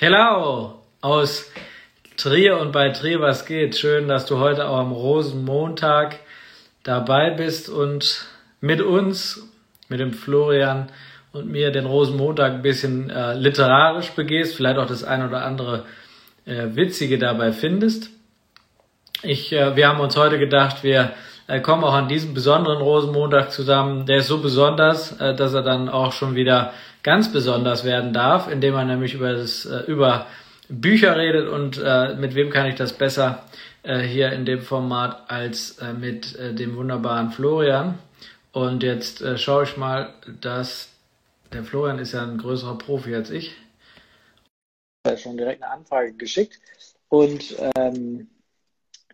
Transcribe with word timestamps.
Hello 0.00 0.74
aus 1.00 1.50
Trier 2.16 2.60
und 2.60 2.70
bei 2.70 2.90
Trier, 2.90 3.20
was 3.20 3.46
geht? 3.46 3.74
Schön, 3.76 4.06
dass 4.06 4.26
du 4.26 4.38
heute 4.38 4.68
auch 4.68 4.76
am 4.76 4.92
Rosenmontag 4.92 6.20
dabei 6.84 7.30
bist 7.30 7.68
und 7.68 8.26
mit 8.60 8.80
uns, 8.80 9.42
mit 9.88 9.98
dem 9.98 10.12
Florian 10.12 10.92
und 11.32 11.50
mir 11.50 11.72
den 11.72 11.84
Rosenmontag 11.84 12.52
ein 12.52 12.62
bisschen 12.62 13.10
äh, 13.10 13.34
literarisch 13.34 14.10
begehst, 14.10 14.54
vielleicht 14.54 14.78
auch 14.78 14.86
das 14.86 15.02
ein 15.02 15.26
oder 15.26 15.44
andere 15.44 15.84
äh, 16.46 16.76
Witzige 16.76 17.18
dabei 17.18 17.50
findest. 17.50 18.10
Ich, 19.24 19.52
äh, 19.52 19.74
wir 19.74 19.88
haben 19.88 19.98
uns 19.98 20.16
heute 20.16 20.38
gedacht, 20.38 20.84
wir 20.84 21.10
äh, 21.48 21.58
kommen 21.58 21.82
auch 21.82 21.94
an 21.94 22.06
diesem 22.06 22.34
besonderen 22.34 22.82
Rosenmontag 22.82 23.50
zusammen. 23.50 24.06
Der 24.06 24.18
ist 24.18 24.28
so 24.28 24.38
besonders, 24.38 25.20
äh, 25.20 25.34
dass 25.34 25.54
er 25.54 25.62
dann 25.62 25.88
auch 25.88 26.12
schon 26.12 26.36
wieder 26.36 26.72
ganz 27.08 27.32
besonders 27.32 27.84
werden 27.84 28.12
darf, 28.12 28.50
indem 28.52 28.74
man 28.74 28.86
nämlich 28.86 29.14
über 29.14 29.32
das 29.32 29.64
äh, 29.64 29.80
über 29.86 30.26
Bücher 30.68 31.16
redet 31.16 31.48
und 31.48 31.80
äh, 31.82 32.14
mit 32.16 32.34
wem 32.34 32.50
kann 32.50 32.66
ich 32.66 32.74
das 32.74 32.92
besser 32.92 33.44
äh, 33.82 34.00
hier 34.00 34.30
in 34.32 34.44
dem 34.44 34.60
Format 34.60 35.30
als 35.30 35.78
äh, 35.78 35.94
mit 35.94 36.36
äh, 36.36 36.52
dem 36.52 36.76
wunderbaren 36.76 37.30
Florian. 37.30 37.98
Und 38.52 38.82
jetzt 38.82 39.22
äh, 39.22 39.38
schaue 39.38 39.62
ich 39.64 39.78
mal, 39.78 40.12
dass 40.42 40.90
der 41.54 41.64
Florian 41.64 41.98
ist 41.98 42.12
ja 42.12 42.22
ein 42.24 42.36
größerer 42.36 42.76
Profi 42.76 43.14
als 43.14 43.30
ich. 43.30 43.56
Schon 45.16 45.38
direkt 45.38 45.62
eine 45.62 45.72
Anfrage 45.72 46.12
geschickt 46.12 46.60
und 47.08 47.56
ähm, 47.74 48.28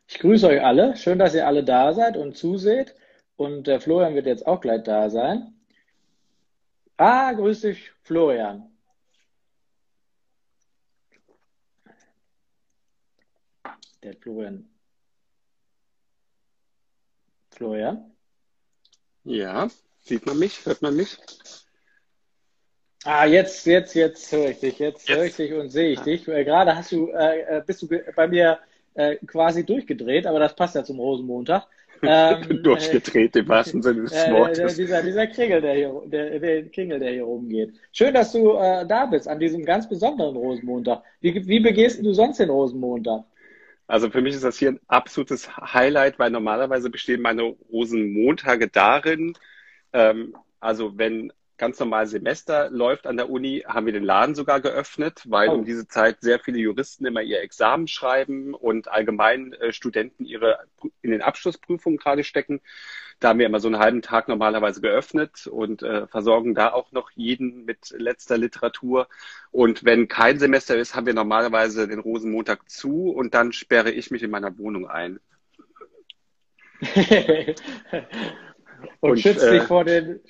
ich 0.09 0.19
grüße 0.19 0.48
euch 0.48 0.65
alle. 0.65 0.97
Schön, 0.97 1.20
dass 1.20 1.37
ihr 1.37 1.47
alle 1.47 1.62
da 1.62 1.95
seid 1.95 2.17
und 2.17 2.37
zuseht. 2.37 2.97
Und 3.37 3.69
der 3.69 3.81
Florian 3.81 4.17
wird 4.17 4.27
jetzt 4.27 4.48
auch 4.48 4.61
gleich 4.61 4.83
da 4.83 5.11
sein. 5.11 5.54
Ah, 6.97 7.33
grüß 7.33 7.62
dich, 7.62 7.91
Florian. 8.03 8.71
Der 14.03 14.15
Florian. 14.17 14.69
Florian? 17.50 18.12
Ja, 19.25 19.69
sieht 20.03 20.27
man 20.27 20.39
mich? 20.39 20.65
Hört 20.67 20.83
man 20.83 20.95
mich? 20.95 21.19
Ah, 23.05 23.27
jetzt, 23.27 23.67
jetzt, 23.67 23.95
jetzt 23.95 24.31
höre 24.33 24.50
ich 24.50 24.61
dich. 24.61 24.78
Jetzt, 24.78 25.09
jetzt. 25.09 25.17
höre 25.17 25.25
ich 25.25 25.37
dich 25.37 25.53
und 25.53 25.70
sehe 25.70 25.92
ich 25.92 26.00
ah. 26.00 26.05
dich. 26.05 26.28
Äh, 26.28 26.45
gerade 26.45 26.77
hast 26.77 26.92
du, 26.92 27.11
äh, 27.11 27.59
äh 27.59 27.62
bist 27.67 27.83
du 27.83 27.89
bei 27.89 28.28
mir 28.28 28.59
äh, 28.95 29.17
quasi 29.27 29.65
durchgedreht, 29.65 30.27
aber 30.27 30.39
das 30.39 30.55
passt 30.55 30.75
ja 30.75 30.84
zum 30.84 31.00
Rosenmontag. 31.00 31.67
Ähm, 32.06 32.62
Durchgedreht 32.62 33.36
im 33.36 33.48
wahrsten 33.48 33.83
Sinne 33.83 34.02
des 34.02 34.12
äh, 34.12 34.33
Wortes. 34.33 34.77
dieser, 34.77 35.02
dieser 35.02 35.27
Kringel, 35.27 35.60
der 35.60 35.74
hier, 35.74 36.02
der, 36.06 36.38
der 36.38 36.69
Kringel, 36.69 36.98
der 36.98 37.12
hier 37.12 37.24
rumgeht. 37.24 37.74
Schön, 37.92 38.14
dass 38.14 38.33
du 38.33 38.52
äh, 38.52 38.86
da 38.86 39.06
bist 39.06 39.28
an 39.28 39.41
diesem 39.41 39.64
ganz 39.64 39.88
besonderen 39.88 40.36
Rosenmontag. 40.36 41.02
Wie, 41.20 41.47
wie 41.47 41.60
begehst 41.60 42.05
du 42.05 42.12
sonst 42.12 42.38
den 42.38 42.50
Rosenmontag? 42.50 43.25
Also 43.86 44.10
für 44.10 44.22
mich 44.22 44.34
ist 44.34 44.44
das 44.44 44.58
hier 44.58 44.70
ein 44.70 44.80
absolutes 44.88 45.56
Highlight, 45.56 46.19
weil 46.19 46.30
normalerweise 46.30 46.88
bestehen 46.91 47.20
meine 47.20 47.55
Rosenmontage 47.70 48.69
darin, 48.69 49.34
ähm, 49.92 50.34
also 50.60 50.97
wenn 50.97 51.32
ganz 51.65 51.81
normal 51.81 52.07
Semester 52.07 52.69
läuft 52.69 53.07
an 53.07 53.17
der 53.17 53.31
Uni, 53.31 53.65
haben 53.67 53.87
wir 53.87 53.95
den 53.95 54.05
Laden 54.05 54.34
sogar 54.34 54.61
geöffnet, 54.61 55.23
weil 55.25 55.48
oh. 55.48 55.55
um 55.55 55.65
diese 55.65 55.89
Zeit 55.89 56.19
sehr 56.21 56.39
viele 56.39 56.59
Juristen 56.59 57.06
immer 57.06 57.23
ihr 57.23 57.41
Examen 57.41 57.89
schreiben 57.89 58.53
und 58.53 58.89
allgemein 58.89 59.55
äh, 59.55 59.73
Studenten 59.73 60.27
ihre 60.27 60.59
in 61.01 61.11
den 61.11 61.23
Abschlussprüfungen 61.23 61.98
gerade 61.98 62.23
stecken. 62.23 62.61
Da 63.19 63.31
haben 63.31 63.39
wir 63.39 63.47
immer 63.47 63.61
so 63.61 63.69
einen 63.69 63.79
halben 63.79 64.03
Tag 64.03 64.29
normalerweise 64.29 64.83
geöffnet 64.83 65.47
und 65.47 65.83
äh, 65.83 66.06
versorgen 66.06 66.55
da 66.55 66.71
auch 66.71 66.93
noch 66.93 67.11
jeden 67.12 67.65
mit 67.65 67.95
letzter 67.97 68.37
Literatur. 68.37 69.09
Und 69.51 69.87
wenn 69.87 70.06
kein 70.06 70.39
Semester 70.39 70.77
ist, 70.77 70.95
haben 70.95 71.06
wir 71.06 71.15
normalerweise 71.15 71.89
den 71.89 72.01
Rosenmontag 72.01 72.69
zu 72.69 73.09
und 73.09 73.33
dann 73.33 73.53
sperre 73.55 73.91
ich 73.91 74.11
mich 74.11 74.23
in 74.23 74.31
meiner 74.31 74.59
Wohnung 74.59 74.87
ein. 74.87 75.19
und, 76.83 77.56
und 79.00 79.19
schützt 79.19 79.43
äh, 79.43 79.53
dich 79.53 79.62
vor 79.62 79.87
den 79.87 80.21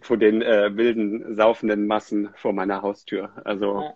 vor 0.00 0.16
den 0.16 0.42
äh, 0.42 0.76
wilden, 0.76 1.34
saufenden 1.34 1.86
Massen 1.86 2.30
vor 2.34 2.52
meiner 2.52 2.82
Haustür. 2.82 3.30
Also 3.44 3.80
ja, 3.80 3.94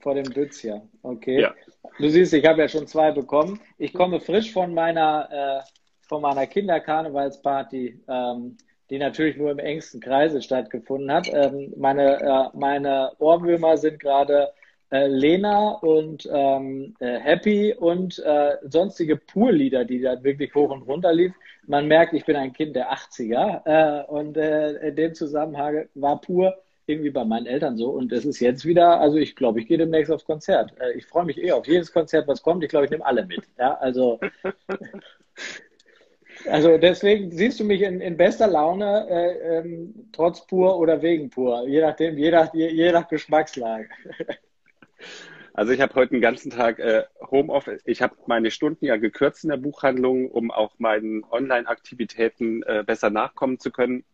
vor 0.00 0.14
dem 0.14 0.24
Bütz 0.32 0.62
ja. 0.62 0.82
Okay. 1.02 1.40
Ja. 1.40 1.54
Du 1.98 2.08
siehst, 2.08 2.32
ich 2.34 2.44
habe 2.44 2.60
ja 2.60 2.68
schon 2.68 2.86
zwei 2.86 3.12
bekommen. 3.12 3.60
Ich 3.78 3.94
komme 3.94 4.20
frisch 4.20 4.52
von 4.52 4.74
meiner 4.74 5.28
äh, 5.30 5.70
von 6.02 6.22
meiner 6.22 6.46
Kinderkarnevalsparty, 6.46 8.00
ähm, 8.08 8.56
die 8.90 8.98
natürlich 8.98 9.36
nur 9.36 9.50
im 9.50 9.58
engsten 9.58 10.00
Kreise 10.00 10.40
stattgefunden 10.42 11.10
hat. 11.10 11.28
Ähm, 11.32 11.72
meine 11.76 12.20
äh, 12.20 12.56
meine 12.56 13.12
Ohrwürmer 13.18 13.76
sind 13.76 13.98
gerade 14.00 14.52
äh, 14.90 15.06
Lena 15.06 15.70
und 15.70 16.28
ähm, 16.32 16.94
äh, 17.00 17.18
Happy 17.18 17.74
und 17.74 18.18
äh, 18.18 18.56
sonstige 18.62 19.16
Pur-Lieder, 19.16 19.84
die 19.84 20.00
da 20.00 20.22
wirklich 20.22 20.54
hoch 20.54 20.70
und 20.70 20.82
runter 20.82 21.12
lief. 21.12 21.32
Man 21.66 21.88
merkt, 21.88 22.12
ich 22.12 22.24
bin 22.24 22.36
ein 22.36 22.52
Kind 22.52 22.76
der 22.76 22.92
80er 22.92 23.62
äh, 23.64 24.04
und 24.06 24.36
äh, 24.36 24.88
in 24.88 24.96
dem 24.96 25.14
Zusammenhang 25.14 25.88
war 25.94 26.20
Pur 26.20 26.56
irgendwie 26.86 27.10
bei 27.10 27.24
meinen 27.24 27.46
Eltern 27.46 27.76
so 27.76 27.90
und 27.90 28.12
es 28.12 28.24
ist 28.24 28.38
jetzt 28.38 28.64
wieder, 28.64 29.00
also 29.00 29.16
ich 29.16 29.34
glaube, 29.34 29.60
ich 29.60 29.66
gehe 29.66 29.78
demnächst 29.78 30.12
aufs 30.12 30.24
Konzert. 30.24 30.72
Äh, 30.78 30.92
ich 30.92 31.06
freue 31.06 31.24
mich 31.24 31.38
eh 31.38 31.52
auf 31.52 31.66
jedes 31.66 31.92
Konzert, 31.92 32.28
was 32.28 32.42
kommt. 32.42 32.62
Ich 32.62 32.70
glaube, 32.70 32.84
ich 32.84 32.90
nehme 32.92 33.04
alle 33.04 33.26
mit. 33.26 33.42
Ja, 33.58 33.74
also 33.78 34.20
Also 36.48 36.78
deswegen 36.78 37.30
siehst 37.30 37.58
du 37.60 37.64
mich 37.64 37.82
in, 37.82 38.00
in 38.00 38.16
bester 38.16 38.46
Laune, 38.46 39.06
äh, 39.08 39.58
ähm, 39.58 40.08
trotz 40.12 40.46
pur 40.46 40.78
oder 40.78 41.02
wegen 41.02 41.30
pur, 41.30 41.66
je 41.66 41.80
nachdem, 41.80 42.18
je 42.18 42.30
nach, 42.30 42.52
je, 42.54 42.68
je 42.68 42.92
nach 42.92 43.08
Geschmackslage. 43.08 43.88
Also 45.56 45.72
ich 45.72 45.80
habe 45.80 45.94
heute 45.94 46.10
den 46.10 46.20
ganzen 46.20 46.50
Tag 46.50 46.78
äh, 46.78 47.04
Homeoffice. 47.30 47.80
Ich 47.86 48.02
habe 48.02 48.14
meine 48.26 48.50
Stunden 48.50 48.84
ja 48.84 48.98
gekürzt 48.98 49.42
in 49.42 49.48
der 49.48 49.56
Buchhandlung, 49.56 50.30
um 50.30 50.50
auch 50.50 50.74
meinen 50.78 51.24
Online-Aktivitäten 51.24 52.62
äh, 52.64 52.84
besser 52.86 53.08
nachkommen 53.08 53.58
zu 53.58 53.70
können. 53.70 54.04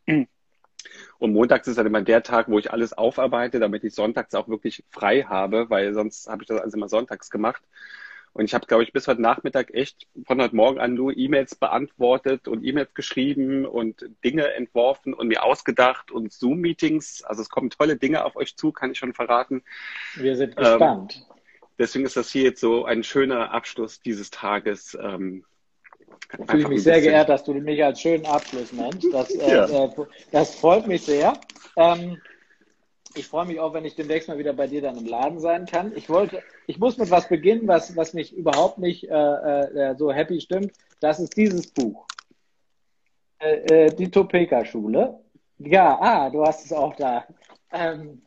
Und 1.18 1.32
montags 1.32 1.66
ist 1.66 1.78
dann 1.78 1.86
immer 1.86 2.00
der 2.02 2.22
Tag, 2.22 2.48
wo 2.48 2.60
ich 2.60 2.70
alles 2.70 2.92
aufarbeite, 2.92 3.58
damit 3.58 3.82
ich 3.82 3.92
sonntags 3.92 4.36
auch 4.36 4.48
wirklich 4.48 4.84
frei 4.90 5.22
habe, 5.22 5.68
weil 5.68 5.94
sonst 5.94 6.28
habe 6.28 6.44
ich 6.44 6.48
das 6.48 6.60
alles 6.60 6.74
immer 6.74 6.88
sonntags 6.88 7.28
gemacht. 7.28 7.62
Und 8.34 8.44
ich 8.44 8.54
habe, 8.54 8.66
glaube 8.66 8.82
ich, 8.84 8.92
bis 8.92 9.08
heute 9.08 9.20
Nachmittag 9.20 9.74
echt 9.74 10.06
von 10.24 10.40
heute 10.40 10.56
Morgen 10.56 10.78
an 10.78 10.94
nur 10.94 11.16
E-Mails 11.16 11.54
beantwortet 11.54 12.48
und 12.48 12.64
E-Mails 12.64 12.94
geschrieben 12.94 13.66
und 13.66 14.08
Dinge 14.24 14.54
entworfen 14.54 15.12
und 15.12 15.28
mir 15.28 15.42
ausgedacht 15.42 16.10
und 16.10 16.32
Zoom-Meetings. 16.32 17.24
Also 17.24 17.42
es 17.42 17.50
kommen 17.50 17.68
tolle 17.68 17.96
Dinge 17.96 18.24
auf 18.24 18.36
euch 18.36 18.56
zu, 18.56 18.72
kann 18.72 18.92
ich 18.92 18.98
schon 18.98 19.12
verraten. 19.12 19.62
Wir 20.14 20.36
sind 20.36 20.56
gespannt. 20.56 21.16
Ähm, 21.16 21.31
deswegen 21.78 22.04
ist 22.06 22.16
das 22.16 22.30
hier 22.30 22.42
jetzt 22.42 22.60
so 22.60 22.84
ein 22.84 23.02
schöner 23.02 23.52
Abschluss 23.52 24.00
dieses 24.00 24.30
Tages. 24.30 24.96
Ähm, 25.00 25.44
ich 26.38 26.50
fühle 26.50 26.68
mich 26.68 26.82
sehr 26.82 27.00
geehrt, 27.00 27.28
dass 27.28 27.44
du 27.44 27.54
mich 27.54 27.82
als 27.82 28.00
schönen 28.00 28.26
Abschluss 28.26 28.72
nennst. 28.72 29.12
Das, 29.12 29.30
äh, 29.30 29.50
ja. 29.50 29.84
äh, 29.84 29.90
das 30.30 30.54
freut 30.54 30.86
mich 30.86 31.02
sehr. 31.02 31.34
Ähm, 31.76 32.20
ich 33.14 33.26
freue 33.26 33.46
mich 33.46 33.60
auch, 33.60 33.74
wenn 33.74 33.84
ich 33.84 33.94
demnächst 33.94 34.28
mal 34.28 34.38
wieder 34.38 34.52
bei 34.54 34.66
dir 34.66 34.80
dann 34.80 34.96
im 34.96 35.06
Laden 35.06 35.38
sein 35.38 35.66
kann. 35.66 35.92
Ich 35.94 36.08
wollte, 36.08 36.42
ich 36.66 36.78
muss 36.78 36.96
mit 36.96 37.10
was 37.10 37.28
beginnen, 37.28 37.68
was, 37.68 37.94
was 37.96 38.14
mich 38.14 38.34
überhaupt 38.34 38.78
nicht 38.78 39.08
äh, 39.10 39.12
äh, 39.14 39.96
so 39.96 40.12
happy 40.12 40.40
stimmt. 40.40 40.72
Das 41.00 41.20
ist 41.20 41.36
dieses 41.36 41.66
Buch. 41.66 42.06
Äh, 43.38 43.86
äh 43.86 43.94
die 43.94 44.10
Topeka-Schule. 44.10 45.20
Ja, 45.58 45.98
ah, 46.00 46.30
du 46.30 46.42
hast 46.42 46.64
es 46.64 46.72
auch 46.72 46.96
da. 46.96 47.24
Ähm, 47.70 48.22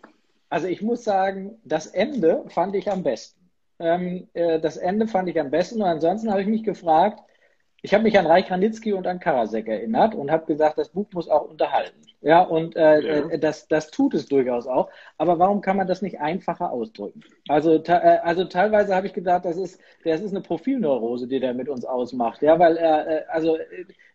also 0.49 0.67
ich 0.67 0.81
muss 0.81 1.03
sagen, 1.03 1.59
das 1.63 1.87
Ende 1.87 2.43
fand 2.47 2.75
ich 2.75 2.91
am 2.91 3.03
besten. 3.03 3.49
Ähm, 3.79 4.27
äh, 4.33 4.59
das 4.59 4.77
Ende 4.77 5.07
fand 5.07 5.29
ich 5.29 5.39
am 5.39 5.51
besten. 5.51 5.81
Und 5.81 5.87
ansonsten 5.87 6.31
habe 6.31 6.41
ich 6.41 6.47
mich 6.47 6.63
gefragt, 6.63 7.19
ich 7.81 7.93
habe 7.93 8.03
mich 8.03 8.17
an 8.17 8.25
Reich 8.25 8.49
Ranitzky 8.49 8.93
und 8.93 9.05
an 9.05 9.19
Karasek 9.19 9.67
erinnert 9.67 10.15
und 10.15 10.31
habe 10.31 10.45
gesagt, 10.47 10.79
das 10.79 10.89
Buch 10.89 11.05
muss 11.13 11.29
auch 11.29 11.47
unterhalten. 11.47 12.01
Ja, 12.21 12.41
und 12.41 12.75
äh, 12.75 12.99
ja. 12.99 13.29
Äh, 13.29 13.37
das, 13.37 13.67
das 13.67 13.91
tut 13.91 14.15
es 14.15 14.25
durchaus 14.25 14.65
auch. 14.65 14.89
Aber 15.19 15.37
warum 15.37 15.61
kann 15.61 15.77
man 15.77 15.87
das 15.87 16.01
nicht 16.01 16.19
einfacher 16.19 16.71
ausdrücken? 16.71 17.21
Also, 17.47 17.75
äh, 17.75 17.91
also 18.23 18.45
teilweise 18.45 18.95
habe 18.95 19.05
ich 19.05 19.13
gedacht, 19.13 19.45
das 19.45 19.57
ist, 19.57 19.79
das 20.03 20.21
ist 20.21 20.31
eine 20.31 20.41
Profilneurose, 20.41 21.27
die 21.27 21.39
der 21.39 21.53
mit 21.53 21.69
uns 21.69 21.85
ausmacht. 21.85 22.41
Ja, 22.41 22.57
weil 22.57 22.77
er, 22.77 23.07
äh, 23.07 23.25
also 23.27 23.59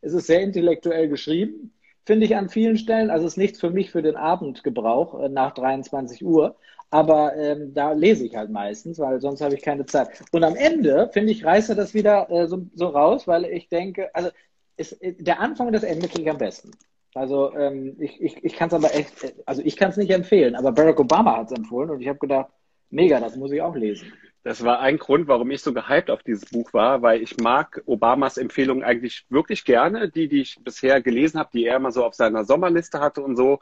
es 0.00 0.14
ist 0.14 0.26
sehr 0.26 0.40
intellektuell 0.40 1.08
geschrieben, 1.08 1.72
finde 2.04 2.26
ich 2.26 2.36
an 2.36 2.48
vielen 2.48 2.76
Stellen. 2.76 3.10
Also 3.10 3.26
es 3.26 3.34
ist 3.34 3.38
nichts 3.38 3.60
für 3.60 3.70
mich 3.70 3.90
für 3.90 4.02
den 4.02 4.16
Abendgebrauch 4.16 5.20
äh, 5.22 5.28
nach 5.28 5.52
23 5.52 6.24
Uhr. 6.24 6.56
Aber 6.90 7.36
ähm, 7.36 7.72
da 7.72 7.92
lese 7.92 8.26
ich 8.26 8.34
halt 8.34 8.50
meistens, 8.50 8.98
weil 8.98 9.20
sonst 9.20 9.40
habe 9.40 9.54
ich 9.54 9.62
keine 9.62 9.86
Zeit. 9.86 10.08
Und 10.32 10.42
am 10.42 10.56
Ende, 10.56 11.08
finde 11.12 11.32
ich, 11.32 11.44
reißt 11.44 11.70
er 11.70 11.76
das 11.76 11.94
wieder 11.94 12.28
äh, 12.30 12.48
so, 12.48 12.66
so 12.74 12.88
raus, 12.88 13.28
weil 13.28 13.44
ich 13.44 13.68
denke, 13.68 14.12
also 14.14 14.30
ist, 14.76 14.98
der 15.00 15.40
Anfang 15.40 15.68
und 15.68 15.72
das 15.72 15.84
Ende 15.84 16.08
ich 16.12 16.30
am 16.30 16.38
besten. 16.38 16.72
Also 17.14 17.54
ähm, 17.54 17.96
ich, 17.98 18.20
ich, 18.20 18.44
ich 18.44 18.54
kann 18.54 18.68
es 18.68 18.74
aber 18.74 18.94
echt, 18.94 19.34
also 19.46 19.62
ich 19.64 19.76
kann 19.76 19.90
es 19.90 19.96
nicht 19.96 20.10
empfehlen, 20.10 20.54
aber 20.54 20.72
Barack 20.72 21.00
Obama 21.00 21.36
hat 21.36 21.50
es 21.50 21.58
empfohlen 21.58 21.90
und 21.90 22.00
ich 22.00 22.08
habe 22.08 22.18
gedacht, 22.18 22.50
mega, 22.88 23.20
das 23.20 23.36
muss 23.36 23.52
ich 23.52 23.62
auch 23.62 23.74
lesen. 23.74 24.12
Das 24.42 24.64
war 24.64 24.80
ein 24.80 24.98
Grund, 24.98 25.28
warum 25.28 25.50
ich 25.50 25.62
so 25.62 25.74
gehypt 25.74 26.10
auf 26.10 26.22
dieses 26.22 26.46
Buch 26.46 26.72
war, 26.72 27.02
weil 27.02 27.22
ich 27.22 27.36
mag 27.38 27.82
Obamas 27.84 28.38
Empfehlungen 28.38 28.82
eigentlich 28.82 29.26
wirklich 29.28 29.64
gerne, 29.64 30.08
die, 30.08 30.28
die 30.28 30.40
ich 30.40 30.58
bisher 30.64 31.02
gelesen 31.02 31.38
habe, 31.38 31.50
die 31.52 31.66
er 31.66 31.76
immer 31.76 31.92
so 31.92 32.04
auf 32.04 32.14
seiner 32.14 32.44
Sommerliste 32.44 33.00
hatte 33.00 33.22
und 33.22 33.36
so 33.36 33.60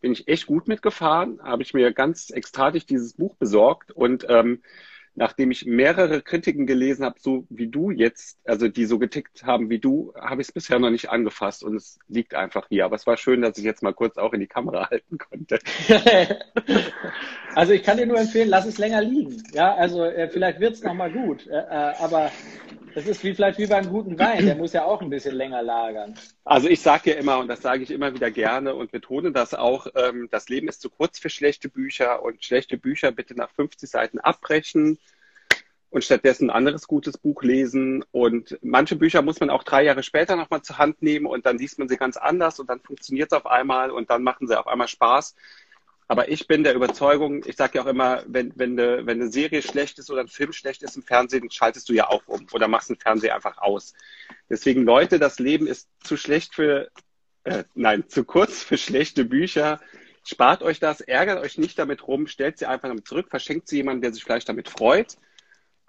bin 0.00 0.12
ich 0.12 0.28
echt 0.28 0.46
gut 0.46 0.68
mitgefahren, 0.68 1.40
habe 1.42 1.62
ich 1.62 1.72
mir 1.72 1.90
ganz 1.90 2.30
ekstatisch 2.30 2.84
dieses 2.84 3.14
Buch 3.14 3.36
besorgt. 3.36 3.90
Und 3.90 4.26
ähm, 4.28 4.62
nachdem 5.14 5.50
ich 5.50 5.64
mehrere 5.64 6.22
Kritiken 6.22 6.66
gelesen 6.66 7.04
habe, 7.04 7.16
so 7.18 7.46
wie 7.48 7.68
du 7.68 7.90
jetzt, 7.90 8.38
also 8.44 8.68
die 8.68 8.84
so 8.84 8.98
getickt 8.98 9.44
haben 9.44 9.70
wie 9.70 9.78
du, 9.78 10.12
habe 10.20 10.42
ich 10.42 10.48
es 10.48 10.52
bisher 10.52 10.78
noch 10.78 10.90
nicht 10.90 11.10
angefasst 11.10 11.62
und 11.62 11.76
es 11.76 11.98
liegt 12.08 12.34
einfach 12.34 12.66
hier. 12.68 12.84
Aber 12.84 12.96
es 12.96 13.06
war 13.06 13.16
schön, 13.16 13.42
dass 13.42 13.58
ich 13.58 13.64
jetzt 13.64 13.82
mal 13.82 13.94
kurz 13.94 14.16
auch 14.16 14.32
in 14.32 14.40
die 14.40 14.46
Kamera 14.46 14.90
halten 14.90 15.18
konnte. 15.18 15.58
also 17.54 17.72
ich 17.72 17.82
kann 17.82 17.96
dir 17.96 18.06
nur 18.06 18.18
empfehlen, 18.18 18.48
lass 18.48 18.66
es 18.66 18.78
länger 18.78 19.02
liegen. 19.02 19.42
Ja, 19.52 19.74
also 19.74 20.04
äh, 20.04 20.28
vielleicht 20.28 20.60
wird 20.60 20.74
es 20.74 20.82
nochmal 20.82 21.12
gut. 21.12 21.46
Äh, 21.46 21.58
äh, 21.58 21.94
aber 21.98 22.30
das 22.94 23.06
ist 23.06 23.24
wie 23.24 23.34
vielleicht 23.34 23.58
wie 23.58 23.66
beim 23.66 23.88
guten 23.88 24.18
Wein, 24.18 24.46
der 24.46 24.56
muss 24.56 24.72
ja 24.72 24.84
auch 24.84 25.02
ein 25.02 25.10
bisschen 25.10 25.34
länger 25.34 25.62
lagern. 25.62 26.14
Also 26.44 26.68
ich 26.68 26.80
sage 26.80 27.10
ja 27.10 27.16
immer, 27.16 27.38
und 27.38 27.48
das 27.48 27.62
sage 27.62 27.82
ich 27.82 27.90
immer 27.90 28.14
wieder 28.14 28.30
gerne 28.30 28.74
und 28.74 28.92
betone 28.92 29.32
das 29.32 29.54
auch, 29.54 29.86
ähm, 29.94 30.28
das 30.30 30.48
Leben 30.48 30.68
ist 30.68 30.80
zu 30.80 30.90
kurz 30.90 31.18
für 31.18 31.30
schlechte 31.30 31.68
Bücher 31.68 32.22
und 32.22 32.44
schlechte 32.44 32.76
Bücher 32.76 33.12
bitte 33.12 33.34
nach 33.34 33.50
50 33.50 33.90
Seiten 33.90 34.18
abbrechen 34.20 34.98
und 35.94 36.04
stattdessen 36.04 36.50
ein 36.50 36.56
anderes 36.56 36.88
gutes 36.88 37.18
Buch 37.18 37.42
lesen. 37.44 38.04
Und 38.10 38.58
manche 38.62 38.96
Bücher 38.96 39.22
muss 39.22 39.38
man 39.38 39.48
auch 39.50 39.62
drei 39.62 39.84
Jahre 39.84 40.02
später 40.02 40.34
nochmal 40.34 40.62
zur 40.62 40.78
Hand 40.78 41.02
nehmen 41.02 41.26
und 41.26 41.46
dann 41.46 41.56
liest 41.56 41.78
man 41.78 41.88
sie 41.88 41.96
ganz 41.96 42.16
anders 42.16 42.58
und 42.58 42.68
dann 42.68 42.80
funktioniert 42.80 43.32
es 43.32 43.38
auf 43.38 43.46
einmal 43.46 43.92
und 43.92 44.10
dann 44.10 44.24
machen 44.24 44.48
sie 44.48 44.58
auf 44.58 44.66
einmal 44.66 44.88
Spaß. 44.88 45.36
Aber 46.06 46.28
ich 46.28 46.46
bin 46.46 46.64
der 46.64 46.74
Überzeugung, 46.74 47.42
ich 47.46 47.56
sage 47.56 47.78
ja 47.78 47.84
auch 47.84 47.86
immer, 47.86 48.22
wenn, 48.26 48.52
wenn, 48.56 48.78
eine, 48.78 49.06
wenn 49.06 49.20
eine 49.20 49.32
Serie 49.32 49.62
schlecht 49.62 49.98
ist 49.98 50.10
oder 50.10 50.20
ein 50.20 50.28
Film 50.28 50.52
schlecht 50.52 50.82
ist 50.82 50.96
im 50.96 51.02
Fernsehen, 51.02 51.50
schaltest 51.50 51.88
du 51.88 51.94
ja 51.94 52.08
auch 52.08 52.22
um 52.26 52.46
oder 52.52 52.68
machst 52.68 52.90
den 52.90 52.96
Fernseher 52.96 53.34
einfach 53.34 53.58
aus. 53.58 53.94
Deswegen, 54.50 54.82
Leute, 54.82 55.18
das 55.18 55.38
Leben 55.38 55.66
ist 55.66 55.88
zu 56.02 56.16
schlecht 56.16 56.54
für, 56.54 56.90
äh, 57.44 57.64
nein, 57.74 58.08
zu 58.08 58.24
kurz 58.24 58.62
für 58.62 58.76
schlechte 58.76 59.24
Bücher. 59.24 59.80
Spart 60.24 60.62
euch 60.62 60.78
das, 60.78 61.00
ärgert 61.00 61.42
euch 61.42 61.56
nicht 61.58 61.78
damit 61.78 62.06
rum, 62.06 62.26
stellt 62.26 62.58
sie 62.58 62.66
einfach 62.66 62.88
damit 62.88 63.08
zurück, 63.08 63.28
verschenkt 63.30 63.68
sie 63.68 63.76
jemandem, 63.76 64.02
der 64.02 64.12
sich 64.12 64.24
vielleicht 64.24 64.48
damit 64.48 64.68
freut. 64.68 65.16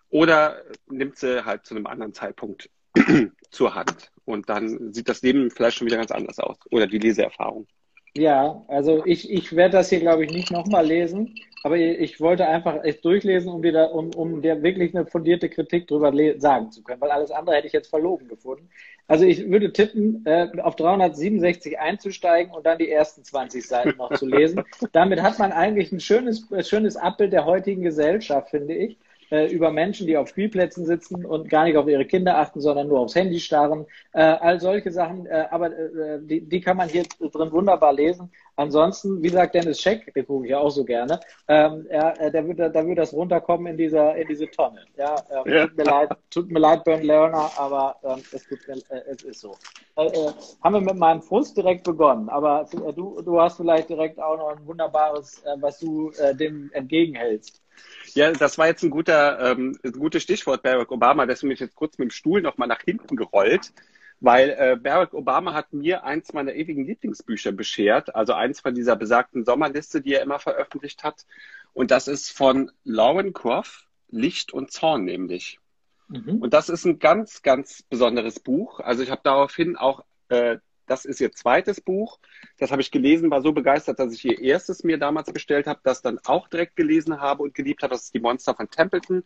Oder 0.09 0.61
nimmt 0.87 1.17
sie 1.17 1.43
halt 1.43 1.65
zu 1.65 1.75
einem 1.75 1.87
anderen 1.87 2.13
Zeitpunkt 2.13 2.69
zur 3.51 3.75
Hand. 3.75 4.11
Und 4.23 4.49
dann 4.49 4.93
sieht 4.93 5.09
das 5.09 5.21
Leben 5.21 5.51
vielleicht 5.51 5.77
schon 5.77 5.87
wieder 5.87 5.97
ganz 5.97 6.11
anders 6.11 6.39
aus. 6.39 6.57
Oder 6.71 6.87
die 6.87 6.99
Leseerfahrung. 6.99 7.67
Ja, 8.17 8.63
also 8.69 9.05
ich, 9.05 9.29
ich 9.29 9.55
werde 9.55 9.73
das 9.73 9.89
hier, 9.89 9.99
glaube 9.99 10.23
ich, 10.23 10.31
nicht 10.31 10.49
nochmal 10.49 10.85
lesen, 10.85 11.35
aber 11.63 11.77
ich 11.77 12.21
wollte 12.21 12.47
einfach 12.47 12.79
es 12.83 13.01
durchlesen, 13.01 13.51
um, 13.51 13.61
dir 13.61 13.91
um, 13.91 14.11
um 14.15 14.41
dir 14.41 14.63
wirklich 14.63 14.95
eine 14.95 15.05
fundierte 15.05 15.49
Kritik 15.49 15.87
drüber 15.87 16.13
sagen 16.39 16.71
zu 16.71 16.81
können, 16.81 17.01
weil 17.01 17.11
alles 17.11 17.31
andere 17.31 17.57
hätte 17.57 17.67
ich 17.67 17.73
jetzt 17.73 17.89
verlogen 17.89 18.29
gefunden. 18.29 18.69
Also 19.07 19.25
ich 19.25 19.49
würde 19.49 19.73
tippen, 19.73 20.23
äh, 20.25 20.47
auf 20.61 20.77
367 20.77 21.77
einzusteigen 21.77 22.53
und 22.53 22.65
dann 22.65 22.77
die 22.77 22.89
ersten 22.89 23.23
20 23.23 23.67
Seiten 23.67 23.97
noch 23.97 24.13
zu 24.13 24.25
lesen. 24.25 24.63
Damit 24.93 25.21
hat 25.21 25.37
man 25.37 25.51
eigentlich 25.51 25.91
ein 25.91 25.99
schönes, 25.99 26.47
schönes 26.61 26.95
Abbild 26.95 27.33
der 27.33 27.45
heutigen 27.45 27.81
Gesellschaft, 27.81 28.49
finde 28.51 28.75
ich 28.75 28.97
äh, 29.31 29.51
über 29.51 29.71
Menschen, 29.71 30.07
die 30.07 30.17
auf 30.17 30.29
Spielplätzen 30.29 30.85
sitzen 30.85 31.25
und 31.25 31.49
gar 31.49 31.65
nicht 31.65 31.77
auf 31.77 31.87
ihre 31.87 32.05
Kinder 32.05 32.37
achten, 32.37 32.61
sondern 32.61 32.87
nur 32.87 32.99
aufs 32.99 33.15
Handy 33.15 33.39
starren. 33.39 33.85
Äh, 34.13 34.21
all 34.21 34.59
solche 34.59 34.91
Sachen, 34.91 35.25
äh, 35.25 35.45
aber 35.49 35.67
äh, 35.67 36.19
die, 36.21 36.41
die 36.41 36.61
kann 36.61 36.77
man 36.77 36.89
hier 36.89 37.03
drin 37.19 37.51
wunderbar 37.51 37.93
lesen. 37.93 38.31
Ansonsten, 38.57 39.21
wie 39.21 39.29
sagt 39.29 39.53
Dennis 39.55 39.81
Scheck, 39.81 40.13
den 40.13 40.25
gucke 40.25 40.45
ich 40.45 40.51
ja 40.51 40.59
auch 40.59 40.69
so 40.69 40.85
gerne, 40.85 41.19
ähm, 41.47 41.85
er, 41.89 42.21
äh, 42.21 42.31
der 42.31 42.47
wird, 42.47 42.59
da 42.59 42.87
wird 42.87 42.97
das 42.97 43.13
runterkommen 43.13 43.67
in 43.67 43.77
dieser, 43.77 44.15
in 44.15 44.27
diese 44.27 44.49
Tonne. 44.49 44.85
Ja, 44.95 45.15
ähm, 45.29 45.51
ja. 45.51 45.67
Tut 45.67 45.77
mir 45.77 45.83
leid, 45.83 46.09
tut 46.29 46.51
mir 46.51 46.59
leid, 46.59 46.83
Bernd 46.85 47.03
Lerner, 47.03 47.51
aber 47.57 47.97
ähm, 48.03 48.21
es, 48.31 48.47
tut 48.47 48.59
mir, 48.67 48.75
äh, 48.95 49.01
es 49.09 49.23
ist 49.23 49.41
so. 49.41 49.55
Haben 49.97 50.73
wir 50.73 50.81
mit 50.81 50.97
meinem 50.97 51.21
Frust 51.21 51.57
direkt 51.57 51.83
begonnen, 51.83 52.29
aber 52.29 52.65
du, 52.71 53.21
du 53.21 53.39
hast 53.39 53.57
vielleicht 53.57 53.89
direkt 53.89 54.19
auch 54.19 54.37
noch 54.37 54.49
ein 54.49 54.65
wunderbares, 54.65 55.41
was 55.59 55.79
du 55.79 56.11
dem 56.37 56.69
entgegenhältst. 56.73 57.64
Ja, 58.13 58.31
das 58.31 58.57
war 58.57 58.67
jetzt 58.67 58.83
ein 58.83 58.89
guter, 58.89 59.51
ähm, 59.51 59.77
ein 59.83 59.91
gutes 59.91 60.23
Stichwort, 60.23 60.63
Barack 60.63 60.91
Obama. 60.91 61.25
Deswegen 61.25 61.49
bin 61.49 61.55
ich 61.55 61.59
jetzt 61.59 61.75
kurz 61.75 61.97
mit 61.97 62.09
dem 62.09 62.11
Stuhl 62.11 62.41
nochmal 62.41 62.67
nach 62.67 62.81
hinten 62.81 63.15
gerollt, 63.15 63.73
weil 64.19 64.51
äh, 64.51 64.77
Barack 64.81 65.13
Obama 65.13 65.53
hat 65.53 65.73
mir 65.73 66.03
eins 66.03 66.33
meiner 66.33 66.53
ewigen 66.53 66.85
Lieblingsbücher 66.85 67.51
beschert, 67.51 68.15
also 68.15 68.33
eins 68.33 68.61
von 68.61 68.73
dieser 68.73 68.95
besagten 68.95 69.43
Sommerliste, 69.43 70.01
die 70.01 70.13
er 70.13 70.21
immer 70.21 70.39
veröffentlicht 70.39 71.03
hat. 71.03 71.25
Und 71.73 71.91
das 71.91 72.07
ist 72.07 72.31
von 72.31 72.71
Lauren 72.83 73.33
Croft, 73.33 73.87
Licht 74.09 74.53
und 74.53 74.71
Zorn 74.71 75.03
nämlich. 75.03 75.59
Mhm. 76.07 76.41
Und 76.41 76.53
das 76.53 76.69
ist 76.69 76.85
ein 76.85 76.99
ganz, 76.99 77.41
ganz 77.41 77.83
besonderes 77.83 78.39
Buch. 78.39 78.79
Also 78.79 79.03
ich 79.03 79.11
habe 79.11 79.21
daraufhin 79.23 79.75
auch 79.75 80.05
äh, 80.29 80.57
das 80.87 81.05
ist 81.05 81.21
ihr 81.21 81.31
zweites 81.31 81.81
Buch. 81.81 82.19
Das 82.57 82.71
habe 82.71 82.81
ich 82.81 82.91
gelesen, 82.91 83.31
war 83.31 83.41
so 83.41 83.51
begeistert, 83.51 83.99
dass 83.99 84.13
ich 84.13 84.25
ihr 84.25 84.39
erstes 84.39 84.83
mir 84.83 84.97
damals 84.97 85.31
bestellt 85.31 85.67
habe, 85.67 85.79
das 85.83 86.01
dann 86.01 86.19
auch 86.25 86.47
direkt 86.47 86.75
gelesen 86.75 87.19
habe 87.19 87.43
und 87.43 87.53
geliebt 87.53 87.83
habe. 87.83 87.93
Das 87.93 88.03
ist 88.03 88.13
die 88.13 88.19
Monster 88.19 88.55
von 88.55 88.69
Templeton. 88.69 89.23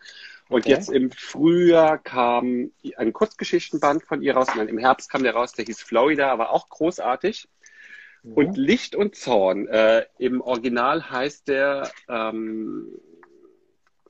Und 0.48 0.62
okay. 0.62 0.70
jetzt 0.70 0.90
im 0.90 1.12
Frühjahr 1.12 1.98
kam 1.98 2.72
ein 2.98 3.14
Kurzgeschichtenband 3.14 4.04
von 4.04 4.22
ihr 4.22 4.36
raus. 4.36 4.50
Und 4.52 4.60
dann 4.60 4.70
im 4.70 4.78
Herbst 4.78 5.10
kam 5.10 5.24
der 5.24 5.34
raus, 5.34 5.54
der 5.54 5.66
hieß 5.66 5.82
Florida, 5.82 6.32
aber 6.32 6.52
auch 6.52 6.70
großartig. 6.70 7.48
Mhm. 8.24 8.34
Und 8.34 8.58
Licht 8.58 8.96
und 8.96 9.16
Zorn, 9.16 9.68
äh, 9.68 10.06
im 10.18 10.42
Original 10.42 11.10
heißt 11.10 11.48
der 11.48 11.92
ähm, 12.08 12.88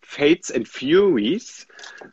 Fates 0.02 0.52
and 0.52 0.68
Furies, 0.68 1.68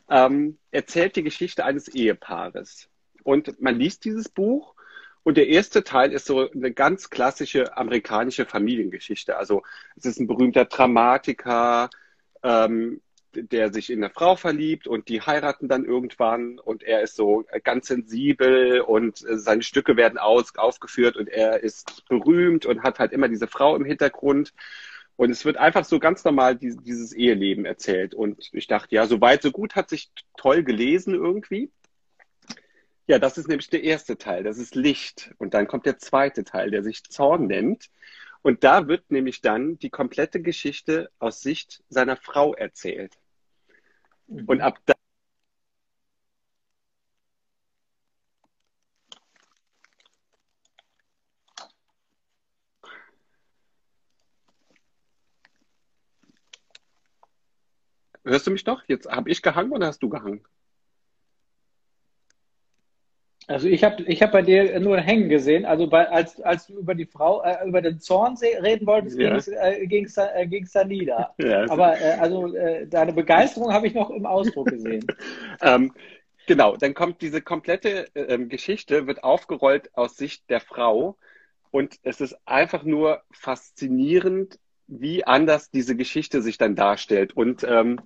ähm, 0.09 0.57
erzählt 0.71 1.15
die 1.15 1.23
Geschichte 1.23 1.65
eines 1.65 1.87
Ehepaares. 1.87 2.89
Und 3.23 3.59
man 3.59 3.77
liest 3.77 4.05
dieses 4.05 4.29
Buch 4.29 4.75
und 5.27 5.35
der 5.35 5.49
erste 5.49 5.83
Teil 5.83 6.13
ist 6.13 6.25
so 6.25 6.49
eine 6.49 6.71
ganz 6.71 7.09
klassische 7.09 7.75
amerikanische 7.75 8.45
Familiengeschichte. 8.45 9.35
Also 9.35 9.61
es 9.97 10.05
ist 10.05 10.21
ein 10.21 10.27
berühmter 10.27 10.63
Dramatiker, 10.63 11.89
ähm, 12.43 13.01
der 13.33 13.73
sich 13.73 13.89
in 13.89 14.01
eine 14.01 14.13
Frau 14.13 14.37
verliebt 14.37 14.87
und 14.87 15.09
die 15.09 15.19
heiraten 15.19 15.67
dann 15.67 15.83
irgendwann 15.83 16.59
und 16.59 16.81
er 16.81 17.01
ist 17.01 17.17
so 17.17 17.43
ganz 17.65 17.87
sensibel 17.87 18.79
und 18.79 19.17
seine 19.17 19.63
Stücke 19.63 19.97
werden 19.97 20.17
aus, 20.17 20.55
aufgeführt 20.55 21.17
und 21.17 21.27
er 21.27 21.61
ist 21.61 22.07
berühmt 22.07 22.65
und 22.65 22.83
hat 22.83 22.99
halt 22.99 23.11
immer 23.11 23.27
diese 23.27 23.47
Frau 23.47 23.75
im 23.75 23.83
Hintergrund. 23.83 24.53
Und 25.17 25.29
es 25.29 25.43
wird 25.43 25.57
einfach 25.57 25.83
so 25.83 25.99
ganz 25.99 26.23
normal 26.23 26.55
dieses 26.55 27.11
Eheleben 27.11 27.65
erzählt. 27.65 28.15
Und 28.15 28.49
ich 28.53 28.67
dachte, 28.67 28.95
ja, 28.95 29.07
so 29.07 29.19
weit, 29.19 29.41
so 29.41 29.51
gut, 29.51 29.75
hat 29.75 29.89
sich 29.89 30.09
toll 30.37 30.63
gelesen 30.63 31.15
irgendwie. 31.15 31.69
Ja, 33.07 33.19
das 33.19 33.37
ist 33.37 33.47
nämlich 33.47 33.69
der 33.69 33.83
erste 33.83 34.17
Teil, 34.17 34.43
das 34.43 34.57
ist 34.57 34.75
Licht. 34.75 35.33
Und 35.37 35.53
dann 35.53 35.67
kommt 35.67 35.85
der 35.85 35.97
zweite 35.97 36.43
Teil, 36.43 36.71
der 36.71 36.83
sich 36.83 37.03
Zorn 37.05 37.47
nennt. 37.47 37.89
Und 38.41 38.63
da 38.63 38.87
wird 38.87 39.11
nämlich 39.11 39.41
dann 39.41 39.79
die 39.79 39.89
komplette 39.89 40.41
Geschichte 40.41 41.09
aus 41.19 41.41
Sicht 41.41 41.83
seiner 41.89 42.17
Frau 42.17 42.53
erzählt. 42.53 43.17
Mhm. 44.27 44.45
Und 44.45 44.61
ab 44.61 44.79
da 44.85 44.93
Hörst 58.23 58.45
du 58.45 58.51
mich 58.51 58.65
noch? 58.67 58.83
Jetzt 58.87 59.09
habe 59.09 59.31
ich 59.31 59.41
gehangen 59.41 59.71
oder 59.71 59.87
hast 59.87 60.03
du 60.03 60.09
gehangen? 60.09 60.45
Also 63.49 63.69
ich 63.69 63.81
habe 63.85 64.03
ich 64.03 64.21
hab 64.21 64.33
bei 64.33 64.41
dir 64.41 64.77
nur 64.81 64.97
hängen 64.97 65.29
gesehen. 65.29 65.65
Also 65.65 65.87
bei, 65.87 66.09
als, 66.09 66.41
als 66.41 66.67
du 66.67 66.79
über 66.79 66.93
die 66.95 67.05
Frau, 67.05 67.41
äh, 67.43 67.65
über 67.65 67.81
den 67.81 68.01
Zorn 68.01 68.37
reden 68.61 68.85
wolltest, 68.85 69.17
ja. 69.17 69.29
ging 69.85 70.03
es 70.05 70.17
äh, 70.17 70.43
äh, 70.43 70.65
da 70.73 70.83
nieder. 70.83 71.33
Ja, 71.37 71.69
Aber 71.69 71.99
äh, 71.99 72.17
also 72.19 72.53
äh, 72.53 72.85
deine 72.87 73.13
Begeisterung 73.13 73.71
habe 73.71 73.87
ich 73.87 73.93
noch 73.93 74.09
im 74.09 74.25
Ausdruck 74.25 74.67
gesehen. 74.67 75.07
ähm, 75.61 75.93
genau, 76.45 76.75
dann 76.75 76.93
kommt 76.93 77.21
diese 77.21 77.41
komplette 77.41 78.07
ähm, 78.15 78.49
Geschichte, 78.49 79.07
wird 79.07 79.23
aufgerollt 79.23 79.91
aus 79.95 80.17
Sicht 80.17 80.49
der 80.49 80.59
Frau. 80.59 81.15
Und 81.71 81.99
es 82.03 82.19
ist 82.19 82.35
einfach 82.45 82.83
nur 82.83 83.21
faszinierend, 83.31 84.59
wie 84.87 85.23
anders 85.23 85.71
diese 85.71 85.95
Geschichte 85.95 86.41
sich 86.41 86.57
dann 86.57 86.75
darstellt. 86.75 87.31
Und 87.31 87.63
ähm, 87.63 88.01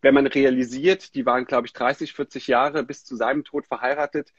wenn 0.00 0.14
man 0.14 0.26
realisiert, 0.26 1.14
die 1.14 1.26
waren, 1.26 1.44
glaube 1.44 1.66
ich, 1.66 1.74
30, 1.74 2.14
40 2.14 2.46
Jahre 2.46 2.82
bis 2.82 3.04
zu 3.04 3.14
seinem 3.14 3.44
Tod 3.44 3.66
verheiratet, 3.66 4.32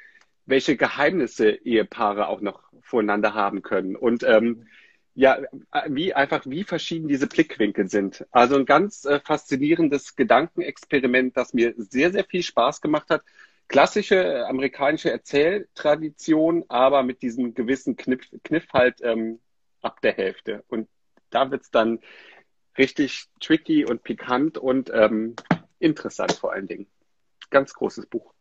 welche 0.48 0.77
Geheimnisse 0.77 1.50
Ehepaare 1.50 2.27
auch 2.27 2.42
noch 2.42 2.63
voneinander 2.82 3.36
haben 3.36 3.62
können. 3.62 3.96
Und 3.96 4.24
ähm, 4.24 4.66
ja, 5.13 5.39
wie 5.88 6.13
einfach, 6.13 6.46
wie 6.46 6.63
verschieden 6.63 7.08
diese 7.08 7.27
Blickwinkel 7.27 7.89
sind. 7.89 8.25
Also 8.32 8.56
ein 8.56 8.66
ganz 8.66 9.04
äh, 9.06 9.20
faszinierendes 9.20 10.16
Gedankenexperiment, 10.16 11.36
das 11.36 11.54
mir 11.54 11.74
sehr, 11.77 12.12
sehr 12.12 12.24
viel 12.24 12.44
Spaß 12.44 12.82
gemacht 12.82 13.10
hat. 13.10 13.24
Klassische 13.68 14.16
äh, 14.16 14.42
amerikanische 14.44 15.12
Erzähltradition, 15.12 16.66
aber 16.70 17.04
mit 17.04 17.22
diesem 17.22 17.54
gewissen 17.54 17.98
Kniff, 17.98 18.30
Kniff 18.44 18.68
halt 18.72 19.01
ähm, 19.01 19.39
ab 19.82 20.01
der 20.01 20.13
Hälfte. 20.13 20.63
Und 20.68 20.88
da 21.30 21.51
wird's 21.51 21.72
dann 21.72 22.00
richtig 22.77 23.25
tricky 23.39 23.86
und 23.86 24.04
pikant 24.04 24.58
und 24.58 24.92
ähm, 24.94 25.36
interessant 25.80 26.34
vor 26.34 26.54
allen 26.54 26.68
Dingen. 26.68 26.88
Ganz 27.50 27.74
großes 27.74 28.06
Buch. 28.06 28.34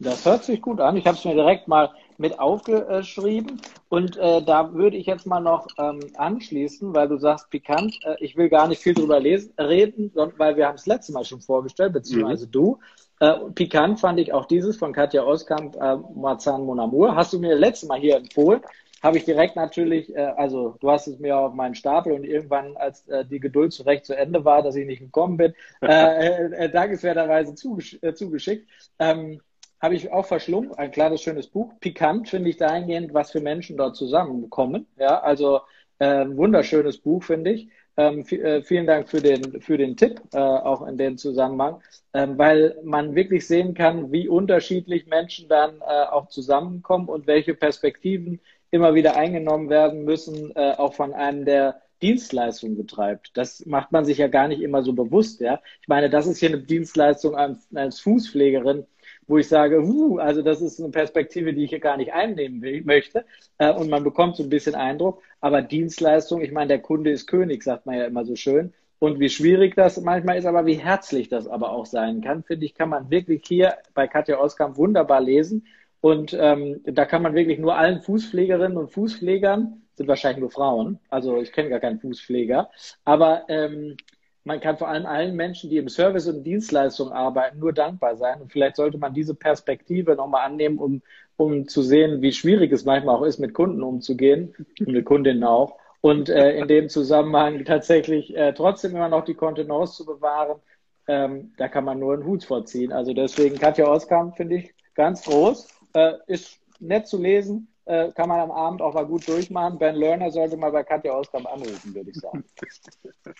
Das 0.00 0.24
hört 0.24 0.44
sich 0.44 0.62
gut 0.62 0.80
an. 0.80 0.96
Ich 0.96 1.06
habe 1.06 1.18
es 1.18 1.24
mir 1.26 1.34
direkt 1.34 1.68
mal 1.68 1.90
mit 2.16 2.38
aufgeschrieben. 2.38 3.60
Und 3.90 4.16
äh, 4.16 4.42
da 4.42 4.72
würde 4.72 4.96
ich 4.96 5.04
jetzt 5.04 5.26
mal 5.26 5.40
noch 5.40 5.66
ähm, 5.78 6.00
anschließen, 6.16 6.94
weil 6.94 7.06
du 7.06 7.18
sagst 7.18 7.50
pikant. 7.50 7.98
Äh, 8.04 8.16
ich 8.20 8.34
will 8.34 8.48
gar 8.48 8.66
nicht 8.66 8.82
viel 8.82 8.94
drüber 8.94 9.20
lesen, 9.20 9.52
reden, 9.58 10.10
sondern, 10.14 10.38
weil 10.38 10.56
wir 10.56 10.66
haben 10.66 10.76
es 10.76 10.86
letzte 10.86 11.12
Mal 11.12 11.24
schon 11.24 11.42
vorgestellt, 11.42 11.92
beziehungsweise 11.92 12.46
mhm. 12.46 12.50
du. 12.50 12.78
Äh, 13.20 13.34
pikant 13.54 14.00
fand 14.00 14.18
ich 14.18 14.32
auch 14.32 14.46
dieses 14.46 14.78
von 14.78 14.94
Katja 14.94 15.22
Oskamp, 15.22 15.76
äh, 15.76 15.96
Marzahn 16.14 16.64
Mon 16.64 16.80
Amour. 16.80 17.14
Hast 17.14 17.34
du 17.34 17.38
mir 17.38 17.54
letztes 17.54 17.86
Mal 17.86 18.00
hier 18.00 18.16
empfohlen. 18.16 18.62
Habe 19.02 19.18
ich 19.18 19.24
direkt 19.24 19.56
natürlich, 19.56 20.14
äh, 20.16 20.32
also 20.36 20.76
du 20.80 20.90
hast 20.90 21.08
es 21.08 21.18
mir 21.18 21.36
auf 21.36 21.52
meinen 21.52 21.74
Stapel 21.74 22.12
und 22.12 22.24
irgendwann, 22.24 22.74
als 22.78 23.06
äh, 23.08 23.26
die 23.26 23.40
Geduld 23.40 23.74
zu 23.74 23.82
Recht 23.82 24.06
zu 24.06 24.16
Ende 24.16 24.46
war, 24.46 24.62
dass 24.62 24.76
ich 24.76 24.86
nicht 24.86 25.00
gekommen 25.00 25.36
bin, 25.36 25.52
äh, 25.82 26.44
äh, 26.64 26.70
dankenswerterweise 26.70 27.54
zugesch 27.54 27.98
äh, 28.00 28.14
zugeschickt. 28.14 28.66
Ähm, 28.98 29.42
habe 29.80 29.94
ich 29.94 30.12
auch 30.12 30.26
verschlungen. 30.26 30.74
Ein 30.74 30.90
kleines, 30.90 31.22
schönes 31.22 31.46
Buch. 31.46 31.72
Pikant 31.80 32.28
finde 32.28 32.50
ich 32.50 32.56
dahingehend, 32.56 33.14
was 33.14 33.30
für 33.30 33.40
Menschen 33.40 33.76
dort 33.76 33.96
zusammenkommen. 33.96 34.86
Ja, 34.98 35.20
also 35.20 35.60
äh, 35.98 36.26
wunderschönes 36.28 36.98
Buch, 36.98 37.22
finde 37.24 37.52
ich. 37.52 37.68
Ähm, 37.96 38.24
äh, 38.28 38.62
vielen 38.62 38.86
Dank 38.86 39.08
für 39.08 39.20
den, 39.20 39.60
für 39.60 39.76
den 39.76 39.96
Tipp, 39.96 40.20
äh, 40.32 40.38
auch 40.38 40.86
in 40.86 40.96
dem 40.96 41.18
Zusammenhang, 41.18 41.82
ähm, 42.14 42.38
weil 42.38 42.78
man 42.84 43.14
wirklich 43.14 43.46
sehen 43.46 43.74
kann, 43.74 44.12
wie 44.12 44.28
unterschiedlich 44.28 45.06
Menschen 45.06 45.48
dann 45.48 45.80
äh, 45.80 46.04
auch 46.04 46.28
zusammenkommen 46.28 47.08
und 47.08 47.26
welche 47.26 47.54
Perspektiven 47.54 48.40
immer 48.70 48.94
wieder 48.94 49.16
eingenommen 49.16 49.68
werden 49.68 50.04
müssen, 50.04 50.54
äh, 50.54 50.74
auch 50.76 50.94
von 50.94 51.12
einem, 51.12 51.44
der 51.44 51.82
Dienstleistung 52.00 52.76
betreibt. 52.76 53.32
Das 53.34 53.66
macht 53.66 53.92
man 53.92 54.04
sich 54.04 54.18
ja 54.18 54.28
gar 54.28 54.48
nicht 54.48 54.62
immer 54.62 54.82
so 54.82 54.92
bewusst. 54.92 55.40
Ja, 55.40 55.60
ich 55.82 55.88
meine, 55.88 56.08
das 56.08 56.26
ist 56.26 56.38
hier 56.38 56.48
eine 56.48 56.60
Dienstleistung 56.62 57.34
als, 57.34 57.68
als 57.74 58.00
Fußpflegerin 58.00 58.86
wo 59.30 59.38
ich 59.38 59.46
sage, 59.46 59.80
uh, 59.80 60.18
also 60.18 60.42
das 60.42 60.60
ist 60.60 60.80
eine 60.80 60.90
Perspektive, 60.90 61.54
die 61.54 61.62
ich 61.62 61.70
hier 61.70 61.78
gar 61.78 61.96
nicht 61.96 62.12
einnehmen 62.12 62.62
will, 62.62 62.82
möchte. 62.82 63.24
Äh, 63.58 63.72
und 63.72 63.88
man 63.88 64.02
bekommt 64.02 64.34
so 64.34 64.42
ein 64.42 64.48
bisschen 64.48 64.74
Eindruck. 64.74 65.22
Aber 65.40 65.62
Dienstleistung, 65.62 66.40
ich 66.40 66.50
meine, 66.50 66.66
der 66.66 66.80
Kunde 66.80 67.12
ist 67.12 67.28
König, 67.28 67.62
sagt 67.62 67.86
man 67.86 67.96
ja 67.96 68.06
immer 68.06 68.24
so 68.24 68.34
schön. 68.34 68.72
Und 68.98 69.20
wie 69.20 69.28
schwierig 69.28 69.76
das 69.76 70.00
manchmal 70.00 70.36
ist, 70.36 70.46
aber 70.46 70.66
wie 70.66 70.74
herzlich 70.74 71.28
das 71.28 71.46
aber 71.46 71.70
auch 71.70 71.86
sein 71.86 72.22
kann, 72.22 72.42
finde 72.42 72.66
ich, 72.66 72.74
kann 72.74 72.88
man 72.88 73.08
wirklich 73.08 73.44
hier 73.46 73.76
bei 73.94 74.08
Katja 74.08 74.40
Oskamp 74.40 74.76
wunderbar 74.76 75.20
lesen. 75.20 75.64
Und 76.00 76.36
ähm, 76.38 76.80
da 76.84 77.04
kann 77.04 77.22
man 77.22 77.36
wirklich 77.36 77.60
nur 77.60 77.76
allen 77.76 78.00
Fußpflegerinnen 78.00 78.76
und 78.76 78.90
Fußpflegern, 78.90 79.82
sind 79.94 80.08
wahrscheinlich 80.08 80.40
nur 80.40 80.50
Frauen, 80.50 80.98
also 81.08 81.36
ich 81.36 81.52
kenne 81.52 81.68
gar 81.68 81.78
keinen 81.80 82.00
Fußpfleger, 82.00 82.70
aber 83.04 83.44
ähm, 83.48 83.96
man 84.44 84.60
kann 84.60 84.78
vor 84.78 84.88
allem 84.88 85.06
allen 85.06 85.36
Menschen, 85.36 85.70
die 85.70 85.76
im 85.76 85.88
Service 85.88 86.26
und 86.26 86.44
Dienstleistung 86.44 87.12
arbeiten, 87.12 87.58
nur 87.58 87.72
dankbar 87.72 88.16
sein. 88.16 88.40
Und 88.40 88.52
vielleicht 88.52 88.76
sollte 88.76 88.98
man 88.98 89.12
diese 89.12 89.34
Perspektive 89.34 90.16
nochmal 90.16 90.46
annehmen, 90.46 90.78
um, 90.78 91.02
um 91.36 91.68
zu 91.68 91.82
sehen, 91.82 92.22
wie 92.22 92.32
schwierig 92.32 92.72
es 92.72 92.84
manchmal 92.84 93.16
auch 93.16 93.24
ist, 93.24 93.38
mit 93.38 93.54
Kunden 93.54 93.82
umzugehen 93.82 94.54
und 94.80 94.88
mit 94.88 95.04
Kundinnen 95.04 95.44
auch. 95.44 95.76
Und 96.00 96.30
äh, 96.30 96.56
in 96.58 96.68
dem 96.68 96.88
Zusammenhang 96.88 97.64
tatsächlich 97.66 98.34
äh, 98.34 98.54
trotzdem 98.54 98.92
immer 98.92 99.10
noch 99.10 99.24
die 99.24 99.34
Kontenance 99.34 99.96
zu 99.96 100.06
bewahren, 100.06 100.60
ähm, 101.06 101.52
da 101.58 101.68
kann 101.68 101.84
man 101.84 101.98
nur 101.98 102.14
einen 102.14 102.24
Hut 102.24 102.44
vorziehen. 102.44 102.92
Also 102.92 103.12
deswegen 103.12 103.58
Katja 103.58 103.86
Oskamp 103.86 104.36
finde 104.36 104.56
ich 104.56 104.74
ganz 104.94 105.24
groß. 105.24 105.68
Äh, 105.92 106.12
ist 106.26 106.60
nett 106.78 107.06
zu 107.06 107.20
lesen, 107.20 107.68
äh, 107.90 108.12
kann 108.12 108.28
man 108.28 108.38
am 108.38 108.52
Abend 108.52 108.80
auch 108.82 108.94
mal 108.94 109.04
gut 109.04 109.26
durchmachen. 109.26 109.78
Ben 109.78 109.96
Lerner 109.96 110.30
sollte 110.30 110.56
mal 110.56 110.70
bei 110.70 110.84
Katja 110.84 111.12
Oskamp 111.12 111.46
anrufen, 111.52 111.92
würde 111.92 112.10
ich 112.10 112.16
sagen. 112.16 112.44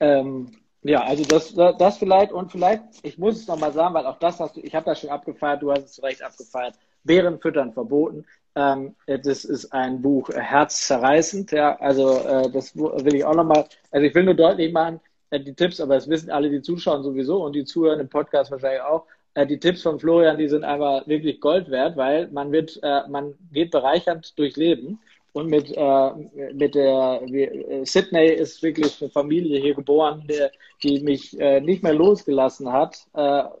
ähm, 0.00 0.56
ja, 0.82 1.02
also 1.02 1.24
das, 1.24 1.54
das 1.54 1.98
vielleicht 1.98 2.30
und 2.30 2.52
vielleicht, 2.52 2.82
ich 3.02 3.18
muss 3.18 3.40
es 3.40 3.48
nochmal 3.48 3.72
sagen, 3.72 3.94
weil 3.94 4.06
auch 4.06 4.20
das 4.20 4.38
hast 4.38 4.56
du, 4.56 4.60
ich 4.60 4.74
habe 4.76 4.86
das 4.86 5.00
schon 5.00 5.10
abgefeiert, 5.10 5.60
du 5.60 5.72
hast 5.72 5.84
es 5.84 5.92
zu 5.94 6.02
Recht 6.02 6.22
abgefeiert, 6.22 6.76
Bären 7.02 7.40
füttern 7.40 7.72
verboten. 7.72 8.24
Ähm, 8.54 8.94
das 9.06 9.44
ist 9.44 9.72
ein 9.72 10.00
Buch 10.00 10.30
äh, 10.30 10.40
herzzerreißend, 10.40 11.50
ja, 11.50 11.76
also 11.80 12.18
äh, 12.18 12.50
das 12.50 12.76
will 12.76 13.14
ich 13.14 13.24
auch 13.24 13.34
nochmal, 13.34 13.66
also 13.90 14.06
ich 14.06 14.14
will 14.14 14.24
nur 14.24 14.34
deutlich 14.34 14.72
machen, 14.72 15.00
äh, 15.30 15.40
die 15.40 15.54
Tipps, 15.54 15.80
aber 15.80 15.96
das 15.96 16.08
wissen 16.08 16.30
alle, 16.30 16.48
die 16.48 16.62
zuschauen 16.62 17.02
sowieso 17.02 17.44
und 17.44 17.54
die 17.54 17.64
zuhören 17.64 18.00
im 18.00 18.08
Podcast 18.08 18.50
wahrscheinlich 18.50 18.82
auch, 18.82 19.04
äh, 19.38 19.46
die 19.46 19.60
Tipps 19.60 19.82
von 19.82 20.00
Florian, 20.00 20.36
die 20.36 20.48
sind 20.48 20.64
einfach 20.64 21.06
wirklich 21.06 21.40
Gold 21.40 21.70
wert, 21.70 21.96
weil 21.96 22.28
man 22.28 22.50
wird, 22.50 22.78
äh, 22.82 23.06
man 23.08 23.34
geht 23.52 23.70
bereichernd 23.70 24.36
durchs 24.36 24.56
Leben. 24.56 25.00
Und 25.32 25.48
mit, 25.48 25.70
äh, 25.76 26.10
mit 26.54 26.74
der 26.74 27.20
wie, 27.26 27.44
äh, 27.44 27.84
Sydney 27.84 28.26
ist 28.26 28.60
wirklich 28.62 29.00
eine 29.00 29.10
Familie 29.10 29.60
hier 29.60 29.74
geboren, 29.74 30.24
der, 30.28 30.50
die 30.82 31.00
mich 31.00 31.38
äh, 31.38 31.60
nicht 31.60 31.84
mehr 31.84 31.94
losgelassen 31.94 32.72
hat. 32.72 33.06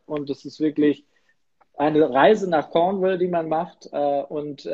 Und 0.06 0.30
es 0.30 0.44
ist 0.44 0.58
wirklich 0.58 1.04
eine 1.76 2.10
Reise 2.12 2.50
nach 2.50 2.70
Cornwall, 2.70 3.18
die 3.18 3.28
man 3.28 3.48
macht 3.48 3.88
und 4.28 4.68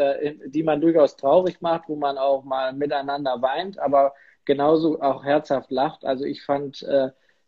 die 0.47 0.63
man 0.63 0.81
durchaus 0.81 1.17
traurig 1.17 1.61
macht, 1.61 1.89
wo 1.89 1.97
man 1.97 2.17
auch 2.17 2.45
mal 2.45 2.73
miteinander 2.73 3.43
weint, 3.43 3.79
aber 3.79 4.15
genauso 4.47 5.03
auch 5.03 5.23
herzhaft 5.23 5.71
lacht. 5.71 6.07
Also 6.07 6.25
ich 6.25 6.43
fand 6.43 6.87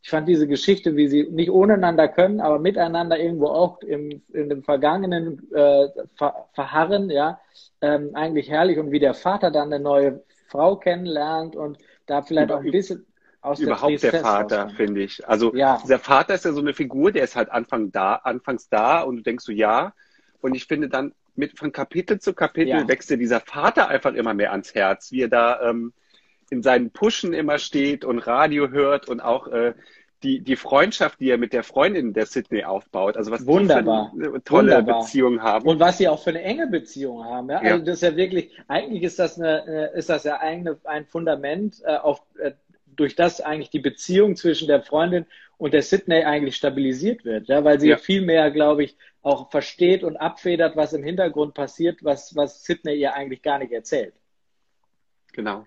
ich 0.06 0.10
fand 0.10 0.28
diese 0.28 0.46
Geschichte, 0.46 0.94
wie 0.94 1.08
sie 1.08 1.25
nicht 1.25 1.50
ohneinander 1.50 2.06
können, 2.06 2.40
aber 2.40 2.60
miteinander 2.60 3.18
irgendwo 3.18 3.48
auch 3.48 3.80
im, 3.80 4.22
in 4.32 4.48
dem 4.48 4.62
Vergangenen 4.62 5.52
äh, 5.52 5.88
ver, 6.14 6.46
verharren, 6.52 7.10
ja, 7.10 7.40
ähm, 7.80 8.10
eigentlich 8.14 8.48
herrlich 8.48 8.78
und 8.78 8.92
wie 8.92 9.00
der 9.00 9.14
Vater 9.14 9.50
dann 9.50 9.72
eine 9.72 9.82
neue 9.82 10.22
Frau 10.46 10.76
kennenlernt 10.76 11.56
und 11.56 11.78
da 12.06 12.22
vielleicht 12.22 12.50
Über, 12.50 12.58
auch 12.60 12.62
ein 12.62 12.70
bisschen 12.70 13.04
aus 13.40 13.58
überhaupt 13.58 14.00
der, 14.00 14.12
der 14.12 14.20
Vater, 14.20 14.68
finde 14.68 15.02
ich. 15.02 15.28
Also 15.28 15.52
ja. 15.56 15.80
dieser 15.82 15.98
Vater 15.98 16.34
ist 16.34 16.44
ja 16.44 16.52
so 16.52 16.60
eine 16.60 16.72
Figur, 16.72 17.10
der 17.10 17.25
ist 17.25 17.34
halt 17.34 17.50
Anfang 17.50 17.90
da, 17.90 18.14
anfangs 18.14 18.68
da 18.68 19.00
und 19.00 19.16
du 19.16 19.22
denkst 19.25 19.44
so, 19.44 19.50
ja. 19.50 19.92
Und 20.40 20.54
ich 20.54 20.66
finde 20.66 20.88
dann 20.88 21.14
mit 21.34 21.58
von 21.58 21.72
Kapitel 21.72 22.20
zu 22.20 22.32
Kapitel 22.32 22.68
ja. 22.68 22.86
wächst 22.86 23.10
dir 23.10 23.18
dieser 23.18 23.40
Vater 23.40 23.88
einfach 23.88 24.14
immer 24.14 24.34
mehr 24.34 24.52
ans 24.52 24.72
Herz, 24.72 25.10
wie 25.10 25.22
er 25.22 25.28
da 25.28 25.68
ähm, 25.68 25.92
in 26.50 26.62
seinen 26.62 26.90
Pushen 26.90 27.32
immer 27.32 27.58
steht 27.58 28.04
und 28.04 28.18
Radio 28.20 28.68
hört 28.68 29.08
und 29.08 29.20
auch 29.20 29.48
äh, 29.48 29.74
die, 30.22 30.40
die 30.40 30.56
Freundschaft, 30.56 31.20
die 31.20 31.30
er 31.30 31.38
mit 31.38 31.52
der 31.52 31.62
Freundin 31.62 32.12
der 32.12 32.26
Sydney 32.26 32.64
aufbaut, 32.64 33.16
also 33.16 33.30
was 33.30 33.46
Wunderbar. 33.46 34.12
die 34.14 34.22
für 34.22 34.28
eine 34.30 34.44
tolle 34.44 34.72
Wunderbar. 34.76 35.00
Beziehung 35.00 35.42
haben. 35.42 35.68
Und 35.68 35.78
was 35.78 35.98
sie 35.98 36.08
auch 36.08 36.22
für 36.22 36.30
eine 36.30 36.42
enge 36.42 36.66
Beziehung 36.66 37.24
haben. 37.24 37.50
Ja? 37.50 37.62
ja. 37.62 37.72
Also 37.72 37.84
das 37.84 37.96
ist 37.96 38.02
ja 38.02 38.16
wirklich, 38.16 38.50
eigentlich 38.66 39.02
ist 39.02 39.18
das 39.18 39.38
eine, 39.38 39.90
ist 39.94 40.08
das 40.08 40.24
ja 40.24 40.38
eine, 40.38 40.78
ein 40.84 41.06
Fundament, 41.06 41.82
äh, 41.84 41.96
auf, 41.96 42.22
äh, 42.38 42.52
durch 42.86 43.14
das 43.14 43.40
eigentlich 43.40 43.70
die 43.70 43.78
Beziehung 43.78 44.36
zwischen 44.36 44.68
der 44.68 44.82
Freundin 44.82 45.26
und 45.58 45.74
der 45.74 45.82
Sydney 45.82 46.24
eigentlich 46.24 46.56
stabilisiert 46.56 47.24
wird, 47.24 47.48
ja, 47.48 47.62
weil 47.62 47.78
sie 47.78 47.90
ja. 47.90 47.98
viel 47.98 48.22
mehr, 48.22 48.50
glaube 48.50 48.84
ich, 48.84 48.96
auch 49.22 49.50
versteht 49.50 50.02
und 50.02 50.16
abfedert, 50.16 50.76
was 50.76 50.92
im 50.92 51.02
Hintergrund 51.02 51.54
passiert, 51.54 52.02
was, 52.02 52.34
was 52.36 52.64
Sydney 52.64 52.94
ihr 52.94 53.14
eigentlich 53.14 53.42
gar 53.42 53.58
nicht 53.58 53.72
erzählt. 53.72 54.14
Genau. 55.32 55.66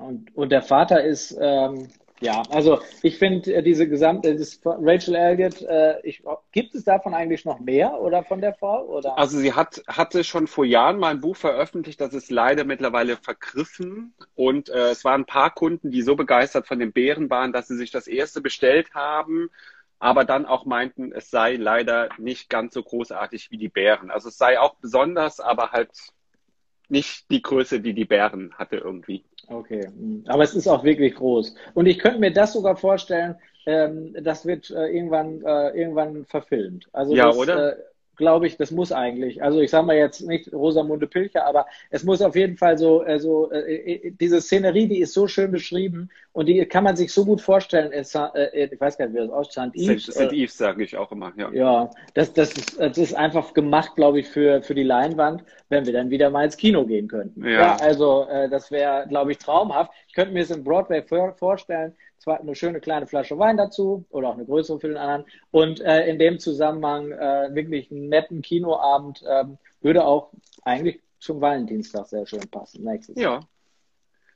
Und, 0.00 0.36
und 0.36 0.50
der 0.50 0.62
Vater 0.62 1.04
ist, 1.04 1.36
ähm, 1.40 1.88
ja, 2.20 2.42
also 2.50 2.80
ich 3.02 3.18
finde 3.18 3.54
äh, 3.54 3.62
diese 3.62 3.88
gesamte, 3.88 4.36
das 4.36 4.60
Rachel 4.64 5.14
Elliott, 5.14 5.62
äh, 5.62 6.00
ich, 6.02 6.22
gibt 6.52 6.74
es 6.74 6.84
davon 6.84 7.14
eigentlich 7.14 7.46
noch 7.46 7.60
mehr 7.60 7.98
oder 8.00 8.22
von 8.24 8.42
der 8.42 8.52
Frau? 8.52 8.84
Oder? 8.84 9.16
Also 9.16 9.38
sie 9.38 9.54
hat, 9.54 9.82
hatte 9.86 10.22
schon 10.22 10.46
vor 10.46 10.66
Jahren 10.66 10.98
mal 10.98 11.08
ein 11.08 11.20
Buch 11.20 11.36
veröffentlicht, 11.36 12.00
das 12.00 12.12
ist 12.12 12.30
leider 12.30 12.64
mittlerweile 12.64 13.16
vergriffen. 13.16 14.12
Und 14.34 14.68
äh, 14.68 14.90
es 14.90 15.04
waren 15.04 15.22
ein 15.22 15.26
paar 15.26 15.54
Kunden, 15.54 15.90
die 15.90 16.02
so 16.02 16.14
begeistert 16.14 16.66
von 16.66 16.78
den 16.78 16.92
Bären 16.92 17.30
waren, 17.30 17.52
dass 17.52 17.68
sie 17.68 17.76
sich 17.76 17.90
das 17.90 18.06
erste 18.06 18.42
bestellt 18.42 18.94
haben, 18.94 19.50
aber 19.98 20.24
dann 20.24 20.44
auch 20.44 20.66
meinten, 20.66 21.12
es 21.12 21.30
sei 21.30 21.56
leider 21.56 22.10
nicht 22.18 22.50
ganz 22.50 22.74
so 22.74 22.82
großartig 22.82 23.50
wie 23.50 23.58
die 23.58 23.68
Bären. 23.68 24.10
Also 24.10 24.28
es 24.28 24.36
sei 24.36 24.60
auch 24.60 24.74
besonders, 24.74 25.40
aber 25.40 25.72
halt 25.72 25.90
nicht 26.90 27.30
die 27.30 27.40
Größe, 27.40 27.80
die 27.80 27.94
die 27.94 28.04
Bären 28.04 28.52
hatte 28.58 28.76
irgendwie. 28.76 29.24
Okay, 29.50 29.86
hm. 29.86 30.24
aber 30.28 30.44
es 30.44 30.54
ist 30.54 30.68
auch 30.68 30.84
wirklich 30.84 31.16
groß. 31.16 31.54
Und 31.74 31.86
ich 31.86 31.98
könnte 31.98 32.20
mir 32.20 32.32
das 32.32 32.52
sogar 32.52 32.76
vorstellen, 32.76 33.34
ähm, 33.66 34.14
das 34.22 34.46
wird 34.46 34.70
äh, 34.70 34.86
irgendwann, 34.86 35.42
äh, 35.42 35.70
irgendwann 35.70 36.24
verfilmt. 36.24 36.88
Also 36.92 37.14
ja, 37.14 37.26
das, 37.26 37.36
oder? 37.36 37.72
Äh, 37.72 37.76
glaube 38.20 38.46
ich, 38.46 38.56
das 38.56 38.70
muss 38.70 38.92
eigentlich. 38.92 39.42
Also 39.42 39.60
ich 39.60 39.70
sage 39.70 39.86
mal 39.86 39.96
jetzt 39.96 40.20
nicht 40.20 40.52
Rosamunde 40.52 41.06
Pilcher, 41.06 41.46
aber 41.46 41.66
es 41.88 42.04
muss 42.04 42.22
auf 42.22 42.36
jeden 42.36 42.56
Fall 42.56 42.78
so, 42.78 43.02
äh, 43.02 43.18
so 43.18 43.50
äh, 43.50 43.94
äh, 43.94 44.10
diese 44.12 44.40
Szenerie, 44.40 44.86
die 44.86 45.00
ist 45.00 45.14
so 45.14 45.26
schön 45.26 45.50
beschrieben 45.50 46.10
und 46.32 46.46
die 46.46 46.64
kann 46.66 46.84
man 46.84 46.96
sich 46.96 47.12
so 47.12 47.24
gut 47.24 47.40
vorstellen. 47.40 47.92
In, 47.92 48.04
äh, 48.34 48.64
ich 48.66 48.80
weiß 48.80 48.98
gar 48.98 49.06
nicht, 49.06 49.14
wie 49.14 49.26
das 49.26 49.30
ausschaut. 49.30 49.70
St. 49.70 49.76
Yves, 49.76 50.06
St. 50.06 50.32
Yves 50.32 50.56
sage 50.56 50.84
ich 50.84 50.96
auch 50.96 51.10
immer. 51.10 51.32
Ja, 51.36 51.50
ja 51.52 51.90
das, 52.14 52.32
das, 52.32 52.52
ist, 52.52 52.78
das 52.78 52.98
ist 52.98 53.14
einfach 53.14 53.52
gemacht, 53.54 53.96
glaube 53.96 54.20
ich, 54.20 54.28
für, 54.28 54.62
für 54.62 54.74
die 54.74 54.84
Leinwand, 54.84 55.44
wenn 55.68 55.86
wir 55.86 55.92
dann 55.92 56.10
wieder 56.10 56.30
mal 56.30 56.44
ins 56.44 56.56
Kino 56.56 56.86
gehen 56.86 57.08
könnten. 57.08 57.44
Ja, 57.44 57.50
ja 57.50 57.76
also 57.76 58.26
äh, 58.28 58.48
das 58.48 58.70
wäre, 58.70 59.06
glaube 59.08 59.32
ich, 59.32 59.38
traumhaft. 59.38 59.92
Ich 60.06 60.14
könnte 60.14 60.32
mir 60.32 60.42
es 60.42 60.50
im 60.50 60.62
Broadway 60.62 61.02
vorstellen 61.02 61.94
zwar 62.20 62.40
eine 62.40 62.54
schöne 62.54 62.80
kleine 62.80 63.06
Flasche 63.06 63.38
Wein 63.38 63.56
dazu 63.56 64.04
oder 64.10 64.28
auch 64.28 64.34
eine 64.34 64.44
größere 64.44 64.78
für 64.78 64.88
den 64.88 64.98
anderen. 64.98 65.24
Und 65.50 65.80
äh, 65.80 66.06
in 66.06 66.18
dem 66.18 66.38
Zusammenhang 66.38 67.10
äh, 67.12 67.48
wirklich 67.54 67.90
einen 67.90 68.08
netten 68.08 68.42
Kinoabend 68.42 69.24
ähm, 69.28 69.58
würde 69.80 70.04
auch 70.04 70.30
eigentlich 70.62 71.00
zum 71.18 71.40
Valentinstag 71.40 72.06
sehr 72.06 72.26
schön 72.26 72.48
passen. 72.50 72.84
Nächstes 72.84 73.18
ja. 73.18 73.40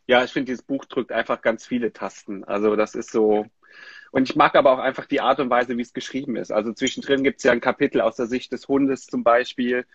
Ja, 0.07 0.23
ich 0.25 0.33
finde, 0.33 0.47
dieses 0.53 0.63
Buch 0.63 0.85
drückt 0.85 1.13
einfach 1.13 1.41
ganz 1.43 1.67
viele 1.67 1.93
Tasten. 1.93 2.45
Also 2.45 2.77
das 2.77 2.95
ist 2.95 3.11
so. 3.11 3.47
Und 4.11 4.29
ich 4.31 4.37
mag 4.37 4.55
aber 4.55 4.73
auch 4.73 4.79
einfach 4.79 5.07
die 5.07 5.21
Art 5.21 5.41
und 5.41 5.51
Weise, 5.51 5.77
wie 5.77 5.83
es 5.83 5.93
geschrieben 5.93 6.37
ist. 6.37 6.53
Also 6.53 6.73
zwischendrin 6.73 7.25
gibt 7.25 7.39
es 7.39 7.45
ja 7.45 7.53
ein 7.53 7.61
Kapitel 7.61 8.01
aus 8.01 8.17
der 8.17 8.27
Sicht 8.27 8.53
des 8.53 8.69
Hundes 8.69 9.07
zum 9.07 9.25
Beispiel. 9.25 9.87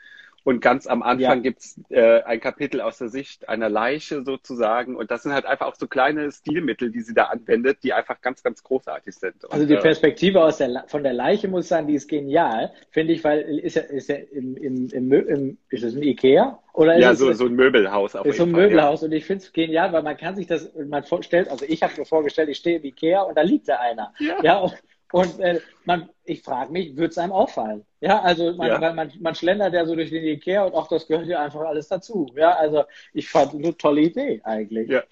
Und 0.43 0.61
ganz 0.61 0.87
am 0.87 1.03
Anfang 1.03 1.19
ja. 1.19 1.35
gibt's 1.35 1.79
äh, 1.89 2.21
ein 2.21 2.39
Kapitel 2.39 2.81
aus 2.81 2.97
der 2.97 3.09
Sicht 3.09 3.49
einer 3.49 3.69
Leiche 3.69 4.23
sozusagen. 4.23 4.95
Und 4.95 5.11
das 5.11 5.23
sind 5.23 5.33
halt 5.33 5.45
einfach 5.45 5.67
auch 5.67 5.75
so 5.75 5.87
kleine 5.87 6.31
Stilmittel, 6.31 6.91
die 6.91 7.01
sie 7.01 7.13
da 7.13 7.25
anwendet, 7.25 7.79
die 7.83 7.93
einfach 7.93 8.21
ganz, 8.21 8.43
ganz 8.43 8.63
großartig 8.63 9.15
sind. 9.15 9.43
Und, 9.43 9.53
also 9.53 9.65
die 9.65 9.73
äh, 9.73 9.81
Perspektive 9.81 10.43
aus 10.43 10.57
der, 10.57 10.85
von 10.87 11.03
der 11.03 11.13
Leiche 11.13 11.47
muss 11.47 11.65
ich 11.65 11.69
sagen, 11.69 11.87
die 11.87 11.95
ist 11.95 12.07
genial, 12.07 12.71
finde 12.91 13.13
ich, 13.13 13.23
weil 13.23 13.41
ist 13.59 13.75
ja, 13.75 13.83
ist 13.83 14.09
ja 14.09 14.15
im, 14.15 14.55
im, 14.57 14.89
im, 14.89 15.11
im 15.11 15.57
ist 15.69 15.83
es 15.83 15.95
ein 15.95 16.03
Ikea? 16.03 16.59
Oder 16.73 16.97
ja, 16.97 17.13
so, 17.13 17.33
so 17.33 17.45
ein 17.45 17.55
Möbelhaus. 17.55 18.15
Auf 18.15 18.25
ist 18.25 18.37
so 18.37 18.43
ein 18.43 18.51
Fall, 18.51 18.61
Möbelhaus 18.61 19.01
ja. 19.01 19.07
und 19.07 19.13
ich 19.13 19.25
finde 19.25 19.43
es 19.43 19.51
genial, 19.51 19.91
weil 19.91 20.03
man 20.03 20.15
kann 20.15 20.35
sich 20.35 20.47
das, 20.47 20.71
man 20.87 21.03
vorstellt, 21.03 21.49
also 21.49 21.65
ich 21.67 21.83
habe 21.83 21.93
mir 21.97 22.05
vorgestellt, 22.05 22.49
ich 22.49 22.57
stehe 22.57 22.77
im 22.77 22.85
Ikea 22.85 23.21
und 23.23 23.37
da 23.37 23.41
liegt 23.41 23.67
da 23.67 23.77
einer. 23.79 24.13
Ja. 24.19 24.37
ja 24.41 24.57
und, 24.59 24.75
und 25.11 25.39
äh, 25.39 25.59
man, 25.85 26.09
ich 26.23 26.43
frage 26.43 26.71
mich, 26.71 26.95
wird 26.95 27.11
es 27.11 27.17
einem 27.17 27.31
auffallen? 27.31 27.85
Ja, 27.99 28.21
also 28.21 28.53
man, 28.53 28.67
ja. 28.67 28.93
man, 28.93 29.11
man 29.19 29.35
schlendert 29.35 29.73
ja 29.73 29.85
so 29.85 29.95
durch 29.95 30.11
den 30.11 30.23
Ikea 30.23 30.63
und 30.63 30.73
auch 30.73 30.87
das 30.87 31.07
gehört 31.07 31.27
ja 31.27 31.43
einfach 31.43 31.61
alles 31.61 31.87
dazu. 31.87 32.27
Ja, 32.35 32.55
also 32.55 32.83
ich 33.13 33.27
fand 33.27 33.53
eine 33.53 33.75
tolle 33.75 34.01
Idee 34.01 34.41
eigentlich. 34.43 34.89
Ja, 34.89 35.03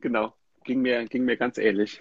genau. 0.00 0.34
Ging 0.64 0.80
mir, 0.80 1.04
ging 1.06 1.24
mir 1.24 1.36
ganz 1.36 1.58
ähnlich. 1.58 2.00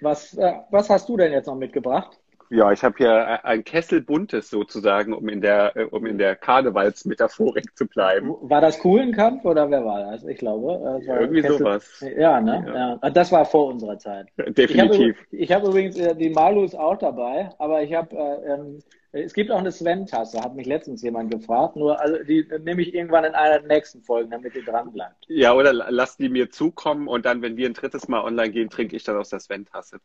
Was, 0.00 0.34
äh, 0.34 0.54
was 0.70 0.90
hast 0.90 1.08
du 1.08 1.16
denn 1.16 1.32
jetzt 1.32 1.46
noch 1.46 1.54
mitgebracht? 1.54 2.18
Ja, 2.50 2.72
ich 2.72 2.82
habe 2.84 2.94
hier 2.96 3.44
ein 3.44 3.64
Kessel 3.64 4.00
buntes 4.00 4.50
sozusagen, 4.50 5.12
um 5.12 5.28
in 5.28 5.40
der, 5.40 5.76
äh, 5.76 5.84
um 5.84 6.06
in 6.06 6.18
der 6.18 6.36
Karnevalsmetaphorik 6.36 7.76
zu 7.76 7.86
bleiben. 7.86 8.34
War 8.40 8.60
das 8.60 8.78
Kuhlenkampf 8.78 9.44
oder 9.44 9.70
wer 9.70 9.84
war 9.84 10.12
das? 10.12 10.24
Ich 10.24 10.38
glaube. 10.38 10.80
Das 11.06 11.20
Irgendwie 11.20 11.42
Kessel... 11.42 11.58
sowas. 11.58 12.04
Ja, 12.16 12.40
ne? 12.40 12.64
Ja. 12.66 12.98
ja. 13.02 13.10
Das 13.10 13.32
war 13.32 13.44
vor 13.44 13.66
unserer 13.66 13.98
Zeit. 13.98 14.28
Definitiv. 14.36 15.16
Ich 15.30 15.50
habe 15.52 15.56
hab 15.56 15.68
übrigens 15.68 15.98
äh, 15.98 16.14
die 16.14 16.30
Malus 16.30 16.74
auch 16.74 16.98
dabei, 16.98 17.50
aber 17.58 17.82
ich 17.82 17.92
habe, 17.94 18.14
äh, 18.14 18.52
ähm, 18.52 18.82
es 19.12 19.32
gibt 19.32 19.50
auch 19.50 19.58
eine 19.58 19.72
Sven-Tasse, 19.72 20.40
hat 20.40 20.54
mich 20.54 20.66
letztens 20.66 21.02
jemand 21.02 21.30
gefragt. 21.30 21.76
Nur, 21.76 21.98
also 22.00 22.22
die 22.22 22.46
nehme 22.62 22.82
ich 22.82 22.94
irgendwann 22.94 23.24
in 23.24 23.34
einer 23.34 23.60
der 23.60 23.68
nächsten 23.68 24.02
Folgen, 24.02 24.30
damit 24.30 24.54
ihr 24.54 24.64
dran 24.64 24.92
bleibt. 24.92 25.24
Ja, 25.28 25.54
oder 25.54 25.72
lass 25.72 26.16
die 26.16 26.28
mir 26.28 26.50
zukommen 26.50 27.08
und 27.08 27.24
dann, 27.24 27.42
wenn 27.42 27.56
wir 27.56 27.68
ein 27.68 27.74
drittes 27.74 28.08
Mal 28.08 28.22
online 28.22 28.50
gehen, 28.50 28.70
trinke 28.70 28.94
ich 28.94 29.04
dann 29.04 29.16
aus 29.16 29.30
der 29.30 29.40
Sven-Tasse 29.40 29.98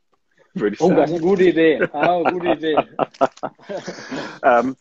würde 0.53 0.75
ich 0.75 0.81
oh, 0.81 0.87
sagen. 0.87 0.97
Oh, 0.97 1.01
das 1.01 1.11
ist 1.11 1.17
eine 1.17 1.25
gute 1.25 1.43
Idee. 1.43 1.81
Ah, 1.93 2.31
gute 2.31 2.47
Idee. 2.47 2.77
ähm, 4.43 4.75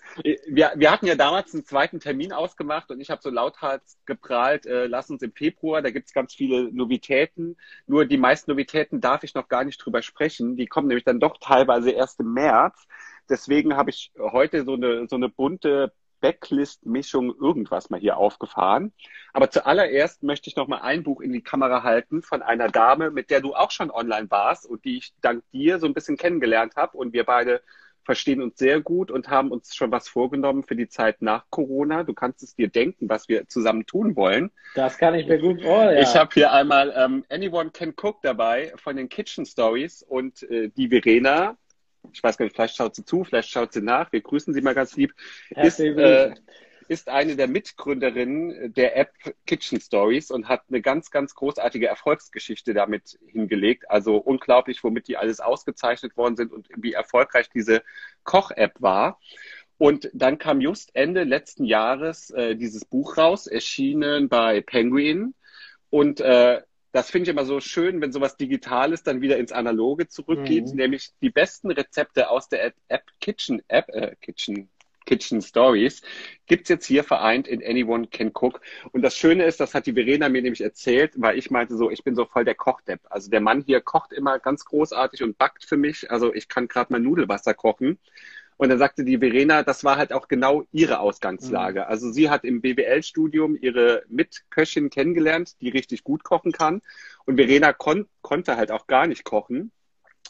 wir, 0.49 0.73
wir 0.75 0.91
hatten 0.91 1.07
ja 1.07 1.15
damals 1.15 1.55
einen 1.55 1.65
zweiten 1.65 2.01
Termin 2.01 2.33
ausgemacht 2.33 2.91
und 2.91 3.01
ich 3.01 3.11
habe 3.11 3.23
so 3.23 3.31
lauthals 3.31 3.99
geprahlt, 4.07 4.67
äh, 4.67 4.87
lass 4.87 5.11
uns 5.11 5.23
im 5.23 5.33
Februar, 5.33 5.83
da 5.83 5.91
gibt's 5.91 6.13
ganz 6.13 6.35
viele 6.35 6.73
Novitäten. 6.73 7.57
Nur 7.87 8.07
die 8.07 8.19
meisten 8.19 8.51
Novitäten 8.51 9.01
darf 9.01 9.25
ich 9.25 9.35
noch 9.35 9.49
gar 9.49 9.65
nicht 9.65 9.85
drüber 9.85 10.03
sprechen. 10.03 10.57
Die 10.57 10.67
kommen 10.67 10.89
nämlich 10.89 11.05
dann 11.05 11.21
doch 11.21 11.39
teilweise 11.39 11.91
erst 11.91 12.21
im 12.21 12.33
März. 12.33 12.87
Deswegen 13.29 13.77
habe 13.77 13.91
ich 13.91 14.13
heute 14.19 14.65
so 14.65 14.75
eine, 14.75 15.07
so 15.09 15.17
eine 15.17 15.29
bunte 15.29 15.93
Backlist-Mischung 16.21 17.35
irgendwas 17.41 17.91
mal 17.91 18.01
hier 18.01 18.17
aufgefahren. 18.17 18.93
Aber 19.33 19.51
zuallererst 19.51 20.23
möchte 20.23 20.49
ich 20.49 20.57
noch 20.57 20.69
mal 20.69 20.81
ein 20.81 21.03
Buch 21.03 21.21
in 21.21 21.33
die 21.33 21.43
Kamera 21.43 21.83
halten 21.83 22.23
von 22.23 22.43
einer 22.43 22.69
Dame, 22.69 23.11
mit 23.11 23.31
der 23.31 23.41
du 23.41 23.55
auch 23.55 23.71
schon 23.71 23.91
online 23.91 24.31
warst 24.31 24.67
und 24.67 24.85
die 24.85 24.99
ich 24.99 25.15
dank 25.21 25.43
dir 25.53 25.79
so 25.79 25.87
ein 25.87 25.95
bisschen 25.95 26.17
kennengelernt 26.17 26.77
habe. 26.77 26.97
Und 26.97 27.13
wir 27.13 27.25
beide 27.25 27.63
verstehen 28.05 28.43
uns 28.43 28.59
sehr 28.59 28.81
gut 28.81 29.11
und 29.11 29.29
haben 29.29 29.51
uns 29.51 29.75
schon 29.75 29.93
was 29.93 30.09
vorgenommen 30.09 30.65
für 30.65 30.77
die 30.77 30.89
Zeit 30.89 31.23
nach 31.23 31.45
Corona. 31.51 32.03
Du 32.03 32.15
kannst 32.15 32.43
es 32.43 32.55
dir 32.55 32.69
denken, 32.69 33.09
was 33.09 33.29
wir 33.29 33.47
zusammen 33.49 33.87
tun 33.87 34.17
wollen. 34.17 34.51
Das 34.75 34.99
kann 34.99 35.15
ich 35.15 35.27
mir 35.27 35.39
gut 35.39 35.63
vorstellen. 35.63 35.97
Ja. 35.97 36.03
Ich 36.03 36.17
habe 36.17 36.31
hier 36.35 36.53
einmal 36.53 36.93
ähm, 36.97 37.25
Anyone 37.29 37.71
Can 37.71 37.95
Cook 37.97 38.21
dabei 38.23 38.73
von 38.77 38.97
den 38.97 39.09
Kitchen 39.09 39.47
Stories 39.47 40.03
und 40.03 40.43
äh, 40.51 40.71
die 40.71 40.89
Verena, 40.89 41.57
ich 42.13 42.23
weiß 42.23 42.37
gar 42.37 42.45
nicht, 42.45 42.55
vielleicht 42.55 42.77
schaut 42.77 42.95
sie 42.95 43.05
zu, 43.05 43.25
vielleicht 43.25 43.51
schaut 43.51 43.73
sie 43.73 43.83
nach. 43.83 44.13
Wir 44.13 44.21
grüßen 44.21 44.55
sie 44.55 44.63
mal 44.63 44.75
ganz 44.75 44.97
lieb. 44.97 45.15
Ist, 45.51 45.81
äh, 45.81 46.35
ist 46.89 47.09
eine 47.09 47.37
der 47.37 47.47
Mitgründerinnen 47.47 48.75
der 48.75 48.97
App 48.97 49.13
Kitchen 49.47 49.81
Stories 49.81 50.33
und 50.33 50.49
hat 50.49 50.63
eine 50.69 50.81
ganz, 50.81 51.13
ganz 51.13 51.35
großartige 51.37 51.87
Erfolgsgeschichte 51.87 52.75
damit 52.75 53.17
hingelegt. 53.29 53.89
Also 53.89 54.17
unglaublich, 54.17 54.83
womit 54.83 55.07
die 55.07 55.17
alles 55.17 55.39
ausgezeichnet 55.39 56.17
worden 56.17 56.37
sind 56.37 56.53
und 56.53 56.69
wie 56.77 56.93
erfolgreich 56.93 57.49
diese 57.49 57.83
Koch-App 58.25 58.75
war. 58.81 59.21
Und 59.79 60.11
dann 60.13 60.39
kam 60.39 60.61
just 60.61 60.95
Ende 60.95 61.23
letzten 61.23 61.65
Jahres 61.65 62.31
äh, 62.31 62.57
dieses 62.57 62.85
Buch 62.85 63.17
raus, 63.17 63.47
erschienen 63.47 64.29
bei 64.29 64.61
Penguin. 64.61 65.35
Und 65.91 66.21
äh, 66.21 66.61
das 66.93 67.11
finde 67.11 67.25
ich 67.25 67.37
immer 67.37 67.45
so 67.45 67.61
schön, 67.61 68.01
wenn 68.01 68.13
sowas 68.13 68.37
Digitales 68.37 69.03
dann 69.03 69.21
wieder 69.21 69.39
ins 69.39 69.53
Analoge 69.53 70.09
zurückgeht, 70.09 70.69
mhm. 70.69 70.77
nämlich 70.77 71.11
die 71.23 71.31
besten 71.31 71.71
Rezepte 71.71 72.31
aus 72.31 72.49
der 72.49 72.73
App 72.89 73.05
Kitchen 73.21 73.63
App, 73.69 73.89
äh, 73.91 74.17
Kitchen 74.21 74.69
Kitchen 75.07 75.43
Stories 75.43 76.03
gibt's 76.47 76.69
jetzt 76.69 76.87
hier 76.87 77.03
vereint 77.03 77.49
in 77.49 77.63
Anyone 77.65 78.07
Can 78.07 78.31
Cook. 78.33 78.61
Und 78.93 79.03
das 79.03 79.17
Schöne 79.17 79.45
ist, 79.45 79.59
das 79.59 79.75
hat 79.75 79.87
die 79.87 79.95
Verena 79.95 80.29
mir 80.29 80.43
nämlich 80.43 80.61
erzählt, 80.61 81.15
weil 81.17 81.37
ich 81.37 81.51
meinte 81.51 81.77
so, 81.77 81.91
ich 81.91 82.05
bin 82.05 82.15
so 82.15 82.27
voll 82.27 82.45
der 82.45 82.55
Kochdepp. 82.55 83.01
Also 83.11 83.31
der 83.31 83.41
Mann 83.41 83.63
hier 83.63 83.81
kocht 83.81 84.13
immer 84.13 84.39
ganz 84.39 84.65
großartig 84.65 85.23
und 85.23 85.37
backt 85.37 85.65
für 85.65 85.77
mich. 85.77 86.11
Also 86.11 86.33
ich 86.33 86.49
kann 86.49 86.69
gerade 86.69 86.93
mal 86.93 87.01
Nudelwasser 87.01 87.55
kochen. 87.55 87.99
Und 88.61 88.69
dann 88.69 88.79
sagte 88.79 89.07
die 89.07 89.17
Verena, 89.17 89.63
das 89.63 89.85
war 89.85 89.97
halt 89.97 90.13
auch 90.13 90.29
genau 90.29 90.67
ihre 90.71 91.01
Ausgangslage. 91.01 91.81
Mhm. 91.81 91.87
Also 91.87 92.13
sie 92.13 92.29
hat 92.29 92.45
im 92.45 92.61
BWL-Studium 92.61 93.57
ihre 93.59 94.03
Mitköchin 94.09 94.91
kennengelernt, 94.91 95.59
die 95.63 95.71
richtig 95.71 96.05
gut 96.05 96.25
kochen 96.25 96.53
kann. 96.53 96.83
Und 97.25 97.37
Verena 97.37 97.73
kon 97.73 98.07
konnte 98.21 98.59
halt 98.59 98.71
auch 98.71 98.87
gar 98.87 99.07
nicht 99.07 99.25
kochen. 99.25 99.73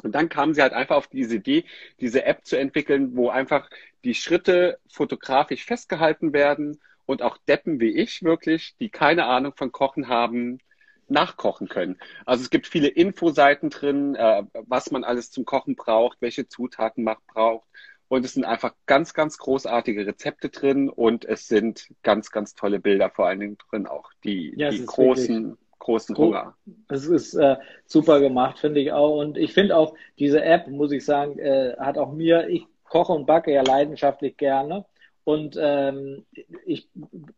Und 0.05 0.15
dann 0.15 0.29
kam 0.29 0.55
sie 0.55 0.63
halt 0.63 0.75
einfach 0.75 0.95
auf 0.95 1.09
diese 1.09 1.35
Idee, 1.35 1.65
diese 1.99 2.25
App 2.25 2.47
zu 2.47 2.57
entwickeln, 2.57 3.17
wo 3.17 3.31
einfach 3.31 3.69
die 4.05 4.15
Schritte 4.15 4.79
fotografisch 4.89 5.65
festgehalten 5.65 6.33
werden 6.33 6.79
und 7.07 7.23
auch 7.23 7.37
Deppen 7.49 7.81
wie 7.81 7.97
ich 7.97 8.23
wirklich, 8.23 8.77
die 8.79 8.91
keine 8.91 9.25
Ahnung 9.25 9.55
von 9.57 9.73
Kochen 9.73 10.07
haben, 10.07 10.61
nachkochen 11.09 11.69
können. 11.69 11.99
Also 12.27 12.45
es 12.45 12.51
gibt 12.51 12.69
viele 12.69 12.87
Infoseiten 12.87 13.71
drin, 13.71 14.15
äh, 14.15 14.45
was 14.53 14.93
man 14.93 15.03
alles 15.03 15.33
zum 15.33 15.45
Kochen 15.45 15.75
braucht, 15.75 16.19
welche 16.21 16.47
Zutaten 16.47 17.03
man 17.03 17.17
braucht 17.27 17.67
und 18.11 18.25
es 18.25 18.35
sind 18.35 18.45
einfach 18.45 18.75
ganz, 18.87 19.15
ganz 19.15 19.39
großartige 19.39 20.05
Rezepte 20.05 20.49
drin 20.49 20.89
und 20.89 21.25
es 21.25 21.47
sind 21.47 21.87
ganz, 22.03 22.33
ganz 22.33 22.57
tolle 22.57 22.81
Bilder 22.81 23.09
vor 23.09 23.29
allen 23.29 23.39
Dingen 23.39 23.59
drin, 23.71 23.87
auch 23.87 24.11
die, 24.25 24.53
ja, 24.57 24.71
die 24.71 24.85
großen, 24.85 25.57
großen 25.79 26.17
Hunger. 26.17 26.57
Es 26.89 27.07
ist 27.07 27.35
äh, 27.35 27.57
super 27.87 28.19
gemacht, 28.19 28.59
finde 28.59 28.81
ich 28.81 28.91
auch. 28.91 29.17
Und 29.17 29.39
ich 29.39 29.55
finde 29.55 29.77
auch, 29.77 29.95
diese 30.19 30.43
App, 30.43 30.67
muss 30.67 30.91
ich 30.91 31.05
sagen, 31.05 31.39
äh, 31.39 31.77
hat 31.79 31.99
auch 31.99 32.11
mir, 32.13 32.49
ich 32.49 32.67
koche 32.83 33.13
und 33.13 33.27
backe 33.27 33.53
ja 33.53 33.63
leidenschaftlich 33.63 34.37
gerne. 34.37 34.85
Und 35.25 35.57
ähm, 35.61 36.25
ich 36.65 36.89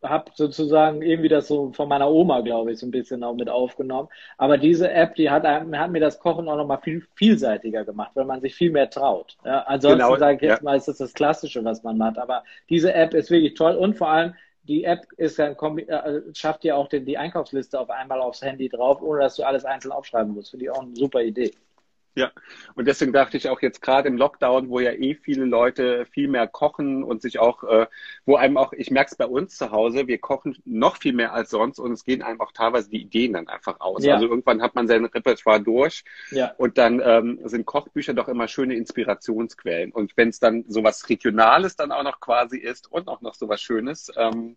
habe 0.01 0.31
sozusagen 0.35 1.01
irgendwie 1.01 1.29
das 1.29 1.47
so 1.47 1.73
von 1.73 1.89
meiner 1.89 2.09
Oma, 2.09 2.41
glaube 2.41 2.71
ich, 2.71 2.79
so 2.79 2.87
ein 2.87 2.91
bisschen 2.91 3.23
auch 3.23 3.35
mit 3.35 3.49
aufgenommen. 3.49 4.09
Aber 4.37 4.57
diese 4.57 4.89
App, 4.91 5.15
die 5.15 5.29
hat, 5.29 5.45
hat 5.45 5.91
mir 5.91 5.99
das 5.99 6.19
Kochen 6.19 6.47
auch 6.47 6.55
nochmal 6.55 6.79
viel 6.81 7.05
vielseitiger 7.15 7.83
gemacht, 7.83 8.11
weil 8.15 8.25
man 8.25 8.41
sich 8.41 8.55
viel 8.55 8.71
mehr 8.71 8.89
traut. 8.89 9.37
Ja, 9.45 9.59
ansonsten 9.63 9.99
genau, 9.99 10.17
sage 10.17 10.35
ich 10.37 10.41
jetzt 10.41 10.59
ja. 10.59 10.63
mal, 10.63 10.77
ist 10.77 10.87
das 10.87 10.97
das 10.97 11.13
Klassische, 11.13 11.63
was 11.65 11.83
man 11.83 11.97
macht. 11.97 12.17
Aber 12.17 12.43
diese 12.69 12.93
App 12.93 13.13
ist 13.13 13.29
wirklich 13.29 13.53
toll 13.55 13.75
und 13.75 13.95
vor 13.95 14.09
allem 14.09 14.33
die 14.63 14.85
App 14.85 15.05
ist 15.17 15.39
dann 15.39 15.55
äh, 15.55 16.21
schafft 16.33 16.63
dir 16.63 16.77
auch 16.77 16.87
den, 16.87 17.05
die 17.05 17.17
Einkaufsliste 17.17 17.79
auf 17.79 17.89
einmal 17.89 18.21
aufs 18.21 18.41
Handy 18.41 18.69
drauf, 18.69 19.01
ohne 19.01 19.19
dass 19.19 19.35
du 19.35 19.43
alles 19.43 19.65
einzeln 19.65 19.91
aufschreiben 19.91 20.33
musst. 20.33 20.51
Finde 20.51 20.65
ich 20.65 20.71
auch 20.71 20.81
eine 20.81 20.95
super 20.95 21.21
Idee. 21.21 21.51
Ja, 22.15 22.31
und 22.75 22.87
deswegen 22.87 23.11
dachte 23.11 23.37
ich 23.37 23.49
auch 23.49 23.61
jetzt 23.61 23.81
gerade 23.81 24.07
im 24.07 24.17
Lockdown, 24.17 24.69
wo 24.69 24.79
ja 24.79 24.91
eh 24.91 25.15
viele 25.15 25.45
Leute 25.45 26.05
viel 26.05 26.27
mehr 26.27 26.47
kochen 26.47 27.03
und 27.03 27.23
sich 27.23 27.39
auch, 27.39 27.63
äh, 27.63 27.87
wo 28.25 28.35
einem 28.35 28.57
auch, 28.57 28.71
ich 28.73 28.91
merke 28.91 29.09
es 29.11 29.17
bei 29.17 29.25
uns 29.25 29.57
zu 29.57 29.71
Hause, 29.71 30.07
wir 30.07 30.19
kochen 30.19 30.55
noch 30.63 30.97
viel 30.97 31.13
mehr 31.13 31.33
als 31.33 31.49
sonst 31.49 31.79
und 31.79 31.91
es 31.91 32.03
gehen 32.03 32.21
einem 32.21 32.39
auch 32.39 32.51
teilweise 32.51 32.91
die 32.91 33.01
Ideen 33.01 33.33
dann 33.33 33.47
einfach 33.47 33.79
aus. 33.79 34.03
Ja. 34.03 34.15
Also 34.15 34.27
irgendwann 34.27 34.61
hat 34.61 34.75
man 34.75 34.87
sein 34.87 35.05
Repertoire 35.05 35.59
durch 35.59 36.03
ja. 36.29 36.53
und 36.57 36.77
dann 36.77 37.01
ähm, 37.03 37.39
sind 37.45 37.65
Kochbücher 37.65 38.13
doch 38.13 38.27
immer 38.27 38.47
schöne 38.47 38.75
Inspirationsquellen. 38.75 39.91
Und 39.91 40.15
wenn 40.15 40.29
es 40.29 40.39
dann 40.39 40.65
sowas 40.67 41.09
Regionales 41.09 41.75
dann 41.75 41.91
auch 41.91 42.03
noch 42.03 42.19
quasi 42.19 42.59
ist 42.59 42.91
und 42.91 43.07
auch 43.07 43.21
noch 43.21 43.33
sowas 43.33 43.59
Schönes, 43.59 44.11
ähm, 44.17 44.55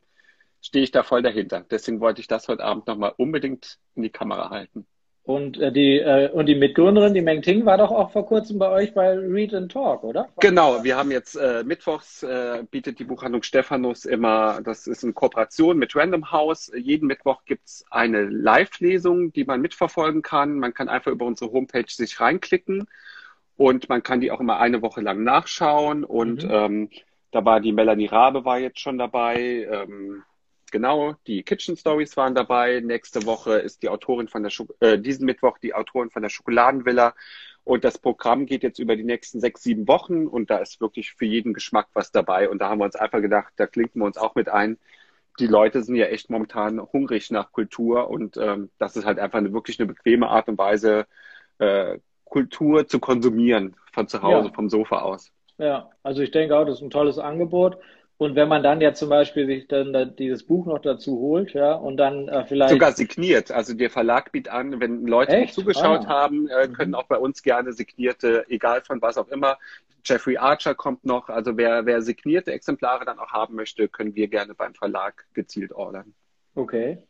stehe 0.60 0.84
ich 0.84 0.90
da 0.90 1.02
voll 1.02 1.22
dahinter. 1.22 1.64
Deswegen 1.70 2.00
wollte 2.00 2.20
ich 2.20 2.26
das 2.26 2.48
heute 2.48 2.64
Abend 2.64 2.86
nochmal 2.86 3.14
unbedingt 3.16 3.78
in 3.94 4.02
die 4.02 4.10
Kamera 4.10 4.50
halten. 4.50 4.86
Und 5.26 5.58
äh, 5.58 5.72
die 5.72 5.98
äh, 5.98 6.30
und 6.30 6.46
die 6.46 6.54
Mitgründerin, 6.54 7.12
die 7.12 7.20
Meng 7.20 7.42
Ting, 7.42 7.66
war 7.66 7.78
doch 7.78 7.90
auch 7.90 8.12
vor 8.12 8.24
kurzem 8.26 8.60
bei 8.60 8.70
euch 8.70 8.94
bei 8.94 9.10
Read 9.10 9.52
and 9.54 9.72
Talk, 9.72 10.04
oder? 10.04 10.28
Genau, 10.38 10.84
wir 10.84 10.96
haben 10.96 11.10
jetzt 11.10 11.34
äh, 11.34 11.64
mittwochs 11.64 12.22
äh, 12.22 12.62
bietet 12.70 13.00
die 13.00 13.04
Buchhandlung 13.04 13.42
Stephanus 13.42 14.04
immer, 14.04 14.60
das 14.62 14.86
ist 14.86 15.02
in 15.02 15.14
Kooperation 15.14 15.78
mit 15.78 15.96
Random 15.96 16.30
House. 16.30 16.70
Jeden 16.76 17.08
Mittwoch 17.08 17.44
gibt's 17.44 17.84
eine 17.90 18.22
Live-Lesung, 18.22 19.32
die 19.32 19.44
man 19.44 19.60
mitverfolgen 19.60 20.22
kann. 20.22 20.60
Man 20.60 20.74
kann 20.74 20.88
einfach 20.88 21.10
über 21.10 21.26
unsere 21.26 21.50
Homepage 21.50 21.88
sich 21.88 22.20
reinklicken 22.20 22.86
und 23.56 23.88
man 23.88 24.04
kann 24.04 24.20
die 24.20 24.30
auch 24.30 24.38
immer 24.38 24.60
eine 24.60 24.80
Woche 24.80 25.00
lang 25.00 25.24
nachschauen. 25.24 26.04
Und 26.04 26.44
mhm. 26.44 26.50
ähm, 26.52 26.90
da 27.32 27.44
war 27.44 27.58
die 27.58 27.72
Melanie 27.72 28.06
Rabe 28.06 28.44
war 28.44 28.60
jetzt 28.60 28.78
schon 28.78 28.96
dabei. 28.96 29.66
Ähm, 29.68 30.22
genau, 30.70 31.14
die 31.26 31.42
Kitchen 31.42 31.76
Stories 31.76 32.16
waren 32.16 32.35
dabei. 32.35 32.81
Nächste 32.81 33.26
Woche 33.26 33.59
ist 33.59 33.83
die 33.83 33.88
Autorin 33.88 34.29
von 34.29 34.42
der, 34.42 34.50
Scho 34.50 34.66
äh, 34.81 34.98
diesen 34.98 35.26
Mittwoch 35.26 35.59
die 35.59 35.74
Autorin 35.74 36.11
von 36.11 36.22
der 36.22 36.29
Schokoladenvilla. 36.29 37.14
Und 37.64 37.83
das 37.85 37.98
Programm 37.98 38.46
geht 38.46 38.62
jetzt 38.62 38.79
über 38.79 38.94
die 38.94 39.02
nächsten 39.02 39.40
sechs, 39.40 39.62
sieben 39.62 39.88
Wochen 39.88 40.26
und 40.26 40.50
da 40.50 40.59
ist 40.59 40.81
wirklich 40.81 41.14
für 41.14 41.24
jeden 41.24 41.52
Geschmack 41.52 41.88
was 41.94 42.12
dabei. 42.12 42.48
Und 42.48 42.61
da 42.61 42.68
haben 42.68 42.79
wir 42.79 42.85
uns 42.85 42.94
einfach 42.94 43.20
gedacht, 43.20 43.52
da 43.57 43.66
klinken 43.66 44.00
wir 44.00 44.07
uns 44.07 44.18
auch 44.18 44.37
mit 44.37 44.48
ein. 44.48 44.79
Die 45.40 45.48
Leute 45.48 45.83
sind 45.83 45.96
ja 45.96 46.07
echt 46.07 46.31
momentan 46.31 46.81
hungrig 46.81 47.31
nach 47.31 47.50
Kultur 47.50 48.09
und 48.09 48.37
ähm, 48.37 48.70
das 48.79 48.96
ist 48.96 49.05
halt 49.05 49.18
einfach 49.18 49.38
eine, 49.38 49.52
wirklich 49.52 49.81
eine 49.81 49.88
bequeme 49.88 50.29
Art 50.29 50.48
und 50.48 50.59
Weise, 50.59 51.07
äh, 51.59 51.98
Kultur 52.24 52.87
zu 52.87 53.00
konsumieren 53.00 53.76
von 53.92 54.09
zu 54.09 54.22
Hause, 54.22 54.48
ja. 54.48 54.55
vom 54.55 54.68
Sofa 54.68 55.00
aus. 55.00 55.33
Ja, 55.59 55.90
also 56.02 56.22
ich 56.22 56.31
denke 56.31 56.57
auch, 56.57 56.66
das 56.66 56.76
ist 56.76 56.83
ein 56.83 56.90
tolles 56.90 57.18
Angebot. 57.18 57.79
Und 58.18 58.35
wenn 58.35 58.48
man 58.48 58.62
dann 58.62 58.81
ja 58.81 58.94
zum 58.94 59.11
Beispiel 59.11 59.46
sich 59.46 59.68
dann 59.68 60.16
dieses 60.16 60.42
Buch 60.42 60.64
noch 60.64 60.79
dazu 60.79 61.18
holt, 61.18 61.52
ja, 61.52 61.74
und 61.74 61.98
dann 61.98 62.29
äh, 62.29 62.46
vielleicht. 62.46 62.70
Sogar 62.70 62.92
signiert. 62.92 63.50
Also 63.50 63.74
der 63.74 63.90
Verlag 63.90 64.33
bietet 64.33 64.52
an, 64.52 64.81
wenn 64.81 65.07
Leute 65.07 65.46
zugeschaut 65.52 66.07
ah. 66.07 66.09
haben, 66.09 66.48
äh, 66.48 66.68
können 66.68 66.92
mhm. 66.92 66.94
auch 66.94 67.05
bei 67.05 67.18
uns 67.18 67.42
gerne 67.42 67.72
signierte, 67.74 68.46
egal 68.48 68.81
von 68.81 69.02
was 69.02 69.18
auch 69.18 69.29
immer. 69.29 69.59
Jeffrey 70.02 70.38
Archer 70.38 70.74
kommt 70.74 71.05
noch. 71.05 71.29
Also 71.29 71.59
wer, 71.59 71.85
wer 71.85 72.00
signierte 72.00 72.52
Exemplare 72.52 73.05
dann 73.05 73.18
auch 73.18 73.33
haben 73.33 73.55
möchte, 73.55 73.88
können 73.88 74.14
wir 74.14 74.29
gerne 74.29 74.55
beim 74.55 74.74
Verlag 74.74 75.26
gezielt 75.35 75.72
ordern. 75.72 76.14
Okay. 76.55 77.02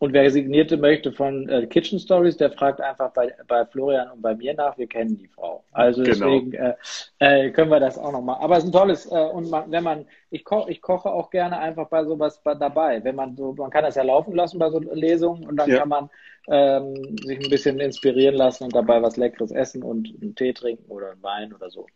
Und 0.00 0.14
wer 0.14 0.30
signierte 0.30 0.78
möchte 0.78 1.12
von 1.12 1.46
äh, 1.50 1.66
Kitchen 1.66 1.98
Stories, 1.98 2.38
der 2.38 2.50
fragt 2.50 2.80
einfach 2.80 3.12
bei, 3.12 3.34
bei 3.46 3.66
Florian 3.66 4.10
und 4.10 4.22
bei 4.22 4.34
mir 4.34 4.54
nach. 4.54 4.78
Wir 4.78 4.86
kennen 4.86 5.18
die 5.18 5.28
Frau. 5.28 5.62
Also 5.72 6.02
genau. 6.02 6.14
deswegen 6.14 6.54
äh, 6.54 6.74
äh, 7.18 7.50
können 7.50 7.70
wir 7.70 7.80
das 7.80 7.98
auch 7.98 8.10
nochmal. 8.10 8.38
Aber 8.40 8.56
es 8.56 8.64
ist 8.64 8.70
ein 8.70 8.72
tolles, 8.72 9.04
äh, 9.12 9.26
und 9.26 9.50
man, 9.50 9.70
wenn 9.70 9.84
man, 9.84 10.06
ich, 10.30 10.42
ko 10.42 10.64
ich 10.68 10.80
koche 10.80 11.10
auch 11.10 11.28
gerne 11.28 11.58
einfach 11.58 11.86
bei 11.88 12.02
sowas 12.06 12.40
dabei. 12.42 13.04
Wenn 13.04 13.14
man 13.14 13.36
so, 13.36 13.52
man 13.52 13.68
kann 13.68 13.84
das 13.84 13.94
ja 13.94 14.02
laufen 14.02 14.34
lassen 14.34 14.58
bei 14.58 14.70
so 14.70 14.78
Lesungen 14.78 15.46
und 15.46 15.58
dann 15.58 15.68
ja. 15.68 15.80
kann 15.80 15.90
man 15.90 16.10
ähm, 16.48 17.18
sich 17.18 17.38
ein 17.38 17.50
bisschen 17.50 17.78
inspirieren 17.78 18.36
lassen 18.36 18.64
und 18.64 18.74
dabei 18.74 19.02
was 19.02 19.18
Leckeres 19.18 19.50
essen 19.50 19.82
und 19.82 20.14
einen 20.22 20.34
Tee 20.34 20.54
trinken 20.54 20.90
oder 20.90 21.10
einen 21.10 21.22
Wein 21.22 21.52
oder 21.52 21.68
so. 21.68 21.86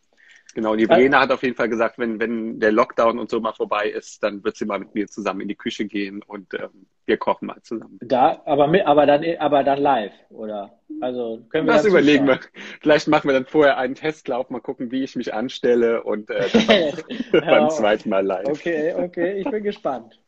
Genau, 0.55 0.77
die 0.77 0.87
Verena 0.87 1.21
hat 1.21 1.33
auf 1.33 1.43
jeden 1.43 1.57
Fall 1.57 1.69
gesagt, 1.69 1.99
wenn, 1.99 2.21
wenn 2.21 2.61
der 2.61 2.71
Lockdown 2.71 3.19
und 3.19 3.29
so 3.29 3.41
mal 3.41 3.53
vorbei 3.53 3.89
ist, 3.89 4.23
dann 4.23 4.45
wird 4.45 4.57
sie 4.57 4.65
mal 4.65 4.79
mit 4.79 4.95
mir 4.95 5.09
zusammen 5.09 5.41
in 5.41 5.49
die 5.49 5.57
Küche 5.57 5.85
gehen 5.85 6.23
und 6.23 6.55
ähm, 6.55 6.87
wir 7.07 7.17
kochen 7.17 7.47
mal 7.47 7.61
zusammen. 7.63 7.99
Da, 8.01 8.41
aber 8.45 8.69
mit, 8.69 8.87
aber 8.87 9.05
dann, 9.05 9.25
aber 9.39 9.65
dann 9.65 9.81
live, 9.81 10.13
oder? 10.31 10.79
Also 11.01 11.45
können 11.51 11.67
wir 11.67 11.75
das 11.75 11.85
überlegen 11.85 12.29
wir. 12.29 12.39
Vielleicht 12.81 13.09
machen 13.09 13.29
wir 13.29 13.35
dann 13.35 13.47
vorher 13.47 13.79
einen 13.79 13.97
Testlauf, 13.97 14.49
mal 14.49 14.61
gucken, 14.61 14.93
wie 14.93 15.03
ich 15.03 15.17
mich 15.17 15.35
anstelle 15.35 16.05
und 16.05 16.31
äh, 16.31 16.49
dann 16.53 16.93
beim 17.33 17.71
zweiten 17.71 18.09
Mal 18.09 18.25
live. 18.25 18.47
Okay, 18.47 18.95
okay, 18.95 19.33
ich 19.39 19.51
bin 19.51 19.65
gespannt. 19.65 20.21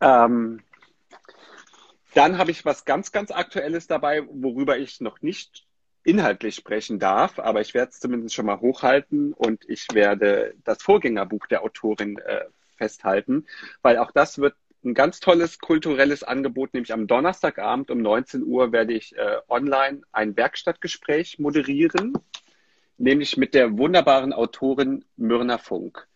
Ähm, 0.00 0.62
dann 2.14 2.38
habe 2.38 2.50
ich 2.50 2.64
was 2.64 2.86
ganz, 2.86 3.12
ganz 3.12 3.30
Aktuelles 3.30 3.86
dabei, 3.86 4.22
worüber 4.30 4.78
ich 4.78 5.02
noch 5.02 5.20
nicht 5.20 5.66
inhaltlich 6.04 6.54
sprechen 6.54 6.98
darf, 6.98 7.38
aber 7.38 7.60
ich 7.60 7.74
werde 7.74 7.90
es 7.90 8.00
zumindest 8.00 8.34
schon 8.34 8.46
mal 8.46 8.60
hochhalten 8.60 9.32
und 9.32 9.68
ich 9.68 9.88
werde 9.92 10.54
das 10.64 10.82
Vorgängerbuch 10.82 11.46
der 11.46 11.62
Autorin 11.62 12.18
äh, 12.18 12.44
festhalten, 12.76 13.46
weil 13.82 13.98
auch 13.98 14.12
das 14.12 14.38
wird 14.38 14.54
ein 14.84 14.94
ganz 14.94 15.18
tolles 15.20 15.58
kulturelles 15.58 16.22
Angebot, 16.22 16.74
nämlich 16.74 16.92
am 16.92 17.06
Donnerstagabend 17.06 17.90
um 17.90 18.02
19 18.02 18.44
Uhr 18.44 18.70
werde 18.70 18.92
ich 18.92 19.16
äh, 19.16 19.38
online 19.48 20.02
ein 20.12 20.36
Werkstattgespräch 20.36 21.38
moderieren, 21.38 22.12
nämlich 22.98 23.36
mit 23.36 23.54
der 23.54 23.78
wunderbaren 23.78 24.32
Autorin 24.32 25.04
Myrna 25.16 25.58
Funk. 25.58 26.06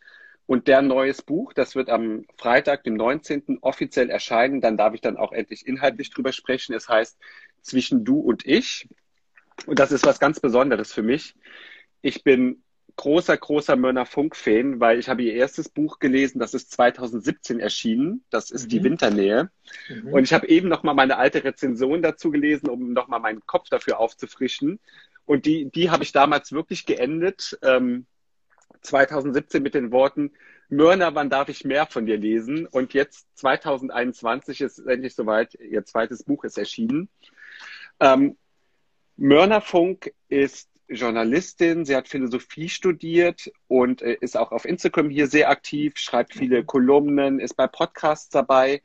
Und 0.47 0.67
der 0.67 0.81
neues 0.81 1.21
Buch, 1.21 1.53
das 1.53 1.75
wird 1.75 1.91
am 1.91 2.25
Freitag, 2.39 2.83
dem 2.85 2.95
19. 2.95 3.59
offiziell 3.61 4.09
erscheinen. 4.09 4.63
Dann 4.63 4.79
darf 4.79 4.95
ich 4.95 5.03
dann 5.03 5.19
auch 5.19 5.33
endlich 5.33 5.67
inhaltlich 5.67 6.09
drüber 6.09 6.33
sprechen. 6.33 6.75
Es 6.75 6.89
heißt 6.89 7.19
Zwischen 7.61 8.03
du 8.03 8.19
und 8.21 8.47
ich. 8.47 8.89
Und 9.67 9.79
das 9.79 9.93
ist 9.93 10.07
was 10.07 10.21
ganz 10.21 10.41
Besonderes 10.41 10.93
für 10.93 11.03
mich. 11.03 11.35
Ich 12.01 12.23
bin 12.25 12.63
großer, 12.97 13.37
großer 13.37 13.77
Mörner 13.77 14.07
Funk-Fan, 14.07 14.81
weil 14.81 14.99
ich 14.99 15.09
habe 15.09 15.23
ihr 15.23 15.35
erstes 15.35 15.69
Buch 15.69 15.99
gelesen, 15.99 16.39
das 16.39 16.53
ist 16.53 16.73
2017 16.73 17.61
erschienen. 17.61 18.25
Das 18.31 18.51
ist 18.51 18.65
mhm. 18.65 18.69
die 18.69 18.85
Winternähe. 18.85 19.51
Mhm. 19.89 20.13
Und 20.13 20.25
ich 20.25 20.33
habe 20.33 20.49
eben 20.49 20.69
noch 20.69 20.83
mal 20.83 20.95
meine 20.95 21.17
alte 21.17 21.45
Rezension 21.45 22.03
dazu 22.03 22.31
gelesen, 22.31 22.69
um 22.69 22.93
noch 22.93 23.09
mal 23.09 23.21
meinen 23.21 23.47
Kopf 23.47 23.69
dafür 23.69 23.99
aufzufrischen. 23.99 24.81
Und 25.25 25.47
die, 25.47 25.71
die 25.71 25.91
habe 25.91 26.03
ich 26.03 26.13
damals 26.13 26.53
wirklich 26.53 26.87
geendet, 26.87 27.59
ähm, 27.63 28.07
2017 28.83 29.63
mit 29.63 29.75
den 29.75 29.93
Worten, 29.93 30.33
Mörner, 30.71 31.15
wann 31.15 31.31
darf 31.31 31.49
ich 31.49 31.65
mehr 31.65 31.87
von 31.87 32.05
dir 32.05 32.19
lesen? 32.19 32.67
Und 32.67 32.93
jetzt 32.95 33.27
2021 33.37 34.61
ist 34.61 34.79
endlich 34.81 35.15
soweit, 35.15 35.55
ihr 35.55 35.85
zweites 35.85 36.25
Buch 36.25 36.45
ist 36.45 36.59
erschienen. 36.59 37.09
Ähm, 38.01 38.37
Mörner 39.19 39.61
Funk 39.61 40.15
ist 40.29 40.71
Journalistin, 40.89 41.85
sie 41.85 41.97
hat 41.97 42.07
Philosophie 42.07 42.69
studiert 42.69 43.51
und 43.67 44.01
äh, 44.01 44.17
ist 44.21 44.37
auch 44.37 44.53
auf 44.53 44.65
Instagram 44.65 45.11
hier 45.11 45.27
sehr 45.27 45.51
aktiv, 45.51 45.95
schreibt 45.97 46.35
viele 46.35 46.63
mhm. 46.63 46.67
Kolumnen, 46.67 47.41
ist 47.41 47.57
bei 47.57 47.67
Podcasts 47.67 48.31
dabei, 48.31 48.81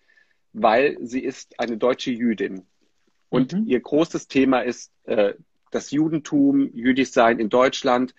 weil 0.51 0.97
sie 1.01 1.23
ist 1.23 1.59
eine 1.59 1.77
deutsche 1.77 2.09
Jüdin. 2.09 2.65
Und 3.29 3.53
mhm. 3.53 3.67
ihr 3.67 3.79
großes 3.79 4.27
Thema 4.27 4.61
ist 4.61 4.91
äh, 5.03 5.35
das 5.69 5.91
Judentum, 5.91 6.67
jüdisch 6.73 7.11
sein 7.11 7.37
in 7.37 7.49
Deutschland, 7.49 8.15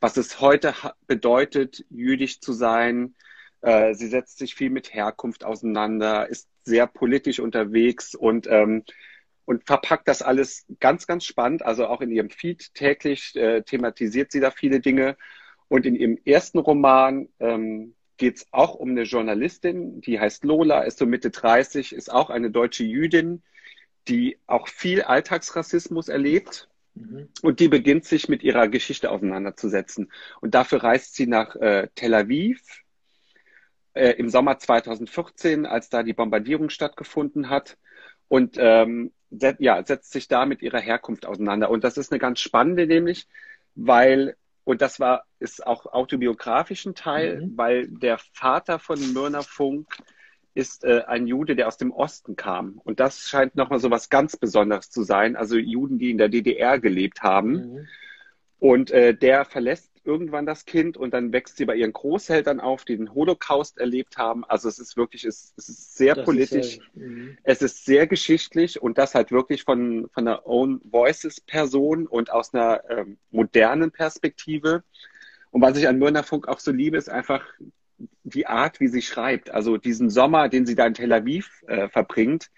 was 0.00 0.16
es 0.16 0.40
heute 0.40 0.74
bedeutet, 1.06 1.84
jüdisch 1.90 2.40
zu 2.40 2.54
sein. 2.54 3.14
Äh, 3.60 3.92
sie 3.92 4.06
setzt 4.06 4.38
sich 4.38 4.54
viel 4.54 4.70
mit 4.70 4.94
Herkunft 4.94 5.44
auseinander, 5.44 6.28
ist 6.28 6.48
sehr 6.64 6.86
politisch 6.86 7.40
unterwegs 7.40 8.14
und 8.14 8.46
ähm, 8.48 8.84
und 9.48 9.64
verpackt 9.64 10.06
das 10.08 10.20
alles 10.20 10.66
ganz, 10.78 11.06
ganz 11.06 11.24
spannend. 11.24 11.64
Also 11.64 11.86
auch 11.86 12.02
in 12.02 12.10
ihrem 12.10 12.28
Feed 12.28 12.74
täglich 12.74 13.34
äh, 13.34 13.62
thematisiert 13.62 14.30
sie 14.30 14.40
da 14.40 14.50
viele 14.50 14.80
Dinge. 14.80 15.16
Und 15.68 15.86
in 15.86 15.96
ihrem 15.96 16.18
ersten 16.26 16.58
Roman 16.58 17.30
ähm, 17.40 17.94
geht 18.18 18.36
es 18.36 18.46
auch 18.50 18.74
um 18.74 18.90
eine 18.90 19.04
Journalistin, 19.04 20.02
die 20.02 20.20
heißt 20.20 20.44
Lola, 20.44 20.82
ist 20.82 20.98
so 20.98 21.06
Mitte 21.06 21.30
30, 21.30 21.94
ist 21.94 22.12
auch 22.12 22.28
eine 22.28 22.50
deutsche 22.50 22.84
Jüdin, 22.84 23.42
die 24.06 24.36
auch 24.46 24.68
viel 24.68 25.00
Alltagsrassismus 25.00 26.08
erlebt. 26.08 26.68
Mhm. 26.92 27.30
Und 27.40 27.58
die 27.60 27.68
beginnt 27.68 28.04
sich 28.04 28.28
mit 28.28 28.42
ihrer 28.42 28.68
Geschichte 28.68 29.10
auseinanderzusetzen. 29.10 30.12
Und 30.42 30.54
dafür 30.54 30.82
reist 30.82 31.14
sie 31.14 31.26
nach 31.26 31.56
äh, 31.56 31.88
Tel 31.94 32.12
Aviv 32.12 32.60
äh, 33.94 34.10
im 34.10 34.28
Sommer 34.28 34.58
2014, 34.58 35.64
als 35.64 35.88
da 35.88 36.02
die 36.02 36.12
Bombardierung 36.12 36.68
stattgefunden 36.68 37.48
hat. 37.48 37.78
Und 38.28 38.58
ähm, 38.58 39.12
ja, 39.30 39.84
setzt 39.84 40.12
sich 40.12 40.28
da 40.28 40.46
mit 40.46 40.62
ihrer 40.62 40.80
Herkunft 40.80 41.26
auseinander. 41.26 41.70
Und 41.70 41.84
das 41.84 41.98
ist 41.98 42.12
eine 42.12 42.18
ganz 42.18 42.40
spannende, 42.40 42.86
nämlich, 42.86 43.28
weil, 43.74 44.36
und 44.64 44.82
das 44.82 45.00
war, 45.00 45.24
ist 45.38 45.66
auch 45.66 45.86
autobiografisch 45.86 46.86
ein 46.86 46.94
Teil, 46.94 47.42
mhm. 47.42 47.56
weil 47.56 47.88
der 47.88 48.18
Vater 48.32 48.78
von 48.78 48.98
Myrna 49.12 49.42
Funk 49.42 49.86
ist 50.54 50.84
äh, 50.84 51.04
ein 51.06 51.26
Jude, 51.26 51.54
der 51.54 51.68
aus 51.68 51.76
dem 51.76 51.92
Osten 51.92 52.34
kam. 52.34 52.80
Und 52.82 53.00
das 53.00 53.28
scheint 53.28 53.54
nochmal 53.54 53.78
so 53.78 53.90
was 53.90 54.08
ganz 54.08 54.36
Besonderes 54.36 54.90
zu 54.90 55.02
sein. 55.02 55.36
Also 55.36 55.56
Juden, 55.56 55.98
die 55.98 56.10
in 56.10 56.18
der 56.18 56.28
DDR 56.28 56.80
gelebt 56.80 57.22
haben. 57.22 57.52
Mhm. 57.52 57.88
Und 58.58 58.90
äh, 58.90 59.14
der 59.14 59.44
verlässt 59.44 59.87
irgendwann 60.08 60.46
das 60.46 60.64
Kind 60.64 60.96
und 60.96 61.12
dann 61.12 61.32
wächst 61.32 61.58
sie 61.58 61.66
bei 61.66 61.76
ihren 61.76 61.92
Großeltern 61.92 62.60
auf, 62.60 62.86
die 62.86 62.96
den 62.96 63.14
Holocaust 63.14 63.78
erlebt 63.78 64.16
haben. 64.16 64.42
Also 64.46 64.68
es 64.68 64.78
ist 64.78 64.96
wirklich, 64.96 65.24
es, 65.24 65.52
es 65.58 65.68
ist 65.68 65.96
sehr 65.96 66.14
das 66.14 66.24
politisch, 66.24 66.78
ist 66.78 66.80
sehr, 66.94 67.06
mhm. 67.06 67.38
es 67.42 67.60
ist 67.60 67.84
sehr 67.84 68.06
geschichtlich 68.06 68.80
und 68.80 68.96
das 68.96 69.14
halt 69.14 69.30
wirklich 69.30 69.64
von, 69.64 70.08
von 70.12 70.26
einer 70.26 70.46
Own 70.46 70.80
Voices 70.82 71.42
Person 71.42 72.06
und 72.06 72.32
aus 72.32 72.54
einer 72.54 72.82
ähm, 72.88 73.18
modernen 73.30 73.90
Perspektive. 73.90 74.82
Und 75.50 75.60
was 75.60 75.76
ich 75.76 75.86
an 75.86 75.98
Myrna 75.98 76.22
Funk 76.22 76.48
auch 76.48 76.58
so 76.58 76.72
liebe, 76.72 76.96
ist 76.96 77.10
einfach 77.10 77.44
die 78.24 78.46
Art, 78.46 78.80
wie 78.80 78.88
sie 78.88 79.02
schreibt. 79.02 79.50
Also 79.50 79.76
diesen 79.76 80.08
Sommer, 80.08 80.48
den 80.48 80.64
sie 80.64 80.74
da 80.74 80.86
in 80.86 80.94
Tel 80.94 81.12
Aviv 81.12 81.62
äh, 81.66 81.88
verbringt, 81.88 82.50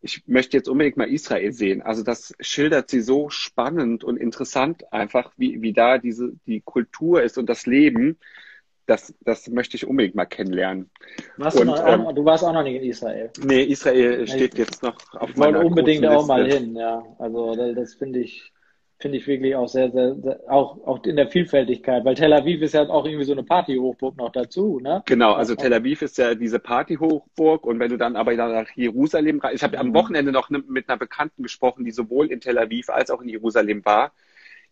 ich 0.00 0.22
möchte 0.26 0.56
jetzt 0.56 0.68
unbedingt 0.68 0.96
mal 0.96 1.08
Israel 1.08 1.52
sehen. 1.52 1.82
Also 1.82 2.02
das 2.02 2.34
schildert 2.40 2.90
sie 2.90 3.00
so 3.00 3.30
spannend 3.30 4.04
und 4.04 4.16
interessant 4.16 4.92
einfach, 4.92 5.32
wie, 5.36 5.62
wie 5.62 5.72
da 5.72 5.98
diese, 5.98 6.32
die 6.46 6.60
Kultur 6.60 7.22
ist 7.22 7.38
und 7.38 7.48
das 7.48 7.66
Leben. 7.66 8.18
Das, 8.86 9.14
das 9.22 9.48
möchte 9.48 9.76
ich 9.76 9.86
unbedingt 9.86 10.14
mal 10.14 10.26
kennenlernen. 10.26 10.90
Warst 11.38 11.58
und, 11.58 11.66
du, 11.66 11.72
noch, 11.72 11.86
ähm, 11.86 12.14
du 12.14 12.24
warst 12.24 12.44
auch 12.44 12.52
noch 12.52 12.62
nicht 12.62 12.76
in 12.76 12.88
Israel. 12.88 13.30
Nee, 13.44 13.64
Israel 13.64 14.28
steht 14.28 14.54
ich, 14.54 14.60
jetzt 14.60 14.82
noch 14.82 14.96
auf 15.14 15.34
meiner 15.34 15.58
Ich 15.58 15.64
wollte 15.64 15.66
unbedingt 15.66 16.06
auch 16.06 16.26
mal 16.26 16.48
hin, 16.48 16.76
ja. 16.76 17.02
Also 17.18 17.74
das 17.74 17.94
finde 17.94 18.20
ich, 18.20 18.52
finde 18.98 19.18
ich 19.18 19.26
wirklich 19.26 19.54
auch 19.54 19.68
sehr, 19.68 19.90
sehr, 19.90 20.14
sehr, 20.16 20.40
auch, 20.48 20.78
auch 20.86 21.04
in 21.04 21.16
der 21.16 21.28
Vielfältigkeit, 21.28 22.04
weil 22.04 22.14
Tel 22.14 22.32
Aviv 22.32 22.62
ist 22.62 22.74
ja 22.74 22.88
auch 22.88 23.04
irgendwie 23.04 23.24
so 23.24 23.32
eine 23.32 23.42
Partyhochburg 23.42 24.16
noch 24.16 24.32
dazu, 24.32 24.80
ne? 24.80 25.02
Genau, 25.06 25.32
also 25.32 25.54
Tel 25.54 25.74
Aviv 25.74 26.02
ist 26.02 26.16
ja 26.16 26.34
diese 26.34 26.58
Partyhochburg 26.58 27.66
und 27.66 27.78
wenn 27.78 27.90
du 27.90 27.98
dann 27.98 28.16
aber 28.16 28.34
nach 28.34 28.70
Jerusalem, 28.74 29.42
ich 29.52 29.62
habe 29.62 29.76
mhm. 29.76 29.80
am 29.80 29.94
Wochenende 29.94 30.32
noch 30.32 30.48
mit 30.50 30.88
einer 30.88 30.98
Bekannten 30.98 31.42
gesprochen, 31.42 31.84
die 31.84 31.90
sowohl 31.90 32.30
in 32.30 32.40
Tel 32.40 32.58
Aviv 32.58 32.88
als 32.88 33.10
auch 33.10 33.20
in 33.20 33.28
Jerusalem 33.28 33.84
war, 33.84 34.12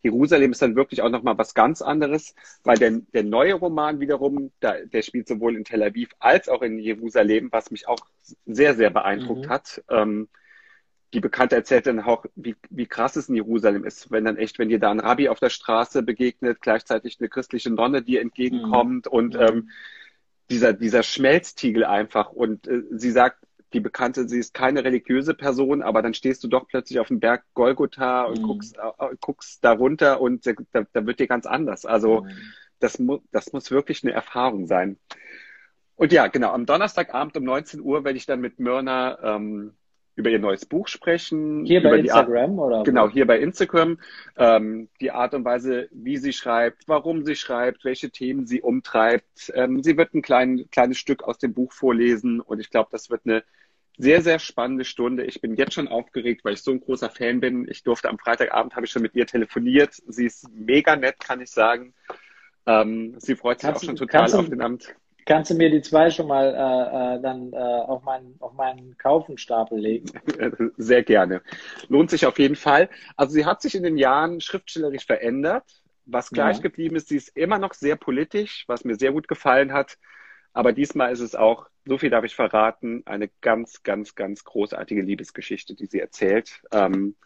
Jerusalem 0.05 0.53
ist 0.53 0.61
dann 0.61 0.77
wirklich 0.77 1.01
auch 1.01 1.09
nochmal 1.09 1.39
was 1.39 1.55
ganz 1.55 1.81
anderes, 1.81 2.35
weil 2.63 2.77
der, 2.77 3.01
der 3.15 3.25
neue 3.25 3.55
Roman 3.55 4.01
wiederum, 4.01 4.53
da, 4.61 4.75
der 4.85 5.01
spielt 5.01 5.27
sowohl 5.27 5.57
in 5.57 5.65
Tel 5.65 5.83
Aviv 5.83 6.11
als 6.19 6.51
auch 6.51 6.61
in 6.61 6.79
Jerusalem, 6.79 7.49
was 7.51 7.71
mich 7.71 7.89
auch 7.89 8.01
sehr, 8.45 8.75
sehr 8.75 8.91
beeindruckt 8.91 9.47
mhm. 9.47 9.49
hat. 9.49 9.83
Ähm, 9.89 10.29
die 11.15 11.21
Bekannte 11.21 11.55
erzählt 11.55 11.87
dann 11.87 12.01
auch, 12.01 12.27
wie, 12.35 12.57
wie 12.71 12.87
krass 12.87 13.15
es 13.15 13.29
in 13.29 13.37
Jerusalem 13.37 13.85
ist, 13.85 14.11
wenn 14.11 14.25
dann 14.25 14.37
echt, 14.37 14.59
wenn 14.59 14.69
dir 14.69 14.81
da 14.81 14.91
ein 14.91 14.99
Rabbi 14.99 15.29
auf 15.29 15.39
der 15.39 15.49
Straße 15.49 16.03
begegnet, 16.03 16.61
gleichzeitig 16.61 17.19
eine 17.21 17.29
christliche 17.29 17.71
Nonne 17.71 18.03
dir 18.03 18.21
entgegenkommt 18.21 19.07
mhm. 19.07 19.13
und 19.13 19.37
ähm, 19.37 19.71
dieser, 20.51 20.73
dieser 20.73 21.05
Schmelztiegel 21.05 21.85
einfach. 21.85 22.31
Und 22.31 22.67
äh, 22.67 22.83
sie 22.91 23.13
sagt, 23.13 23.39
die 23.73 23.81
Bekannte, 23.81 24.29
sie 24.29 24.39
ist 24.39 24.55
keine 24.55 24.83
religiöse 24.83 25.35
Person, 25.35 25.83
aber 25.83 26.03
dann 26.03 26.15
stehst 26.15 26.43
du 26.43 26.49
doch 26.49 26.67
plötzlich 26.67 26.99
auf 26.99 27.09
dem 27.09 27.21
Berg 27.21 27.45
Golgotha 27.55 28.25
und 28.25 28.41
mhm. 28.41 28.47
guckst, 28.47 28.77
äh, 28.77 29.17
guckst 29.21 29.65
darunter 29.65 30.21
und 30.21 30.45
da, 30.47 30.53
da 30.93 31.07
wird 31.07 31.21
dir 31.21 31.29
ganz 31.29 31.47
anders. 31.47 31.87
Also 31.87 32.23
mhm. 32.23 32.31
das, 32.81 32.99
mu 32.99 33.21
das 33.31 33.53
muss 33.53 33.71
wirklich 33.71 34.03
eine 34.03 34.13
Erfahrung 34.13 34.67
sein. 34.67 34.99
Und 35.95 36.13
ja, 36.13 36.27
genau, 36.27 36.51
am 36.51 36.67
Donnerstagabend 36.67 37.37
um 37.37 37.45
19 37.45 37.81
Uhr 37.81 38.05
werde 38.05 38.19
ich 38.19 38.27
dann 38.27 38.41
mit 38.41 38.59
Myrna 38.59 39.37
ähm, 39.37 39.75
über 40.17 40.31
ihr 40.31 40.39
neues 40.39 40.67
Buch 40.67 40.89
sprechen. 40.89 41.65
Hier 41.65 41.83
bei 41.83 41.99
Instagram 41.99 42.59
Art, 42.59 42.67
oder? 42.67 42.83
Genau, 42.85 43.09
hier 43.09 43.27
bei 43.27 43.39
Instagram. 43.39 43.99
Ähm, 44.37 44.89
die 45.01 45.11
Art 45.11 45.35
und 45.35 45.45
Weise, 45.45 45.89
wie 45.93 46.17
sie 46.17 46.33
schreibt, 46.33 46.87
warum 46.87 47.25
sie 47.25 47.37
schreibt, 47.37 47.85
welche 47.85 48.11
Themen 48.11 48.47
sie 48.47 48.63
umtreibt. 48.63 49.53
Ähm, 49.55 49.83
sie 49.83 49.97
wird 49.97 50.15
ein 50.15 50.23
klein, 50.23 50.67
kleines 50.71 50.99
Stück 50.99 51.25
aus 51.25 51.39
dem 51.39 51.55
Buch 51.55 51.73
vorlesen 51.73 52.41
und 52.41 52.61
ich 52.61 52.71
glaube, 52.71 52.89
das 52.93 53.11
wird 53.11 53.23
eine 53.25 53.43
sehr, 53.97 54.23
sehr 54.23 54.39
spannende 54.39 54.85
Stunde. 54.85 55.25
Ich 55.25 55.41
bin 55.41 55.55
jetzt 55.55 55.75
schon 55.75 55.89
aufgeregt, 55.89 56.45
weil 56.45 56.55
ich 56.55 56.63
so 56.63 56.73
ein 56.73 56.81
großer 56.81 57.11
Fan 57.11 57.41
bin. 57.41 57.69
Ich 57.69 57.85
durfte 57.85 58.09
am 58.09 58.19
Freitagabend, 58.19 58.75
habe 58.75 58.87
ich 58.87 58.93
schon 58.93 59.03
mit 59.03 59.15
ihr 59.15 59.27
telefoniert. 59.27 59.95
Sie 60.07 60.27
ist 60.27 60.49
mega 60.53 60.97
nett, 60.97 61.21
kann 61.21 61.41
ich 61.41 61.51
sagen. 61.51 61.95
Ähm, 62.67 63.15
sie 63.19 63.37
freut 63.37 63.61
sich 63.61 63.69
kannst 63.69 63.83
auch 63.83 63.87
schon 63.87 63.97
total 63.97 64.33
auf 64.33 64.49
den 64.49 64.61
Abend. 64.61 64.95
Kannst 65.27 65.51
du 65.51 65.55
mir 65.55 65.71
die 65.71 65.81
zwei 65.81 66.11
schon 66.11 66.27
mal 66.27 66.47
äh, 66.49 67.17
äh, 67.17 67.23
dann 67.23 67.53
äh, 67.53 67.57
auf, 67.57 68.03
meinen, 68.03 68.37
auf 68.41 68.53
meinen 68.53 68.97
Kaufenstapel 68.99 69.79
legen? 69.79 70.07
Sehr 70.77 71.03
gerne. 71.03 71.43
Lohnt 71.89 72.11
sich 72.11 72.27
auf 72.27 72.39
jeden 72.39 72.57
Fall. 72.57 72.91
Also 73.17 73.33
sie 73.33 73.47
hat 73.47 73.63
sich 73.63 73.75
in 73.75 73.83
den 73.83 73.97
Jahren 73.97 74.41
schriftstellerisch 74.41 75.07
verändert. 75.07 75.65
Was 76.07 76.29
gleich 76.29 76.57
ja. 76.57 76.63
geblieben 76.63 76.97
ist, 76.97 77.09
sie 77.09 77.17
ist 77.17 77.35
immer 77.35 77.59
noch 77.59 77.73
sehr 77.73 77.97
politisch, 77.97 78.65
was 78.67 78.85
mir 78.85 78.95
sehr 78.95 79.13
gut 79.13 79.27
gefallen 79.27 79.73
hat. 79.73 79.97
Aber 80.53 80.73
diesmal 80.73 81.11
ist 81.11 81.21
es 81.21 81.35
auch, 81.35 81.67
so 81.87 81.97
viel 81.97 82.11
darf 82.11 82.25
ich 82.25 82.35
verraten, 82.35 83.03
eine 83.07 83.31
ganz, 83.41 83.83
ganz, 83.83 84.15
ganz 84.15 84.45
großartige 84.45 85.01
Liebesgeschichte, 85.01 85.75
die 85.75 85.87
sie 85.87 86.01
erzählt. 86.01 86.63
Ähm, 86.73 87.17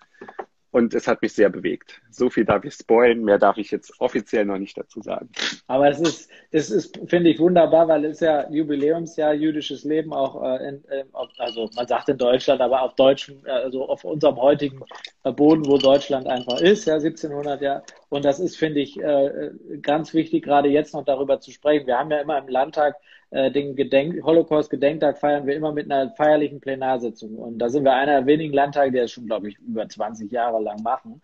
und 0.70 0.94
es 0.94 1.08
hat 1.08 1.22
mich 1.22 1.32
sehr 1.32 1.48
bewegt. 1.48 2.00
So 2.10 2.28
viel 2.28 2.44
darf 2.44 2.64
ich 2.64 2.74
spoilen, 2.74 3.24
mehr 3.24 3.38
darf 3.38 3.56
ich 3.56 3.70
jetzt 3.70 3.92
offiziell 4.00 4.44
noch 4.44 4.58
nicht 4.58 4.76
dazu 4.76 5.00
sagen. 5.00 5.30
Aber 5.66 5.88
es 5.88 6.00
ist, 6.00 6.30
es 6.50 6.70
ist, 6.70 7.00
finde 7.06 7.30
ich, 7.30 7.38
wunderbar, 7.38 7.88
weil 7.88 8.04
es 8.04 8.20
ja 8.20 8.48
Jubiläumsjahr 8.50 9.34
jüdisches 9.34 9.84
Leben 9.84 10.12
auch, 10.12 10.42
äh, 10.42 10.68
in, 10.68 10.84
äh, 10.88 11.04
also 11.38 11.70
man 11.74 11.86
sagt 11.86 12.08
in 12.10 12.18
Deutschland, 12.18 12.60
aber 12.60 12.82
auf 12.82 12.94
deutschem, 12.94 13.44
äh, 13.46 13.50
also 13.50 13.88
auf 13.88 14.04
unserem 14.04 14.36
heutigen 14.36 14.82
äh, 15.24 15.32
Boden, 15.32 15.66
wo 15.66 15.78
Deutschland 15.78 16.26
einfach 16.26 16.60
ist, 16.60 16.86
ja, 16.86 16.94
1700 16.94 17.60
Jahre. 17.62 17.82
Und 18.10 18.24
das 18.24 18.38
ist, 18.38 18.56
finde 18.56 18.80
ich, 18.80 19.00
äh, 19.00 19.50
ganz 19.80 20.12
wichtig, 20.12 20.44
gerade 20.44 20.68
jetzt 20.68 20.92
noch 20.92 21.04
darüber 21.04 21.40
zu 21.40 21.50
sprechen. 21.50 21.86
Wir 21.86 21.98
haben 21.98 22.10
ja 22.10 22.20
immer 22.20 22.38
im 22.38 22.48
Landtag 22.48 22.96
äh, 23.30 23.50
den 23.50 23.76
Gedenk 23.76 24.22
Holocaust-Gedenktag 24.24 25.18
feiern 25.18 25.46
wir 25.46 25.54
immer 25.54 25.72
mit 25.72 25.90
einer 25.90 26.10
feierlichen 26.10 26.60
Plenarsitzung. 26.60 27.34
Und 27.36 27.58
da 27.58 27.68
sind 27.68 27.84
wir 27.84 27.92
einer 27.92 28.18
der 28.18 28.26
wenigen 28.26 28.54
Landtage, 28.54 28.90
die 28.90 28.98
das 28.98 29.10
schon, 29.10 29.26
glaube 29.26 29.48
ich, 29.48 29.58
über 29.58 29.88
20 29.88 30.30
Jahre 30.32 30.62
lang 30.62 30.82
machen. 30.82 31.20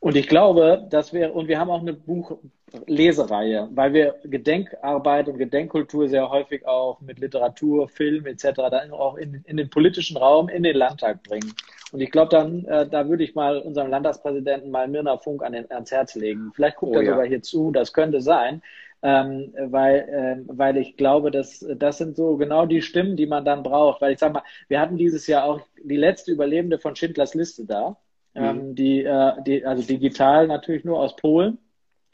Und 0.00 0.16
ich 0.16 0.26
glaube, 0.26 0.84
dass 0.90 1.12
wir, 1.12 1.32
und 1.32 1.46
wir 1.46 1.60
haben 1.60 1.70
auch 1.70 1.80
eine 1.80 1.92
Buchlesereihe, 1.92 3.68
weil 3.72 3.92
wir 3.92 4.16
Gedenkarbeit 4.24 5.28
und 5.28 5.38
Gedenkkultur 5.38 6.08
sehr 6.08 6.28
häufig 6.28 6.66
auch 6.66 7.00
mit 7.02 7.20
Literatur, 7.20 7.88
Film 7.88 8.26
etc. 8.26 8.50
dann 8.68 8.90
auch 8.90 9.16
in, 9.16 9.44
in 9.46 9.58
den 9.58 9.70
politischen 9.70 10.16
Raum, 10.16 10.48
in 10.48 10.64
den 10.64 10.74
Landtag 10.74 11.22
bringen. 11.22 11.54
Und 11.92 12.00
ich 12.00 12.10
glaube, 12.10 12.30
dann, 12.30 12.64
äh, 12.64 12.88
da 12.88 13.08
würde 13.08 13.22
ich 13.22 13.36
mal 13.36 13.58
unserem 13.58 13.90
Landtagspräsidenten 13.90 14.72
mal 14.72 14.88
Mirna 14.88 15.18
Funk 15.18 15.44
an 15.44 15.52
den, 15.52 15.70
ans 15.70 15.92
Herz 15.92 16.16
legen. 16.16 16.50
Vielleicht 16.52 16.78
guckt 16.78 16.96
oh, 16.96 16.98
er 16.98 17.04
ja. 17.04 17.12
sogar 17.12 17.26
hier 17.26 17.42
zu, 17.42 17.70
das 17.70 17.92
könnte 17.92 18.22
sein 18.22 18.60
ähm, 19.02 19.52
weil, 19.58 19.96
äh, 19.98 20.44
weil 20.46 20.76
ich 20.76 20.96
glaube, 20.96 21.30
dass 21.30 21.66
das 21.76 21.98
sind 21.98 22.16
so 22.16 22.36
genau 22.36 22.66
die 22.66 22.82
Stimmen, 22.82 23.16
die 23.16 23.26
man 23.26 23.44
dann 23.44 23.62
braucht. 23.62 24.00
Weil 24.00 24.12
ich 24.12 24.18
sag 24.20 24.32
mal, 24.32 24.44
wir 24.68 24.80
hatten 24.80 24.96
dieses 24.96 25.26
Jahr 25.26 25.44
auch 25.44 25.60
die 25.82 25.96
letzte 25.96 26.30
Überlebende 26.30 26.78
von 26.78 26.94
Schindlers 26.94 27.34
Liste 27.34 27.64
da, 27.66 27.96
mhm. 28.34 28.44
ähm, 28.44 28.74
die, 28.74 29.04
äh, 29.04 29.32
die, 29.44 29.66
also 29.66 29.82
digital 29.82 30.46
natürlich 30.46 30.84
nur 30.84 31.00
aus 31.00 31.16
Polen 31.16 31.58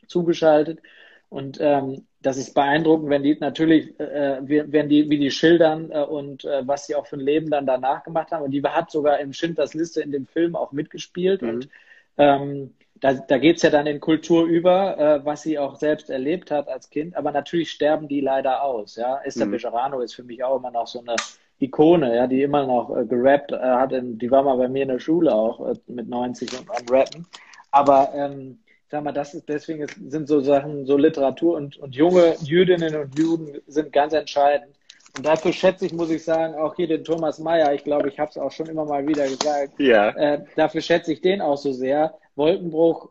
zugeschaltet. 0.07 0.81
Und 1.29 1.59
ähm, 1.61 2.07
das 2.22 2.38
ist 2.38 2.55
beeindruckend, 2.55 3.11
wenn 3.11 3.22
die 3.22 3.37
natürlich, 3.38 3.98
äh, 4.01 4.38
wenn 4.40 4.88
die, 4.88 5.11
wie 5.11 5.18
die 5.18 5.31
schildern 5.31 5.90
äh, 5.90 6.03
und 6.03 6.44
äh, 6.46 6.66
was 6.66 6.87
sie 6.87 6.94
auch 6.94 7.07
für 7.07 7.16
ein 7.16 7.20
Leben 7.20 7.51
dann 7.51 7.66
danach 7.66 8.03
gemacht 8.03 8.33
haben. 8.33 8.44
Und 8.44 8.51
die 8.53 8.62
hat 8.62 8.90
sogar 8.90 9.20
im 9.20 9.35
Schindlers 9.35 9.74
Liste 9.74 10.01
in 10.01 10.11
dem 10.11 10.27
Film 10.27 10.57
auch 10.57 10.72
mitgespielt. 10.72 11.42
Mhm. 11.42 11.48
Und 11.48 11.68
ähm, 12.16 12.74
da, 13.00 13.14
da 13.14 13.38
geht 13.38 13.56
es 13.56 13.62
ja 13.62 13.70
dann 13.70 13.87
in 13.87 14.00
Kultur 14.00 14.44
über, 14.44 14.98
äh, 14.98 15.24
was 15.24 15.42
sie 15.42 15.58
auch 15.58 15.76
selbst 15.76 16.11
erlebt 16.11 16.50
hat 16.50 16.68
als 16.68 16.90
Kind. 16.90 17.16
Aber 17.16 17.32
natürlich 17.32 17.70
sterben 17.70 18.08
die 18.08 18.20
leider 18.20 18.62
aus. 18.62 18.96
Ja, 18.96 19.20
Esther 19.24 19.46
mhm. 19.46 19.52
Bejarano 19.52 20.00
ist 20.00 20.14
für 20.14 20.24
mich 20.24 20.42
auch 20.44 20.58
immer 20.58 20.70
noch 20.70 20.87
so 20.87 21.00
eine 21.00 21.16
Ikone, 21.61 22.14
ja, 22.14 22.26
die 22.26 22.42
immer 22.42 22.66
noch 22.66 22.96
äh, 22.96 23.04
gerappt 23.04 23.52
äh, 23.52 23.58
hat. 23.58 23.92
In, 23.92 24.18
die 24.18 24.30
war 24.30 24.42
mal 24.42 24.56
bei 24.56 24.68
mir 24.68 24.82
in 24.82 24.88
der 24.88 25.00
Schule 25.00 25.34
auch 25.34 25.68
äh, 25.68 25.74
mit 25.87 26.08
90 26.08 26.58
und 26.58 26.70
am 26.70 26.87
Rappen. 26.88 27.26
Aber 27.70 28.11
ähm, 28.14 28.58
sag 28.90 29.04
mal, 29.04 29.12
das 29.12 29.34
ist 29.34 29.48
deswegen 29.48 29.82
ist, 29.82 29.96
sind 30.08 30.28
so 30.28 30.40
Sachen, 30.40 30.87
so 30.87 30.96
Literatur 30.96 31.56
und, 31.56 31.76
und 31.78 31.94
junge 31.94 32.37
Jüdinnen 32.42 32.96
und 32.96 33.18
Juden 33.18 33.61
sind 33.66 33.92
ganz 33.92 34.12
entscheidend. 34.12 34.78
Und 35.18 35.26
dafür 35.26 35.52
schätze 35.52 35.85
ich, 35.85 35.92
muss 35.92 36.11
ich 36.11 36.24
sagen, 36.24 36.54
auch 36.54 36.76
hier 36.76 36.87
den 36.87 37.02
Thomas 37.02 37.40
Mayer. 37.40 37.74
Ich 37.74 37.83
glaube, 37.83 38.09
ich 38.09 38.20
habe 38.20 38.31
es 38.31 38.38
auch 38.38 38.52
schon 38.52 38.66
immer 38.66 38.85
mal 38.85 39.07
wieder 39.07 39.24
gesagt. 39.24 39.78
Ja. 39.78 40.11
Äh, 40.11 40.44
dafür 40.54 40.81
schätze 40.81 41.12
ich 41.12 41.20
den 41.20 41.40
auch 41.40 41.57
so 41.57 41.72
sehr. 41.72 42.14
Wolkenbruch, 42.37 43.11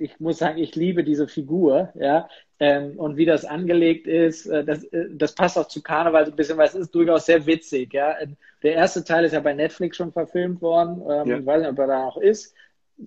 ich 0.00 0.18
muss 0.18 0.38
sagen, 0.38 0.58
ich 0.58 0.74
liebe 0.74 1.04
diese 1.04 1.28
Figur, 1.28 1.90
ja. 1.94 2.28
Ähm, 2.58 2.98
und 2.98 3.16
wie 3.16 3.26
das 3.26 3.44
angelegt 3.44 4.08
ist, 4.08 4.46
äh, 4.46 4.64
das, 4.64 4.82
äh, 4.84 5.06
das 5.12 5.34
passt 5.34 5.56
auch 5.56 5.68
zu 5.68 5.82
Karneval 5.82 6.26
so 6.26 6.32
ein 6.32 6.36
bisschen, 6.36 6.58
weil 6.58 6.66
es 6.66 6.74
ist 6.74 6.94
durchaus 6.94 7.26
sehr 7.26 7.46
witzig, 7.46 7.94
ja. 7.94 8.16
Der 8.64 8.74
erste 8.74 9.04
Teil 9.04 9.24
ist 9.24 9.32
ja 9.32 9.40
bei 9.40 9.54
Netflix 9.54 9.96
schon 9.96 10.12
verfilmt 10.12 10.60
worden. 10.60 11.00
Ähm, 11.08 11.28
ja. 11.28 11.38
Ich 11.38 11.46
weiß 11.46 11.60
nicht, 11.62 11.70
ob 11.70 11.78
er 11.78 11.86
da 11.86 12.04
noch 12.06 12.16
ist 12.16 12.54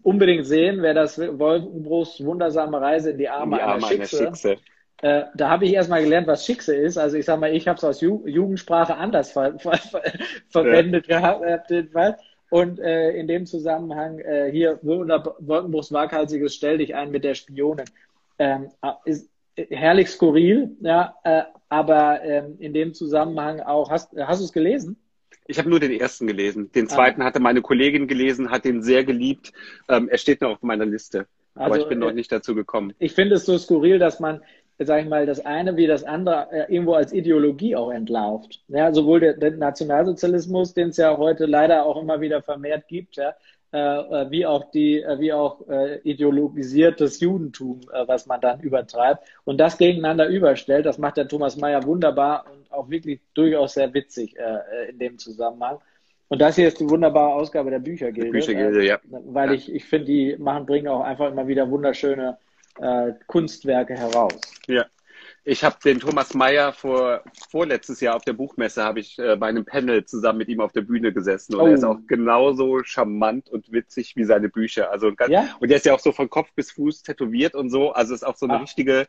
unbedingt 0.02 0.48
sehen, 0.48 0.82
wer 0.82 0.94
das 0.94 1.20
Wolkenbruchs 1.20 2.24
wundersame 2.24 2.82
Reise 2.82 3.12
in 3.12 3.18
die 3.20 3.30
Arme, 3.30 3.58
in 3.58 3.58
die 3.58 3.64
Arme 3.64 3.88
einer 3.88 4.06
Schickse. 4.06 4.58
Äh, 5.04 5.26
da 5.36 5.50
habe 5.50 5.66
ich 5.66 5.74
erstmal 5.74 6.02
gelernt, 6.02 6.28
was 6.28 6.46
Schickse 6.46 6.74
ist. 6.74 6.98
Also 6.98 7.18
ich 7.18 7.26
sage 7.26 7.42
mal, 7.42 7.54
ich 7.54 7.68
habe 7.68 7.78
es 7.78 7.84
aus 7.84 8.00
Ju 8.00 8.26
Jugendsprache 8.26 8.96
anders 8.96 9.34
ver 9.34 9.60
ver 9.60 9.78
ver 9.78 10.02
verwendet 10.48 11.08
ja. 11.08 11.20
gehabt. 11.20 11.72
Äh, 11.72 12.14
und 12.50 12.80
äh, 12.80 13.12
in 13.12 13.28
dem 13.28 13.46
Zusammenhang 13.46 14.20
äh, 14.20 14.50
hier 14.50 14.80
Wolkenbruchs 14.82 15.92
waghalsiges 15.92 16.56
Stell 16.56 16.78
dich 16.78 16.96
ein 16.96 17.12
mit 17.12 17.26
der 17.26 17.36
Spionin. 17.36 17.86
Ähm, 18.40 18.70
ist 19.04 19.30
herrlich 19.58 20.10
skurril, 20.10 20.72
ja, 20.80 21.16
äh, 21.26 21.44
aber 21.68 22.24
ähm, 22.24 22.56
in 22.60 22.74
dem 22.74 22.94
Zusammenhang 22.94 23.60
auch, 23.60 23.90
hast, 23.90 24.16
hast 24.18 24.40
du 24.40 24.46
es 24.46 24.54
gelesen? 24.54 24.96
Ich 25.48 25.60
habe 25.60 25.70
nur 25.70 25.82
den 25.82 25.92
ersten 25.92 26.28
gelesen. 26.28 26.72
Den 26.72 26.86
ah. 26.86 26.90
zweiten 26.90 27.22
ah. 27.22 27.26
hatte 27.26 27.42
meine 27.42 27.62
Kollegin 27.62 28.08
gelesen, 28.08 28.52
hat 28.52 28.64
den 28.64 28.82
sehr 28.82 29.04
geliebt. 29.04 29.52
Ähm, 29.90 30.08
er 30.08 30.18
steht 30.18 30.40
noch 30.40 30.52
auf 30.52 30.62
meiner 30.62 30.86
Liste. 30.86 31.28
Also, 31.56 31.66
aber 31.66 31.80
ich 31.80 31.88
bin 31.88 32.00
noch 32.00 32.10
äh, 32.10 32.14
nicht 32.14 32.32
dazu 32.32 32.56
gekommen. 32.56 32.94
Ich 33.00 33.14
finde 33.14 33.36
es 33.36 33.46
so 33.46 33.58
skurril, 33.58 34.00
dass 34.00 34.20
man 34.20 34.42
sage 34.80 35.04
ich 35.04 35.10
mal, 35.10 35.26
das 35.26 35.46
eine 35.46 35.78
wie 35.78 35.88
das 35.88 36.04
andere 36.04 36.48
äh, 36.52 36.74
irgendwo 36.74 36.94
als 36.94 37.14
Ideologie 37.14 37.76
auch 37.76 37.92
entlarvt. 37.92 38.62
Ja, 38.68 38.92
sowohl 38.94 39.20
der, 39.20 39.34
der 39.34 39.52
Nationalsozialismus, 39.52 40.74
den 40.74 40.90
es 40.90 40.98
ja 40.98 41.18
heute 41.18 41.46
leider 41.46 41.86
auch 41.86 42.02
immer 42.02 42.22
wieder 42.22 42.42
vermehrt 42.42 42.88
gibt, 42.88 43.18
ja, 43.18 43.34
äh, 43.72 43.78
äh 43.78 44.32
wie 44.32 44.46
auch 44.46 44.72
die, 44.72 45.02
äh, 45.02 45.20
wie 45.20 45.34
auch 45.34 45.62
ideologisiertes 46.04 47.20
Judentum, 47.20 47.82
was 48.08 48.26
man 48.26 48.42
dann 48.42 48.60
übertreibt 48.62 49.28
und 49.46 49.58
das 49.60 49.78
gegeneinander 49.78 50.28
überstellt. 50.28 50.86
Das 50.86 50.98
macht 50.98 51.18
der 51.18 51.28
Thomas 51.28 51.58
Mayer 51.58 51.84
wunderbar 51.86 52.46
und 52.52 52.72
auch 52.72 52.90
wirklich 52.90 53.22
durchaus 53.34 53.74
sehr 53.74 53.94
witzig 53.94 54.36
in 54.90 55.00
dem 55.00 55.18
Zusammenhang. 55.18 55.80
Und 56.34 56.42
das 56.42 56.56
hier 56.56 56.68
ist 56.68 56.80
die 56.80 56.90
wunderbare 56.90 57.32
Ausgabe 57.34 57.70
der 57.70 57.78
Büchergilde. 57.78 58.32
Büchergilde, 58.32 58.82
äh, 58.82 58.88
ja. 58.88 59.00
Weil 59.08 59.50
ja. 59.50 59.54
ich, 59.54 59.72
ich 59.72 59.86
finde, 59.86 60.06
die 60.06 60.36
machen, 60.40 60.66
bringen 60.66 60.88
auch 60.88 61.02
einfach 61.02 61.32
immer 61.32 61.48
wieder 61.48 61.70
wunderschöne 61.70 62.40
äh, 62.80 63.14
Kunstwerke 63.28 63.96
heraus. 63.96 64.40
Ja. 64.68 64.86
Ich 65.46 65.64
habe 65.66 65.76
den 65.84 66.00
Thomas 66.00 66.34
Mayer 66.34 66.72
vor 66.72 67.22
vorletztes 67.50 68.00
Jahr 68.00 68.16
auf 68.16 68.24
der 68.24 68.32
Buchmesse 68.32 68.84
habe 68.84 69.02
ich 69.02 69.20
äh, 69.20 69.36
bei 69.36 69.48
einem 69.48 69.66
Panel 69.66 70.06
zusammen 70.06 70.38
mit 70.38 70.48
ihm 70.48 70.62
auf 70.62 70.72
der 70.72 70.82
Bühne 70.82 71.12
gesessen 71.12 71.56
und 71.56 71.62
oh. 71.62 71.68
er 71.68 71.74
ist 71.74 71.84
auch 71.84 72.00
genauso 72.08 72.82
charmant 72.84 73.50
und 73.50 73.72
witzig 73.72 74.16
wie 74.16 74.24
seine 74.24 74.48
Bücher. 74.48 74.90
Also 74.90 75.14
ganz, 75.14 75.32
ja? 75.32 75.50
und 75.60 75.70
der 75.70 75.78
ist 75.78 75.86
ja 75.86 75.94
auch 75.94 76.00
so 76.00 76.14
von 76.14 76.30
Kopf 76.30 76.54
bis 76.56 76.72
Fuß 76.72 77.04
tätowiert 77.04 77.56
und 77.56 77.70
so. 77.70 77.92
Also 77.92 78.14
ist 78.14 78.26
auch 78.26 78.38
so 78.38 78.46
eine 78.46 78.56
ah. 78.56 78.62
richtige, 78.62 79.06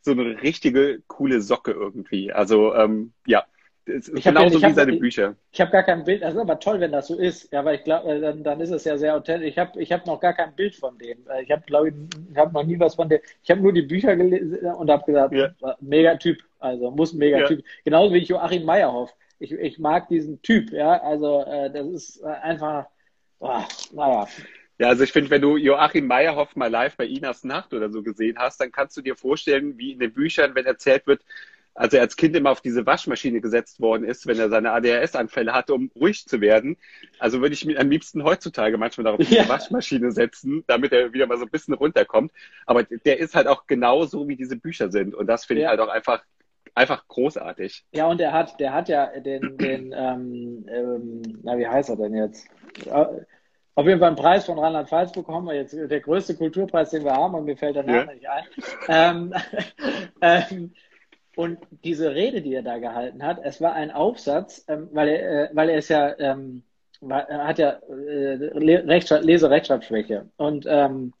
so 0.00 0.10
eine 0.10 0.42
richtige 0.42 1.02
coole 1.06 1.40
Socke 1.40 1.70
irgendwie. 1.70 2.32
Also 2.32 2.74
ähm, 2.74 3.12
ja, 3.24 3.44
Das 3.86 4.08
ist 4.08 4.24
genauso 4.24 4.58
ja, 4.58 4.68
wie 4.68 4.74
seine 4.74 4.96
Bücher. 4.96 5.36
Ich, 5.52 5.60
habe 5.60 5.70
gar 5.70 5.84
kein 5.84 6.02
Bild, 6.02 6.20
das 6.20 6.34
ist 6.34 6.40
aber 6.40 6.58
toll, 6.58 6.80
wenn 6.80 6.90
das 6.90 7.06
so 7.06 7.16
ist. 7.16 7.52
Ja, 7.52 7.64
weil 7.64 7.76
ich 7.76 7.84
glaube, 7.84 8.10
äh, 8.10 8.20
dann, 8.20 8.42
dann 8.42 8.60
ist 8.60 8.70
es 8.70 8.82
ja 8.82 8.98
sehr 8.98 9.14
authentisch. 9.14 9.48
Ich 9.48 9.58
habe 9.58 9.80
ich 9.80 9.92
hab 9.92 10.04
noch 10.06 10.20
gar 10.20 10.34
kein 10.34 10.56
Bild 10.56 10.74
von 10.74 10.98
dem. 10.98 11.18
Äh, 11.28 11.44
ich 11.44 11.50
habe, 11.52 11.62
glaube 11.66 11.90
ich, 11.90 11.94
ich 12.32 12.36
habe 12.36 12.52
noch 12.52 12.64
nie 12.64 12.80
was 12.80 12.96
von 12.96 13.08
dem. 13.08 13.20
Ich 13.44 13.50
habe 13.50 13.60
nur 13.60 13.72
die 13.72 13.82
Bücher 13.82 14.16
gelesen 14.16 14.58
und 14.58 14.90
habe 14.90 15.04
gesagt, 15.04 15.32
ja. 15.32 15.54
mega 15.80 16.16
Typ. 16.16 16.42
Also 16.58 16.90
muss 16.90 17.12
ein 17.12 17.18
mega 17.18 17.46
Typ. 17.46 17.64
Genauso 17.84 18.12
wie 18.12 18.18
ich 18.18 18.28
Joachim 18.28 18.64
Meyerhoff. 18.64 19.14
Ich, 19.38 19.52
ich 19.52 19.78
mag 19.78 20.08
diesen 20.08 20.42
Typ, 20.42 20.72
ja. 20.72 21.00
Also 21.00 21.44
äh, 21.44 21.70
das 21.70 21.86
ist 21.86 22.22
äh, 22.22 22.26
einfach, 22.26 22.86
oh, 23.38 23.62
naja. 23.92 24.26
Ja, 24.78 24.88
also 24.88 25.04
ich 25.04 25.12
finde, 25.12 25.30
wenn 25.30 25.42
du 25.42 25.56
Joachim 25.56 26.08
Meyerhoff 26.08 26.56
mal 26.56 26.70
live 26.70 26.96
bei 26.96 27.06
Inas 27.06 27.44
Nacht 27.44 27.72
oder 27.72 27.88
so 27.88 28.02
gesehen 28.02 28.36
hast, 28.36 28.60
dann 28.60 28.72
kannst 28.72 28.96
du 28.96 29.00
dir 29.00 29.14
vorstellen, 29.14 29.78
wie 29.78 29.92
in 29.92 30.00
den 30.00 30.12
Büchern, 30.12 30.56
wenn 30.56 30.66
erzählt 30.66 31.06
wird, 31.06 31.22
als 31.76 31.92
er 31.92 32.00
als 32.00 32.16
Kind 32.16 32.34
immer 32.34 32.50
auf 32.50 32.60
diese 32.60 32.86
Waschmaschine 32.86 33.40
gesetzt 33.40 33.80
worden 33.80 34.04
ist, 34.04 34.26
wenn 34.26 34.38
er 34.38 34.48
seine 34.48 34.72
ADHS-Anfälle 34.72 35.52
hatte, 35.52 35.74
um 35.74 35.90
ruhig 35.94 36.26
zu 36.26 36.40
werden. 36.40 36.76
Also 37.18 37.40
würde 37.40 37.54
ich 37.54 37.64
mich 37.64 37.78
am 37.78 37.90
liebsten 37.90 38.24
heutzutage 38.24 38.78
manchmal 38.78 39.04
darauf 39.04 39.20
ja. 39.30 39.42
diese 39.42 39.48
Waschmaschine 39.48 40.10
setzen, 40.10 40.64
damit 40.66 40.92
er 40.92 41.12
wieder 41.12 41.26
mal 41.26 41.36
so 41.36 41.44
ein 41.44 41.50
bisschen 41.50 41.74
runterkommt. 41.74 42.32
Aber 42.64 42.82
der 42.82 43.18
ist 43.18 43.34
halt 43.34 43.46
auch 43.46 43.66
genauso, 43.66 44.26
wie 44.26 44.36
diese 44.36 44.56
Bücher 44.56 44.90
sind. 44.90 45.14
Und 45.14 45.26
das 45.26 45.44
finde 45.44 45.62
ja. 45.62 45.68
ich 45.68 45.70
halt 45.70 45.80
auch 45.80 45.92
einfach 45.92 46.22
einfach 46.74 47.08
großartig. 47.08 47.84
Ja, 47.92 48.06
und 48.06 48.20
er 48.20 48.32
hat, 48.32 48.60
der 48.60 48.74
hat 48.74 48.88
ja 48.88 49.06
den, 49.18 49.56
den 49.56 49.94
ähm, 49.96 50.66
ähm, 50.68 51.22
na, 51.42 51.56
wie 51.56 51.66
heißt 51.66 51.88
er 51.88 51.96
denn 51.96 52.14
jetzt? 52.14 52.48
Auf 53.74 53.86
jeden 53.86 53.98
Fall 53.98 54.08
einen 54.08 54.16
Preis 54.16 54.44
von 54.46 54.58
Rheinland-Pfalz 54.58 55.12
bekommen. 55.12 55.54
Jetzt 55.54 55.74
der 55.74 56.00
größte 56.00 56.36
Kulturpreis, 56.36 56.90
den 56.90 57.04
wir 57.04 57.12
haben, 57.12 57.34
und 57.34 57.44
mir 57.44 57.56
fällt 57.56 57.76
der 57.76 57.82
Name 57.82 58.14
ja. 58.20 58.36
nicht 58.40 58.88
ein. 58.88 59.32
Ähm, 59.32 59.34
ähm, 60.20 60.72
und 61.36 61.58
diese 61.84 62.14
Rede, 62.14 62.40
die 62.40 62.54
er 62.54 62.62
da 62.62 62.78
gehalten 62.78 63.22
hat, 63.22 63.38
es 63.44 63.60
war 63.60 63.74
ein 63.74 63.90
Aufsatz, 63.90 64.64
ähm, 64.68 64.88
weil 64.92 65.08
er, 65.08 65.50
äh, 65.50 65.54
weil 65.54 65.68
er 65.68 65.78
ist 65.78 65.90
ja, 65.90 66.18
ähm, 66.18 66.62
war, 67.00 67.28
er 67.28 67.46
hat 67.46 67.58
ja 67.58 67.78
äh, 67.88 68.80
Rechtschreib, 68.88 69.22
Lese-Rechtschreibschwäche 69.22 70.30
und 70.38 70.64
ähm, 70.66 71.12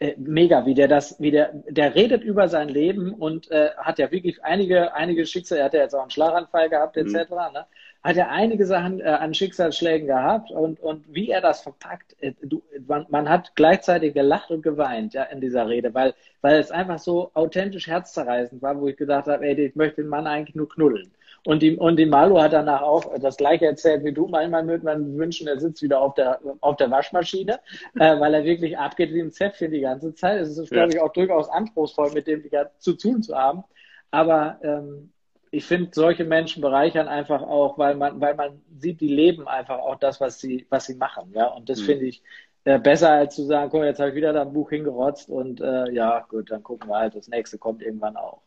äh, 0.00 0.14
mega, 0.18 0.66
wie 0.66 0.74
der 0.74 0.88
das, 0.88 1.20
wie 1.20 1.30
der, 1.30 1.52
der 1.70 1.94
redet 1.94 2.24
über 2.24 2.48
sein 2.48 2.68
Leben 2.68 3.14
und 3.14 3.48
äh, 3.52 3.70
hat 3.76 4.00
ja 4.00 4.10
wirklich 4.10 4.42
einige, 4.44 4.92
einige 4.92 5.24
Schicksale, 5.24 5.60
er 5.60 5.66
hat 5.66 5.74
ja 5.74 5.82
jetzt 5.82 5.94
auch 5.94 6.02
einen 6.02 6.10
Schlaganfall 6.10 6.68
gehabt, 6.68 6.96
etc. 6.96 7.30
Mhm. 7.30 7.36
Ne? 7.54 7.66
Hat 8.06 8.14
ja 8.14 8.28
einige 8.28 8.66
Sachen 8.66 9.00
äh, 9.00 9.04
an 9.04 9.34
Schicksalsschlägen 9.34 10.06
gehabt 10.06 10.52
und, 10.52 10.78
und 10.78 11.12
wie 11.12 11.28
er 11.28 11.40
das 11.40 11.62
verpackt, 11.62 12.14
äh, 12.20 12.34
du, 12.40 12.62
man, 12.86 13.04
man 13.08 13.28
hat 13.28 13.56
gleichzeitig 13.56 14.14
gelacht 14.14 14.52
und 14.52 14.62
geweint, 14.62 15.12
ja, 15.12 15.24
in 15.24 15.40
dieser 15.40 15.68
Rede, 15.68 15.92
weil, 15.92 16.14
weil 16.40 16.60
es 16.60 16.70
einfach 16.70 17.00
so 17.00 17.32
authentisch 17.34 17.88
herzzerreißend 17.88 18.62
war, 18.62 18.80
wo 18.80 18.86
ich 18.86 18.96
gedacht 18.96 19.26
habe, 19.26 19.44
ey, 19.44 19.60
ich 19.60 19.74
möchte 19.74 20.02
den 20.02 20.08
Mann 20.08 20.28
eigentlich 20.28 20.54
nur 20.54 20.68
knuddeln. 20.68 21.10
Und 21.44 21.62
die, 21.62 21.76
und 21.76 21.96
die 21.96 22.06
Malu 22.06 22.40
hat 22.40 22.52
danach 22.52 22.82
auch 22.82 23.12
das 23.18 23.36
gleiche 23.36 23.66
erzählt 23.66 24.04
wie 24.04 24.12
du. 24.12 24.28
Manchmal 24.28 24.68
würde 24.68 24.84
man 24.84 25.18
wünschen, 25.18 25.48
er 25.48 25.58
sitzt 25.58 25.82
wieder 25.82 26.00
auf 26.00 26.14
der, 26.14 26.38
auf 26.60 26.76
der 26.76 26.92
Waschmaschine, 26.92 27.58
äh, 27.98 27.98
weil 28.20 28.34
er 28.34 28.44
wirklich 28.44 28.78
abgeht 28.78 29.12
wie 29.12 29.20
ein 29.20 29.32
Zäpfchen 29.32 29.72
die 29.72 29.80
ganze 29.80 30.14
Zeit. 30.14 30.42
Es 30.42 30.56
ist, 30.56 30.70
ja. 30.70 30.76
glaube 30.76 30.92
ich, 30.92 31.00
auch 31.00 31.12
durchaus 31.12 31.48
anspruchsvoll, 31.48 32.12
mit 32.12 32.28
dem 32.28 32.44
zu 32.78 32.92
tun 32.92 33.20
zu 33.20 33.36
haben. 33.36 33.64
Aber 34.12 34.60
ähm, 34.62 35.10
ich 35.50 35.64
finde, 35.64 35.90
solche 35.92 36.24
Menschen 36.24 36.60
bereichern 36.60 37.08
einfach 37.08 37.42
auch, 37.42 37.78
weil 37.78 37.94
man, 37.94 38.20
weil 38.20 38.34
man 38.34 38.60
sieht, 38.78 39.00
die 39.00 39.08
leben 39.08 39.46
einfach 39.48 39.78
auch 39.78 39.96
das, 39.96 40.20
was 40.20 40.40
sie, 40.40 40.66
was 40.70 40.86
sie 40.86 40.96
machen. 40.96 41.32
Ja, 41.34 41.46
und 41.46 41.68
das 41.68 41.80
mhm. 41.80 41.84
finde 41.84 42.06
ich 42.06 42.22
äh, 42.64 42.78
besser 42.78 43.10
als 43.10 43.36
zu 43.36 43.44
sagen, 43.44 43.70
guck, 43.70 43.84
jetzt 43.84 44.00
habe 44.00 44.10
ich 44.10 44.16
wieder 44.16 44.32
da 44.32 44.42
ein 44.42 44.52
Buch 44.52 44.70
hingerotzt 44.70 45.28
und 45.28 45.60
äh, 45.60 45.90
ja, 45.92 46.26
gut, 46.28 46.50
dann 46.50 46.62
gucken 46.62 46.90
wir 46.90 46.98
halt, 46.98 47.14
das 47.14 47.28
nächste 47.28 47.58
kommt 47.58 47.82
irgendwann 47.82 48.16
auch. 48.16 48.42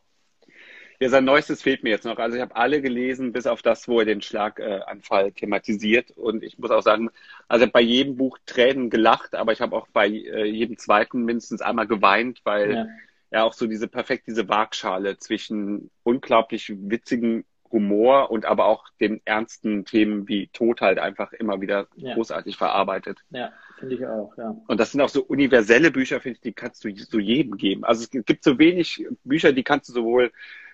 Ja, 1.02 1.08
sein 1.08 1.24
neuestes 1.24 1.62
fehlt 1.62 1.82
mir 1.82 1.88
jetzt 1.88 2.04
noch. 2.04 2.18
Also 2.18 2.36
ich 2.36 2.42
habe 2.42 2.54
alle 2.54 2.82
gelesen, 2.82 3.32
bis 3.32 3.46
auf 3.46 3.62
das, 3.62 3.88
wo 3.88 4.00
er 4.00 4.04
den 4.04 4.20
Schlaganfall 4.20 5.32
thematisiert. 5.32 6.10
Und 6.10 6.42
ich 6.42 6.58
muss 6.58 6.70
auch 6.70 6.82
sagen, 6.82 7.08
also 7.48 7.66
bei 7.66 7.80
jedem 7.80 8.16
Buch 8.16 8.36
Tränen 8.44 8.90
gelacht, 8.90 9.34
aber 9.34 9.52
ich 9.52 9.62
habe 9.62 9.74
auch 9.74 9.88
bei 9.94 10.08
äh, 10.08 10.44
jedem 10.44 10.76
zweiten 10.76 11.24
mindestens 11.24 11.62
einmal 11.62 11.86
geweint, 11.86 12.42
weil 12.44 12.74
ja. 12.74 12.86
Er 13.30 13.44
auch 13.44 13.52
so 13.52 13.66
diese 13.66 13.88
perfekt 13.88 14.26
diese 14.26 14.48
Waagschale 14.48 15.18
zwischen 15.18 15.90
unglaublich 16.02 16.72
witzigen 16.76 17.44
Humor 17.72 18.30
und 18.30 18.44
aber 18.44 18.66
auch 18.66 18.88
den 19.00 19.20
ernsten 19.24 19.84
Themen 19.84 20.26
wie 20.26 20.48
Tod 20.48 20.80
halt 20.80 20.98
einfach 20.98 21.32
immer 21.32 21.60
wieder 21.60 21.86
ja. 21.94 22.14
großartig 22.14 22.56
verarbeitet. 22.56 23.20
Ja, 23.30 23.52
finde 23.78 23.94
ich 23.94 24.06
auch, 24.06 24.36
ja. 24.36 24.56
Und 24.66 24.80
das 24.80 24.92
sind 24.92 25.00
auch 25.00 25.08
so 25.08 25.22
universelle 25.22 25.90
Bücher, 25.92 26.20
finde 26.20 26.36
ich, 26.36 26.40
die 26.40 26.52
kannst 26.52 26.84
du 26.84 26.92
so 26.96 27.18
jedem 27.18 27.56
geben. 27.56 27.84
Also 27.84 28.02
es 28.02 28.10
gibt 28.10 28.42
so 28.42 28.58
wenig 28.58 29.06
Bücher, 29.22 29.52
die 29.52 29.62
kannst 29.62 29.88
du 29.88 29.92
sowohl 29.92 30.32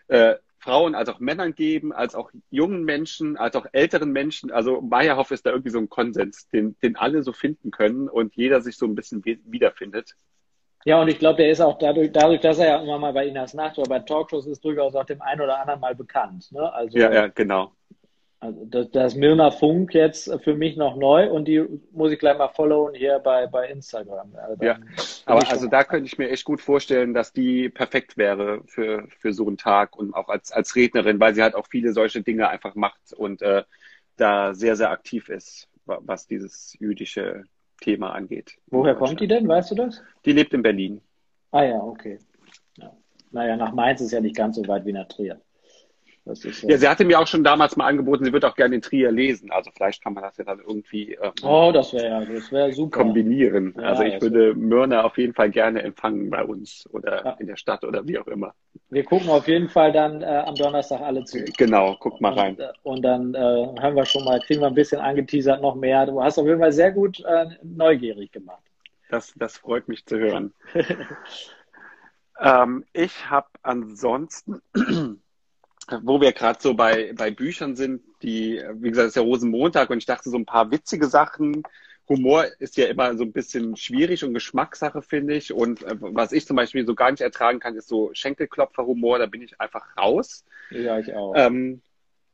äh, 0.08 0.36
Frauen 0.58 0.94
als 0.94 1.08
auch 1.08 1.20
Männern 1.20 1.54
geben, 1.54 1.92
als 1.92 2.14
auch 2.14 2.30
jungen 2.50 2.84
Menschen, 2.84 3.36
als 3.36 3.56
auch 3.56 3.66
älteren 3.72 4.10
Menschen. 4.10 4.50
Also 4.50 4.80
Meyerhoff 4.80 5.30
ist 5.30 5.44
da 5.44 5.50
irgendwie 5.50 5.70
so 5.70 5.78
ein 5.78 5.88
Konsens, 5.88 6.48
den, 6.48 6.76
den 6.82 6.96
alle 6.96 7.22
so 7.22 7.32
finden 7.32 7.70
können 7.70 8.08
und 8.08 8.34
jeder 8.36 8.62
sich 8.62 8.76
so 8.76 8.86
ein 8.86 8.94
bisschen 8.94 9.22
wiederfindet. 9.24 10.16
Ja, 10.86 11.00
und 11.02 11.08
ich 11.08 11.18
glaube, 11.18 11.38
der 11.38 11.50
ist 11.50 11.60
auch 11.60 11.78
dadurch, 11.78 12.12
dadurch, 12.12 12.40
dass 12.40 12.60
er 12.60 12.68
ja 12.68 12.80
immer 12.80 12.96
mal 12.96 13.12
bei 13.12 13.26
Inas 13.26 13.54
Nacht 13.54 13.76
oder 13.76 13.88
bei 13.88 13.98
Talkshows 13.98 14.46
ist, 14.46 14.64
durchaus 14.64 14.94
auch 14.94 15.04
dem 15.04 15.20
einen 15.20 15.40
oder 15.40 15.58
anderen 15.58 15.80
mal 15.80 15.96
bekannt. 15.96 16.52
Ne? 16.52 16.72
Also, 16.72 16.96
ja, 16.96 17.12
ja, 17.12 17.26
genau. 17.26 17.72
Also 18.38 18.64
das, 18.66 18.90
das 18.92 19.14
Milner 19.16 19.50
Funk 19.50 19.94
jetzt 19.94 20.32
für 20.44 20.54
mich 20.54 20.76
noch 20.76 20.94
neu 20.94 21.28
und 21.28 21.48
die 21.48 21.64
muss 21.90 22.12
ich 22.12 22.20
gleich 22.20 22.38
mal 22.38 22.50
followen 22.50 22.94
hier 22.94 23.18
bei, 23.18 23.48
bei 23.48 23.68
Instagram. 23.68 24.32
Also 24.36 24.62
ja, 24.62 24.78
aber 25.24 25.50
also 25.50 25.66
da 25.66 25.82
könnte 25.82 26.06
ich 26.06 26.18
mir 26.18 26.28
echt 26.28 26.44
gut 26.44 26.60
vorstellen, 26.60 27.14
dass 27.14 27.32
die 27.32 27.68
perfekt 27.68 28.16
wäre 28.16 28.62
für, 28.66 29.08
für 29.08 29.32
so 29.32 29.48
einen 29.48 29.56
Tag 29.56 29.96
und 29.96 30.14
auch 30.14 30.28
als, 30.28 30.52
als 30.52 30.76
Rednerin, 30.76 31.18
weil 31.18 31.34
sie 31.34 31.42
halt 31.42 31.56
auch 31.56 31.66
viele 31.66 31.92
solche 31.92 32.22
Dinge 32.22 32.48
einfach 32.48 32.76
macht 32.76 33.12
und 33.16 33.42
äh, 33.42 33.64
da 34.16 34.54
sehr, 34.54 34.76
sehr 34.76 34.90
aktiv 34.90 35.30
ist, 35.30 35.68
was 35.86 36.28
dieses 36.28 36.76
jüdische 36.78 37.44
Thema 37.86 38.10
angeht. 38.10 38.58
Woher 38.66 38.96
kommt 38.96 39.20
die 39.20 39.28
denn, 39.28 39.46
weißt 39.46 39.70
du 39.70 39.76
das? 39.76 40.02
Die 40.24 40.32
lebt 40.32 40.52
in 40.52 40.62
Berlin. 40.62 41.00
Ah 41.52 41.62
ja, 41.62 41.78
okay. 41.78 42.18
Ja. 42.78 42.92
Naja, 43.30 43.56
nach 43.56 43.72
Mainz 43.72 44.00
ist 44.00 44.10
ja 44.10 44.20
nicht 44.20 44.34
ganz 44.34 44.56
so 44.56 44.66
weit 44.66 44.84
wie 44.84 44.92
nach 44.92 45.06
Trier. 45.06 45.40
Ja, 46.26 46.68
ja, 46.68 46.78
sie 46.78 46.88
hatte 46.88 47.04
mir 47.04 47.20
auch 47.20 47.26
schon 47.26 47.44
damals 47.44 47.76
mal 47.76 47.86
angeboten, 47.86 48.24
sie 48.24 48.32
würde 48.32 48.48
auch 48.48 48.56
gerne 48.56 48.74
in 48.74 48.82
Trier 48.82 49.12
lesen. 49.12 49.52
Also 49.52 49.70
vielleicht 49.70 50.02
kann 50.02 50.12
man 50.12 50.24
das 50.24 50.36
ja 50.36 50.44
dann 50.44 50.58
irgendwie 50.58 51.14
ähm, 51.14 51.30
oh, 51.44 51.70
das 51.72 51.92
wäre 51.92 52.26
das 52.26 52.50
wäre 52.50 52.72
super. 52.72 52.98
kombinieren. 52.98 53.74
Ja, 53.76 53.84
also 53.84 54.02
ich 54.02 54.20
würde 54.20 54.54
Myrna 54.54 55.04
auf 55.04 55.16
jeden 55.18 55.34
Fall 55.34 55.50
gerne 55.50 55.82
empfangen 55.82 56.28
bei 56.28 56.42
uns 56.42 56.88
oder 56.92 57.24
ja. 57.24 57.30
in 57.38 57.46
der 57.46 57.56
Stadt 57.56 57.84
oder 57.84 58.06
wie 58.08 58.18
auch 58.18 58.26
immer. 58.26 58.54
Wir 58.90 59.04
gucken 59.04 59.28
auf 59.30 59.46
jeden 59.46 59.68
Fall 59.68 59.92
dann 59.92 60.22
äh, 60.22 60.42
am 60.44 60.56
Donnerstag 60.56 61.00
alle 61.00 61.22
zu. 61.24 61.44
Genau, 61.56 61.96
guck 62.00 62.20
mal 62.20 62.32
rein. 62.32 62.56
Und, 62.56 62.60
äh, 62.60 62.72
und 62.82 63.02
dann 63.02 63.34
äh, 63.34 63.38
hören 63.80 63.94
wir 63.94 64.04
schon 64.04 64.24
mal, 64.24 64.40
kriegen 64.40 64.60
wir 64.60 64.66
ein 64.66 64.74
bisschen 64.74 65.00
angeteasert 65.00 65.62
noch 65.62 65.76
mehr. 65.76 66.06
Du 66.06 66.20
hast 66.20 66.38
auf 66.38 66.46
jeden 66.46 66.58
Fall 66.58 66.72
sehr 66.72 66.90
gut 66.90 67.20
äh, 67.20 67.46
neugierig 67.62 68.32
gemacht. 68.32 68.62
Das, 69.10 69.32
das 69.36 69.58
freut 69.58 69.86
mich 69.86 70.04
zu 70.06 70.18
hören. 70.18 70.52
ähm, 72.40 72.84
ich 72.92 73.30
habe 73.30 73.46
ansonsten 73.62 74.60
wo 76.02 76.20
wir 76.20 76.32
gerade 76.32 76.58
so 76.60 76.74
bei, 76.74 77.12
bei 77.14 77.30
Büchern 77.30 77.76
sind, 77.76 78.02
die, 78.22 78.60
wie 78.74 78.90
gesagt, 78.90 79.08
es 79.08 79.12
ist 79.12 79.16
ja 79.16 79.22
Rosenmontag 79.22 79.90
und 79.90 79.98
ich 79.98 80.06
dachte 80.06 80.30
so 80.30 80.36
ein 80.36 80.46
paar 80.46 80.70
witzige 80.70 81.06
Sachen. 81.06 81.62
Humor 82.08 82.46
ist 82.60 82.76
ja 82.76 82.86
immer 82.86 83.16
so 83.16 83.24
ein 83.24 83.32
bisschen 83.32 83.76
schwierig 83.76 84.24
und 84.24 84.34
Geschmackssache, 84.34 85.02
finde 85.02 85.34
ich. 85.34 85.52
Und 85.52 85.82
äh, 85.82 85.96
was 85.98 86.32
ich 86.32 86.46
zum 86.46 86.56
Beispiel 86.56 86.86
so 86.86 86.94
gar 86.94 87.10
nicht 87.10 87.20
ertragen 87.20 87.58
kann, 87.58 87.74
ist 87.76 87.88
so 87.88 88.10
Schenkelklopfer-Humor. 88.12 89.18
Da 89.18 89.26
bin 89.26 89.42
ich 89.42 89.60
einfach 89.60 89.96
raus. 89.96 90.44
Ja, 90.70 90.98
ich 90.98 91.12
auch. 91.14 91.34
Ähm, 91.36 91.82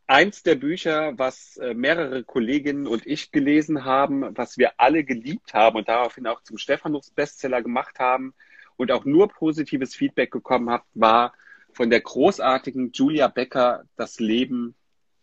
eins 0.06 0.42
der 0.42 0.56
Bücher, 0.56 1.18
was 1.18 1.56
äh, 1.56 1.72
mehrere 1.72 2.22
Kolleginnen 2.22 2.86
und 2.86 3.06
ich 3.06 3.32
gelesen 3.32 3.84
haben, 3.84 4.36
was 4.36 4.58
wir 4.58 4.72
alle 4.76 5.04
geliebt 5.04 5.54
haben 5.54 5.78
und 5.78 5.88
daraufhin 5.88 6.26
auch 6.26 6.42
zum 6.42 6.58
Stephanus-Bestseller 6.58 7.62
gemacht 7.62 7.98
haben 7.98 8.34
und 8.76 8.92
auch 8.92 9.06
nur 9.06 9.28
positives 9.28 9.94
Feedback 9.94 10.30
bekommen 10.30 10.68
haben, 10.68 10.84
war 10.94 11.32
von 11.72 11.90
der 11.90 12.00
großartigen 12.00 12.92
Julia 12.92 13.28
Becker, 13.28 13.84
das 13.96 14.20
Leben 14.20 14.74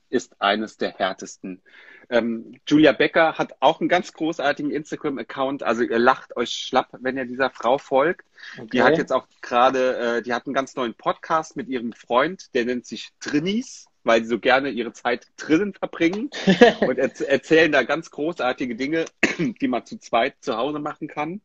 ist 0.09 0.41
eines 0.41 0.77
der 0.77 0.91
härtesten. 0.91 1.61
Ähm, 2.09 2.59
Julia 2.67 2.91
Becker 2.91 3.37
hat 3.37 3.53
auch 3.59 3.79
einen 3.79 3.89
ganz 3.89 4.13
großartigen 4.13 4.71
Instagram-Account. 4.71 5.61
Also 5.61 5.83
ihr 5.83 5.99
lacht 5.99 6.35
euch 6.35 6.49
schlapp, 6.49 6.89
wenn 6.99 7.17
ihr 7.17 7.25
dieser 7.25 7.51
Frau 7.51 7.77
folgt. 7.77 8.25
Okay. 8.57 8.67
Die 8.73 8.81
hat 8.81 8.97
jetzt 8.97 9.13
auch 9.13 9.27
gerade, 9.41 10.17
äh, 10.17 10.21
die 10.23 10.33
hat 10.33 10.47
einen 10.47 10.55
ganz 10.55 10.75
neuen 10.75 10.95
Podcast 10.95 11.55
mit 11.55 11.69
ihrem 11.69 11.93
Freund, 11.93 12.53
der 12.55 12.65
nennt 12.65 12.87
sich 12.87 13.09
Trinis, 13.19 13.85
weil 14.03 14.23
sie 14.23 14.29
so 14.29 14.39
gerne 14.39 14.69
ihre 14.69 14.91
Zeit 14.91 15.27
drinnen 15.37 15.73
verbringen 15.73 16.31
und 16.81 16.97
er 16.97 17.11
erzählen 17.29 17.71
da 17.71 17.83
ganz 17.83 18.09
großartige 18.09 18.75
Dinge, 18.75 19.05
die 19.37 19.67
man 19.67 19.85
zu 19.85 19.99
zweit 19.99 20.35
zu 20.41 20.57
Hause 20.57 20.79
machen 20.79 21.07
kann. 21.07 21.41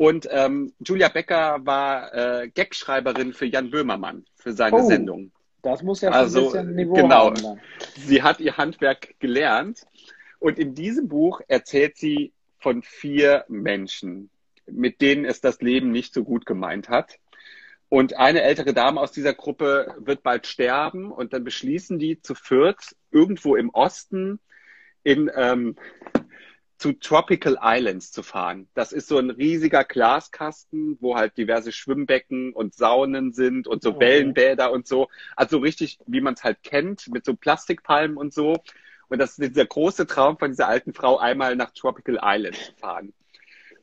Und 0.00 0.26
ähm, 0.30 0.72
Julia 0.78 1.10
Becker 1.10 1.58
war 1.66 2.14
äh, 2.14 2.48
Gagschreiberin 2.48 3.34
für 3.34 3.44
Jan 3.44 3.70
Böhmermann 3.70 4.24
für 4.34 4.54
seine 4.54 4.76
oh, 4.76 4.88
Sendung. 4.88 5.30
Das 5.60 5.82
muss 5.82 6.00
ja 6.00 6.10
also, 6.10 6.38
ein 6.38 6.44
bisschen 6.44 6.74
Niveau 6.74 6.94
genau, 6.94 7.26
haben. 7.26 7.60
Sie 7.98 8.22
hat 8.22 8.40
ihr 8.40 8.56
Handwerk 8.56 9.14
gelernt 9.18 9.86
und 10.38 10.58
in 10.58 10.74
diesem 10.74 11.08
Buch 11.08 11.42
erzählt 11.48 11.98
sie 11.98 12.32
von 12.56 12.80
vier 12.80 13.44
Menschen, 13.48 14.30
mit 14.64 15.02
denen 15.02 15.26
es 15.26 15.42
das 15.42 15.60
Leben 15.60 15.90
nicht 15.90 16.14
so 16.14 16.24
gut 16.24 16.46
gemeint 16.46 16.88
hat. 16.88 17.18
Und 17.90 18.16
eine 18.16 18.40
ältere 18.40 18.72
Dame 18.72 19.02
aus 19.02 19.12
dieser 19.12 19.34
Gruppe 19.34 19.94
wird 19.98 20.22
bald 20.22 20.46
sterben 20.46 21.12
und 21.12 21.34
dann 21.34 21.44
beschließen 21.44 21.98
die 21.98 22.22
zu 22.22 22.34
viert 22.34 22.96
irgendwo 23.10 23.54
im 23.54 23.68
Osten 23.68 24.40
in 25.02 25.30
ähm, 25.36 25.76
zu 26.80 26.94
Tropical 26.94 27.58
Islands 27.62 28.10
zu 28.10 28.22
fahren. 28.22 28.66
Das 28.72 28.92
ist 28.92 29.06
so 29.06 29.18
ein 29.18 29.28
riesiger 29.28 29.84
Glaskasten, 29.84 30.96
wo 31.00 31.14
halt 31.14 31.36
diverse 31.36 31.72
Schwimmbecken 31.72 32.54
und 32.54 32.74
Saunen 32.74 33.34
sind 33.34 33.66
und 33.66 33.82
so 33.82 33.90
okay. 33.90 34.00
Wellenbäder 34.00 34.72
und 34.72 34.86
so. 34.86 35.08
Also 35.36 35.58
richtig, 35.58 35.98
wie 36.06 36.22
man 36.22 36.34
es 36.34 36.42
halt 36.42 36.62
kennt, 36.62 37.06
mit 37.08 37.26
so 37.26 37.36
Plastikpalmen 37.36 38.16
und 38.16 38.32
so. 38.32 38.56
Und 39.08 39.18
das 39.18 39.38
ist 39.38 39.54
dieser 39.54 39.66
große 39.66 40.06
Traum 40.06 40.38
von 40.38 40.52
dieser 40.52 40.68
alten 40.68 40.94
Frau, 40.94 41.18
einmal 41.18 41.54
nach 41.54 41.72
Tropical 41.72 42.18
Islands 42.22 42.66
zu 42.66 42.72
fahren. 42.76 43.12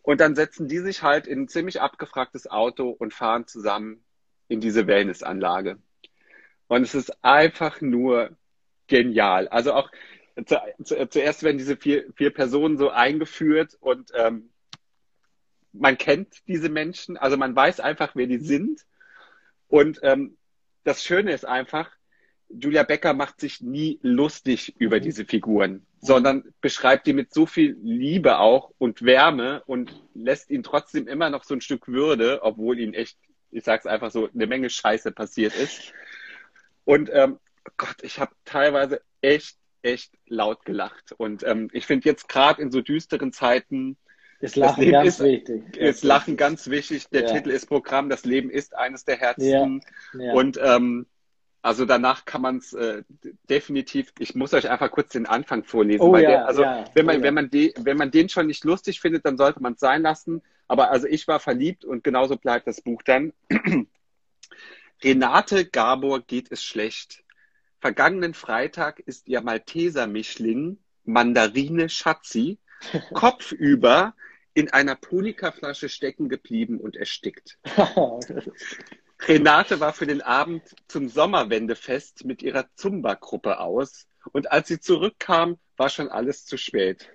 Und 0.01 0.19
dann 0.19 0.33
setzen 0.33 0.67
die 0.67 0.79
sich 0.79 1.03
halt 1.03 1.27
in 1.27 1.41
ein 1.41 1.47
ziemlich 1.47 1.79
abgefragtes 1.79 2.49
Auto 2.49 2.89
und 2.89 3.13
fahren 3.13 3.45
zusammen 3.45 4.03
in 4.47 4.59
diese 4.59 4.87
Wellnessanlage. 4.87 5.77
Und 6.67 6.81
es 6.81 6.95
ist 6.95 7.23
einfach 7.23 7.79
nur 7.79 8.35
genial. 8.87 9.47
Also 9.49 9.73
auch 9.73 9.91
zu, 10.45 10.59
zu, 10.83 11.09
zuerst 11.09 11.43
werden 11.43 11.57
diese 11.57 11.77
vier, 11.77 12.05
vier 12.15 12.31
Personen 12.31 12.77
so 12.77 12.89
eingeführt 12.89 13.77
und 13.79 14.11
ähm, 14.15 14.49
man 15.73 15.97
kennt 15.97 16.47
diese 16.47 16.69
Menschen, 16.69 17.17
also 17.17 17.37
man 17.37 17.55
weiß 17.55 17.79
einfach, 17.79 18.15
wer 18.15 18.27
die 18.27 18.39
sind. 18.39 18.85
Und 19.67 19.99
ähm, 20.03 20.37
das 20.83 21.03
Schöne 21.03 21.31
ist 21.31 21.45
einfach, 21.45 21.91
Julia 22.49 22.83
Becker 22.83 23.13
macht 23.13 23.41
sich 23.41 23.61
nie 23.61 23.99
lustig 24.01 24.75
über 24.79 24.99
diese 24.99 25.25
Figuren, 25.25 25.85
sondern 25.99 26.53
beschreibt 26.61 27.05
die 27.05 27.13
mit 27.13 27.33
so 27.33 27.45
viel 27.45 27.77
Liebe 27.81 28.39
auch 28.39 28.71
und 28.77 29.01
Wärme 29.01 29.63
und 29.65 30.01
lässt 30.13 30.49
ihn 30.49 30.63
trotzdem 30.63 31.07
immer 31.07 31.29
noch 31.29 31.43
so 31.43 31.53
ein 31.53 31.61
Stück 31.61 31.87
Würde, 31.87 32.39
obwohl 32.43 32.79
ihn 32.79 32.93
echt, 32.93 33.17
ich 33.51 33.65
sag's 33.65 33.85
einfach 33.85 34.11
so, 34.11 34.29
eine 34.33 34.47
Menge 34.47 34.69
Scheiße 34.69 35.11
passiert 35.11 35.55
ist. 35.55 35.93
Und 36.85 37.09
ähm, 37.11 37.37
Gott, 37.75 37.97
ich 38.01 38.19
habe 38.19 38.31
teilweise 38.45 39.01
echt, 39.19 39.57
echt 39.87 40.13
laut 40.27 40.65
gelacht. 40.65 41.13
Und 41.17 41.43
ähm, 41.43 41.69
ich 41.71 41.85
finde 41.85 42.07
jetzt 42.07 42.27
gerade 42.29 42.61
in 42.61 42.71
so 42.71 42.81
düsteren 42.81 43.31
Zeiten, 43.31 43.97
ist 44.39 44.55
Lachen 44.55 44.91
ganz 44.91 45.15
ist, 45.15 45.23
wichtig. 45.23 45.77
Ist 45.77 46.03
Lachen 46.03 46.37
ganz 46.37 46.69
wichtig. 46.69 47.09
Der 47.09 47.23
ja. 47.23 47.33
Titel 47.33 47.49
ist 47.49 47.65
Programm. 47.65 48.07
Das 48.09 48.23
Leben 48.23 48.51
ist 48.51 48.75
eines 48.75 49.03
der 49.03 49.17
Herzen. 49.17 49.81
Ja. 50.13 50.25
Ja. 50.25 50.33
Und 50.33 50.59
ähm, 50.61 51.07
also 51.63 51.85
danach 51.85 52.25
kann 52.25 52.41
man 52.41 52.57
es 52.57 52.71
äh, 52.73 53.03
definitiv, 53.49 54.13
ich 54.19 54.35
muss 54.35 54.53
euch 54.53 54.69
einfach 54.69 54.91
kurz 54.91 55.09
den 55.09 55.25
Anfang 55.25 55.63
vorlesen. 55.63 56.01
Oh, 56.01 56.15
ja, 56.15 56.29
der, 56.29 56.47
also 56.47 56.61
wenn 56.93 57.05
man, 57.05 57.19
oh, 57.19 57.23
wenn 57.23 57.33
man 57.33 57.49
die, 57.49 57.73
wenn 57.77 57.97
man 57.97 58.11
den 58.11 58.29
schon 58.29 58.47
nicht 58.47 58.63
lustig 58.63 59.01
findet, 59.01 59.25
dann 59.25 59.37
sollte 59.37 59.61
man 59.61 59.73
es 59.73 59.79
sein 59.79 60.03
lassen. 60.03 60.43
Aber 60.67 60.91
also 60.91 61.07
ich 61.07 61.27
war 61.27 61.39
verliebt 61.39 61.83
und 61.83 62.03
genauso 62.03 62.37
bleibt 62.37 62.67
das 62.67 62.81
Buch 62.81 63.01
dann. 63.03 63.33
Renate 65.03 65.65
Gabor 65.65 66.21
geht 66.21 66.51
es 66.51 66.63
schlecht. 66.63 67.23
Vergangenen 67.79 68.33
Freitag 68.33 68.99
ist 68.99 69.27
ihr 69.27 69.41
Malteser-Mischling 69.41 70.77
Mandarine 71.03 71.89
Schatzi 71.89 72.59
kopfüber 73.13 74.13
in 74.53 74.71
einer 74.71 74.95
Punika-Flasche 74.95 75.87
stecken 75.87 76.29
geblieben 76.29 76.79
und 76.79 76.95
erstickt. 76.95 77.59
Renate 79.27 79.79
war 79.79 79.93
für 79.93 80.05
den 80.05 80.21
Abend 80.21 80.63
zum 80.87 81.09
Sommerwendefest 81.09 82.25
mit 82.25 82.43
ihrer 82.43 82.65
Zumba-Gruppe 82.75 83.59
aus 83.59 84.07
und 84.31 84.51
als 84.51 84.67
sie 84.67 84.79
zurückkam, 84.79 85.57
war 85.75 85.89
schon 85.89 86.09
alles 86.09 86.45
zu 86.45 86.57
spät. 86.57 87.09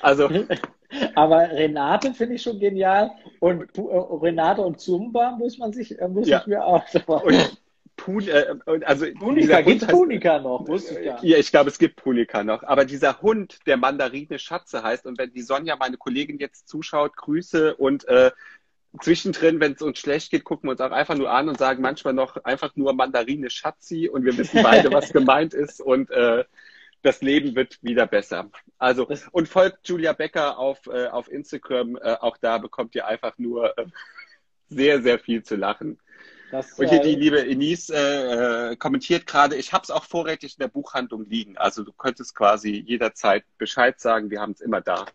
Also. 0.00 0.30
Aber 1.14 1.50
Renate 1.50 2.14
finde 2.14 2.36
ich 2.36 2.42
schon 2.42 2.58
genial 2.58 3.10
und 3.40 3.76
äh, 3.76 3.80
Renate 3.82 4.62
und 4.62 4.80
Zumba 4.80 5.32
muss 5.32 5.58
man 5.58 5.72
sich, 5.72 5.98
äh, 5.98 6.08
muss 6.08 6.28
ja. 6.28 6.40
ich 6.40 6.46
mir 6.46 6.64
auch. 6.64 6.82
Und 7.24 7.60
Pun, 8.08 8.26
äh, 8.26 8.56
also 8.86 9.04
Punika, 9.18 9.60
gibt 9.60 9.82
es 9.82 9.88
Punika 9.88 10.38
noch? 10.38 10.66
Wusste 10.66 10.98
ich 10.98 11.04
ja. 11.04 11.18
ja, 11.20 11.36
ich 11.36 11.50
glaube, 11.50 11.68
es 11.68 11.78
gibt 11.78 11.96
Punika 11.96 12.42
noch. 12.42 12.62
Aber 12.62 12.86
dieser 12.86 13.20
Hund, 13.20 13.58
der 13.66 13.76
Mandarine 13.76 14.38
Schatze 14.38 14.82
heißt, 14.82 15.04
und 15.04 15.18
wenn 15.18 15.30
die 15.30 15.42
Sonja, 15.42 15.76
meine 15.76 15.98
Kollegin, 15.98 16.38
jetzt 16.38 16.68
zuschaut, 16.68 17.16
Grüße 17.16 17.76
und 17.76 18.08
äh, 18.08 18.30
zwischendrin, 19.02 19.60
wenn 19.60 19.72
es 19.72 19.82
uns 19.82 19.98
schlecht 19.98 20.30
geht, 20.30 20.44
gucken 20.44 20.68
wir 20.68 20.70
uns 20.70 20.80
auch 20.80 20.90
einfach 20.90 21.16
nur 21.16 21.30
an 21.30 21.50
und 21.50 21.58
sagen 21.58 21.82
manchmal 21.82 22.14
noch 22.14 22.42
einfach 22.44 22.74
nur 22.76 22.94
Mandarine 22.94 23.50
Schatzi 23.50 24.08
und 24.08 24.24
wir 24.24 24.38
wissen 24.38 24.62
beide, 24.62 24.90
was 24.90 25.12
gemeint 25.12 25.52
ist 25.52 25.82
und 25.82 26.10
äh, 26.10 26.44
das 27.02 27.20
Leben 27.20 27.54
wird 27.56 27.78
wieder 27.82 28.06
besser. 28.06 28.50
Also 28.78 29.06
und 29.32 29.50
folgt 29.50 29.86
Julia 29.86 30.14
Becker 30.14 30.58
auf, 30.58 30.86
äh, 30.86 31.08
auf 31.08 31.30
Instagram, 31.30 31.96
äh, 31.96 32.16
auch 32.20 32.38
da 32.38 32.56
bekommt 32.56 32.94
ihr 32.94 33.06
einfach 33.06 33.36
nur 33.36 33.76
äh, 33.76 33.84
sehr, 34.70 35.02
sehr 35.02 35.18
viel 35.18 35.42
zu 35.42 35.56
lachen. 35.56 35.98
Das, 36.50 36.78
und 36.78 36.88
hier 36.88 37.00
die 37.00 37.14
äh, 37.14 37.16
liebe 37.16 37.46
Enise 37.46 38.70
äh, 38.72 38.76
kommentiert 38.76 39.26
gerade, 39.26 39.56
ich 39.56 39.72
habe 39.72 39.82
es 39.82 39.90
auch 39.90 40.04
vorrätig 40.04 40.54
in 40.58 40.62
der 40.62 40.68
Buchhandlung 40.68 41.26
liegen. 41.28 41.56
Also 41.56 41.84
du 41.84 41.92
könntest 41.92 42.34
quasi 42.34 42.82
jederzeit 42.86 43.44
Bescheid 43.58 44.00
sagen, 44.00 44.30
wir 44.30 44.40
haben 44.40 44.52
es 44.52 44.60
immer 44.60 44.80
da. 44.80 45.06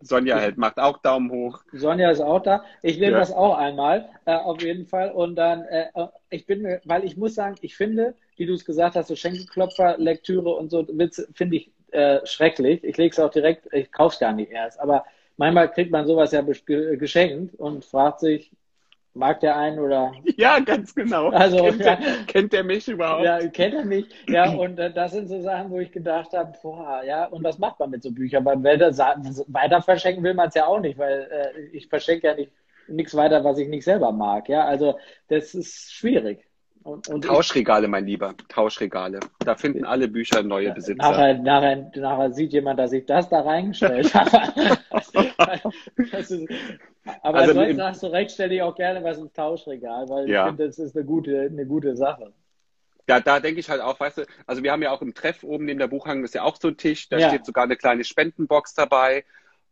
Sonja 0.00 0.38
hält, 0.38 0.58
macht 0.58 0.78
auch 0.78 0.98
Daumen 0.98 1.30
hoch. 1.30 1.62
Sonja 1.72 2.10
ist 2.10 2.20
auch 2.20 2.40
da. 2.42 2.64
Ich 2.82 2.98
nehme 2.98 3.12
ja. 3.12 3.18
das 3.20 3.32
auch 3.32 3.56
einmal, 3.56 4.08
äh, 4.26 4.34
auf 4.34 4.60
jeden 4.60 4.86
Fall. 4.86 5.10
Und 5.10 5.36
dann, 5.36 5.62
äh, 5.64 5.86
ich 6.28 6.46
bin, 6.46 6.78
weil 6.84 7.04
ich 7.04 7.16
muss 7.16 7.34
sagen, 7.34 7.56
ich 7.62 7.76
finde, 7.76 8.14
wie 8.36 8.46
du 8.46 8.52
es 8.52 8.64
gesagt 8.64 8.96
hast, 8.96 9.08
so 9.08 9.16
Schenkelklopfer, 9.16 9.96
Lektüre 9.96 10.50
und 10.50 10.70
so, 10.70 10.86
finde 11.32 11.56
ich 11.56 11.72
äh, 11.92 12.20
schrecklich. 12.26 12.84
Ich 12.84 12.96
lege 12.98 13.12
es 13.12 13.18
auch 13.18 13.30
direkt, 13.30 13.72
ich 13.72 13.90
kaufe 13.90 14.14
es 14.14 14.20
gar 14.20 14.32
nicht 14.32 14.50
erst. 14.50 14.78
Aber 14.78 15.06
manchmal 15.38 15.70
kriegt 15.70 15.90
man 15.90 16.06
sowas 16.06 16.32
ja 16.32 16.42
geschenkt 16.42 17.54
und 17.54 17.84
fragt 17.84 18.20
sich, 18.20 18.52
Mag 19.16 19.40
der 19.40 19.56
einen 19.56 19.78
oder? 19.78 20.12
Ja, 20.36 20.58
ganz 20.58 20.94
genau. 20.94 21.30
Also, 21.30 21.64
kennt, 21.64 21.80
ja, 21.80 21.96
der, 21.96 22.24
kennt 22.26 22.52
der 22.52 22.62
mich 22.62 22.86
überhaupt? 22.86 23.24
Ja, 23.24 23.38
kennt 23.48 23.74
er 23.74 23.84
mich. 23.84 24.06
Ja, 24.28 24.50
und 24.64 24.78
äh, 24.78 24.92
das 24.92 25.12
sind 25.12 25.28
so 25.28 25.40
Sachen, 25.40 25.70
wo 25.70 25.78
ich 25.78 25.90
gedacht 25.90 26.32
habe, 26.34 26.52
boah, 26.62 27.02
ja, 27.02 27.24
und 27.24 27.42
was 27.42 27.58
macht 27.58 27.80
man 27.80 27.90
mit 27.90 28.02
so 28.02 28.12
Büchern? 28.12 28.44
Beim 28.44 28.62
weiter, 28.62 28.90
weiter 29.48 29.80
verschenken 29.80 30.22
will 30.22 30.34
man 30.34 30.48
es 30.48 30.54
ja 30.54 30.66
auch 30.66 30.80
nicht, 30.80 30.98
weil 30.98 31.28
äh, 31.30 31.60
ich 31.76 31.88
verschenke 31.88 32.26
ja 32.26 32.34
nicht 32.34 32.52
nichts 32.88 33.16
weiter, 33.16 33.42
was 33.42 33.58
ich 33.58 33.68
nicht 33.68 33.84
selber 33.84 34.12
mag. 34.12 34.48
Ja, 34.48 34.64
also 34.64 34.98
das 35.28 35.54
ist 35.54 35.92
schwierig. 35.92 36.46
Und, 36.86 37.08
und 37.08 37.24
Tauschregale, 37.24 37.88
mein 37.88 38.06
Lieber, 38.06 38.34
Tauschregale. 38.48 39.18
Da 39.40 39.56
finden 39.56 39.84
alle 39.84 40.06
Bücher 40.06 40.44
neue 40.44 40.72
Besitzer. 40.72 41.02
Nachher, 41.02 41.34
nachher, 41.34 41.90
nachher 41.96 42.32
sieht 42.32 42.52
jemand, 42.52 42.78
dass 42.78 42.92
ich 42.92 43.04
das 43.06 43.28
da 43.28 43.40
reingestellt 43.40 44.14
habe. 44.14 44.78
ist, 44.92 46.32
aber 47.22 47.38
also 47.38 47.58
ansonsten 47.58 47.82
hast 47.82 48.02
du 48.04 48.06
recht, 48.06 48.30
stelle 48.30 48.54
ich 48.54 48.62
auch 48.62 48.76
gerne 48.76 49.02
was 49.02 49.18
ins 49.18 49.32
Tauschregal, 49.32 50.08
weil 50.08 50.30
ja. 50.30 50.44
ich 50.44 50.50
finde, 50.50 50.66
das 50.68 50.78
ist 50.78 50.96
eine 50.96 51.04
gute, 51.04 51.40
eine 51.40 51.66
gute 51.66 51.96
Sache. 51.96 52.32
Ja, 53.08 53.18
da 53.18 53.40
denke 53.40 53.58
ich 53.58 53.68
halt 53.68 53.80
auch, 53.80 53.98
weißt 53.98 54.18
du, 54.18 54.26
also 54.46 54.62
wir 54.62 54.70
haben 54.70 54.82
ja 54.82 54.92
auch 54.92 55.02
im 55.02 55.12
Treff 55.12 55.42
oben 55.42 55.64
neben 55.64 55.80
der 55.80 55.88
Buchhandlung 55.88 56.24
ist 56.24 56.34
ja 56.34 56.44
auch 56.44 56.56
so 56.56 56.68
ein 56.68 56.76
Tisch, 56.76 57.08
da 57.08 57.18
ja. 57.18 57.28
steht 57.30 57.46
sogar 57.46 57.64
eine 57.64 57.76
kleine 57.76 58.04
Spendenbox 58.04 58.74
dabei. 58.74 59.24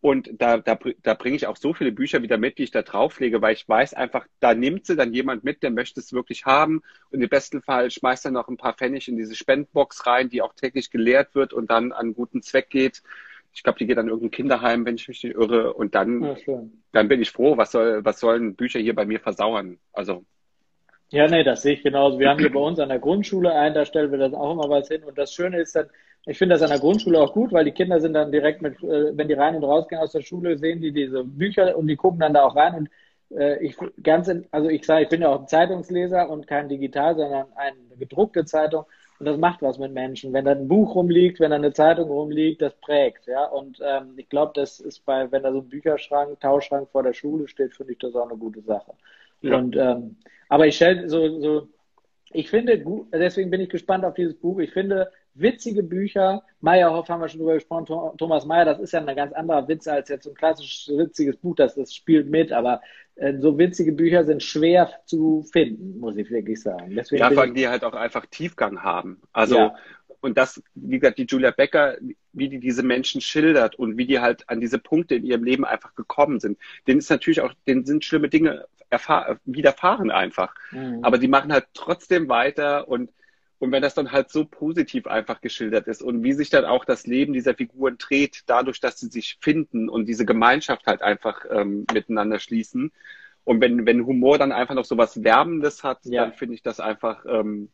Und 0.05 0.29
da, 0.39 0.59
da, 0.59 0.79
da 1.03 1.15
bringe 1.15 1.37
ich 1.37 1.47
auch 1.47 1.57
so 1.57 1.73
viele 1.73 1.91
Bücher 1.91 2.21
wieder 2.21 2.37
mit, 2.37 2.59
die 2.59 2.65
ich 2.65 2.71
da 2.71 2.83
drauflege, 2.83 3.41
weil 3.41 3.55
ich 3.55 3.67
weiß 3.67 3.95
einfach, 3.95 4.27
da 4.39 4.53
nimmt 4.53 4.85
sie 4.85 4.97
dann 4.97 5.15
jemand 5.15 5.45
mit, 5.45 5.63
der 5.63 5.71
möchte 5.71 5.99
es 5.99 6.13
wirklich 6.13 6.45
haben. 6.45 6.83
Und 7.09 7.23
im 7.23 7.29
besten 7.31 7.63
Fall 7.63 7.91
schmeißt 7.91 8.27
er 8.27 8.31
noch 8.31 8.49
ein 8.49 8.59
paar 8.59 8.75
Pfennig 8.75 9.09
in 9.09 9.17
diese 9.17 9.35
Spendenbox 9.35 10.07
rein, 10.07 10.29
die 10.29 10.43
auch 10.43 10.53
täglich 10.53 10.91
geleert 10.91 11.35
wird 11.35 11.55
und 11.55 11.71
dann 11.71 11.93
an 11.93 12.13
guten 12.13 12.43
Zweck 12.43 12.69
geht. 12.69 13.03
Ich 13.55 13.63
glaube, 13.63 13.79
die 13.79 13.87
geht 13.87 13.97
an 13.97 14.09
irgendein 14.09 14.31
Kinderheim, 14.31 14.85
wenn 14.85 14.97
ich 14.97 15.09
mich 15.09 15.25
nicht 15.25 15.37
irre. 15.37 15.73
Und 15.73 15.95
dann, 15.95 16.37
ja, 16.47 16.63
dann 16.93 17.09
bin 17.09 17.23
ich 17.23 17.31
froh, 17.31 17.57
was 17.57 17.73
soll, 17.73 18.05
was 18.05 18.21
sollen 18.21 18.57
Bücher 18.57 18.81
hier 18.81 18.95
bei 18.95 19.07
mir 19.07 19.21
versauern? 19.21 19.79
Also. 19.95 20.27
Ja, 21.15 21.29
nee, 21.29 21.45
das 21.45 21.63
sehe 21.63 21.75
ich 21.75 21.83
genauso. 21.85 22.19
Wir 22.19 22.29
haben 22.29 22.41
hier 22.41 22.51
bei 22.51 22.59
uns 22.59 22.81
an 22.81 22.89
der 22.89 22.99
Grundschule 22.99 23.55
ein, 23.55 23.73
da 23.73 23.85
stellen 23.85 24.11
wir 24.11 24.19
das 24.19 24.35
auch 24.35 24.51
immer 24.53 24.69
was 24.69 24.89
hin. 24.89 25.05
Und 25.05 25.17
das 25.17 25.33
Schöne 25.33 25.61
ist 25.61 25.77
dann, 25.77 25.87
ich 26.27 26.39
finde 26.39 26.55
das 26.57 26.63
an 26.63 26.71
der 26.71 26.81
Grundschule 26.81 27.21
auch 27.21 27.33
gut, 27.33 27.53
weil 27.53 27.65
die 27.65 27.71
Kinder 27.71 28.01
sind 28.01 28.15
dann 28.15 28.33
direkt 28.33 28.63
mit, 28.63 28.83
äh, 28.83 29.17
wenn 29.17 29.29
die 29.29 29.35
rein 29.35 29.55
und 29.55 29.63
rausgehen 29.63 30.01
aus 30.01 30.11
der 30.11 30.23
Schule, 30.23 30.59
sehen 30.59 30.81
die 30.81 30.91
diese 30.93 31.23
Bücher 31.23 31.77
und 31.77 31.87
die 31.87 31.95
gucken 31.95 32.19
dann 32.19 32.35
da 32.35 32.43
auch 32.43 32.57
rein. 32.57 32.75
Und 32.75 32.91
äh, 33.39 33.63
ich 33.63 33.77
ganz, 34.03 34.29
also 34.51 34.69
ich 34.69 34.85
sage, 34.85 35.05
ich 35.05 35.09
bin 35.09 35.23
ja 35.23 35.29
auch 35.29 35.43
ein 35.43 35.47
Zeitungsleser 35.47 36.29
und 36.29 36.49
kein 36.49 36.69
digital, 36.69 37.15
sondern 37.15 37.47
eine 37.55 37.97
gedruckte 37.97 38.45
Zeitung. 38.45 38.85
Und 39.21 39.27
das 39.27 39.39
macht 39.39 39.63
was 39.63 39.79
mit 39.79 39.93
Menschen. 39.93 40.33
Wenn 40.33 40.47
da 40.47 40.51
ein 40.51 40.67
Buch 40.67 40.97
rumliegt, 40.97 41.39
wenn 41.39 41.51
da 41.51 41.57
eine 41.57 41.73
Zeitung 41.73 42.11
rumliegt, 42.11 42.61
das 42.61 42.75
prägt, 42.81 43.29
ja. 43.29 43.45
Und 43.45 43.79
ähm, 43.85 44.15
ich 44.17 44.29
glaube, 44.29 44.51
das 44.57 44.81
ist 44.81 45.05
bei, 45.07 45.31
wenn 45.31 45.45
da 45.45 45.53
so 45.53 45.59
ein 45.61 45.69
Bücherschrank, 45.69 46.41
Tauschschrank 46.41 46.89
vor 46.91 47.05
der 47.05 47.13
Schule 47.13 47.47
steht, 47.47 47.75
finde 47.77 47.93
ich 47.93 48.01
das 48.01 48.17
auch 48.17 48.29
eine 48.29 48.37
gute 48.37 48.63
Sache. 48.63 48.95
Ja. 49.45 49.59
Und 49.59 49.77
ähm, 49.77 50.17
aber 50.49 50.67
ich 50.67 50.77
stelle 50.77 51.09
so, 51.09 51.41
so, 51.41 51.69
ich 52.33 52.51
finde, 52.51 52.85
deswegen 53.13 53.51
bin 53.51 53.61
ich 53.61 53.69
gespannt 53.69 54.05
auf 54.05 54.15
dieses 54.15 54.35
Buch. 54.35 54.59
Ich 54.59 54.73
finde, 54.73 55.11
witzige 55.35 55.83
Bücher. 55.83 56.43
Meyerhoff 56.61 57.09
haben 57.09 57.21
wir 57.21 57.29
schon 57.29 57.41
drüber 57.41 57.55
gesprochen, 57.55 57.87
Thomas 58.19 58.47
Meyer, 58.47 58.65
das 58.65 58.81
ist 58.81 58.93
ja 58.93 59.05
ein 59.05 59.17
ganz 59.17 59.33
anderer 59.33 59.69
Witz 59.69 59.87
als 59.87 60.09
jetzt 60.09 60.25
so 60.25 60.31
ein 60.31 60.37
klassisches 60.37 60.97
witziges 60.97 61.37
Buch, 61.37 61.57
das, 61.57 61.75
das 61.75 61.95
spielt 61.95 62.31
mit, 62.31 62.53
aber 62.53 62.81
äh, 63.17 63.35
so 63.39 63.59
witzige 63.59 63.93
Bücher 63.93 64.25
sind 64.25 64.43
schwer 64.43 64.91
zu 65.07 65.45
finden, 65.53 65.99
muss 65.99 66.17
ich 66.17 66.31
wirklich 66.31 66.61
sagen. 66.63 66.95
Deswegen 66.95 67.21
ja, 67.21 67.35
weil 67.35 67.53
die 67.53 67.69
halt 67.69 67.85
auch 67.85 67.95
einfach 67.95 68.27
Tiefgang 68.27 68.83
haben. 68.83 69.21
Also 69.33 69.57
ja. 69.57 69.75
und 70.21 70.39
das, 70.39 70.63
wie 70.75 70.99
gesagt, 70.99 71.19
die 71.19 71.27
Julia 71.27 71.51
Becker, 71.51 71.97
wie 72.33 72.49
die 72.49 72.61
diese 72.61 72.83
Menschen 72.83 73.21
schildert 73.21 73.77
und 73.77 73.99
wie 73.99 74.07
die 74.07 74.21
halt 74.21 74.49
an 74.49 74.61
diese 74.61 74.79
Punkte 74.79 75.17
in 75.17 75.25
ihrem 75.25 75.45
Leben 75.45 75.65
einfach 75.65 75.95
gekommen 75.95 76.41
sind. 76.41 76.59
Denen 76.87 76.99
ist 76.99 77.11
natürlich 77.11 77.41
auch, 77.41 77.53
denen 77.67 77.85
sind 77.85 78.05
schlimme 78.05 78.29
Dinge 78.29 78.67
widerfahren 79.45 80.11
einfach. 80.11 80.55
Mhm. 80.71 81.01
Aber 81.03 81.19
die 81.19 81.29
machen 81.29 81.53
halt 81.53 81.67
trotzdem 81.75 82.29
weiter 82.29 82.89
und 82.89 83.11
und 83.65 83.73
wenn 83.73 83.83
das 83.83 83.95
dann 83.95 84.13
halt 84.13 84.29
so 84.29 84.45
positiv 84.45 85.07
einfach 85.07 85.41
geschildert 85.41 85.87
ist 85.87 86.03
und 86.03 86.23
wie 86.23 86.35
sich 86.35 86.51
dann 86.51 86.67
auch 86.67 86.85
das 86.85 87.07
Leben 87.07 87.33
dieser 87.33 87.55
Figuren 87.55 87.97
dreht, 87.97 88.43
dadurch, 88.47 88.79
dass 88.79 89.01
sie 89.01 89.09
sich 89.09 89.39
finden 89.41 89.89
und 89.89 90.05
diese 90.07 90.27
Gemeinschaft 90.27 90.87
halt 90.87 91.01
einfach 91.01 91.47
ähm, 91.49 91.87
miteinander 91.91 92.41
schließen. 92.41 92.93
Und 93.45 93.63
wenn, 93.63 93.87
wenn 93.87 94.05
Humor 94.05 94.37
dann 94.37 94.53
einfach 94.53 94.75
noch 94.75 94.85
so 94.85 94.99
was 94.99 95.25
Werbendes 95.25 95.83
hat, 95.83 96.01
ja. 96.05 96.23
dann 96.23 96.35
finde 96.35 96.57
ich 96.57 96.63
das 96.63 96.79
einfach 96.79 97.25
ähm, 97.27 97.71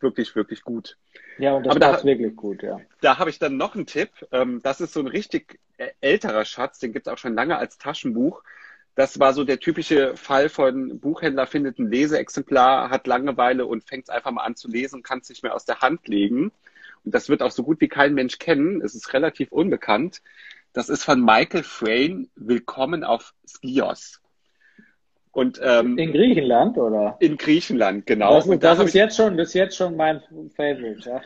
wirklich, 0.00 0.36
wirklich 0.36 0.62
gut. 0.62 0.98
Ja, 1.38 1.54
und 1.54 1.64
das 1.64 1.70
Aber 1.70 1.80
da, 1.80 2.04
wirklich 2.04 2.36
gut, 2.36 2.62
ja. 2.62 2.78
Da 3.00 3.18
habe 3.18 3.30
ich 3.30 3.38
dann 3.38 3.56
noch 3.56 3.74
einen 3.74 3.86
Tipp. 3.86 4.10
Ähm, 4.32 4.60
das 4.62 4.80
ist 4.80 4.92
so 4.92 5.00
ein 5.00 5.06
richtig 5.06 5.60
älterer 6.00 6.44
Schatz, 6.44 6.78
den 6.78 6.92
gibt 6.92 7.06
es 7.06 7.12
auch 7.12 7.18
schon 7.18 7.34
lange 7.34 7.56
als 7.56 7.78
Taschenbuch. 7.78 8.42
Das 8.94 9.18
war 9.18 9.32
so 9.32 9.44
der 9.44 9.58
typische 9.58 10.16
Fall 10.16 10.48
von 10.48 11.00
Buchhändler 11.00 11.46
findet 11.46 11.78
ein 11.78 11.90
Leseexemplar, 11.90 12.90
hat 12.90 13.06
Langeweile 13.06 13.66
und 13.66 13.84
fängt 13.84 14.04
es 14.04 14.10
einfach 14.10 14.30
mal 14.30 14.44
an 14.44 14.54
zu 14.54 14.68
lesen 14.68 14.96
und 14.96 15.02
kann 15.02 15.18
es 15.18 15.28
nicht 15.28 15.42
mehr 15.42 15.54
aus 15.54 15.64
der 15.64 15.80
Hand 15.80 16.06
legen. 16.06 16.52
Und 17.04 17.14
das 17.14 17.28
wird 17.28 17.42
auch 17.42 17.50
so 17.50 17.64
gut 17.64 17.80
wie 17.80 17.88
kein 17.88 18.14
Mensch 18.14 18.38
kennen. 18.38 18.80
Es 18.82 18.94
ist 18.94 19.12
relativ 19.12 19.50
unbekannt. 19.50 20.22
Das 20.72 20.88
ist 20.88 21.04
von 21.04 21.20
Michael 21.20 21.64
Frayn, 21.64 22.30
Willkommen 22.36 23.04
auf 23.04 23.34
Skios. 23.46 24.20
Und, 25.34 25.60
ähm, 25.60 25.98
in 25.98 26.12
Griechenland, 26.12 26.78
oder? 26.78 27.16
In 27.18 27.36
Griechenland, 27.36 28.06
genau. 28.06 28.36
Das, 28.36 28.58
das 28.60 28.78
ist, 28.78 28.94
jetzt 28.94 29.16
schon, 29.16 29.36
das 29.36 29.48
ist 29.48 29.54
jetzt 29.54 29.76
schon 29.76 29.96
mein 29.96 30.20
Favorite, 30.54 31.00
ja. 31.08 31.20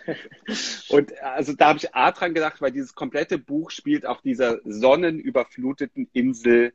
Und 0.88 1.12
also 1.22 1.52
da 1.52 1.68
habe 1.68 1.78
ich 1.78 1.94
A 1.94 2.10
dran 2.12 2.32
gedacht, 2.32 2.62
weil 2.62 2.72
dieses 2.72 2.94
komplette 2.94 3.36
Buch 3.36 3.70
spielt 3.70 4.06
auf 4.06 4.22
dieser 4.22 4.60
sonnenüberfluteten 4.64 6.08
Insel 6.14 6.72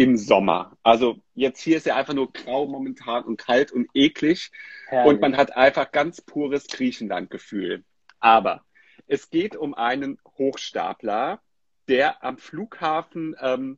im 0.00 0.16
Sommer. 0.16 0.78
Also 0.82 1.18
jetzt 1.34 1.60
hier 1.60 1.76
ist 1.76 1.84
ja 1.84 1.94
einfach 1.94 2.14
nur 2.14 2.32
grau 2.32 2.66
momentan 2.66 3.22
und 3.22 3.36
kalt 3.36 3.70
und 3.70 3.90
eklig. 3.92 4.50
Herrlich. 4.86 5.12
Und 5.12 5.20
man 5.20 5.36
hat 5.36 5.54
einfach 5.58 5.92
ganz 5.92 6.22
pures 6.22 6.68
Griechenland-Gefühl. 6.68 7.84
Aber 8.18 8.64
es 9.06 9.28
geht 9.28 9.56
um 9.56 9.74
einen 9.74 10.18
Hochstapler, 10.38 11.42
der 11.88 12.24
am 12.24 12.38
Flughafen 12.38 13.36
ähm, 13.42 13.76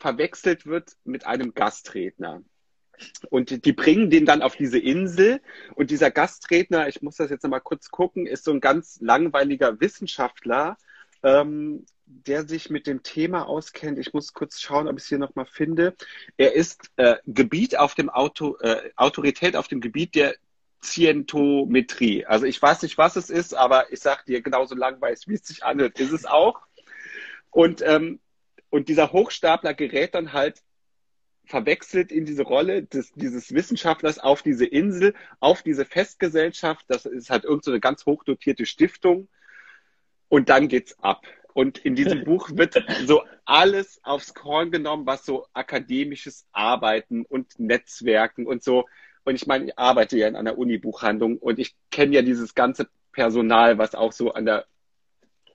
verwechselt 0.00 0.66
wird 0.66 0.96
mit 1.04 1.24
einem 1.24 1.54
Gastredner. 1.54 2.42
Und 3.30 3.64
die 3.64 3.72
bringen 3.72 4.10
den 4.10 4.26
dann 4.26 4.42
auf 4.42 4.56
diese 4.56 4.80
Insel. 4.80 5.40
Und 5.76 5.92
dieser 5.92 6.10
Gastredner, 6.10 6.88
ich 6.88 7.00
muss 7.00 7.14
das 7.14 7.30
jetzt 7.30 7.44
nochmal 7.44 7.60
kurz 7.60 7.92
gucken, 7.92 8.26
ist 8.26 8.42
so 8.42 8.50
ein 8.50 8.60
ganz 8.60 8.98
langweiliger 9.00 9.80
Wissenschaftler, 9.80 10.78
ähm, 11.22 11.86
der 12.10 12.46
sich 12.46 12.70
mit 12.70 12.86
dem 12.86 13.02
Thema 13.02 13.46
auskennt. 13.46 13.98
Ich 13.98 14.12
muss 14.12 14.32
kurz 14.32 14.60
schauen, 14.60 14.88
ob 14.88 14.96
ich 14.96 15.04
es 15.04 15.08
hier 15.08 15.18
nochmal 15.18 15.46
finde. 15.46 15.94
Er 16.36 16.54
ist 16.54 16.90
äh, 16.96 17.16
Gebiet 17.26 17.78
auf 17.78 17.94
dem 17.94 18.10
Auto, 18.10 18.56
äh, 18.58 18.90
Autorität 18.96 19.56
auf 19.56 19.68
dem 19.68 19.80
Gebiet 19.80 20.14
der 20.14 20.34
Scientometrie. 20.82 22.26
Also 22.26 22.46
ich 22.46 22.60
weiß 22.60 22.82
nicht, 22.82 22.98
was 22.98 23.16
es 23.16 23.30
ist, 23.30 23.54
aber 23.54 23.92
ich 23.92 24.00
sage 24.00 24.22
dir 24.26 24.42
genauso 24.42 24.74
langweilig, 24.74 25.20
wie 25.26 25.34
es 25.34 25.46
sich 25.46 25.64
anhört, 25.64 26.00
ist 26.00 26.12
es 26.12 26.26
auch. 26.26 26.60
Und, 27.50 27.82
ähm, 27.82 28.20
und 28.70 28.88
dieser 28.88 29.12
Hochstapler 29.12 29.74
gerät 29.74 30.14
dann 30.14 30.32
halt 30.32 30.62
verwechselt 31.44 32.12
in 32.12 32.24
diese 32.24 32.42
Rolle 32.44 32.84
des, 32.84 33.12
dieses 33.12 33.52
Wissenschaftlers 33.52 34.18
auf 34.18 34.42
diese 34.42 34.64
Insel, 34.64 35.14
auf 35.40 35.62
diese 35.62 35.84
Festgesellschaft. 35.84 36.86
Das 36.88 37.06
ist 37.06 37.30
halt 37.30 37.44
irgendeine 37.44 37.76
so 37.76 37.80
ganz 37.80 38.06
hochdotierte 38.06 38.66
Stiftung. 38.66 39.28
Und 40.28 40.48
dann 40.48 40.68
geht's 40.68 40.96
ab. 41.00 41.26
Und 41.54 41.78
in 41.78 41.94
diesem 41.94 42.24
Buch 42.24 42.50
wird 42.52 42.82
so 43.06 43.22
alles 43.44 44.00
aufs 44.02 44.34
Korn 44.34 44.70
genommen, 44.70 45.06
was 45.06 45.24
so 45.24 45.46
akademisches 45.52 46.46
Arbeiten 46.52 47.24
und 47.24 47.58
Netzwerken 47.58 48.46
und 48.46 48.62
so. 48.62 48.86
Und 49.24 49.34
ich 49.34 49.46
meine, 49.46 49.66
ich 49.66 49.78
arbeite 49.78 50.16
ja 50.16 50.28
in 50.28 50.36
einer 50.36 50.56
Uni-Buchhandlung 50.56 51.38
und 51.38 51.58
ich 51.58 51.74
kenne 51.90 52.14
ja 52.14 52.22
dieses 52.22 52.54
ganze 52.54 52.88
Personal, 53.12 53.78
was 53.78 53.94
auch 53.94 54.12
so 54.12 54.32
an 54.32 54.44
der, 54.44 54.66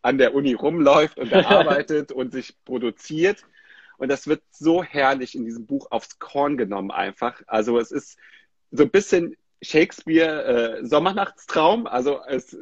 an 0.01 0.17
der 0.17 0.35
Uni 0.35 0.53
rumläuft 0.53 1.17
und 1.17 1.33
arbeitet 1.33 2.11
und 2.11 2.31
sich 2.31 2.55
produziert. 2.65 3.43
Und 3.97 4.09
das 4.09 4.27
wird 4.27 4.43
so 4.51 4.83
herrlich 4.83 5.35
in 5.35 5.45
diesem 5.45 5.65
Buch 5.65 5.87
aufs 5.89 6.19
Korn 6.19 6.57
genommen 6.57 6.91
einfach. 6.91 7.41
Also 7.47 7.79
es 7.79 7.91
ist 7.91 8.17
so 8.71 8.83
ein 8.83 8.91
bisschen 8.91 9.35
Shakespeare 9.61 10.79
äh, 10.79 10.85
Sommernachtstraum. 10.85 11.87
Also 11.87 12.19
es 12.27 12.55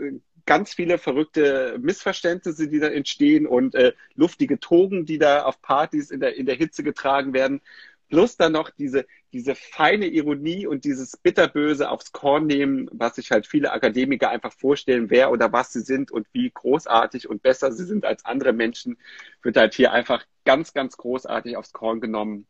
ganz 0.46 0.74
viele 0.74 0.98
verrückte 0.98 1.78
Missverständnisse, 1.80 2.68
die 2.68 2.80
da 2.80 2.88
entstehen 2.88 3.48
und 3.48 3.76
äh, 3.76 3.94
luftige 4.16 4.60
Togen, 4.60 5.06
die 5.06 5.18
da 5.18 5.44
auf 5.44 5.62
Partys 5.62 6.12
in 6.12 6.20
der, 6.20 6.36
in 6.36 6.46
der 6.46 6.56
Hitze 6.56 6.84
getragen 6.84 7.34
werden. 7.34 7.62
Plus 8.10 8.38
dann 8.38 8.52
noch 8.52 8.70
diese, 8.70 9.06
diese 9.32 9.56
feine 9.56 10.06
Ironie 10.06 10.68
und 10.68 10.86
dieses 10.86 11.18
Bitterböse 11.18 11.90
aufs 11.90 12.12
Korn 12.12 12.46
nehmen, 12.46 12.90
was 12.92 13.16
sich 13.16 13.32
halt 13.32 13.48
viele 13.48 13.72
Akademiker 13.72 14.30
einfach 14.30 14.54
vorstellen, 14.54 15.10
wer 15.10 15.32
oder 15.32 15.52
was 15.52 15.74
sie 15.74 15.82
sind 15.82 16.12
und 16.12 16.28
wie 16.32 16.52
großartig 16.54 17.28
und 17.28 17.42
besser 17.42 17.72
sie 17.72 17.86
sind 17.86 18.06
als 18.06 18.26
andere 18.26 18.54
Menschen, 18.54 18.98
wird 19.42 19.58
halt 19.58 19.74
hier 19.74 19.92
einfach 19.92 20.26
ganz, 20.46 20.74
ganz 20.74 20.98
großartig 20.98 21.58
aufs 21.58 21.74
Korn 21.74 22.02
genommen. 22.02 22.46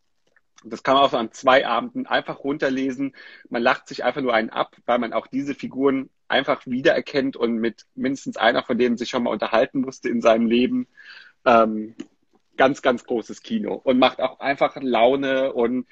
Das 0.66 0.84
kann 0.84 0.95
man 0.95 1.03
auch 1.03 1.14
an 1.14 1.32
zwei 1.32 1.66
Abenden 1.66 2.07
einfach 2.07 2.43
runterlesen. 2.43 3.16
Man 3.49 3.61
lacht 3.61 3.88
sich 3.88 4.03
einfach 4.03 4.22
nur 4.22 4.34
einen 4.34 4.49
ab, 4.49 4.76
weil 4.86 4.99
man 4.99 5.14
auch 5.14 5.28
diese 5.28 5.55
Figuren 5.55 6.09
einfach 6.28 6.66
wiedererkennt 6.66 7.38
und 7.38 7.57
mit 7.57 7.86
mindestens 7.95 8.38
einer 8.38 8.64
von 8.64 8.78
denen 8.78 8.97
sich 8.97 9.09
schon 9.09 9.24
mal 9.24 9.32
unterhalten 9.32 9.82
musste 9.82 10.09
in 10.09 10.22
seinem 10.22 10.47
Leben. 10.47 10.88
Ähm, 11.45 11.95
ganz, 12.57 12.82
ganz 12.82 13.05
großes 13.05 13.41
Kino 13.41 13.80
und 13.84 13.99
macht 13.99 14.22
auch 14.22 14.39
einfach 14.39 14.76
Laune 14.82 15.53
und 15.53 15.88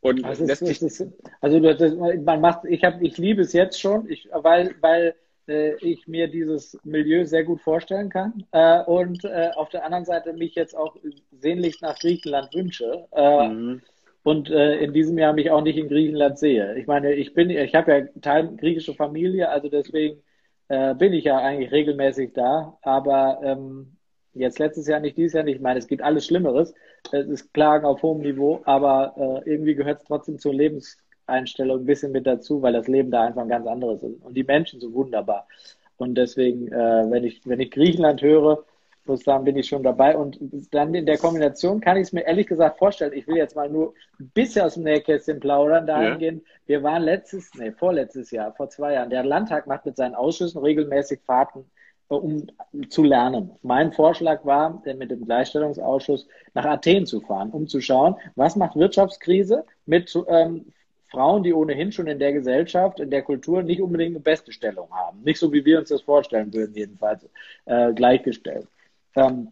und 0.00 0.24
also 0.24 0.46
lässt 0.46 0.64
sich 0.64 0.80
ist, 0.80 1.06
also 1.42 1.60
das, 1.60 1.94
man 1.94 2.40
macht 2.40 2.64
ich 2.64 2.84
habe 2.84 3.04
ich 3.04 3.18
liebe 3.18 3.42
es 3.42 3.52
jetzt 3.52 3.78
schon 3.78 4.08
ich 4.08 4.28
weil 4.32 4.74
weil 4.80 5.14
äh, 5.46 5.74
ich 5.84 6.08
mir 6.08 6.28
dieses 6.28 6.78
Milieu 6.84 7.26
sehr 7.26 7.44
gut 7.44 7.60
vorstellen 7.60 8.08
kann 8.08 8.46
äh, 8.52 8.82
und 8.84 9.24
äh, 9.24 9.50
auf 9.54 9.68
der 9.68 9.84
anderen 9.84 10.06
Seite 10.06 10.32
mich 10.32 10.54
jetzt 10.54 10.74
auch 10.74 10.96
sehnlich 11.32 11.82
nach 11.82 11.98
Griechenland 11.98 12.54
wünsche 12.54 13.06
äh, 13.12 13.48
mhm 13.48 13.82
und 14.22 14.50
äh, 14.50 14.78
in 14.78 14.92
diesem 14.92 15.18
Jahr 15.18 15.32
mich 15.32 15.50
auch 15.50 15.62
nicht 15.62 15.78
in 15.78 15.88
Griechenland 15.88 16.38
sehe. 16.38 16.76
Ich 16.78 16.86
meine, 16.86 17.14
ich 17.14 17.32
bin, 17.34 17.50
ich 17.50 17.74
habe 17.74 17.92
ja 17.92 18.20
Teil 18.20 18.54
griechische 18.56 18.94
Familie, 18.94 19.48
also 19.48 19.68
deswegen 19.68 20.22
äh, 20.68 20.94
bin 20.94 21.12
ich 21.12 21.24
ja 21.24 21.38
eigentlich 21.38 21.72
regelmäßig 21.72 22.32
da. 22.34 22.78
Aber 22.82 23.40
ähm, 23.42 23.96
jetzt 24.34 24.58
letztes 24.58 24.86
Jahr 24.86 25.00
nicht, 25.00 25.16
dieses 25.16 25.32
Jahr 25.32 25.44
nicht. 25.44 25.56
Ich 25.56 25.62
meine, 25.62 25.78
es 25.78 25.86
gibt 25.86 26.02
alles 26.02 26.26
Schlimmeres. 26.26 26.74
Es 27.12 27.26
ist 27.28 27.52
Klagen 27.54 27.86
auf 27.86 28.02
hohem 28.02 28.20
Niveau, 28.20 28.60
aber 28.64 29.42
äh, 29.44 29.50
irgendwie 29.50 29.74
gehört 29.74 30.00
es 30.00 30.06
trotzdem 30.06 30.38
zur 30.38 30.54
Lebenseinstellung 30.54 31.80
ein 31.80 31.86
bisschen 31.86 32.12
mit 32.12 32.26
dazu, 32.26 32.62
weil 32.62 32.72
das 32.72 32.88
Leben 32.88 33.10
da 33.10 33.22
einfach 33.26 33.42
ein 33.42 33.48
ganz 33.48 33.66
anderes 33.66 34.02
ist 34.02 34.22
und 34.22 34.34
die 34.34 34.44
Menschen 34.44 34.80
so 34.80 34.92
wunderbar. 34.92 35.48
Und 35.96 36.14
deswegen, 36.16 36.68
äh, 36.68 37.10
wenn 37.10 37.24
ich 37.24 37.40
wenn 37.44 37.60
ich 37.60 37.70
Griechenland 37.70 38.22
höre, 38.22 38.64
muss 39.10 39.24
sagen, 39.24 39.44
bin 39.44 39.56
ich 39.56 39.66
schon 39.66 39.82
dabei. 39.82 40.16
Und 40.16 40.38
dann 40.70 40.94
in 40.94 41.04
der 41.04 41.18
Kombination 41.18 41.80
kann 41.80 41.96
ich 41.96 42.04
es 42.04 42.12
mir 42.12 42.26
ehrlich 42.26 42.46
gesagt 42.46 42.78
vorstellen. 42.78 43.12
Ich 43.12 43.26
will 43.26 43.36
jetzt 43.36 43.56
mal 43.56 43.68
nur 43.68 43.94
ein 44.18 44.30
bisschen 44.32 44.62
aus 44.62 44.74
dem 44.74 44.84
Nähkästchen 44.84 45.40
plaudern, 45.40 45.86
dahingehend. 45.86 46.42
Ja. 46.42 46.48
Wir 46.66 46.82
waren 46.82 47.02
letztes, 47.02 47.50
nee, 47.54 47.72
vorletztes 47.72 48.30
Jahr, 48.30 48.52
vor 48.52 48.68
zwei 48.70 48.94
Jahren. 48.94 49.10
Der 49.10 49.24
Landtag 49.24 49.66
macht 49.66 49.84
mit 49.84 49.96
seinen 49.96 50.14
Ausschüssen 50.14 50.62
regelmäßig 50.62 51.20
Fahrten, 51.26 51.64
äh, 52.08 52.14
um 52.14 52.46
zu 52.88 53.02
lernen. 53.02 53.50
Mein 53.62 53.92
Vorschlag 53.92 54.44
war, 54.44 54.80
mit 54.84 55.10
dem 55.10 55.24
Gleichstellungsausschuss 55.24 56.28
nach 56.54 56.64
Athen 56.64 57.06
zu 57.06 57.20
fahren, 57.20 57.50
um 57.50 57.66
zu 57.66 57.80
schauen, 57.80 58.16
was 58.36 58.56
macht 58.56 58.76
Wirtschaftskrise 58.76 59.64
mit 59.86 60.16
ähm, 60.28 60.66
Frauen, 61.10 61.42
die 61.42 61.52
ohnehin 61.52 61.90
schon 61.90 62.06
in 62.06 62.20
der 62.20 62.32
Gesellschaft, 62.32 63.00
in 63.00 63.10
der 63.10 63.22
Kultur 63.22 63.62
nicht 63.62 63.82
unbedingt 63.82 64.14
eine 64.14 64.20
beste 64.20 64.52
Stellung 64.52 64.88
haben. 64.92 65.22
Nicht 65.22 65.40
so, 65.40 65.52
wie 65.52 65.64
wir 65.64 65.80
uns 65.80 65.88
das 65.88 66.02
vorstellen 66.02 66.54
würden, 66.54 66.74
jedenfalls 66.74 67.28
äh, 67.64 67.92
gleichgestellt. 67.92 68.68
Ähm, 69.16 69.48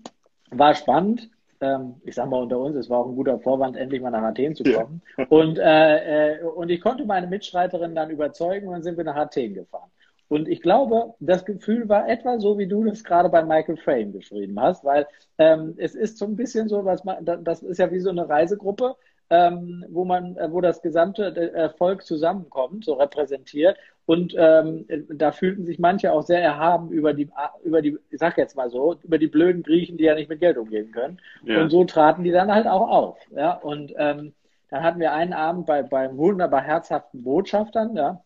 war 0.51 0.75
spannend. 0.75 1.31
Ähm, 1.61 1.97
ich 2.05 2.15
sag 2.15 2.29
mal 2.29 2.43
unter 2.43 2.59
uns, 2.59 2.77
es 2.77 2.89
war 2.89 2.99
auch 2.99 3.09
ein 3.09 3.17
guter 3.17 3.39
Vorwand, 3.41 3.77
endlich 3.77 4.01
mal 4.01 4.11
nach 4.11 4.23
Athen 4.23 4.55
zu 4.55 4.63
kommen. 4.63 5.03
Ja. 5.17 5.27
Und, 5.29 5.59
äh, 5.59 6.37
äh, 6.37 6.43
und 6.45 6.71
ich 6.71 6.81
konnte 6.81 7.05
meine 7.05 7.27
Mitstreiterin 7.27 7.95
dann 7.95 8.11
überzeugen 8.11 8.69
und 8.69 8.75
dann 8.75 8.83
sind 8.83 8.97
wir 8.97 9.05
nach 9.05 9.17
Athen 9.17 9.55
gefahren. 9.55 9.91
Und 10.29 10.47
ich 10.47 10.61
glaube, 10.61 11.15
das 11.21 11.45
Gefühl 11.45 11.89
war 11.89 12.09
etwa 12.09 12.39
so, 12.39 12.59
wie 12.59 12.67
du 12.67 12.85
das 12.85 13.03
gerade 13.03 13.31
bei 13.31 13.43
Michael 13.43 13.79
Frame 13.79 14.13
beschrieben 14.13 14.61
hast, 14.61 14.85
weil 14.85 15.07
ähm, 15.39 15.75
es 15.79 15.95
ist 15.95 16.19
so 16.19 16.27
ein 16.27 16.37
bisschen 16.37 16.69
so, 16.69 16.85
was 16.85 17.03
man, 17.03 17.25
das 17.25 17.63
ist 17.63 17.79
ja 17.79 17.91
wie 17.91 18.01
so 18.01 18.11
eine 18.11 18.29
Reisegruppe, 18.29 18.95
ähm, 19.31 19.85
wo 19.91 20.05
man, 20.05 20.37
äh, 20.37 20.51
wo 20.51 20.61
das 20.61 20.83
gesamte 20.83 21.27
äh, 21.37 21.71
Volk 21.71 22.05
zusammenkommt, 22.05 22.85
so 22.85 22.95
repräsentiert. 22.95 23.77
Und 24.07 24.35
ähm, 24.39 24.87
da 25.13 25.33
fühlten 25.33 25.67
sich 25.67 25.79
manche 25.79 26.13
auch 26.13 26.23
sehr 26.23 26.43
erhaben 26.43 26.91
über 26.91 27.13
die, 27.13 27.29
über 27.63 27.83
die, 27.83 27.99
ich 28.11 28.19
sag 28.19 28.39
jetzt 28.39 28.57
mal 28.57 28.71
so, 28.71 28.97
über 29.03 29.19
die 29.19 29.27
blöden 29.27 29.63
Griechen, 29.63 29.99
die 29.99 30.05
ja 30.05 30.15
nicht 30.15 30.31
mit 30.31 30.41
Geld 30.41 30.57
umgehen 30.57 30.93
können. 30.93 31.21
Ja. 31.45 31.61
Und 31.61 31.69
so 31.69 31.85
traten 31.85 32.25
die 32.25 32.31
dann 32.31 32.51
halt 32.51 32.67
auch 32.67 32.89
auf. 32.89 33.19
Ja, 33.37 33.53
und 33.53 33.93
ähm, 33.99 34.33
dann 34.71 34.83
hatten 34.83 35.01
wir 35.01 35.13
einen 35.13 35.35
Abend 35.35 35.67
bei 35.67 35.83
beim 35.83 36.17
wunderbar 36.17 36.63
herzhaften 36.63 37.23
Botschaftern, 37.23 37.97
ja. 37.97 38.25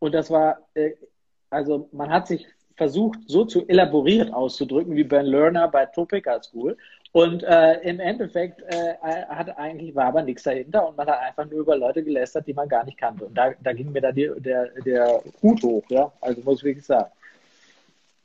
Und 0.00 0.14
das 0.14 0.32
war, 0.32 0.58
äh, 0.74 0.94
also 1.48 1.88
man 1.92 2.10
hat 2.10 2.26
sich 2.26 2.48
versucht, 2.76 3.20
so 3.26 3.44
zu 3.44 3.68
elaboriert 3.68 4.32
auszudrücken 4.34 4.96
wie 4.96 5.04
Ben 5.04 5.26
Lerner 5.26 5.68
bei 5.68 5.86
Topeka 5.86 6.42
School. 6.42 6.76
Und 7.12 7.42
äh, 7.42 7.74
im 7.82 8.00
Endeffekt 8.00 8.62
äh, 8.62 8.94
hat 9.28 9.58
eigentlich 9.58 9.94
war 9.94 10.06
aber 10.06 10.22
nichts 10.22 10.44
dahinter 10.44 10.88
und 10.88 10.96
man 10.96 11.06
hat 11.06 11.20
einfach 11.20 11.44
nur 11.44 11.60
über 11.60 11.76
Leute 11.76 12.02
gelästert, 12.02 12.46
die 12.46 12.54
man 12.54 12.68
gar 12.68 12.84
nicht 12.84 12.96
kannte. 12.96 13.26
Und 13.26 13.34
da, 13.34 13.52
da 13.60 13.74
ging 13.74 13.92
mir 13.92 14.00
dann 14.00 14.14
die, 14.14 14.30
der, 14.38 14.68
der 14.80 15.22
Hut 15.42 15.62
hoch, 15.62 15.84
ja. 15.90 16.10
Also 16.22 16.40
muss 16.40 16.58
ich 16.60 16.64
wirklich 16.64 16.86
sagen. 16.86 17.10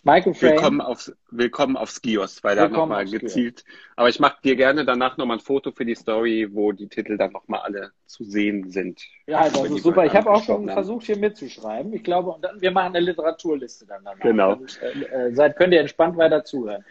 Michael 0.04 0.34
Frame. 0.36 0.52
Willkommen 0.52 0.80
aufs, 0.80 1.14
willkommen 1.32 1.76
aufs 1.76 2.02
Gios, 2.02 2.42
weil 2.42 2.56
da 2.56 2.70
nochmal 2.70 3.04
gezielt. 3.04 3.66
Aber 3.98 4.08
ich 4.08 4.22
mache 4.22 4.38
dir 4.42 4.56
gerne 4.56 4.86
danach 4.86 5.18
nochmal 5.18 5.36
ein 5.36 5.42
Foto 5.42 5.74
für 5.74 5.84
die 5.84 5.96
Story, 5.96 6.48
wo 6.50 6.72
die 6.72 6.88
Titel 6.88 7.18
dann 7.18 7.34
nochmal 7.34 7.60
alle 7.66 7.92
zu 8.06 8.24
sehen 8.24 8.70
sind. 8.70 9.02
Ja, 9.26 9.50
das 9.50 9.70
ist 9.70 9.84
super. 9.84 10.06
Ich 10.06 10.14
habe 10.14 10.30
auch 10.30 10.42
schon 10.42 10.62
haben. 10.62 10.70
versucht, 10.70 11.08
hier 11.08 11.18
mitzuschreiben. 11.18 11.92
Ich 11.92 12.04
glaube, 12.04 12.30
und 12.30 12.42
dann, 12.42 12.62
wir 12.62 12.72
machen 12.72 12.96
eine 12.96 13.06
Literaturliste 13.06 13.86
dann 13.86 14.06
danach. 14.06 14.22
Genau. 14.22 14.54
Und, 14.54 14.80
äh, 14.82 15.28
äh, 15.28 15.36
seid, 15.36 15.58
könnt 15.58 15.74
ihr 15.74 15.82
entspannt 15.82 16.16
weiter 16.16 16.46
zuhören. 16.46 16.86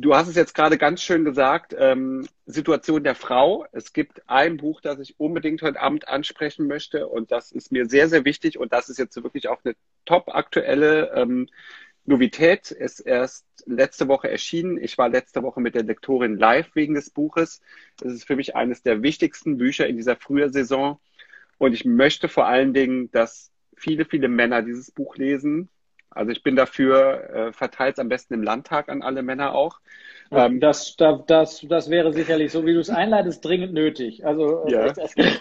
Du 0.00 0.14
hast 0.14 0.28
es 0.28 0.36
jetzt 0.36 0.54
gerade 0.54 0.78
ganz 0.78 1.02
schön 1.02 1.24
gesagt, 1.24 1.74
ähm, 1.76 2.28
Situation 2.46 3.02
der 3.02 3.16
Frau. 3.16 3.66
Es 3.72 3.92
gibt 3.92 4.22
ein 4.28 4.56
Buch, 4.56 4.80
das 4.80 5.00
ich 5.00 5.18
unbedingt 5.18 5.60
heute 5.62 5.80
Abend 5.80 6.06
ansprechen 6.06 6.68
möchte 6.68 7.08
und 7.08 7.32
das 7.32 7.50
ist 7.50 7.72
mir 7.72 7.86
sehr, 7.86 8.08
sehr 8.08 8.24
wichtig 8.24 8.60
und 8.60 8.72
das 8.72 8.88
ist 8.88 8.98
jetzt 9.00 9.20
wirklich 9.20 9.48
auch 9.48 9.58
eine 9.64 9.74
top 10.04 10.32
aktuelle 10.32 11.10
ähm, 11.16 11.48
Novität 12.04 12.70
ist 12.70 13.00
erst 13.00 13.44
letzte 13.66 14.06
Woche 14.06 14.30
erschienen. 14.30 14.78
Ich 14.80 14.96
war 14.98 15.08
letzte 15.08 15.42
Woche 15.42 15.60
mit 15.60 15.74
der 15.74 15.82
Lektorin 15.82 16.38
live 16.38 16.68
wegen 16.76 16.94
des 16.94 17.10
Buches. 17.10 17.60
Es 18.00 18.12
ist 18.12 18.24
für 18.24 18.36
mich 18.36 18.54
eines 18.54 18.82
der 18.84 19.02
wichtigsten 19.02 19.58
Bücher 19.58 19.88
in 19.88 19.96
dieser 19.96 20.14
Frühjahrsaison. 20.14 21.00
Und 21.58 21.72
ich 21.72 21.84
möchte 21.84 22.28
vor 22.28 22.46
allen 22.46 22.72
Dingen, 22.72 23.10
dass 23.10 23.50
viele, 23.76 24.04
viele 24.04 24.28
Männer 24.28 24.62
dieses 24.62 24.92
Buch 24.92 25.16
lesen. 25.16 25.68
Also 26.10 26.32
ich 26.32 26.42
bin 26.42 26.56
dafür, 26.56 27.30
äh, 27.30 27.52
verteilt 27.52 27.98
am 27.98 28.08
besten 28.08 28.34
im 28.34 28.42
Landtag 28.42 28.88
an 28.88 29.02
alle 29.02 29.22
Männer 29.22 29.54
auch. 29.54 29.80
Ähm, 30.30 30.60
das, 30.60 30.96
das, 30.96 31.64
das 31.68 31.90
wäre 31.90 32.12
sicherlich, 32.12 32.52
so 32.52 32.66
wie 32.66 32.74
du 32.74 32.80
es 32.80 32.90
einleitest, 32.90 33.44
dringend 33.44 33.72
nötig. 33.72 34.24
Also 34.26 34.66
ja. 34.68 34.86
Äh, 34.86 35.38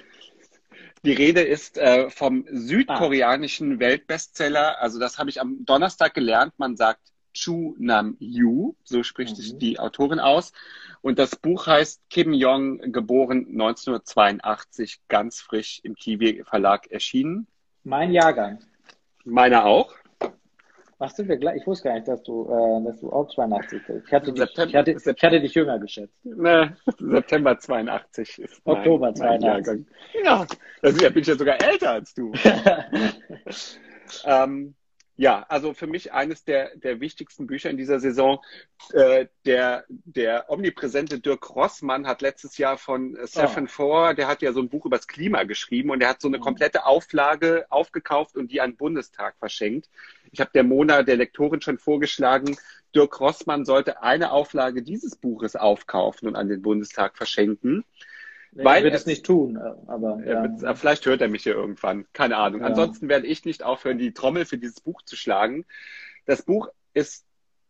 die 1.03 1.13
Rede 1.13 1.41
ist 1.41 1.77
äh, 1.77 2.09
vom 2.09 2.45
südkoreanischen 2.49 3.75
ah. 3.75 3.79
Weltbestseller. 3.79 4.81
Also 4.81 4.99
das 4.99 5.17
habe 5.17 5.29
ich 5.29 5.39
am 5.41 5.65
Donnerstag 5.65 6.13
gelernt. 6.13 6.53
Man 6.57 6.75
sagt 6.75 7.01
Chu 7.33 7.75
Nam 7.77 8.17
Yu, 8.19 8.75
so 8.83 9.03
spricht 9.03 9.37
mhm. 9.37 9.41
sich 9.41 9.57
die 9.57 9.79
Autorin 9.79 10.19
aus. 10.19 10.53
Und 11.01 11.19
das 11.19 11.35
Buch 11.35 11.67
heißt 11.67 12.01
Kim 12.09 12.33
Jong, 12.33 12.91
geboren 12.91 13.47
1982, 13.51 14.99
ganz 15.07 15.39
frisch 15.39 15.79
im 15.83 15.95
Kiwi 15.95 16.43
Verlag 16.43 16.87
erschienen. 16.87 17.47
Mein 17.83 18.11
Jahrgang. 18.11 18.59
Meiner 19.23 19.65
auch. 19.65 19.93
Ach, 20.99 21.11
sind 21.11 21.29
wir 21.29 21.37
gleich? 21.37 21.61
Ich 21.61 21.67
wusste 21.67 21.89
gar 21.89 21.95
nicht, 21.95 22.07
dass 22.07 22.23
du, 22.23 22.45
äh, 22.49 22.83
dass 22.83 22.99
du 23.01 23.11
auch 23.11 23.27
82 23.29 23.85
bist. 23.85 24.07
Ich 24.07 24.13
hatte, 24.13 24.33
dich, 24.33 24.43
ich, 24.43 24.75
hatte, 24.75 24.91
ich 24.91 25.23
hatte 25.23 25.39
dich 25.39 25.53
jünger 25.53 25.77
geschätzt. 25.77 26.25
Ne, 26.25 26.75
September 26.97 27.57
82 27.57 28.39
ist 28.39 28.61
Oktober 28.65 29.07
mein, 29.07 29.15
82. 29.15 29.85
Mein 30.13 30.23
ja, 30.25 30.47
da 30.81 30.89
bin 30.89 31.21
ich 31.21 31.27
ja 31.27 31.35
sogar 31.35 31.61
älter 31.61 31.91
als 31.91 32.15
du. 32.15 32.31
ähm, 34.25 34.73
ja, 35.17 35.45
also 35.49 35.73
für 35.73 35.87
mich 35.87 36.13
eines 36.13 36.43
der, 36.43 36.75
der 36.77 36.99
wichtigsten 36.99 37.47
Bücher 37.47 37.71
in 37.71 37.77
dieser 37.77 37.99
Saison. 37.99 38.39
Äh, 38.93 39.25
der, 39.45 39.83
der 39.89 40.45
omnipräsente 40.49 41.19
Dirk 41.19 41.55
Rossmann 41.55 42.05
hat 42.05 42.21
letztes 42.21 42.59
Jahr 42.59 42.77
von 42.77 43.17
Stephen 43.25 43.65
oh. 43.65 43.67
Four, 43.67 44.13
der 44.13 44.27
hat 44.27 44.43
ja 44.43 44.53
so 44.53 44.61
ein 44.61 44.69
Buch 44.69 44.85
über 44.85 44.97
das 44.97 45.07
Klima 45.07 45.43
geschrieben 45.43 45.89
und 45.89 45.99
der 45.99 46.09
hat 46.09 46.21
so 46.21 46.27
eine 46.27 46.37
mhm. 46.37 46.43
komplette 46.43 46.85
Auflage 46.85 47.65
aufgekauft 47.69 48.37
und 48.37 48.51
die 48.51 48.61
an 48.61 48.71
den 48.71 48.77
Bundestag 48.77 49.35
verschenkt. 49.39 49.89
Ich 50.31 50.39
habe 50.39 50.51
der 50.53 50.63
Mona, 50.63 51.01
der 51.01 51.17
Lektorin, 51.17 51.61
schon 51.61 51.79
vorgeschlagen, 51.79 52.55
Dirk 52.93 53.19
Rossmann 53.19 53.65
sollte 53.65 54.03
eine 54.03 54.31
Auflage 54.31 54.83
dieses 54.83 55.15
Buches 55.15 55.55
aufkaufen 55.55 56.27
und 56.27 56.35
an 56.35 56.47
den 56.47 56.61
Bundestag 56.61 57.17
verschenken. 57.17 57.85
Nee, 58.53 58.63
weil 58.63 58.77
er 58.77 58.83
wird 58.85 58.95
es 58.95 59.05
nicht 59.05 59.25
tun, 59.25 59.57
aber 59.57 60.19
ja. 60.25 60.43
wird, 60.43 60.77
vielleicht 60.77 61.05
hört 61.05 61.21
er 61.21 61.27
mich 61.27 61.45
ja 61.45 61.53
irgendwann. 61.53 62.05
Keine 62.13 62.37
Ahnung. 62.37 62.61
Ja. 62.61 62.67
Ansonsten 62.67 63.09
werde 63.09 63.27
ich 63.27 63.45
nicht 63.45 63.63
aufhören, 63.63 63.97
die 63.97 64.13
Trommel 64.13 64.45
für 64.45 64.57
dieses 64.57 64.81
Buch 64.81 65.01
zu 65.03 65.15
schlagen. 65.15 65.65
Das 66.25 66.41
Buch 66.41 66.69
ist 66.93 67.25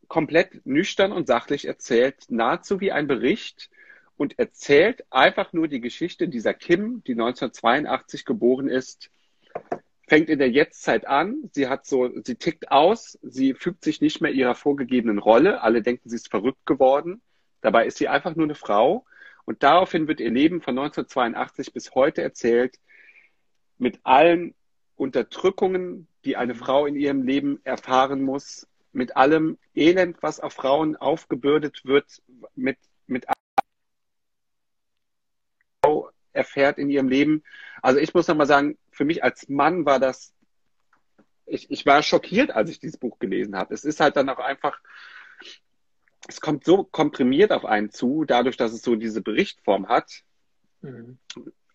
komplett 0.07 0.65
nüchtern 0.65 1.11
und 1.11 1.27
sachlich 1.27 1.67
erzählt, 1.67 2.25
nahezu 2.29 2.79
wie 2.79 2.91
ein 2.91 3.07
Bericht 3.07 3.69
und 4.15 4.39
erzählt 4.39 5.05
einfach 5.09 5.53
nur 5.53 5.67
die 5.67 5.81
Geschichte 5.81 6.27
dieser 6.27 6.53
Kim, 6.53 7.03
die 7.05 7.13
1982 7.13 8.25
geboren 8.25 8.67
ist, 8.67 9.11
fängt 10.07 10.29
in 10.29 10.39
der 10.39 10.49
Jetztzeit 10.49 11.05
an. 11.05 11.49
Sie 11.51 11.67
hat 11.67 11.85
so, 11.85 12.09
sie 12.23 12.35
tickt 12.35 12.71
aus, 12.71 13.19
sie 13.21 13.53
fügt 13.53 13.83
sich 13.83 14.01
nicht 14.01 14.21
mehr 14.21 14.31
ihrer 14.31 14.55
vorgegebenen 14.55 15.19
Rolle. 15.19 15.61
Alle 15.61 15.81
denken, 15.81 16.09
sie 16.09 16.15
ist 16.15 16.29
verrückt 16.29 16.65
geworden. 16.65 17.21
Dabei 17.61 17.85
ist 17.85 17.97
sie 17.97 18.07
einfach 18.07 18.35
nur 18.35 18.45
eine 18.45 18.55
Frau 18.55 19.05
und 19.47 19.63
daraufhin 19.63 20.09
wird 20.09 20.19
ihr 20.19 20.29
Leben 20.29 20.61
von 20.61 20.77
1982 20.77 21.71
bis 21.71 21.95
heute 21.95 22.21
erzählt, 22.21 22.77
mit 23.77 24.01
allen 24.03 24.53
Unterdrückungen, 24.97 26.09
die 26.25 26.35
eine 26.35 26.53
Frau 26.53 26.85
in 26.85 26.97
ihrem 26.97 27.23
Leben 27.23 27.61
erfahren 27.63 28.21
muss, 28.21 28.67
mit 28.91 29.15
allem 29.15 29.57
Elend, 29.73 30.21
was 30.21 30.41
auf 30.41 30.51
Frauen 30.51 30.97
aufgebürdet 30.97 31.85
wird, 31.85 32.21
mit, 32.55 32.77
mit 33.05 33.25
Frau 35.81 36.11
erfährt 36.33 36.77
in 36.77 36.89
ihrem 36.89 37.07
Leben. 37.07 37.41
Also 37.81 38.01
ich 38.01 38.13
muss 38.13 38.27
nochmal 38.27 38.47
sagen, 38.47 38.77
für 38.91 39.05
mich 39.05 39.23
als 39.23 39.47
Mann 39.47 39.85
war 39.85 40.01
das, 40.01 40.33
ich, 41.45 41.71
ich 41.71 41.85
war 41.85 42.03
schockiert, 42.03 42.51
als 42.51 42.69
ich 42.69 42.79
dieses 42.79 42.97
Buch 42.97 43.17
gelesen 43.17 43.55
habe. 43.55 43.73
Es 43.73 43.85
ist 43.85 44.01
halt 44.01 44.17
dann 44.17 44.27
auch 44.27 44.39
einfach 44.39 44.77
es 46.27 46.41
kommt 46.41 46.65
so 46.65 46.83
komprimiert 46.83 47.51
auf 47.51 47.65
einen 47.65 47.91
zu, 47.91 48.25
dadurch, 48.25 48.57
dass 48.57 48.73
es 48.73 48.81
so 48.81 48.95
diese 48.95 49.21
Berichtform 49.21 49.87
hat. 49.87 50.23
Mhm. 50.81 51.17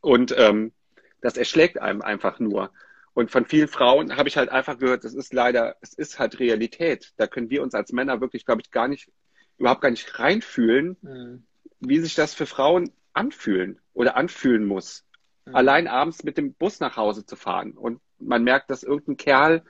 Und 0.01 0.35
ähm, 0.37 0.73
das 1.21 1.37
erschlägt 1.37 1.81
einem 1.81 2.03
einfach 2.03 2.39
nur. 2.39 2.73
Und 3.15 3.31
von 3.31 3.47
vielen 3.47 3.69
Frauen 3.69 4.17
habe 4.17 4.29
ich 4.29 4.37
halt 4.37 4.49
einfach 4.49 4.79
gehört, 4.79 5.05
es 5.05 5.15
ist 5.15 5.33
leider, 5.33 5.77
es 5.81 5.93
ist 5.93 6.19
halt 6.19 6.39
Realität. 6.39 7.13
Da 7.17 7.27
können 7.27 7.51
wir 7.51 7.63
uns 7.63 7.75
als 7.75 7.93
Männer 7.93 8.21
wirklich, 8.21 8.47
glaube 8.47 8.63
ich, 8.63 8.71
gar 8.71 8.89
nicht, 8.89 9.11
überhaupt 9.59 9.83
gar 9.83 9.91
nicht 9.91 10.19
reinfühlen, 10.19 10.97
mhm. 11.03 11.45
wie 11.81 12.01
sich 12.01 12.15
das 12.15 12.35
für 12.35 12.47
Frauen 12.47 12.91
anfühlen 13.13 13.81
oder 13.93 14.17
anfühlen 14.17 14.65
muss. 14.65 15.05
Mhm. 15.45 15.55
Allein 15.55 15.89
abends 15.89 16.25
mit 16.25 16.39
dem 16.39 16.55
Bus 16.55 16.81
nach 16.81 16.97
Hause 16.97 17.27
zu 17.27 17.37
fahren 17.37 17.73
und 17.73 18.01
man 18.19 18.45
merkt, 18.45 18.71
dass 18.71 18.83
irgendein 18.83 19.17
Kerl 19.17 19.63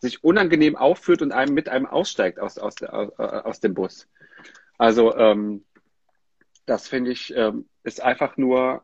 sich 0.00 0.24
unangenehm 0.24 0.76
aufführt 0.76 1.22
und 1.22 1.32
einem 1.32 1.54
mit 1.54 1.68
einem 1.68 1.86
aussteigt 1.86 2.40
aus, 2.40 2.58
aus, 2.58 2.82
aus, 2.82 3.18
aus 3.18 3.60
dem 3.60 3.74
Bus. 3.74 4.08
Also 4.78 5.14
ähm, 5.16 5.64
das 6.66 6.88
finde 6.88 7.12
ich 7.12 7.34
ähm, 7.36 7.68
ist 7.82 8.02
einfach 8.02 8.36
nur 8.36 8.82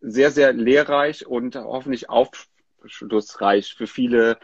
sehr, 0.00 0.30
sehr 0.30 0.52
lehrreich 0.52 1.26
und 1.26 1.56
hoffentlich 1.56 2.08
aufschlussreich 2.08 3.74
für 3.74 3.86
viele, 3.86 4.38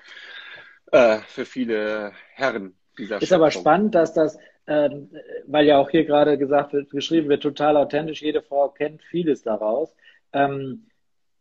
äh, 0.93 1.19
für 1.29 1.45
viele 1.45 2.13
Herren 2.35 2.77
dieser 2.99 3.23
Ist 3.23 3.33
aber 3.33 3.51
spannend, 3.51 3.95
dass 3.95 4.13
das, 4.13 4.39
ähm, 4.67 5.11
weil 5.47 5.67
ja 5.67 5.79
auch 5.79 5.91
hier 5.91 6.05
gerade 6.05 6.37
gesagt 6.37 6.73
wird, 6.73 6.91
geschrieben 6.91 7.29
wird, 7.29 7.43
total 7.43 7.77
authentisch, 7.77 8.23
jede 8.23 8.43
Frau 8.43 8.69
kennt 8.69 9.03
vieles 9.05 9.43
daraus. 9.43 9.95
Ähm, 10.33 10.90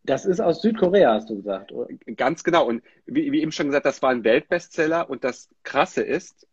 das 0.10 0.26
ist 0.26 0.40
aus 0.40 0.64
Südkorea, 0.64 1.14
hast 1.14 1.30
du 1.30 1.36
gesagt, 1.36 1.72
oder? 1.72 1.88
Ganz 2.18 2.44
genau. 2.44 2.66
Und 2.66 2.84
wie, 3.06 3.32
wie 3.32 3.42
eben 3.42 3.52
schon 3.52 3.68
gesagt, 3.68 3.86
das 3.86 4.02
war 4.02 4.10
ein 4.10 4.24
Weltbestseller. 4.24 5.08
Und 5.08 5.24
das 5.24 5.50
Krasse 5.62 6.02
ist, 6.02 6.48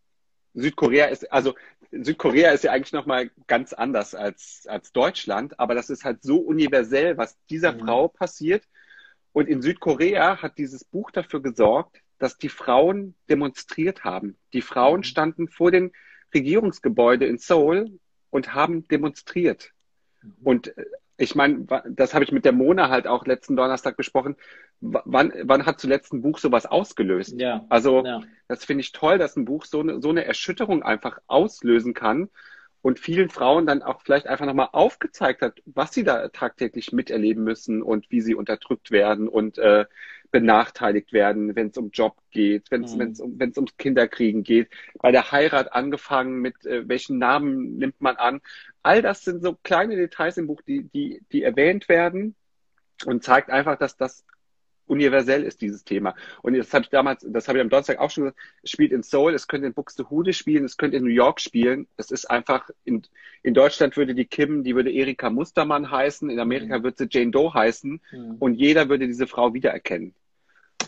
Südkorea 0.52 1.06
ist, 1.06 1.32
also 1.32 1.54
Südkorea 1.90 2.50
ist 2.50 2.64
ja 2.64 2.72
eigentlich 2.72 2.92
nochmal 2.92 3.30
ganz 3.46 3.72
anders 3.72 4.14
als, 4.14 4.66
als 4.68 4.92
Deutschland, 4.92 5.58
aber 5.58 5.74
das 5.74 5.88
ist 5.88 6.04
halt 6.04 6.22
so 6.22 6.38
universell, 6.38 7.16
was 7.16 7.38
dieser 7.48 7.72
mhm. 7.72 7.80
Frau 7.80 8.08
passiert. 8.08 8.64
Und 9.32 9.48
in 9.48 9.62
Südkorea 9.62 10.42
hat 10.42 10.58
dieses 10.58 10.84
Buch 10.84 11.10
dafür 11.10 11.40
gesorgt, 11.40 12.02
dass 12.18 12.36
die 12.36 12.50
Frauen 12.50 13.14
demonstriert 13.30 14.04
haben. 14.04 14.36
Die 14.52 14.62
Frauen 14.62 14.98
mhm. 14.98 15.04
standen 15.04 15.48
vor 15.48 15.70
den 15.70 15.92
Regierungsgebäude 16.34 17.24
in 17.24 17.38
Seoul 17.38 17.98
und 18.28 18.52
haben 18.52 18.86
demonstriert. 18.88 19.72
Mhm. 20.22 20.34
Und 20.44 20.74
ich 21.18 21.34
meine, 21.34 21.66
das 21.88 22.14
habe 22.14 22.24
ich 22.24 22.32
mit 22.32 22.44
der 22.44 22.52
Mona 22.52 22.90
halt 22.90 23.06
auch 23.06 23.26
letzten 23.26 23.56
Donnerstag 23.56 23.96
besprochen. 23.96 24.36
Wann, 24.80 25.32
wann 25.44 25.64
hat 25.64 25.80
zuletzt 25.80 26.12
ein 26.12 26.22
Buch 26.22 26.38
sowas 26.38 26.66
ausgelöst? 26.66 27.40
Ja. 27.40 27.64
Also, 27.68 28.04
ja. 28.04 28.22
das 28.48 28.64
finde 28.64 28.82
ich 28.82 28.92
toll, 28.92 29.18
dass 29.18 29.36
ein 29.36 29.46
Buch 29.46 29.64
so 29.64 29.80
eine, 29.80 30.00
so 30.02 30.10
eine 30.10 30.24
Erschütterung 30.24 30.82
einfach 30.82 31.18
auslösen 31.26 31.94
kann 31.94 32.28
und 32.82 33.00
vielen 33.00 33.30
Frauen 33.30 33.66
dann 33.66 33.82
auch 33.82 34.02
vielleicht 34.02 34.26
einfach 34.26 34.46
nochmal 34.46 34.68
aufgezeigt 34.72 35.42
hat, 35.42 35.60
was 35.64 35.92
sie 35.92 36.04
da 36.04 36.28
tagtäglich 36.28 36.92
miterleben 36.92 37.42
müssen 37.42 37.82
und 37.82 38.10
wie 38.10 38.20
sie 38.20 38.34
unterdrückt 38.34 38.90
werden 38.90 39.26
und 39.26 39.58
äh, 39.58 39.86
benachteiligt 40.30 41.12
werden, 41.12 41.56
wenn 41.56 41.68
es 41.68 41.76
um 41.76 41.90
Job 41.90 42.16
geht, 42.30 42.70
wenn 42.70 42.84
es 42.84 42.94
mhm. 42.94 42.98
wenn's 43.00 43.20
um, 43.20 43.38
wenn's 43.38 43.56
ums 43.56 43.76
Kinderkriegen 43.76 44.42
geht, 44.42 44.68
bei 45.00 45.12
der 45.12 45.32
Heirat 45.32 45.72
angefangen 45.72 46.40
mit 46.40 46.66
äh, 46.66 46.88
welchen 46.88 47.18
Namen 47.18 47.76
nimmt 47.76 48.00
man 48.00 48.16
an. 48.16 48.40
All 48.82 49.02
das 49.02 49.24
sind 49.24 49.42
so 49.42 49.56
kleine 49.62 49.96
Details 49.96 50.36
im 50.36 50.46
Buch, 50.46 50.62
die, 50.62 50.84
die, 50.84 51.22
die 51.32 51.42
erwähnt 51.42 51.88
werden 51.88 52.34
und 53.04 53.24
zeigt 53.24 53.50
einfach, 53.50 53.76
dass 53.78 53.96
das 53.96 54.24
universell 54.86 55.42
ist 55.42 55.60
dieses 55.60 55.84
Thema. 55.84 56.14
Und 56.42 56.56
das 56.56 56.72
habe 56.72 56.84
ich 56.84 56.90
damals, 56.90 57.26
das 57.28 57.48
habe 57.48 57.58
ich 57.58 57.62
am 57.62 57.70
Donnerstag 57.70 57.98
auch 57.98 58.10
schon 58.10 58.24
gesagt, 58.24 58.40
es 58.62 58.70
spielt 58.70 58.92
in 58.92 59.02
Seoul, 59.02 59.34
es 59.34 59.48
könnte 59.48 59.66
in 59.66 59.74
Buxtehude 59.74 60.32
spielen, 60.32 60.64
es 60.64 60.76
könnte 60.76 60.96
in 60.96 61.04
New 61.04 61.10
York 61.10 61.40
spielen. 61.40 61.86
Es 61.96 62.10
ist 62.10 62.30
einfach, 62.30 62.70
in, 62.84 63.02
in 63.42 63.54
Deutschland 63.54 63.96
würde 63.96 64.14
die 64.14 64.26
Kim, 64.26 64.64
die 64.64 64.74
würde 64.74 64.92
Erika 64.92 65.30
Mustermann 65.30 65.90
heißen, 65.90 66.30
in 66.30 66.40
Amerika 66.40 66.78
mhm. 66.78 66.82
würde 66.84 66.96
sie 66.98 67.08
Jane 67.10 67.30
Doe 67.30 67.52
heißen 67.52 68.00
mhm. 68.12 68.36
und 68.38 68.54
jeder 68.54 68.88
würde 68.88 69.06
diese 69.06 69.26
Frau 69.26 69.54
wiedererkennen. 69.54 70.14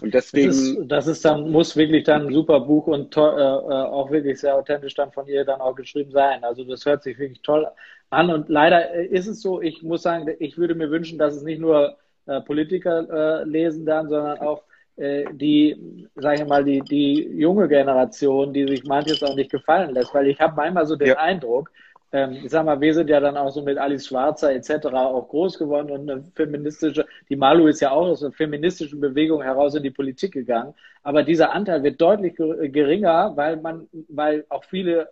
Und 0.00 0.14
deswegen. 0.14 0.48
Das 0.48 0.58
ist, 0.58 0.88
das 0.88 1.06
ist, 1.06 1.24
dann, 1.24 1.50
muss 1.50 1.76
wirklich 1.76 2.04
dann 2.04 2.26
ein 2.26 2.32
super 2.32 2.60
Buch 2.60 2.86
und 2.86 3.12
to, 3.12 3.20
äh, 3.20 3.40
äh, 3.40 3.86
auch 3.86 4.10
wirklich 4.10 4.38
sehr 4.38 4.54
authentisch 4.54 4.94
dann 4.94 5.10
von 5.12 5.26
ihr 5.26 5.44
dann 5.44 5.60
auch 5.60 5.74
geschrieben 5.74 6.12
sein. 6.12 6.44
Also 6.44 6.64
das 6.64 6.84
hört 6.86 7.02
sich 7.02 7.18
wirklich 7.18 7.42
toll 7.42 7.66
an. 8.10 8.30
Und 8.30 8.48
leider 8.48 8.92
ist 8.92 9.26
es 9.26 9.40
so, 9.40 9.60
ich 9.60 9.82
muss 9.82 10.02
sagen, 10.02 10.28
ich 10.38 10.56
würde 10.56 10.74
mir 10.74 10.90
wünschen, 10.90 11.18
dass 11.18 11.34
es 11.34 11.42
nicht 11.42 11.60
nur 11.60 11.96
äh, 12.28 12.40
Politiker 12.42 13.06
äh, 13.10 13.44
lesen 13.44 13.86
dann, 13.86 14.08
sondern 14.08 14.38
auch 14.38 14.62
äh, 14.96 15.24
die, 15.32 16.08
sage 16.14 16.42
ich 16.42 16.48
mal, 16.48 16.62
die, 16.62 16.80
die 16.80 17.22
junge 17.38 17.68
Generation, 17.68 18.52
die 18.52 18.66
sich 18.68 18.84
manches 18.84 19.22
auch 19.22 19.34
nicht 19.34 19.50
gefallen 19.50 19.94
lässt. 19.94 20.14
Weil 20.14 20.28
ich 20.28 20.38
habe 20.38 20.54
manchmal 20.54 20.84
so 20.84 20.94
den 20.94 21.08
ja. 21.08 21.16
Eindruck, 21.16 21.70
ähm, 22.12 22.32
ich 22.44 22.50
sag 22.50 22.66
mal, 22.66 22.80
wir 22.80 22.92
sind 22.92 23.08
ja 23.08 23.18
dann 23.18 23.36
auch 23.38 23.50
so 23.50 23.62
mit 23.62 23.78
Alice 23.78 24.06
Schwarzer 24.06 24.52
etc. 24.52 24.86
auch 24.88 25.28
groß 25.28 25.58
geworden 25.58 25.90
und 25.90 26.10
eine 26.10 26.22
feministische, 26.34 27.06
die 27.30 27.36
Malu 27.36 27.66
ist 27.66 27.80
ja 27.80 27.92
auch 27.92 28.06
aus 28.08 28.22
einer 28.22 28.32
feministischen 28.32 29.00
Bewegung 29.00 29.42
heraus 29.42 29.74
in 29.74 29.82
die 29.82 29.90
Politik 29.90 30.32
gegangen. 30.32 30.74
Aber 31.02 31.22
dieser 31.22 31.52
Anteil 31.52 31.82
wird 31.82 32.00
deutlich 32.00 32.36
geringer, 32.36 33.32
weil 33.36 33.56
man, 33.56 33.88
weil 34.08 34.44
auch 34.50 34.64
viele 34.64 35.08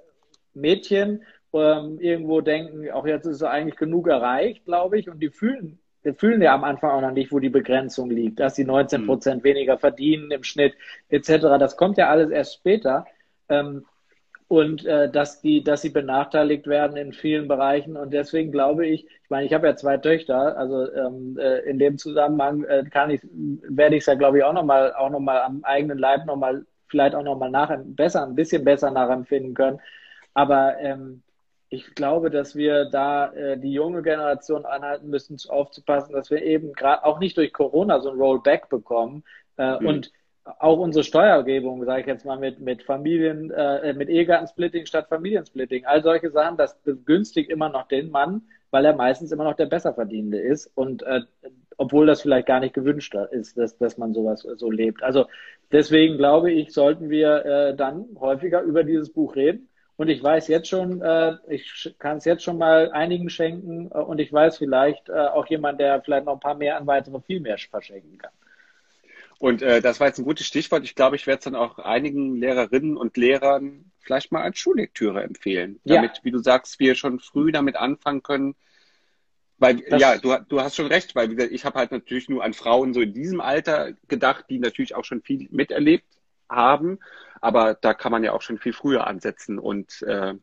Mädchen 0.52 1.22
ähm, 1.54 1.98
irgendwo 1.98 2.42
denken, 2.42 2.90
auch 2.90 3.06
jetzt 3.06 3.24
ist 3.24 3.36
es 3.36 3.42
eigentlich 3.42 3.76
genug 3.76 4.08
erreicht, 4.08 4.66
glaube 4.66 4.98
ich, 4.98 5.08
und 5.08 5.20
die 5.20 5.30
fühlen 5.30 5.78
wir 6.06 6.14
fühlen 6.14 6.40
ja 6.40 6.54
am 6.54 6.62
Anfang 6.62 6.92
auch 6.92 7.00
noch 7.00 7.10
nicht, 7.10 7.32
wo 7.32 7.40
die 7.40 7.48
Begrenzung 7.48 8.10
liegt, 8.10 8.38
dass 8.38 8.54
sie 8.54 8.64
19 8.64 9.00
hm. 9.00 9.06
Prozent 9.06 9.44
weniger 9.44 9.76
verdienen 9.76 10.30
im 10.30 10.44
Schnitt 10.44 10.74
etc. 11.08 11.58
Das 11.58 11.76
kommt 11.76 11.98
ja 11.98 12.08
alles 12.08 12.30
erst 12.30 12.54
später. 12.54 13.06
Ähm, 13.48 13.84
und 14.46 14.86
äh, 14.86 15.10
dass 15.10 15.40
die, 15.40 15.64
dass 15.64 15.82
sie 15.82 15.90
benachteiligt 15.90 16.68
werden 16.68 16.96
in 16.96 17.12
vielen 17.12 17.48
Bereichen. 17.48 17.96
Und 17.96 18.12
deswegen 18.12 18.52
glaube 18.52 18.86
ich, 18.86 19.04
ich 19.04 19.30
meine, 19.30 19.46
ich 19.46 19.52
habe 19.52 19.66
ja 19.66 19.74
zwei 19.74 19.96
Töchter, 19.96 20.56
also 20.56 20.92
ähm, 20.92 21.36
äh, 21.40 21.58
in 21.68 21.80
dem 21.80 21.98
Zusammenhang 21.98 22.62
äh, 22.62 22.84
kann 22.88 23.10
ich, 23.10 23.20
werde 23.68 23.96
ich 23.96 24.02
es 24.02 24.06
ja, 24.06 24.14
glaube 24.14 24.38
ich, 24.38 24.44
auch 24.44 24.52
nochmal, 24.52 24.94
auch 24.94 25.10
noch 25.10 25.18
mal 25.18 25.42
am 25.42 25.64
eigenen 25.64 25.98
Leib 25.98 26.24
nochmal, 26.26 26.64
vielleicht 26.86 27.16
auch 27.16 27.24
nochmal 27.24 27.50
nach, 27.50 27.76
besser, 27.84 28.24
ein 28.24 28.36
bisschen 28.36 28.62
besser 28.62 28.92
nachempfinden 28.92 29.54
können. 29.54 29.80
Aber 30.34 30.78
ähm, 30.78 31.22
ich 31.68 31.94
glaube, 31.94 32.30
dass 32.30 32.54
wir 32.54 32.86
da 32.86 33.32
äh, 33.32 33.58
die 33.58 33.72
junge 33.72 34.02
Generation 34.02 34.64
anhalten 34.64 35.08
müssen, 35.08 35.36
aufzupassen, 35.48 36.12
dass 36.12 36.30
wir 36.30 36.42
eben 36.42 36.72
gerade 36.72 37.04
auch 37.04 37.18
nicht 37.18 37.36
durch 37.36 37.52
Corona 37.52 38.00
so 38.00 38.10
ein 38.10 38.18
Rollback 38.18 38.68
bekommen 38.68 39.24
äh, 39.56 39.80
mhm. 39.80 39.86
und 39.86 40.12
auch 40.58 40.78
unsere 40.78 41.02
Steuergebung, 41.02 41.84
sage 41.84 42.02
ich 42.02 42.06
jetzt 42.06 42.24
mal, 42.24 42.38
mit, 42.38 42.60
mit 42.60 42.84
Familien, 42.84 43.50
äh, 43.50 43.92
mit 43.94 44.08
Ehegattensplitting 44.08 44.86
statt 44.86 45.08
Familiensplitting, 45.08 45.84
all 45.86 46.02
solche 46.02 46.30
Sachen, 46.30 46.56
das 46.56 46.78
begünstigt 46.82 47.50
immer 47.50 47.68
noch 47.68 47.88
den 47.88 48.10
Mann, 48.10 48.42
weil 48.70 48.84
er 48.84 48.94
meistens 48.94 49.32
immer 49.32 49.44
noch 49.44 49.56
der 49.56 49.66
Besserverdienende 49.66 50.38
ist 50.38 50.70
und 50.76 51.02
äh, 51.02 51.22
obwohl 51.78 52.06
das 52.06 52.22
vielleicht 52.22 52.46
gar 52.46 52.60
nicht 52.60 52.74
gewünscht 52.74 53.14
ist, 53.32 53.58
dass, 53.58 53.76
dass 53.76 53.98
man 53.98 54.14
sowas 54.14 54.46
so 54.56 54.70
lebt. 54.70 55.02
Also 55.02 55.26
deswegen 55.72 56.16
glaube 56.16 56.52
ich, 56.52 56.72
sollten 56.72 57.10
wir 57.10 57.44
äh, 57.44 57.76
dann 57.76 58.06
häufiger 58.18 58.62
über 58.62 58.84
dieses 58.84 59.12
Buch 59.12 59.34
reden. 59.34 59.68
Und 59.96 60.08
ich 60.08 60.22
weiß 60.22 60.48
jetzt 60.48 60.68
schon, 60.68 61.00
äh, 61.00 61.36
ich 61.48 61.94
kann 61.98 62.18
es 62.18 62.26
jetzt 62.26 62.44
schon 62.44 62.58
mal 62.58 62.92
einigen 62.92 63.30
schenken 63.30 63.90
äh, 63.90 63.98
und 63.98 64.18
ich 64.18 64.32
weiß 64.32 64.58
vielleicht 64.58 65.08
äh, 65.08 65.12
auch 65.12 65.46
jemand, 65.46 65.80
der 65.80 66.02
vielleicht 66.02 66.26
noch 66.26 66.34
ein 66.34 66.40
paar 66.40 66.54
mehr 66.54 66.76
an 66.76 66.86
weitere 66.86 67.20
viel 67.22 67.40
mehr 67.40 67.56
verschenken 67.58 68.18
kann. 68.18 68.32
Und 69.38 69.62
äh, 69.62 69.80
das 69.80 70.00
war 70.00 70.06
jetzt 70.06 70.18
ein 70.18 70.24
gutes 70.24 70.46
Stichwort. 70.46 70.84
Ich 70.84 70.94
glaube, 70.94 71.16
ich 71.16 71.26
werde 71.26 71.38
es 71.38 71.44
dann 71.44 71.54
auch 71.54 71.78
einigen 71.78 72.36
Lehrerinnen 72.36 72.96
und 72.96 73.16
Lehrern 73.16 73.90
vielleicht 74.00 74.32
mal 74.32 74.42
als 74.42 74.58
Schullektüre 74.58 75.22
empfehlen, 75.22 75.80
damit, 75.84 76.18
ja. 76.18 76.24
wie 76.24 76.30
du 76.30 76.38
sagst, 76.38 76.78
wir 76.78 76.94
schon 76.94 77.18
früh 77.18 77.50
damit 77.50 77.76
anfangen 77.76 78.22
können. 78.22 78.54
Weil, 79.58 79.76
das 79.88 80.00
ja, 80.00 80.18
du, 80.18 80.36
du 80.48 80.60
hast 80.60 80.76
schon 80.76 80.86
recht, 80.86 81.14
weil 81.14 81.40
ich 81.40 81.64
habe 81.64 81.78
halt 81.78 81.90
natürlich 81.90 82.28
nur 82.28 82.44
an 82.44 82.52
Frauen 82.52 82.92
so 82.92 83.00
in 83.00 83.14
diesem 83.14 83.40
Alter 83.40 83.92
gedacht, 84.06 84.44
die 84.50 84.58
natürlich 84.58 84.94
auch 84.94 85.04
schon 85.04 85.22
viel 85.22 85.48
miterlebt 85.50 86.06
haben, 86.48 86.98
aber 87.40 87.74
da 87.74 87.94
kann 87.94 88.12
man 88.12 88.24
ja 88.24 88.32
auch 88.32 88.42
schon 88.42 88.58
viel 88.58 88.72
früher 88.72 89.06
ansetzen 89.06 89.58
und 89.58 90.02
äh, 90.02 90.34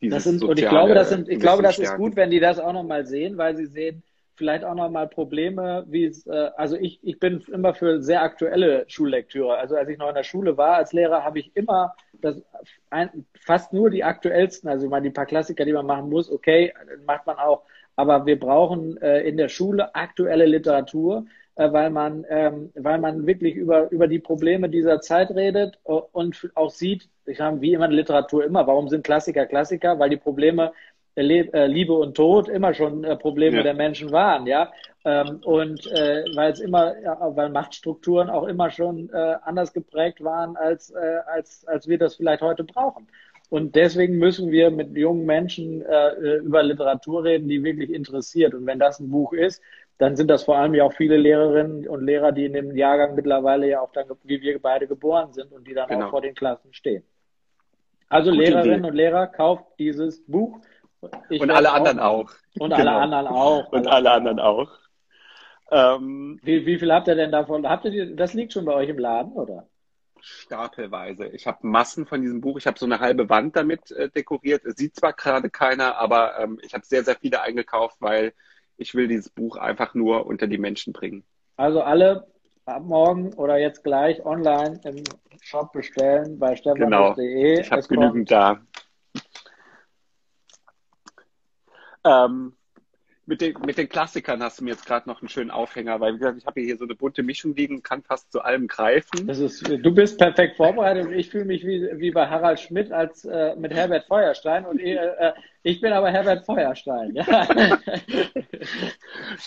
dieses 0.00 0.24
das 0.24 0.24
sind, 0.24 0.42
und 0.42 0.58
ich 0.58 0.68
glaube, 0.68 0.94
das 0.94 1.10
sind, 1.10 1.28
ich 1.28 1.40
glaube, 1.40 1.62
das 1.62 1.78
ist 1.78 1.96
gut, 1.96 2.16
wenn 2.16 2.30
die 2.30 2.40
das 2.40 2.58
auch 2.58 2.72
nochmal 2.72 3.06
sehen, 3.06 3.36
weil 3.36 3.56
sie 3.56 3.66
sehen, 3.66 4.02
vielleicht 4.40 4.64
auch 4.64 4.74
nochmal 4.74 5.06
Probleme, 5.06 5.84
wie 5.88 6.06
es, 6.06 6.26
äh, 6.26 6.50
also 6.56 6.74
ich, 6.74 6.98
ich 7.02 7.18
bin 7.18 7.42
immer 7.52 7.74
für 7.74 8.02
sehr 8.02 8.22
aktuelle 8.22 8.84
Schullektüre. 8.88 9.58
Also 9.58 9.76
als 9.76 9.90
ich 9.90 9.98
noch 9.98 10.08
in 10.08 10.14
der 10.14 10.24
Schule 10.24 10.56
war 10.56 10.76
als 10.76 10.94
Lehrer, 10.94 11.24
habe 11.24 11.40
ich 11.40 11.54
immer 11.54 11.94
das, 12.22 12.40
ein, 12.88 13.26
fast 13.38 13.74
nur 13.74 13.90
die 13.90 14.02
aktuellsten, 14.02 14.70
also 14.70 14.88
mal 14.88 15.02
die 15.02 15.10
paar 15.10 15.26
Klassiker, 15.26 15.66
die 15.66 15.74
man 15.74 15.84
machen 15.84 16.08
muss, 16.08 16.30
okay, 16.30 16.72
macht 17.06 17.26
man 17.26 17.36
auch. 17.36 17.64
Aber 17.96 18.24
wir 18.24 18.40
brauchen 18.40 18.96
äh, 19.02 19.20
in 19.28 19.36
der 19.36 19.50
Schule 19.50 19.94
aktuelle 19.94 20.46
Literatur, 20.46 21.26
weil 21.72 21.90
man, 21.90 22.24
ähm, 22.28 22.70
weil 22.74 22.98
man 22.98 23.26
wirklich 23.26 23.54
über, 23.54 23.90
über 23.90 24.08
die 24.08 24.18
Probleme 24.18 24.68
dieser 24.68 25.00
Zeit 25.00 25.30
redet 25.30 25.78
und 25.84 26.50
auch 26.54 26.70
sieht, 26.70 27.08
ich 27.26 27.40
habe 27.40 27.60
wie 27.60 27.74
immer 27.74 27.86
in 27.86 27.92
Literatur 27.92 28.44
immer, 28.44 28.66
warum 28.66 28.88
sind 28.88 29.04
Klassiker 29.04 29.46
Klassiker? 29.46 29.98
Weil 29.98 30.10
die 30.10 30.16
Probleme 30.16 30.72
äh, 31.16 31.66
Liebe 31.66 31.92
und 31.92 32.16
Tod 32.16 32.48
immer 32.48 32.72
schon 32.72 33.04
äh, 33.04 33.16
Probleme 33.16 33.58
ja. 33.58 33.62
der 33.62 33.74
Menschen 33.74 34.12
waren, 34.12 34.46
ja. 34.46 34.72
Ähm, 35.04 35.40
und 35.44 35.86
äh, 35.86 36.24
weil 36.34 36.52
es 36.52 36.60
immer, 36.60 36.94
weil 37.34 37.48
Machtstrukturen 37.50 38.30
auch 38.30 38.46
immer 38.46 38.70
schon 38.70 39.10
äh, 39.12 39.36
anders 39.42 39.72
geprägt 39.72 40.22
waren, 40.22 40.56
als, 40.56 40.90
äh, 40.90 41.18
als, 41.26 41.66
als 41.66 41.88
wir 41.88 41.98
das 41.98 42.16
vielleicht 42.16 42.42
heute 42.42 42.64
brauchen. 42.64 43.08
Und 43.48 43.74
deswegen 43.74 44.18
müssen 44.18 44.52
wir 44.52 44.70
mit 44.70 44.96
jungen 44.96 45.26
Menschen 45.26 45.82
äh, 45.82 46.36
über 46.36 46.62
Literatur 46.62 47.24
reden, 47.24 47.48
die 47.48 47.64
wirklich 47.64 47.90
interessiert. 47.90 48.54
Und 48.54 48.64
wenn 48.66 48.78
das 48.78 49.00
ein 49.00 49.10
Buch 49.10 49.32
ist, 49.32 49.60
dann 50.00 50.16
sind 50.16 50.28
das 50.28 50.44
vor 50.44 50.56
allem 50.56 50.74
ja 50.74 50.84
auch 50.84 50.94
viele 50.94 51.18
Lehrerinnen 51.18 51.86
und 51.86 52.06
Lehrer, 52.06 52.32
die 52.32 52.46
in 52.46 52.54
dem 52.54 52.74
Jahrgang 52.74 53.14
mittlerweile 53.14 53.68
ja 53.68 53.82
auch 53.82 53.92
dann, 53.92 54.06
wie 54.24 54.40
wir 54.40 54.58
beide 54.58 54.86
geboren 54.86 55.34
sind 55.34 55.52
und 55.52 55.68
die 55.68 55.74
dann 55.74 55.88
genau. 55.88 56.06
auch 56.06 56.10
vor 56.10 56.22
den 56.22 56.34
Klassen 56.34 56.72
stehen. 56.72 57.04
Also 58.08 58.30
Gute 58.30 58.44
Lehrerinnen 58.44 58.78
Idee. 58.78 58.88
und 58.88 58.94
Lehrer, 58.94 59.26
kauft 59.26 59.66
dieses 59.78 60.24
Buch. 60.26 60.58
Ich 61.28 61.42
und 61.42 61.50
alle 61.50 61.70
anderen 61.70 62.00
auch. 62.00 62.30
Und 62.58 62.70
genau. 62.70 62.76
alle 62.76 62.92
anderen 62.92 63.26
auch. 63.26 63.72
Und 63.72 63.86
alle 63.88 64.10
anderen 64.10 64.40
auch. 64.40 64.70
Ähm, 65.70 66.40
wie, 66.42 66.64
wie 66.64 66.78
viel 66.78 66.90
habt 66.90 67.06
ihr 67.06 67.14
denn 67.14 67.30
davon? 67.30 67.68
Habt 67.68 67.84
ihr 67.84 68.16
das 68.16 68.32
liegt 68.32 68.54
schon 68.54 68.64
bei 68.64 68.72
euch 68.72 68.88
im 68.88 68.98
Laden, 68.98 69.32
oder? 69.32 69.68
Stapelweise. 70.22 71.26
Ich 71.26 71.46
habe 71.46 71.58
Massen 71.66 72.06
von 72.06 72.22
diesem 72.22 72.40
Buch. 72.40 72.56
Ich 72.56 72.66
habe 72.66 72.78
so 72.78 72.86
eine 72.86 73.00
halbe 73.00 73.28
Wand 73.28 73.54
damit 73.54 73.90
äh, 73.90 74.08
dekoriert. 74.08 74.64
Es 74.64 74.76
sieht 74.76 74.96
zwar 74.96 75.12
gerade 75.12 75.50
keiner, 75.50 75.98
aber 75.98 76.38
ähm, 76.38 76.58
ich 76.62 76.72
habe 76.72 76.86
sehr, 76.86 77.04
sehr 77.04 77.16
viele 77.16 77.42
eingekauft, 77.42 77.98
weil 78.00 78.32
ich 78.80 78.94
will 78.94 79.08
dieses 79.08 79.28
Buch 79.28 79.56
einfach 79.56 79.94
nur 79.94 80.26
unter 80.26 80.46
die 80.46 80.58
Menschen 80.58 80.92
bringen. 80.92 81.24
Also 81.56 81.82
alle 81.82 82.26
ab 82.64 82.82
morgen 82.82 83.32
oder 83.34 83.58
jetzt 83.58 83.84
gleich 83.84 84.24
online 84.24 84.80
im 84.84 85.04
Shop 85.40 85.72
bestellen 85.72 86.38
bei 86.38 86.56
stefan.de. 86.56 86.84
Genau. 86.84 87.60
Ich 87.60 87.70
habe 87.70 87.82
genügend 87.82 88.30
da. 88.30 88.60
Ähm, 92.04 92.56
mit, 93.30 93.40
den, 93.40 93.54
mit 93.64 93.78
den 93.78 93.88
Klassikern 93.88 94.42
hast 94.42 94.58
du 94.58 94.64
mir 94.64 94.70
jetzt 94.70 94.84
gerade 94.86 95.08
noch 95.08 95.22
einen 95.22 95.28
schönen 95.28 95.52
Aufhänger, 95.52 96.00
weil 96.00 96.14
wie 96.14 96.18
gesagt, 96.18 96.38
ich 96.38 96.46
habe 96.46 96.60
hier 96.60 96.76
so 96.76 96.84
eine 96.84 96.96
bunte 96.96 97.22
Mischung 97.22 97.54
liegen, 97.54 97.80
kann 97.80 98.02
fast 98.02 98.32
zu 98.32 98.40
allem 98.40 98.66
greifen. 98.66 99.28
Das 99.28 99.38
ist, 99.38 99.66
du 99.68 99.94
bist 99.94 100.18
perfekt 100.18 100.56
vorbereitet 100.56 101.06
und 101.06 101.12
ich 101.12 101.30
fühle 101.30 101.44
mich 101.44 101.64
wie, 101.64 101.88
wie 101.94 102.10
bei 102.10 102.26
Harald 102.26 102.58
Schmidt 102.58 102.90
als 102.90 103.24
äh, 103.24 103.54
mit 103.54 103.72
Herbert 103.72 104.06
Feuerstein 104.06 104.66
und 104.66 104.80
äh, 104.80 104.96
äh 104.96 105.32
ich 105.62 105.82
bin 105.82 105.92
aber 105.92 106.10
Herbert 106.10 106.46
Feuerstein. 106.46 107.14
Ja. 107.14 107.26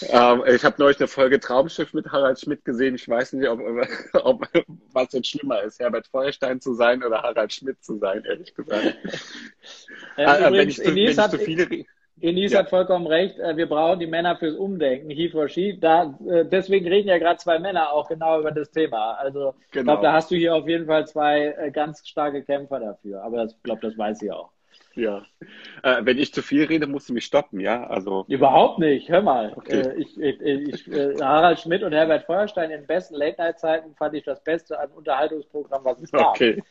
ähm, 0.09 0.43
ich 0.45 0.63
habe 0.63 0.75
neulich 0.77 0.99
eine 0.99 1.07
Folge 1.07 1.39
Traumschiff 1.39 1.91
mit 1.93 2.11
Harald 2.11 2.39
Schmidt 2.39 2.63
gesehen. 2.63 2.93
Ich 2.93 3.09
weiß 3.09 3.33
nicht, 3.33 3.49
ob, 3.49 3.59
ob, 4.13 4.47
was 4.91 5.11
jetzt 5.13 5.29
schlimmer 5.29 5.63
ist, 5.63 5.79
Herbert 5.79 6.05
Feuerstein 6.05 6.61
zu 6.61 6.75
sein 6.75 7.03
oder 7.03 7.23
Harald 7.23 7.51
Schmidt 7.51 7.83
zu 7.83 7.97
sein, 7.97 8.23
ehrlich 8.25 8.53
gesagt. 8.53 8.95
Äh, 10.15 10.23
äh, 10.23 10.51
wenn 10.51 10.69
ich, 10.69 10.77
wenn 10.85 10.97
ich 10.97 11.17
zu 11.17 11.39
viele 11.39 11.85
Enis 12.21 12.53
ja. 12.53 12.59
hat 12.59 12.69
vollkommen 12.69 13.07
recht. 13.07 13.39
Äh, 13.39 13.57
wir 13.57 13.67
brauchen 13.67 13.99
die 13.99 14.07
Männer 14.07 14.35
fürs 14.35 14.55
Umdenken, 14.55 15.09
he 15.09 15.29
for 15.29 15.49
she. 15.49 15.79
Da, 15.79 16.17
äh, 16.27 16.45
deswegen 16.45 16.87
reden 16.87 17.09
ja 17.09 17.17
gerade 17.17 17.37
zwei 17.37 17.59
Männer 17.59 17.91
auch 17.91 18.07
genau 18.07 18.39
über 18.39 18.51
das 18.51 18.71
Thema. 18.71 19.13
Also 19.13 19.39
genau. 19.39 19.53
ich 19.65 19.83
glaube, 19.83 20.01
da 20.01 20.13
hast 20.13 20.31
du 20.31 20.35
hier 20.35 20.55
auf 20.55 20.67
jeden 20.67 20.85
Fall 20.85 21.07
zwei 21.07 21.55
äh, 21.57 21.71
ganz 21.71 22.07
starke 22.07 22.43
Kämpfer 22.43 22.79
dafür. 22.79 23.23
Aber 23.23 23.45
ich 23.45 23.63
glaube, 23.63 23.81
das 23.81 23.97
weiß 23.97 24.21
ich 24.21 24.31
auch. 24.31 24.51
Ja. 24.95 25.23
Äh, 25.81 26.01
wenn 26.01 26.19
ich 26.19 26.33
zu 26.33 26.41
viel 26.41 26.65
rede, 26.65 26.85
musst 26.85 27.09
du 27.09 27.13
mich 27.13 27.25
stoppen, 27.25 27.59
ja? 27.59 27.87
Also. 27.87 28.25
Überhaupt 28.27 28.79
nicht, 28.79 29.09
hör 29.09 29.21
mal. 29.21 29.53
Okay. 29.55 29.81
Äh, 29.81 29.95
ich, 29.95 30.19
ich, 30.19 30.39
ich, 30.41 31.21
Harald 31.21 31.59
Schmidt 31.59 31.83
und 31.83 31.93
Herbert 31.93 32.25
Feuerstein 32.25 32.69
in 32.69 32.81
den 32.81 32.87
besten 32.87 33.15
Late-Night-Zeiten 33.15 33.95
fand 33.95 34.13
ich 34.13 34.23
das 34.23 34.43
Beste 34.43 34.79
an 34.79 34.91
Unterhaltungsprogramm, 34.91 35.83
was 35.83 35.99
es 35.99 36.11
gab. 36.11 36.29
Okay. 36.29 36.61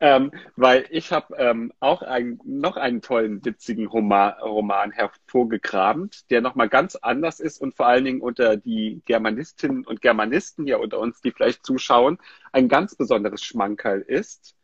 Ähm, 0.00 0.30
weil 0.56 0.86
ich 0.90 1.12
habe 1.12 1.36
ähm, 1.36 1.72
auch 1.80 2.02
ein, 2.02 2.40
noch 2.44 2.76
einen 2.76 3.02
tollen, 3.02 3.44
witzigen 3.44 3.86
Roman, 3.86 4.34
Roman 4.40 4.90
hervorgekramt, 4.90 6.30
der 6.30 6.40
nochmal 6.40 6.68
ganz 6.68 6.96
anders 6.96 7.40
ist 7.40 7.60
und 7.60 7.74
vor 7.74 7.86
allen 7.86 8.04
Dingen 8.04 8.20
unter 8.20 8.56
die 8.56 9.02
Germanistinnen 9.04 9.86
und 9.86 10.02
Germanisten 10.02 10.64
hier 10.64 10.80
unter 10.80 10.98
uns, 10.98 11.20
die 11.20 11.32
vielleicht 11.32 11.64
zuschauen, 11.64 12.18
ein 12.52 12.68
ganz 12.68 12.94
besonderes 12.94 13.42
Schmankerl 13.42 14.00
ist. 14.00 14.56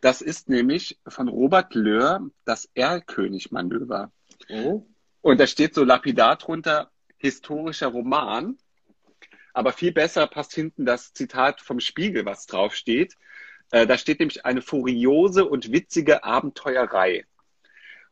Das 0.00 0.20
ist 0.20 0.48
nämlich 0.48 0.98
von 1.06 1.28
Robert 1.28 1.74
Löhr 1.74 2.28
das 2.44 2.68
Erlkönig-Manöver. 2.74 4.12
Oh. 4.50 4.86
Und 5.22 5.40
da 5.40 5.46
steht 5.46 5.74
so 5.74 5.84
lapidar 5.84 6.36
drunter, 6.36 6.90
historischer 7.16 7.86
Roman. 7.88 8.58
Aber 9.54 9.72
viel 9.72 9.92
besser 9.92 10.26
passt 10.26 10.52
hinten 10.52 10.84
das 10.84 11.14
Zitat 11.14 11.62
vom 11.62 11.80
Spiegel, 11.80 12.26
was 12.26 12.44
draufsteht. 12.44 13.16
Äh, 13.70 13.86
da 13.86 13.98
steht 13.98 14.20
nämlich 14.20 14.44
eine 14.44 14.62
furiose 14.62 15.44
und 15.44 15.72
witzige 15.72 16.24
Abenteuerei. 16.24 17.24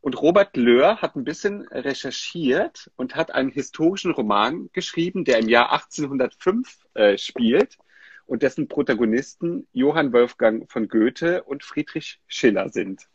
Und 0.01 0.21
Robert 0.21 0.57
Löhr 0.57 1.01
hat 1.01 1.15
ein 1.15 1.25
bisschen 1.25 1.69
recherchiert 1.69 2.91
und 2.97 3.15
hat 3.15 3.33
einen 3.33 3.51
historischen 3.51 4.11
Roman 4.11 4.69
geschrieben, 4.73 5.25
der 5.25 5.39
im 5.39 5.49
Jahr 5.49 5.73
1805 5.73 6.79
äh, 6.95 7.17
spielt 7.17 7.79
und 8.27 8.43
dessen 8.43 8.67
Protagonisten 8.67 9.69
Johann 9.73 10.13
Wolfgang 10.13 10.71
von 10.71 10.89
Goethe 10.89 11.45
und 11.45 11.63
Friedrich 11.63 12.21
Schiller 12.27 12.69
sind. 12.69 13.09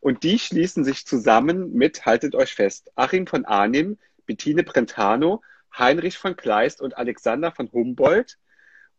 Und 0.00 0.24
die 0.24 0.40
schließen 0.40 0.82
sich 0.82 1.06
zusammen 1.06 1.72
mit, 1.74 2.04
haltet 2.04 2.34
euch 2.34 2.52
fest, 2.52 2.90
Achim 2.96 3.28
von 3.28 3.44
Arnim, 3.44 3.98
Bettine 4.26 4.64
Brentano, 4.64 5.42
Heinrich 5.78 6.18
von 6.18 6.34
Kleist 6.34 6.80
und 6.80 6.96
Alexander 6.96 7.52
von 7.52 7.70
Humboldt, 7.70 8.38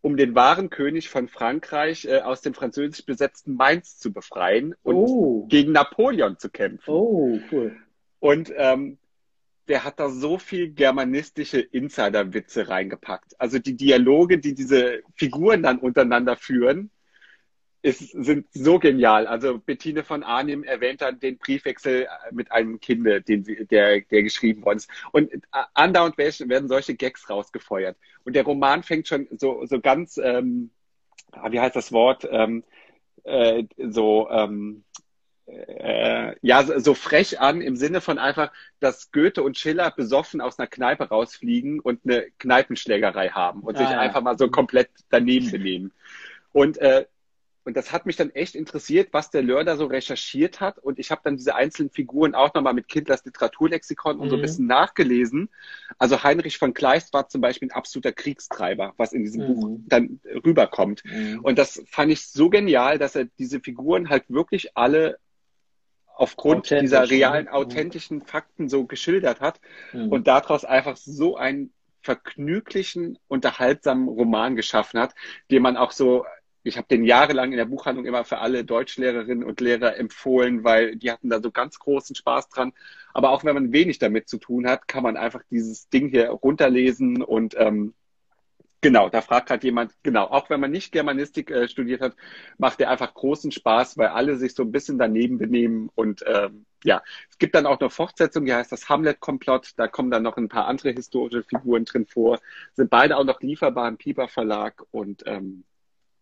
um 0.03 0.17
den 0.17 0.35
wahren 0.35 0.69
König 0.69 1.07
von 1.07 1.29
Frankreich 1.29 2.05
äh, 2.05 2.19
aus 2.19 2.41
dem 2.41 2.53
französisch 2.53 3.05
besetzten 3.05 3.55
Mainz 3.55 3.97
zu 3.97 4.11
befreien 4.11 4.75
und 4.83 4.95
oh. 4.95 5.47
gegen 5.47 5.71
Napoleon 5.71 6.37
zu 6.37 6.49
kämpfen. 6.49 6.91
Oh, 6.91 7.39
cool. 7.51 7.77
Und 8.19 8.53
ähm, 8.57 8.97
der 9.69 9.85
hat 9.85 10.01
da 10.01 10.09
so 10.09 10.37
viel 10.37 10.73
germanistische 10.73 11.61
Insider-Witze 11.61 12.67
reingepackt. 12.67 13.39
Also 13.39 13.59
die 13.59 13.77
Dialoge, 13.77 14.39
die 14.39 14.53
diese 14.53 15.03
Figuren 15.15 15.63
dann 15.63 15.79
untereinander 15.79 16.35
führen, 16.35 16.91
ist, 17.83 17.99
sind 18.11 18.47
so 18.53 18.79
genial. 18.79 19.27
Also 19.27 19.59
Bettine 19.59 20.03
von 20.03 20.23
Arnim 20.23 20.63
erwähnt 20.63 21.01
dann 21.01 21.19
den 21.19 21.37
Briefwechsel 21.37 22.07
mit 22.31 22.51
einem 22.51 22.79
Kinde, 22.79 23.21
den 23.21 23.43
sie, 23.43 23.65
der, 23.65 23.99
der 24.01 24.23
geschrieben 24.23 24.63
worden 24.63 24.77
ist. 24.77 24.89
Und 25.11 25.29
andauernd 25.73 26.17
werden 26.17 26.69
solche 26.69 26.95
Gags 26.95 27.29
rausgefeuert. 27.29 27.97
Und 28.23 28.37
der 28.37 28.45
Roman 28.45 28.83
fängt 28.83 29.09
schon 29.09 29.27
so, 29.37 29.65
so 29.65 29.81
ganz, 29.81 30.17
ähm, 30.17 30.71
ah, 31.33 31.51
wie 31.51 31.59
heißt 31.59 31.75
das 31.75 31.91
Wort, 31.91 32.25
ähm, 32.31 32.63
äh, 33.25 33.65
so, 33.77 34.29
ähm, 34.29 34.85
äh, 35.45 36.35
ja, 36.41 36.63
so 36.79 36.93
frech 36.93 37.41
an 37.41 37.59
im 37.59 37.75
Sinne 37.75 37.99
von 37.99 38.17
einfach, 38.17 38.53
dass 38.79 39.11
Goethe 39.11 39.43
und 39.43 39.57
Schiller 39.57 39.91
besoffen 39.91 40.39
aus 40.39 40.57
einer 40.57 40.67
Kneipe 40.67 41.09
rausfliegen 41.09 41.81
und 41.81 41.99
eine 42.05 42.27
Kneipenschlägerei 42.39 43.27
haben 43.27 43.59
und 43.59 43.75
ah, 43.75 43.79
sich 43.79 43.89
ja. 43.89 43.99
einfach 43.99 44.21
mal 44.21 44.37
so 44.37 44.49
komplett 44.49 44.89
daneben 45.09 45.51
benehmen. 45.51 45.91
Und 46.53 46.77
äh, 46.77 47.07
und 47.65 47.77
das 47.77 47.93
hat 47.93 48.05
mich 48.05 48.17
dann 48.17 48.29
echt 48.31 48.55
interessiert, 48.55 49.09
was 49.11 49.31
der 49.31 49.41
Lörder 49.41 49.77
so 49.77 49.85
recherchiert 49.85 50.59
hat. 50.59 50.79
Und 50.79 50.99
ich 50.99 51.11
habe 51.11 51.21
dann 51.23 51.37
diese 51.37 51.55
einzelnen 51.55 51.89
Figuren 51.89 52.35
auch 52.35 52.53
nochmal 52.53 52.73
mit 52.73 52.89
Kindlers 52.89 53.23
Literaturlexikon 53.23 54.19
und 54.19 54.25
mhm. 54.25 54.29
so 54.29 54.35
ein 54.35 54.39
mhm. 54.39 54.43
bisschen 54.43 54.67
nachgelesen. 54.67 55.49
Also 55.97 56.23
Heinrich 56.23 56.57
von 56.57 56.73
Kleist 56.73 57.13
war 57.13 57.29
zum 57.29 57.39
Beispiel 57.39 57.69
ein 57.69 57.71
absoluter 57.71 58.11
Kriegstreiber, 58.11 58.93
was 58.97 59.13
in 59.13 59.23
diesem 59.23 59.43
mhm. 59.43 59.47
Buch 59.47 59.79
dann 59.87 60.19
rüberkommt. 60.45 61.03
Mhm. 61.05 61.39
Und 61.41 61.57
das 61.57 61.81
fand 61.87 62.11
ich 62.11 62.27
so 62.27 62.49
genial, 62.49 62.97
dass 62.97 63.15
er 63.15 63.25
diese 63.39 63.61
Figuren 63.61 64.09
halt 64.09 64.25
wirklich 64.27 64.75
alle 64.75 65.17
aufgrund 66.15 66.69
dieser 66.69 67.09
realen, 67.09 67.45
ne? 67.45 67.53
authentischen 67.53 68.21
Fakten 68.21 68.69
so 68.69 68.85
geschildert 68.85 69.39
hat 69.39 69.59
mhm. 69.93 70.09
und 70.09 70.27
daraus 70.27 70.65
einfach 70.65 70.97
so 70.97 71.37
einen 71.37 71.71
vergnüglichen, 72.03 73.17
unterhaltsamen 73.29 74.09
Roman 74.09 74.55
geschaffen 74.55 74.99
hat, 74.99 75.15
den 75.49 75.63
man 75.63 75.77
auch 75.77 75.91
so 75.91 76.25
ich 76.63 76.77
habe 76.77 76.87
den 76.87 77.03
jahrelang 77.03 77.51
in 77.51 77.57
der 77.57 77.65
Buchhandlung 77.65 78.05
immer 78.05 78.23
für 78.23 78.39
alle 78.39 78.63
Deutschlehrerinnen 78.63 79.43
und 79.43 79.61
Lehrer 79.61 79.97
empfohlen, 79.97 80.63
weil 80.63 80.95
die 80.95 81.11
hatten 81.11 81.29
da 81.29 81.41
so 81.41 81.51
ganz 81.51 81.77
großen 81.79 82.15
Spaß 82.15 82.49
dran. 82.49 82.73
Aber 83.13 83.31
auch 83.31 83.43
wenn 83.43 83.55
man 83.55 83.73
wenig 83.73 83.99
damit 83.99 84.29
zu 84.29 84.37
tun 84.37 84.67
hat, 84.67 84.87
kann 84.87 85.03
man 85.03 85.17
einfach 85.17 85.41
dieses 85.51 85.89
Ding 85.89 86.09
hier 86.09 86.29
runterlesen 86.29 87.21
und 87.21 87.55
ähm, 87.57 87.93
genau, 88.81 89.09
da 89.09 89.21
fragt 89.21 89.47
gerade 89.47 89.65
jemand, 89.65 89.93
genau, 90.03 90.25
auch 90.25 90.49
wenn 90.49 90.59
man 90.59 90.71
nicht 90.71 90.91
Germanistik 90.91 91.49
äh, 91.51 91.67
studiert 91.67 92.01
hat, 92.01 92.15
macht 92.57 92.79
der 92.79 92.91
einfach 92.91 93.13
großen 93.13 93.51
Spaß, 93.51 93.97
weil 93.97 94.07
alle 94.07 94.37
sich 94.37 94.53
so 94.53 94.63
ein 94.63 94.71
bisschen 94.71 94.99
daneben 94.99 95.39
benehmen 95.39 95.89
und 95.95 96.23
ähm, 96.27 96.65
ja, 96.83 97.01
es 97.29 97.37
gibt 97.37 97.55
dann 97.55 97.65
auch 97.65 97.79
noch 97.79 97.91
Fortsetzung, 97.91 98.45
die 98.45 98.53
heißt 98.53 98.71
das 98.71 98.89
Hamlet-Komplott. 98.89 99.71
Da 99.77 99.87
kommen 99.87 100.11
dann 100.11 100.23
noch 100.23 100.35
ein 100.35 100.49
paar 100.49 100.67
andere 100.67 100.91
historische 100.91 101.43
Figuren 101.43 101.85
drin 101.85 102.05
vor. 102.05 102.39
Sind 102.73 102.89
beide 102.89 103.15
auch 103.15 103.23
noch 103.23 103.39
lieferbar 103.39 103.87
im 103.87 103.95
Piper 103.95 104.27
Verlag 104.27 104.83
und 104.91 105.23
ähm, 105.25 105.63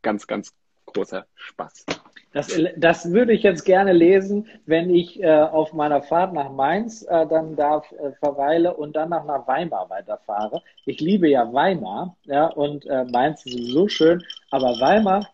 ganz, 0.01 0.27
ganz 0.27 0.53
großer 0.85 1.25
Spaß. 1.35 1.85
Das, 2.33 2.57
das 2.77 3.11
würde 3.11 3.33
ich 3.33 3.43
jetzt 3.43 3.65
gerne 3.65 3.91
lesen, 3.91 4.47
wenn 4.65 4.89
ich 4.89 5.21
äh, 5.21 5.29
auf 5.29 5.73
meiner 5.73 6.01
Fahrt 6.01 6.33
nach 6.33 6.49
Mainz 6.49 7.05
äh, 7.09 7.27
dann 7.27 7.57
da 7.57 7.81
äh, 7.97 8.11
verweile 8.19 8.73
und 8.73 8.95
dann 8.95 9.09
nach, 9.09 9.25
nach 9.25 9.45
Weimar 9.47 9.89
weiterfahre. 9.89 10.61
Ich 10.85 11.01
liebe 11.01 11.27
ja 11.27 11.51
Weimar, 11.51 12.15
ja, 12.23 12.47
und 12.47 12.85
äh, 12.85 13.03
Mainz 13.03 13.45
ist 13.45 13.67
so 13.67 13.89
schön, 13.89 14.23
aber 14.49 14.79
Weimar 14.79 15.27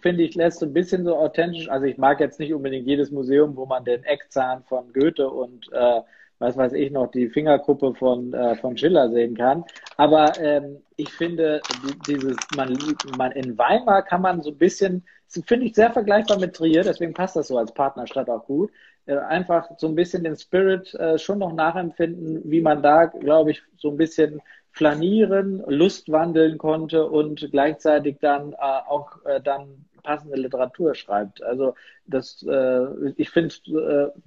finde 0.00 0.22
ich 0.22 0.34
lässt 0.34 0.60
so 0.60 0.66
ein 0.66 0.72
bisschen 0.72 1.04
so 1.04 1.16
authentisch. 1.16 1.68
Also 1.68 1.86
ich 1.86 1.98
mag 1.98 2.20
jetzt 2.20 2.40
nicht 2.40 2.54
unbedingt 2.54 2.86
jedes 2.86 3.10
Museum, 3.10 3.54
wo 3.56 3.66
man 3.66 3.84
den 3.84 4.02
Eckzahn 4.04 4.62
von 4.64 4.92
Goethe 4.94 5.28
und 5.28 5.70
äh, 5.72 6.00
was 6.38 6.56
weiß 6.56 6.72
ich 6.72 6.90
noch, 6.90 7.10
die 7.10 7.28
Fingerkuppe 7.28 7.94
von, 7.94 8.32
äh, 8.32 8.56
von 8.56 8.76
Schiller 8.76 9.10
sehen 9.10 9.36
kann. 9.36 9.64
Aber 9.96 10.32
ähm, 10.38 10.78
ich 10.96 11.10
finde, 11.12 11.60
dieses, 12.06 12.36
man, 12.56 12.76
man 13.16 13.32
in 13.32 13.56
Weimar 13.56 14.02
kann 14.02 14.22
man 14.22 14.42
so 14.42 14.50
ein 14.50 14.58
bisschen, 14.58 15.04
finde 15.46 15.66
ich 15.66 15.74
sehr 15.74 15.92
vergleichbar 15.92 16.38
mit 16.38 16.54
Trier, 16.54 16.82
deswegen 16.82 17.14
passt 17.14 17.36
das 17.36 17.48
so 17.48 17.58
als 17.58 17.72
Partnerstadt 17.72 18.28
auch 18.28 18.44
gut. 18.46 18.70
Äh, 19.06 19.16
einfach 19.16 19.68
so 19.78 19.86
ein 19.86 19.94
bisschen 19.94 20.24
den 20.24 20.36
Spirit 20.36 20.94
äh, 20.94 21.18
schon 21.18 21.38
noch 21.38 21.52
nachempfinden, 21.52 22.42
wie 22.44 22.60
man 22.60 22.82
da, 22.82 23.06
glaube 23.06 23.50
ich, 23.50 23.62
so 23.76 23.90
ein 23.90 23.96
bisschen 23.96 24.40
flanieren, 24.72 25.62
Lust 25.66 26.10
wandeln 26.10 26.58
konnte 26.58 27.06
und 27.06 27.48
gleichzeitig 27.52 28.16
dann 28.20 28.52
äh, 28.52 28.56
auch 28.56 29.24
äh, 29.24 29.40
dann 29.40 29.84
passende 30.02 30.36
Literatur 30.36 30.94
schreibt. 30.94 31.42
Also 31.42 31.74
das, 32.06 32.44
äh, 32.48 33.10
ich 33.16 33.30
finde, 33.30 33.54
äh, 33.68 34.18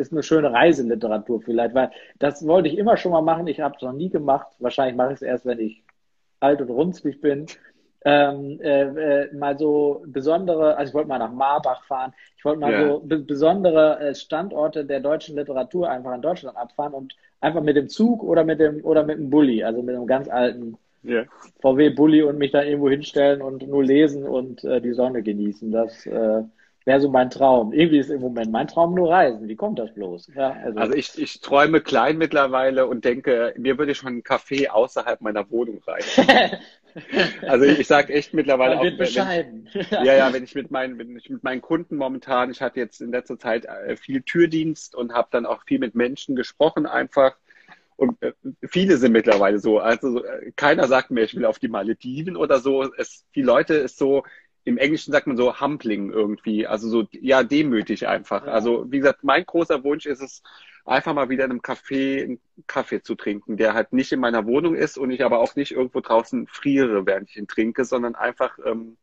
ist 0.00 0.12
eine 0.12 0.22
schöne 0.22 0.52
Reiseliteratur 0.52 1.42
vielleicht, 1.42 1.74
weil 1.74 1.90
das 2.18 2.46
wollte 2.46 2.68
ich 2.68 2.78
immer 2.78 2.96
schon 2.96 3.12
mal 3.12 3.22
machen. 3.22 3.46
Ich 3.46 3.60
habe 3.60 3.76
es 3.76 3.82
noch 3.82 3.92
nie 3.92 4.10
gemacht. 4.10 4.48
Wahrscheinlich 4.58 4.96
mache 4.96 5.10
ich 5.12 5.16
es 5.16 5.22
erst, 5.22 5.46
wenn 5.46 5.60
ich 5.60 5.82
alt 6.40 6.60
und 6.60 6.70
runzlig 6.70 7.20
bin. 7.20 7.46
Ähm, 8.04 8.60
äh, 8.60 8.82
äh, 8.82 9.34
mal 9.34 9.58
so 9.58 10.04
besondere, 10.06 10.76
also 10.76 10.90
ich 10.90 10.94
wollte 10.94 11.08
mal 11.08 11.18
nach 11.18 11.32
Marbach 11.32 11.82
fahren, 11.86 12.12
ich 12.38 12.44
wollte 12.44 12.60
mal 12.60 12.72
ja. 12.72 12.86
so 12.86 13.02
besondere 13.04 13.98
äh, 13.98 14.14
Standorte 14.14 14.84
der 14.84 15.00
deutschen 15.00 15.34
Literatur 15.34 15.90
einfach 15.90 16.14
in 16.14 16.22
Deutschland 16.22 16.56
abfahren 16.56 16.94
und 16.94 17.16
einfach 17.40 17.62
mit 17.62 17.74
dem 17.74 17.88
Zug 17.88 18.22
oder 18.22 18.44
mit 18.44 18.60
dem 18.60 18.84
oder 18.84 19.02
mit 19.02 19.18
dem 19.18 19.28
Bulli, 19.28 19.64
also 19.64 19.82
mit 19.82 19.96
einem 19.96 20.06
ganz 20.06 20.28
alten 20.28 20.78
ja. 21.02 21.24
VW 21.60 21.90
Bulli 21.90 22.22
und 22.22 22.38
mich 22.38 22.52
da 22.52 22.62
irgendwo 22.62 22.88
hinstellen 22.88 23.42
und 23.42 23.66
nur 23.66 23.82
lesen 23.82 24.24
und 24.24 24.62
äh, 24.62 24.80
die 24.80 24.92
Sonne 24.92 25.22
genießen. 25.22 25.72
Das 25.72 26.06
äh, 26.06 26.42
wäre 26.86 27.00
so 27.00 27.10
mein 27.10 27.30
Traum. 27.30 27.72
Irgendwie 27.72 27.98
ist 27.98 28.10
im 28.10 28.20
Moment 28.20 28.52
mein 28.52 28.68
Traum 28.68 28.94
nur 28.94 29.10
Reisen. 29.10 29.48
Wie 29.48 29.56
kommt 29.56 29.78
das 29.78 29.92
bloß? 29.92 30.30
Ja, 30.34 30.52
also, 30.52 30.78
also 30.78 30.94
ich, 30.94 31.18
ich 31.18 31.40
träume 31.40 31.80
klein 31.80 32.16
mittlerweile 32.16 32.86
und 32.86 33.04
denke, 33.04 33.52
mir 33.58 33.76
würde 33.76 33.94
schon 33.96 34.18
ein 34.18 34.22
Café 34.22 34.68
außerhalb 34.68 35.20
meiner 35.20 35.50
Wohnung 35.50 35.82
reichen. 35.84 36.26
also 37.42 37.64
ich 37.64 37.88
sage 37.88 38.12
echt 38.12 38.34
mittlerweile 38.34 38.76
Man 38.76 38.84
wird 38.84 38.94
auch, 38.94 38.98
bescheiden. 38.98 39.68
Wenn, 39.72 40.04
ja, 40.04 40.14
ja, 40.14 40.32
wenn 40.32 40.44
ich 40.44 40.54
mit 40.54 40.70
meinen, 40.70 40.96
wenn 40.98 41.16
ich 41.16 41.28
mit 41.28 41.42
meinen 41.42 41.60
Kunden 41.60 41.96
momentan, 41.96 42.52
ich 42.52 42.62
hatte 42.62 42.78
jetzt 42.78 43.00
in 43.00 43.10
letzter 43.10 43.36
Zeit 43.36 43.64
äh, 43.64 43.96
viel 43.96 44.22
Türdienst 44.22 44.94
und 44.94 45.12
habe 45.12 45.28
dann 45.32 45.44
auch 45.44 45.64
viel 45.64 45.80
mit 45.80 45.96
Menschen 45.96 46.36
gesprochen 46.36 46.86
einfach. 46.86 47.36
Und 47.96 48.22
äh, 48.22 48.32
viele 48.68 48.96
sind 48.98 49.10
mittlerweile 49.10 49.58
so. 49.58 49.80
Also 49.80 50.24
äh, 50.24 50.52
keiner 50.54 50.86
sagt 50.86 51.10
mir, 51.10 51.24
ich 51.24 51.34
will 51.34 51.46
auf 51.46 51.58
die 51.58 51.68
Malediven 51.68 52.36
oder 52.36 52.60
so. 52.60 52.84
Es, 52.96 53.24
die 53.34 53.42
Leute 53.42 53.74
ist 53.74 53.98
so, 53.98 54.22
im 54.66 54.76
Englischen 54.76 55.12
sagt 55.12 55.26
man 55.26 55.36
so 55.36 55.60
Humbling 55.60 56.10
irgendwie, 56.10 56.66
also 56.66 56.88
so, 56.88 57.04
ja, 57.12 57.42
demütig 57.42 58.08
einfach. 58.08 58.44
Ja. 58.44 58.52
Also, 58.52 58.90
wie 58.90 58.98
gesagt, 58.98 59.24
mein 59.24 59.46
großer 59.46 59.82
Wunsch 59.84 60.06
ist 60.06 60.20
es, 60.20 60.42
einfach 60.84 61.14
mal 61.14 61.28
wieder 61.28 61.44
in 61.44 61.50
einem 61.50 61.60
Café 61.60 62.22
einen 62.22 62.40
Kaffee 62.66 63.02
zu 63.02 63.14
trinken, 63.14 63.56
der 63.56 63.74
halt 63.74 63.92
nicht 63.92 64.12
in 64.12 64.20
meiner 64.20 64.46
Wohnung 64.46 64.74
ist 64.74 64.98
und 64.98 65.10
ich 65.10 65.24
aber 65.24 65.40
auch 65.40 65.56
nicht 65.56 65.72
irgendwo 65.72 66.00
draußen 66.00 66.46
friere, 66.46 67.06
während 67.06 67.30
ich 67.30 67.36
ihn 67.36 67.48
trinke, 67.48 67.84
sondern 67.84 68.14
einfach 68.14 68.58
ähm, 68.64 68.96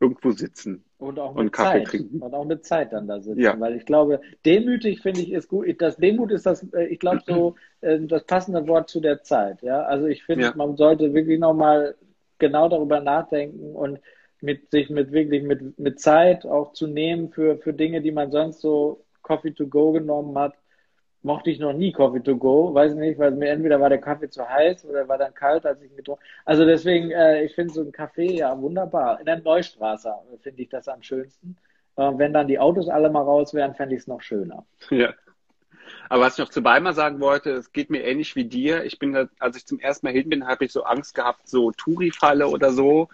irgendwo 0.00 0.30
sitzen 0.30 0.84
und 0.98 1.18
auch 1.18 1.34
mit 1.34 1.40
und 1.40 1.52
Kaffee 1.52 1.78
Zeit. 1.78 1.88
trinken. 1.88 2.20
Und 2.20 2.34
auch 2.34 2.44
mit 2.44 2.64
Zeit 2.64 2.92
dann 2.92 3.06
da 3.06 3.20
sitzen. 3.20 3.40
Ja. 3.40 3.58
Weil 3.60 3.76
ich 3.76 3.86
glaube, 3.86 4.20
demütig 4.44 5.00
finde 5.00 5.20
ich 5.20 5.32
ist 5.32 5.48
gut. 5.48 5.66
Das 5.80 5.96
Demut 5.96 6.32
ist 6.32 6.46
das, 6.46 6.62
äh, 6.72 6.86
ich 6.86 6.98
glaube, 6.98 7.22
so 7.26 7.54
äh, 7.82 8.00
das 8.00 8.24
passende 8.24 8.66
Wort 8.66 8.88
zu 8.88 9.00
der 9.00 9.22
Zeit. 9.22 9.62
Ja, 9.62 9.82
also 9.82 10.06
ich 10.06 10.24
finde, 10.24 10.46
ja. 10.46 10.52
man 10.56 10.76
sollte 10.76 11.12
wirklich 11.12 11.38
nochmal 11.38 11.94
genau 12.38 12.68
darüber 12.68 13.00
nachdenken 13.00 13.74
und 13.74 14.00
mit 14.40 14.70
sich 14.70 14.90
mit 14.90 15.12
wirklich 15.12 15.42
mit, 15.42 15.78
mit 15.78 16.00
Zeit 16.00 16.46
auch 16.46 16.72
zu 16.72 16.86
nehmen 16.86 17.30
für, 17.30 17.58
für 17.58 17.72
Dinge, 17.72 18.00
die 18.00 18.12
man 18.12 18.30
sonst 18.30 18.60
so 18.60 19.04
Coffee 19.22 19.52
to 19.52 19.66
go 19.66 19.92
genommen 19.92 20.36
hat. 20.38 20.54
Mochte 21.22 21.50
ich 21.50 21.58
noch 21.58 21.72
nie 21.72 21.90
Coffee 21.90 22.20
to 22.20 22.36
go, 22.36 22.72
weiß 22.72 22.94
nicht, 22.94 23.18
weil 23.18 23.32
mir 23.32 23.48
entweder 23.48 23.80
war 23.80 23.88
der 23.88 24.00
Kaffee 24.00 24.28
zu 24.28 24.48
heiß 24.48 24.84
oder 24.84 25.08
war 25.08 25.18
dann 25.18 25.34
kalt, 25.34 25.66
als 25.66 25.82
ich 25.82 25.94
getrunken 25.96 26.22
Also 26.44 26.64
deswegen, 26.64 27.10
äh, 27.10 27.42
ich 27.42 27.54
finde 27.54 27.74
so 27.74 27.80
ein 27.80 27.90
Kaffee 27.90 28.36
ja 28.36 28.56
wunderbar. 28.60 29.18
In 29.18 29.26
der 29.26 29.40
Neustraße 29.40 30.12
finde 30.42 30.62
ich 30.62 30.68
das 30.68 30.86
am 30.86 31.02
schönsten. 31.02 31.56
Äh, 31.96 32.12
wenn 32.16 32.32
dann 32.32 32.46
die 32.46 32.60
Autos 32.60 32.88
alle 32.88 33.10
mal 33.10 33.22
raus 33.22 33.54
wären, 33.54 33.74
fände 33.74 33.96
ich 33.96 34.02
es 34.02 34.06
noch 34.06 34.22
schöner. 34.22 34.64
Ja. 34.90 35.14
Aber 36.08 36.22
was 36.22 36.34
ich 36.34 36.38
noch 36.38 36.50
zu 36.50 36.64
Weimar 36.64 36.94
sagen 36.94 37.20
wollte, 37.20 37.50
es 37.50 37.72
geht 37.72 37.90
mir 37.90 38.02
ähnlich 38.02 38.34
wie 38.34 38.44
dir. 38.44 38.84
Ich 38.84 38.98
bin, 38.98 39.12
da, 39.12 39.28
als 39.38 39.56
ich 39.56 39.66
zum 39.66 39.78
ersten 39.78 40.06
Mal 40.06 40.12
hin 40.12 40.28
bin, 40.28 40.46
habe 40.46 40.64
ich 40.64 40.72
so 40.72 40.82
Angst 40.82 41.14
gehabt, 41.14 41.48
so 41.48 41.70
Touri-Falle 41.70 42.48
oder 42.48 42.72
so. 42.72 43.08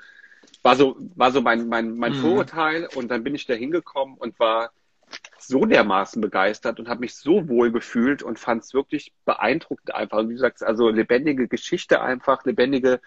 War 0.62 0.76
so, 0.76 0.96
war 1.16 1.32
so 1.32 1.40
mein, 1.40 1.68
mein, 1.68 1.96
mein 1.96 2.12
mhm. 2.12 2.16
Vorurteil. 2.16 2.88
Und 2.94 3.10
dann 3.10 3.24
bin 3.24 3.34
ich 3.34 3.46
da 3.46 3.54
hingekommen 3.54 4.16
und 4.16 4.38
war 4.38 4.70
so 5.38 5.66
dermaßen 5.66 6.20
begeistert 6.22 6.78
und 6.78 6.88
habe 6.88 7.00
mich 7.00 7.16
so 7.16 7.48
wohl 7.48 7.72
gefühlt 7.72 8.22
und 8.22 8.38
fand 8.38 8.62
es 8.62 8.74
wirklich 8.74 9.12
beeindruckend 9.24 9.94
einfach. 9.94 10.18
Und 10.18 10.28
wie 10.28 10.34
du 10.34 10.40
sagst, 10.40 10.62
also 10.62 10.88
lebendige 10.88 11.48
Geschichte 11.48 12.00
einfach, 12.00 12.44
lebendige 12.44 13.00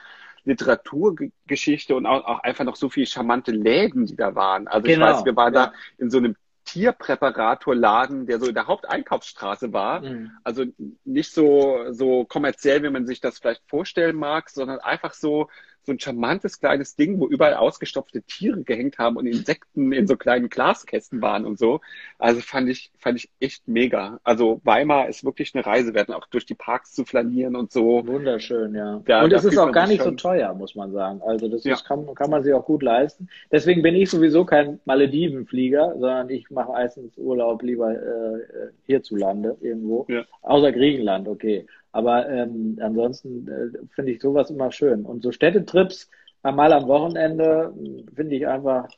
Literaturgeschichte 0.44 1.96
und 1.96 2.06
auch, 2.06 2.24
auch 2.26 2.40
einfach 2.40 2.66
noch 2.66 2.76
so 2.76 2.90
viele 2.90 3.08
charmante 3.08 3.52
Läden, 3.52 4.06
die 4.06 4.16
da 4.16 4.36
waren. 4.36 4.68
Also 4.68 4.88
genau. 4.88 5.08
ich 5.08 5.14
weiß, 5.14 5.26
wir 5.26 5.36
waren 5.36 5.54
ja. 5.54 5.68
da 5.68 5.74
in 5.98 6.10
so 6.10 6.20
einem 6.20 6.36
Tierpräparatorladen, 6.66 8.26
der 8.26 8.40
so 8.40 8.48
in 8.48 8.56
der 8.56 8.68
Haupteinkaufsstraße 8.68 9.72
war. 9.74 10.02
Mhm. 10.02 10.32
Also 10.44 10.66
nicht 11.04 11.34
so, 11.34 11.92
so 11.92 12.26
kommerziell, 12.26 12.84
wie 12.84 12.90
man 12.90 13.08
sich 13.08 13.22
das 13.22 13.40
vielleicht 13.40 13.64
vorstellen 13.68 14.16
mag, 14.16 14.50
sondern 14.50 14.80
einfach 14.80 15.14
so, 15.14 15.48
so 15.86 15.92
ein 15.92 16.00
charmantes 16.00 16.60
kleines 16.60 16.96
Ding, 16.96 17.20
wo 17.20 17.28
überall 17.28 17.56
ausgestopfte 17.56 18.22
Tiere 18.24 18.64
gehängt 18.64 18.98
haben 18.98 19.18
und 19.18 19.28
Insekten 19.28 19.92
in 19.92 20.08
so 20.08 20.18
kleinen 20.18 20.50
Glaskästen 20.50 21.22
waren 21.22 21.46
und 21.46 21.60
so. 21.60 21.82
Also 22.18 22.42
fand 22.42 22.70
ich, 22.70 22.92
fand 22.98 23.18
ich 23.20 23.30
echt 23.40 23.68
mega. 23.68 24.20
Also 24.24 24.62
Weimar 24.64 25.08
ist 25.10 25.24
wirklich 25.24 25.54
eine 25.54 25.66
Reise 25.66 25.94
wert, 25.94 26.12
auch 26.12 26.28
durch 26.28 26.46
die 26.46 26.56
Parks 26.56 26.94
zu 26.94 27.06
flanieren 27.06 27.56
und 27.56 27.72
so. 27.72 28.06
Wunderschön, 28.06 28.74
ja. 28.74 29.02
ja 29.08 29.24
und 29.24 29.34
es 29.34 29.46
ist 29.46 29.58
auch 29.58 29.72
gar 29.72 29.88
nicht 29.88 30.04
so 30.04 30.12
teuer, 30.12 30.54
muss 30.54 30.76
man 30.76 30.92
sagen. 30.92 31.22
Also 31.26 31.48
das 31.48 31.64
ja. 31.64 31.74
ist, 31.74 31.86
kann, 31.86 32.14
kann 32.16 32.30
man 32.30 32.44
sich 32.44 32.54
auch 32.54 32.66
gut 32.66 32.84
leisten. 32.84 33.30
Deswegen 33.52 33.82
bin 33.82 33.96
ich 33.96 34.10
sowieso 34.10 34.46
kein 34.46 34.80
Maledivenflieger, 34.86 35.94
sondern 36.00 36.30
ich 36.30 36.50
mache 36.50 36.72
meistens 36.72 37.18
Urlaub 37.18 37.62
lieber 37.64 37.92
äh, 37.92 38.70
hierzulande 38.86 39.58
irgendwo. 39.62 40.06
Ja. 40.10 40.26
Außer 40.42 40.72
Griechenland, 40.72 41.28
okay. 41.28 41.66
Aber 41.96 42.28
ähm, 42.28 42.78
ansonsten 42.82 43.48
äh, 43.48 43.88
finde 43.96 44.12
ich 44.12 44.22
sowas 44.22 44.50
immer 44.50 44.70
schön. 44.70 45.06
Und 45.06 45.24
so 45.24 45.32
Städtetrips 45.32 46.10
einmal 46.44 46.74
am 46.74 46.90
Wochenende 46.90 47.74
finde 48.14 48.36
ich 48.36 48.46
einfach 48.46 48.90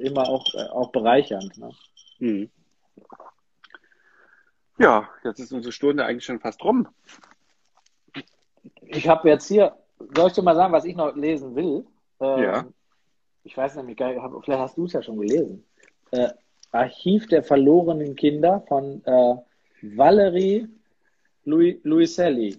immer 0.00 0.28
auch, 0.28 0.44
äh, 0.54 0.68
auch 0.70 0.90
bereichernd. 0.90 1.56
Ne? 1.56 1.70
Hm. 2.18 2.50
Ja, 4.76 5.08
jetzt 5.22 5.38
ist 5.38 5.52
unsere 5.52 5.70
Stunde 5.70 6.04
eigentlich 6.04 6.24
schon 6.24 6.40
fast 6.40 6.64
rum. 6.64 6.88
Ich 8.86 9.06
habe 9.06 9.28
jetzt 9.28 9.46
hier, 9.46 9.76
soll 10.12 10.26
ich 10.26 10.32
dir 10.32 10.42
mal 10.42 10.56
sagen, 10.56 10.72
was 10.72 10.84
ich 10.84 10.96
noch 10.96 11.14
lesen 11.14 11.54
will? 11.54 11.86
Ähm, 12.18 12.42
ja. 12.42 12.66
Ich 13.44 13.56
weiß 13.56 13.76
nämlich 13.76 13.96
gar 13.96 14.08
nicht, 14.08 14.20
vielleicht 14.44 14.60
hast 14.60 14.76
du 14.76 14.86
es 14.86 14.94
ja 14.94 15.02
schon 15.04 15.18
gelesen. 15.18 15.64
Äh, 16.10 16.30
Archiv 16.72 17.28
der 17.28 17.44
verlorenen 17.44 18.16
Kinder 18.16 18.64
von 18.66 19.00
äh, 19.04 19.36
Valerie 19.82 20.68
Louis, 21.44 21.80
Luiselli. 21.82 22.58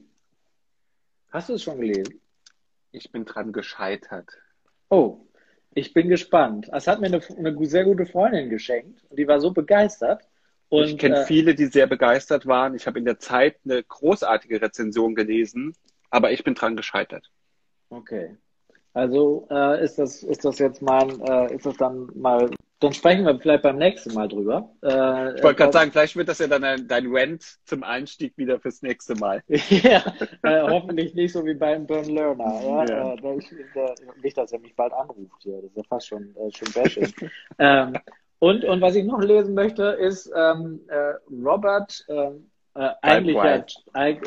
Hast 1.31 1.49
du 1.49 1.53
es 1.53 1.63
schon 1.63 1.79
gelesen? 1.79 2.21
Ich 2.91 3.11
bin 3.11 3.25
dran 3.25 3.51
gescheitert. 3.51 4.29
Oh, 4.89 5.25
ich 5.73 5.93
bin 5.93 6.09
gespannt. 6.09 6.69
Es 6.71 6.87
hat 6.87 7.01
mir 7.01 7.07
eine, 7.07 7.21
eine 7.37 7.65
sehr 7.65 7.85
gute 7.85 8.05
Freundin 8.05 8.49
geschenkt 8.49 9.03
und 9.09 9.17
die 9.17 9.27
war 9.27 9.39
so 9.39 9.51
begeistert. 9.51 10.27
Und, 10.69 10.85
ich 10.85 10.97
kenne 10.97 11.21
äh, 11.21 11.25
viele, 11.25 11.55
die 11.55 11.65
sehr 11.65 11.87
begeistert 11.87 12.45
waren. 12.45 12.75
Ich 12.75 12.87
habe 12.87 12.99
in 12.99 13.05
der 13.05 13.19
Zeit 13.19 13.57
eine 13.63 13.83
großartige 13.83 14.61
Rezension 14.61 15.15
gelesen, 15.15 15.75
aber 16.09 16.31
ich 16.31 16.43
bin 16.43 16.55
dran 16.55 16.75
gescheitert. 16.75 17.31
Okay. 17.89 18.37
Also 18.93 19.47
äh, 19.49 19.83
ist 19.83 19.97
das 19.97 20.21
ist 20.21 20.45
das 20.45 20.59
jetzt 20.59 20.81
mein 20.81 21.19
äh, 21.21 21.55
ist 21.55 21.65
das 21.65 21.77
dann 21.77 22.11
mal 22.13 22.49
dann 22.83 22.93
sprechen 22.93 23.25
wir 23.25 23.39
vielleicht 23.39 23.63
beim 23.63 23.77
nächsten 23.77 24.13
Mal 24.13 24.27
drüber. 24.27 24.69
Äh, 24.83 25.35
ich 25.35 25.43
wollte 25.43 25.55
gerade 25.55 25.71
sagen, 25.71 25.91
vielleicht 25.91 26.15
wird 26.17 26.27
das 26.27 26.39
ja 26.39 26.47
dann 26.47 26.63
ein, 26.63 26.87
dein 26.87 27.05
Rant 27.07 27.43
zum 27.63 27.83
Einstieg 27.83 28.37
wieder 28.37 28.59
fürs 28.59 28.81
nächste 28.81 29.15
Mal. 29.15 29.41
ja, 29.47 30.03
äh, 30.43 30.61
hoffentlich 30.61 31.13
nicht 31.15 31.31
so 31.31 31.45
wie 31.45 31.53
beim 31.53 31.87
Burn 31.87 32.09
Learner. 32.09 32.61
Ja? 32.61 32.85
ja. 32.85 33.13
Äh, 33.13 33.37
ich, 33.37 33.51
nicht, 34.21 34.37
dass 34.37 34.51
er 34.51 34.59
mich 34.59 34.75
bald 34.75 34.91
anruft 34.93 35.41
hier. 35.41 35.61
Das 35.61 35.71
ist 35.71 35.77
ja 35.77 35.83
fast 35.87 36.07
schon, 36.07 36.35
äh, 36.35 36.51
schon 36.51 36.73
bashing. 36.73 37.13
ähm, 37.59 37.93
und, 38.39 38.65
und 38.65 38.81
was 38.81 38.95
ich 38.95 39.05
noch 39.05 39.21
lesen 39.21 39.53
möchte, 39.53 39.83
ist 39.83 40.29
ähm, 40.35 40.81
äh, 40.89 41.13
Robert, 41.31 42.05
ähm, 42.09 42.49
äh, 42.75 42.89
eigentlich, 43.01 43.35
ja, 43.35 43.63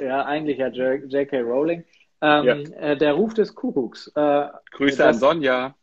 ja, 0.01 0.25
eigentlich 0.25 0.59
ja 0.59 0.69
J.K. 0.69 1.41
Rowling, 1.41 1.85
ähm, 2.23 2.45
ja. 2.47 2.55
äh, 2.79 2.97
der 2.97 3.13
Ruf 3.13 3.35
des 3.35 3.55
Kuckucks. 3.55 4.11
Äh, 4.15 4.47
Grüße 4.71 4.97
das, 4.97 5.09
an 5.09 5.15
Sonja. 5.19 5.75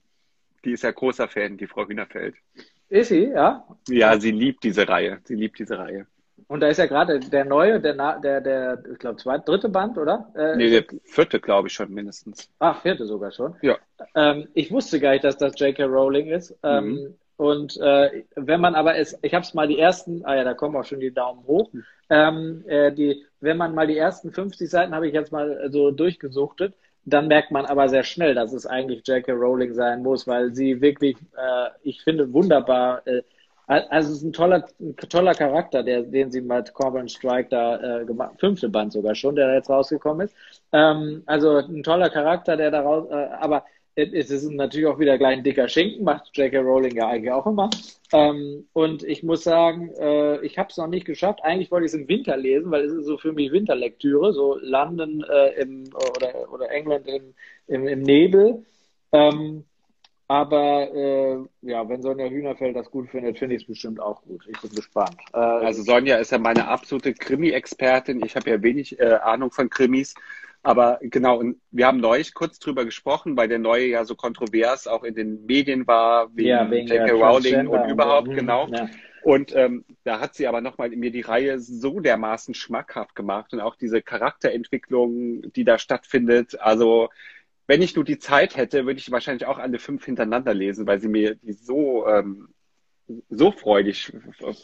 Die 0.66 0.72
ist 0.72 0.84
ja 0.84 0.92
großer 0.92 1.28
Fan, 1.28 1.58
die 1.58 1.68
Frau 1.68 1.88
Hühnerfeld. 1.88 2.36
Ist 2.90 3.10
sie, 3.10 3.26
ja? 3.26 3.66
Ja, 3.88 4.20
sie 4.20 4.32
liebt 4.32 4.64
diese 4.64 4.88
Reihe. 4.88 5.20
Sie 5.24 5.36
liebt 5.36 5.60
diese 5.60 5.78
Reihe. 5.78 6.08
Und 6.48 6.60
da 6.60 6.68
ist 6.68 6.78
ja 6.78 6.86
gerade 6.86 7.20
der 7.20 7.46
neue, 7.46 7.80
der, 7.80 8.20
der, 8.20 8.42
der 8.42 8.84
ich 8.92 9.00
glaube, 9.00 9.18
zweite, 9.18 9.46
dritte 9.46 9.70
Band, 9.70 9.98
oder? 9.98 10.32
Äh, 10.36 10.56
nee, 10.56 10.70
der 10.70 10.86
vierte, 11.04 11.40
glaube 11.40 11.68
ich 11.68 11.74
schon 11.74 11.92
mindestens. 11.94 12.50
Ach, 12.60 12.82
vierte 12.82 13.06
sogar 13.06 13.32
schon. 13.32 13.56
Ja. 13.62 13.78
Ähm, 14.16 14.48
ich 14.54 14.72
wusste 14.72 15.00
gar 15.00 15.12
nicht, 15.12 15.24
dass 15.24 15.38
das 15.38 15.60
J.K. 15.60 15.86
Rowling 15.86 16.28
ist. 16.28 16.56
Ähm, 16.64 16.90
mhm. 16.92 17.16
Und 17.38 17.78
äh, 17.78 18.24
wenn 18.36 18.62
man 18.62 18.76
aber 18.76 18.96
es, 18.96 19.18
ich 19.22 19.34
habe 19.34 19.44
es 19.44 19.54
mal 19.54 19.68
die 19.68 19.80
ersten, 19.80 20.24
ah 20.26 20.36
ja, 20.36 20.44
da 20.44 20.54
kommen 20.54 20.76
auch 20.76 20.86
schon 20.86 21.00
die 21.00 21.14
Daumen 21.14 21.44
hoch. 21.46 21.72
Mhm. 21.74 21.84
Ähm, 22.10 22.64
äh, 22.68 22.92
die, 22.92 23.26
wenn 23.40 23.58
man 23.58 23.74
mal 23.74 23.88
die 23.88 23.98
ersten 23.98 24.32
50 24.32 24.70
Seiten 24.70 24.94
habe 24.94 25.08
ich 25.08 25.14
jetzt 25.14 25.32
mal 25.32 25.70
so 25.72 25.92
durchgesuchtet, 25.92 26.76
dann 27.06 27.28
merkt 27.28 27.52
man 27.52 27.66
aber 27.66 27.90
sehr 27.90 28.04
schnell, 28.04 28.36
dass 28.36 28.54
es 28.54 28.66
eigentlich 28.66 29.06
J.K. 29.08 29.32
Rowling 29.34 29.74
sein 29.74 30.04
muss, 30.04 30.28
weil 30.28 30.54
sie 30.54 30.82
wirklich, 30.82 31.18
äh, 31.38 31.70
ich 31.84 32.02
finde, 32.02 32.32
wunderbar, 32.32 33.06
äh, 33.08 33.22
also 33.68 34.12
es 34.12 34.18
ist 34.18 34.24
ein 34.24 34.34
toller, 34.34 34.66
ein 34.80 34.96
toller 34.98 35.34
Charakter, 35.34 35.84
der, 35.84 36.04
den 36.04 36.32
sie 36.32 36.42
mit 36.42 36.74
Corbin 36.74 37.08
Strike 37.08 37.50
da 37.50 38.02
äh, 38.02 38.06
gemacht, 38.06 38.36
fünfte 38.40 38.70
Band 38.70 38.94
sogar 38.94 39.16
schon, 39.16 39.36
der 39.36 39.48
da 39.48 39.54
jetzt 39.56 39.70
rausgekommen 39.70 40.28
ist. 40.28 40.36
Ähm, 40.72 41.24
also 41.26 41.58
ein 41.58 41.84
toller 41.84 42.10
Charakter, 42.10 42.58
der 42.58 42.72
da 42.72 42.82
raus, 42.82 43.08
äh, 43.10 43.16
aber 43.40 43.66
es 43.96 44.32
ist 44.32 44.50
natürlich 44.50 44.88
auch 44.88 45.00
wieder 45.00 45.18
gleich 45.18 45.38
ein 45.38 45.44
dicker 45.44 45.68
Schinken, 45.68 46.04
macht 46.04 46.36
J.K. 46.36 46.60
Rowling 46.60 46.96
ja 46.96 47.10
eigentlich 47.10 47.32
auch 47.32 47.46
immer. 47.46 47.70
Ähm, 48.12 48.68
und 48.74 49.04
ich 49.04 49.24
muss 49.24 49.44
sagen, 49.44 49.90
äh, 50.00 50.44
ich 50.46 50.58
habe 50.58 50.70
es 50.70 50.78
noch 50.78 50.88
nicht 50.88 51.06
geschafft. 51.06 51.40
Eigentlich 51.44 51.72
wollte 51.72 51.86
ich 51.86 51.94
es 51.94 52.00
im 52.00 52.08
Winter 52.08 52.38
lesen, 52.38 52.72
weil 52.72 52.86
es 52.86 52.92
ist 52.94 53.06
so 53.06 53.18
für 53.18 53.34
mich 53.34 53.52
Winterlektüre, 53.52 54.34
so 54.34 54.58
London 54.62 55.24
äh, 55.30 55.62
im, 55.62 55.84
oder, 55.94 56.52
oder 56.52 56.72
England 56.72 57.08
im, 57.08 57.34
im, 57.68 57.88
im 57.88 58.02
Nebel. 58.02 58.66
Ähm, 59.12 59.66
aber 60.28 60.92
äh, 60.94 61.38
ja, 61.62 61.88
wenn 61.88 62.02
Sonja 62.02 62.26
Hühnerfeld 62.26 62.76
das 62.76 62.90
gut 62.90 63.10
findet, 63.10 63.38
finde 63.38 63.56
ich 63.56 63.64
es 63.64 63.68
bestimmt 63.68 64.00
auch 64.00 64.24
gut. 64.24 64.44
Ich 64.48 64.60
bin 64.62 64.72
gespannt. 64.72 65.18
Äh, 65.34 65.38
also 65.38 65.84
Sonja 65.84 66.18
ist 66.18 66.32
ja 66.32 66.40
meine 66.40 66.68
absolute 66.68 67.14
Krimi-Expertin. 67.14 68.24
Ich 68.26 68.36
habe 68.36 68.50
ja 68.50 68.62
wenig 68.64 69.00
äh, 69.00 69.20
Ahnung 69.22 69.52
von 69.52 69.70
Krimis. 69.70 70.16
Aber 70.66 71.00
genau, 71.02 71.38
und 71.38 71.62
wir 71.72 71.86
haben 71.88 72.00
neulich 72.00 72.34
kurz 72.34 72.58
drüber 72.58 72.86
gesprochen, 72.86 73.36
weil 73.36 73.50
der 73.50 73.60
neue 73.60 73.86
ja 73.86 74.06
so 74.06 74.16
kontrovers 74.16 74.88
auch 74.88 75.04
in 75.04 75.14
den 75.14 75.46
Medien 75.46 75.86
war, 75.88 76.34
wegen, 76.36 76.48
ja, 76.48 76.72
wegen 76.72 76.88
J.K. 76.88 77.12
Rowling 77.12 77.68
und 77.68 77.90
überhaupt, 77.90 78.30
und, 78.30 78.36
genau. 78.36 78.68
Ja. 78.70 78.90
Und 79.24 79.54
ähm, 79.56 79.84
da 80.06 80.22
hat 80.22 80.36
sie 80.36 80.48
aber 80.48 80.62
nochmal 80.62 80.90
mir 80.90 81.12
die 81.12 81.22
Reihe 81.22 81.60
so 81.60 82.00
dermaßen 82.00 82.54
schmackhaft 82.54 83.14
gemacht 83.14 83.54
und 83.54 83.60
auch 83.60 83.76
diese 83.76 84.02
Charakterentwicklung, 84.02 85.52
die 85.54 85.66
da 85.66 85.78
stattfindet. 85.78 86.60
Also 86.60 87.10
wenn 87.68 87.82
ich 87.82 87.96
nur 87.96 88.06
die 88.06 88.20
Zeit 88.20 88.56
hätte, 88.56 88.86
würde 88.86 89.00
ich 89.00 89.12
wahrscheinlich 89.12 89.46
auch 89.46 89.60
alle 89.60 89.80
fünf 89.80 90.06
hintereinander 90.06 90.54
lesen, 90.54 90.88
weil 90.88 91.00
sie 91.00 91.10
mir 91.10 91.36
die 91.36 91.54
so 91.54 92.08
ähm, 92.08 92.50
so 93.30 93.52
freudig 93.52 94.14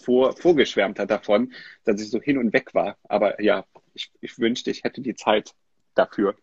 vor, 0.04 0.36
vorgeschwärmt 0.36 0.98
hat 0.98 1.12
davon, 1.12 1.54
dass 1.84 2.02
ich 2.02 2.10
so 2.10 2.22
hin 2.22 2.38
und 2.38 2.54
weg 2.54 2.74
war. 2.74 2.98
Aber 3.04 3.42
ja, 3.42 3.66
ich, 3.94 4.12
ich 4.22 4.40
wünschte, 4.40 4.72
ich 4.72 4.84
hätte 4.84 5.02
die 5.02 5.16
Zeit 5.16 5.54
dafür. 6.00 6.36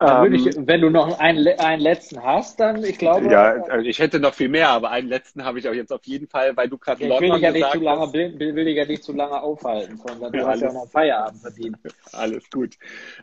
Ähm, 0.00 0.34
ich, 0.34 0.56
wenn 0.56 0.80
du 0.80 0.90
noch 0.90 1.18
einen, 1.18 1.46
einen 1.58 1.80
letzten 1.80 2.22
hast, 2.22 2.58
dann 2.58 2.82
ich 2.82 2.98
glaube. 2.98 3.30
Ja, 3.30 3.52
also 3.68 3.86
ich 3.86 3.98
hätte 3.98 4.18
noch 4.18 4.34
viel 4.34 4.48
mehr, 4.48 4.70
aber 4.70 4.90
einen 4.90 5.08
letzten 5.08 5.44
habe 5.44 5.58
ich 5.58 5.68
auch 5.68 5.74
jetzt 5.74 5.92
auf 5.92 6.04
jeden 6.04 6.28
Fall, 6.28 6.56
weil 6.56 6.68
du 6.68 6.76
gerade 6.76 7.02
ja, 7.02 7.08
London 7.08 7.30
will 7.30 7.36
ich 7.36 7.42
ja 7.42 7.52
nicht 7.52 7.70
zu 7.70 7.80
lange, 7.80 8.12
will, 8.12 8.38
will 8.38 8.68
ich 8.68 8.76
ja 8.76 8.84
nicht 8.84 9.04
zu 9.04 9.12
lange 9.12 9.40
aufhalten, 9.40 9.96
sondern 9.96 10.32
du 10.32 10.38
ja, 10.38 10.44
hast 10.44 10.62
alles, 10.62 10.62
ja 10.62 10.72
noch 10.72 10.90
Feierabend 10.90 11.40
verdient. 11.40 11.76
Alles 12.12 12.50
gut. 12.50 12.76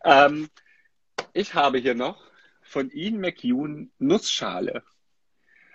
Ähm, 0.06 0.50
ich 1.34 1.54
habe 1.54 1.80
hier 1.80 1.96
noch 1.96 2.18
von 2.62 2.90
Ian 2.92 3.20
McEwan 3.20 3.92
Nussschale. 4.00 4.84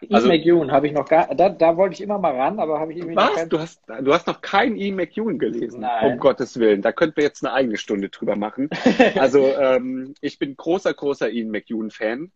Ian 0.04 0.14
also, 0.14 0.28
McEwan 0.28 0.72
habe 0.72 0.86
ich 0.86 0.92
noch 0.92 1.08
gar, 1.08 1.34
da, 1.34 1.48
da 1.48 1.76
wollte 1.76 1.94
ich 1.94 2.00
immer 2.00 2.18
mal 2.18 2.34
ran, 2.36 2.58
aber 2.58 2.80
habe 2.80 2.92
ich 2.92 2.98
irgendwie 2.98 3.16
was? 3.16 3.34
Kein... 3.34 3.48
Du 3.48 3.58
hast, 3.58 3.82
du 3.86 4.12
hast 4.12 4.26
noch 4.26 4.40
keinen 4.40 4.76
Ian 4.76 4.96
McEwan 4.96 5.38
gelesen? 5.38 5.80
Nein. 5.80 6.12
Um 6.12 6.18
Gottes 6.18 6.58
Willen, 6.58 6.82
da 6.82 6.92
könnten 6.92 7.16
wir 7.16 7.24
jetzt 7.24 7.44
eine 7.44 7.52
eigene 7.52 7.76
Stunde 7.76 8.08
drüber 8.08 8.36
machen. 8.36 8.70
also 9.18 9.46
ähm, 9.58 10.14
ich 10.20 10.38
bin 10.38 10.56
großer, 10.56 10.94
großer 10.94 11.30
Ian 11.30 11.50
McEwan-Fan. 11.50 12.32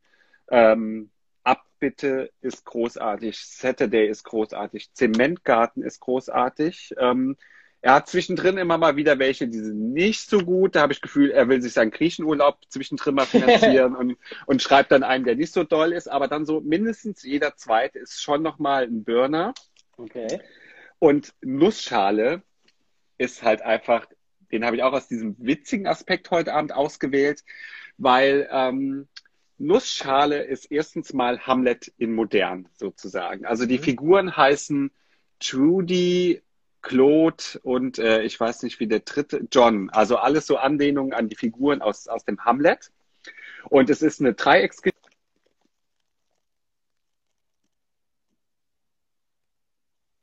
Ähm, 0.50 1.10
ab 1.44 1.62
bitte 1.78 2.30
ist 2.40 2.64
großartig, 2.64 3.38
Saturday 3.38 4.08
ist 4.08 4.24
großartig, 4.24 4.92
Zementgarten 4.92 5.82
ist 5.82 6.00
großartig. 6.00 6.94
Ähm, 6.98 7.36
er 7.81 7.95
hat 7.95 8.09
zwischendrin 8.09 8.59
immer 8.59 8.76
mal 8.76 8.97
wieder 8.97 9.18
welche, 9.18 9.47
die 9.47 9.61
sind 9.61 9.93
nicht 9.93 10.29
so 10.29 10.41
gut. 10.41 10.74
Da 10.74 10.81
habe 10.83 10.93
ich 10.93 10.99
das 10.99 11.03
Gefühl, 11.03 11.31
er 11.31 11.49
will 11.49 11.62
sich 11.62 11.72
seinen 11.72 11.93
Griechenurlaub 11.93 12.59
zwischendrin 12.68 13.14
mal 13.14 13.26
finanzieren 13.26 13.95
und, 13.95 14.16
und 14.47 14.62
schreibt 14.62 14.91
dann 14.91 15.05
einen, 15.05 15.24
der 15.24 15.37
nicht 15.37 15.53
so 15.53 15.62
doll 15.62 15.93
ist. 15.93 16.11
Aber 16.11 16.26
dann 16.26 16.45
so 16.45 16.61
mindestens 16.61 17.22
jeder 17.22 17.57
zweite 17.57 17.99
ist 18.01 18.20
schon 18.20 18.43
nochmal 18.43 18.85
ein 18.85 19.05
Burner. 19.05 19.55
Okay. 19.97 20.41
Und 20.99 21.35
Nussschale 21.41 22.43
ist 23.16 23.43
halt 23.43 23.62
einfach, 23.62 24.07
den 24.51 24.64
habe 24.64 24.76
ich 24.76 24.83
auch 24.83 24.93
aus 24.93 25.07
diesem 25.07 25.37
witzigen 25.39 25.87
Aspekt 25.87 26.31
heute 26.33 26.55
Abend 26.55 26.72
ausgewählt, 26.72 27.45
weil 27.97 28.49
ähm, 28.51 29.07
Nussschale 29.59 30.43
ist 30.43 30.70
erstens 30.70 31.12
mal 31.12 31.41
Hamlet 31.41 31.93
in 31.99 32.12
modern 32.12 32.68
sozusagen. 32.74 33.45
Also 33.45 33.66
die 33.66 33.79
mhm. 33.79 33.83
Figuren 33.83 34.37
heißen 34.37 34.91
Trudy, 35.41 36.43
Claude 36.89 37.45
und 37.62 37.99
äh, 37.99 38.22
ich 38.22 38.41
weiß 38.41 38.62
nicht 38.62 38.80
wie 38.80 38.86
der 38.86 39.01
dritte, 39.01 39.47
John. 39.53 39.91
Also 39.91 40.16
alles 40.16 40.47
so 40.47 40.57
Anlehnungen 40.57 41.12
an 41.12 41.28
die 41.28 41.36
Figuren 41.36 41.82
aus, 41.82 42.09
aus 42.09 42.24
dem 42.24 42.43
Hamlet. 42.47 42.91
Und 43.68 43.91
es 43.91 44.01
ist 44.01 44.20
eine 44.20 44.32
Dreiecksgeschichte. 44.32 44.99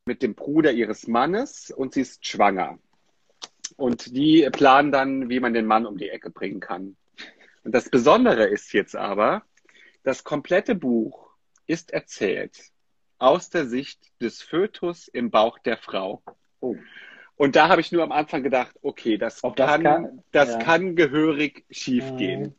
mit 0.08 0.22
dem 0.22 0.36
Bruder 0.36 0.72
ihres 0.72 1.08
Mannes 1.08 1.72
und 1.72 1.96
sie 1.96 2.02
ist 2.02 2.26
schwanger. 2.26 2.78
Und 3.76 4.16
die 4.16 4.48
planen 4.52 4.92
dann, 4.92 5.30
wie 5.30 5.40
man 5.40 5.54
den 5.54 5.66
Mann 5.66 5.88
um 5.88 5.98
die 5.98 6.10
Ecke 6.10 6.30
bringen 6.30 6.60
kann. 6.60 6.96
Und 7.64 7.74
das 7.74 7.90
Besondere 7.90 8.46
ist 8.46 8.72
jetzt 8.74 8.96
aber, 8.96 9.44
das 10.04 10.24
komplette 10.24 10.76
Buch 10.76 11.32
ist 11.66 11.92
erzählt 11.92 12.72
aus 13.18 13.50
der 13.50 13.66
Sicht 13.66 14.00
des 14.22 14.44
Fötus 14.44 15.08
im 15.08 15.32
Bauch 15.32 15.58
der 15.58 15.78
Frau. 15.78 16.22
Oh. 16.66 16.78
Und 17.38 17.56
da 17.56 17.68
habe 17.68 17.82
ich 17.82 17.92
nur 17.92 18.04
am 18.04 18.12
Anfang 18.12 18.44
gedacht, 18.44 18.76
okay, 18.82 19.18
das, 19.18 19.44
Ob 19.44 19.58
kann, 19.58 19.84
das, 19.84 19.94
kann, 19.94 20.24
das 20.32 20.50
ja. 20.54 20.60
kann 20.60 20.96
gehörig 20.96 21.66
schiefgehen. 21.70 22.42
Mhm. 22.42 22.56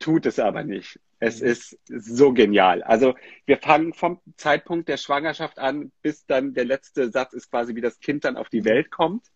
Tut 0.00 0.26
es 0.26 0.38
aber 0.38 0.64
nicht. 0.64 0.98
Es 1.20 1.40
mhm. 1.40 1.46
ist 1.46 1.78
so 1.86 2.32
genial. 2.32 2.82
Also 2.82 3.14
wir 3.46 3.58
fangen 3.58 3.94
vom 3.94 4.20
Zeitpunkt 4.36 4.88
der 4.88 4.96
Schwangerschaft 4.96 5.58
an, 5.60 5.92
bis 6.02 6.26
dann 6.26 6.52
der 6.52 6.64
letzte 6.64 7.10
Satz 7.10 7.32
ist 7.32 7.50
quasi, 7.50 7.76
wie 7.76 7.80
das 7.80 8.00
Kind 8.00 8.24
dann 8.24 8.36
auf 8.36 8.48
die 8.48 8.64
Welt 8.64 8.90
kommt. 8.90 9.26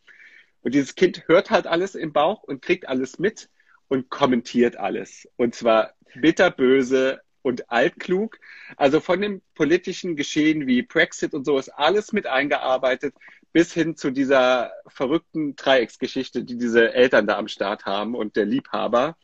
Und 0.63 0.75
dieses 0.75 0.97
Kind 0.97 1.29
hört 1.29 1.51
halt 1.51 1.69
alles 1.69 1.95
im 1.95 2.13
Bauch 2.13 2.43
und 2.43 2.61
kriegt 2.61 2.89
alles 2.89 3.21
mit 3.21 3.49
und 3.87 4.11
kommentiert 4.11 4.77
alles. 4.77 5.29
Und 5.37 5.55
zwar 5.55 5.93
bitterböse 6.17 7.21
und 7.43 7.71
altklug. 7.71 8.41
Also 8.77 8.99
von 8.99 9.21
dem 9.21 9.43
politischen 9.55 10.17
Geschehen 10.17 10.67
wie 10.67 10.83
Brexit 10.83 11.35
und 11.35 11.45
so 11.45 11.57
ist 11.57 11.69
alles 11.69 12.13
mit 12.13 12.27
eingearbeitet 12.27 13.15
bis 13.57 13.73
hin 13.73 13.97
zu 13.97 14.11
dieser 14.11 14.71
verrückten 14.87 15.57
Dreiecksgeschichte, 15.57 16.45
die 16.45 16.59
diese 16.59 16.93
Eltern 16.93 17.27
da 17.27 17.39
am 17.39 17.49
Start 17.49 17.87
haben 17.87 18.15
und 18.15 18.37
der 18.37 18.45
Liebhaber. 18.45 19.17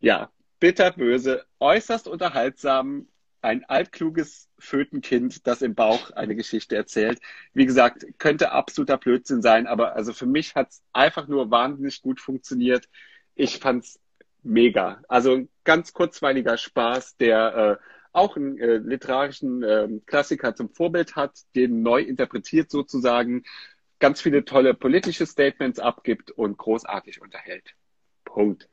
Ja, 0.00 0.32
bitterböse, 0.58 1.46
äußerst 1.60 2.08
unterhaltsam, 2.08 3.06
ein 3.42 3.64
altkluges 3.66 4.48
Fötenkind, 4.58 5.46
das 5.46 5.62
im 5.62 5.76
Bauch 5.76 6.10
eine 6.10 6.34
Geschichte 6.34 6.74
erzählt. 6.74 7.20
Wie 7.52 7.66
gesagt, 7.66 8.04
könnte 8.18 8.50
absoluter 8.50 8.98
Blödsinn 8.98 9.42
sein, 9.42 9.68
aber 9.68 9.94
also 9.94 10.12
für 10.12 10.26
mich 10.26 10.56
hat 10.56 10.70
es 10.70 10.82
einfach 10.92 11.28
nur 11.28 11.48
wahnsinnig 11.48 12.02
gut 12.02 12.20
funktioniert. 12.20 12.88
Ich 13.36 13.60
fand's 13.60 14.00
mega. 14.42 15.02
Also 15.06 15.46
ganz 15.62 15.92
kurzweiliger 15.92 16.56
Spaß, 16.56 17.16
der 17.18 17.78
äh, 17.80 17.95
auch 18.16 18.36
einen 18.36 18.58
äh, 18.58 18.76
literarischen 18.78 19.62
äh, 19.62 19.88
Klassiker 20.06 20.54
zum 20.54 20.70
Vorbild 20.70 21.16
hat, 21.16 21.32
den 21.54 21.82
neu 21.82 22.00
interpretiert 22.00 22.70
sozusagen, 22.70 23.44
ganz 23.98 24.20
viele 24.20 24.44
tolle 24.44 24.74
politische 24.74 25.26
Statements 25.26 25.78
abgibt 25.78 26.30
und 26.30 26.58
großartig 26.58 27.22
unterhält. 27.22 27.74
Punkt. 28.24 28.68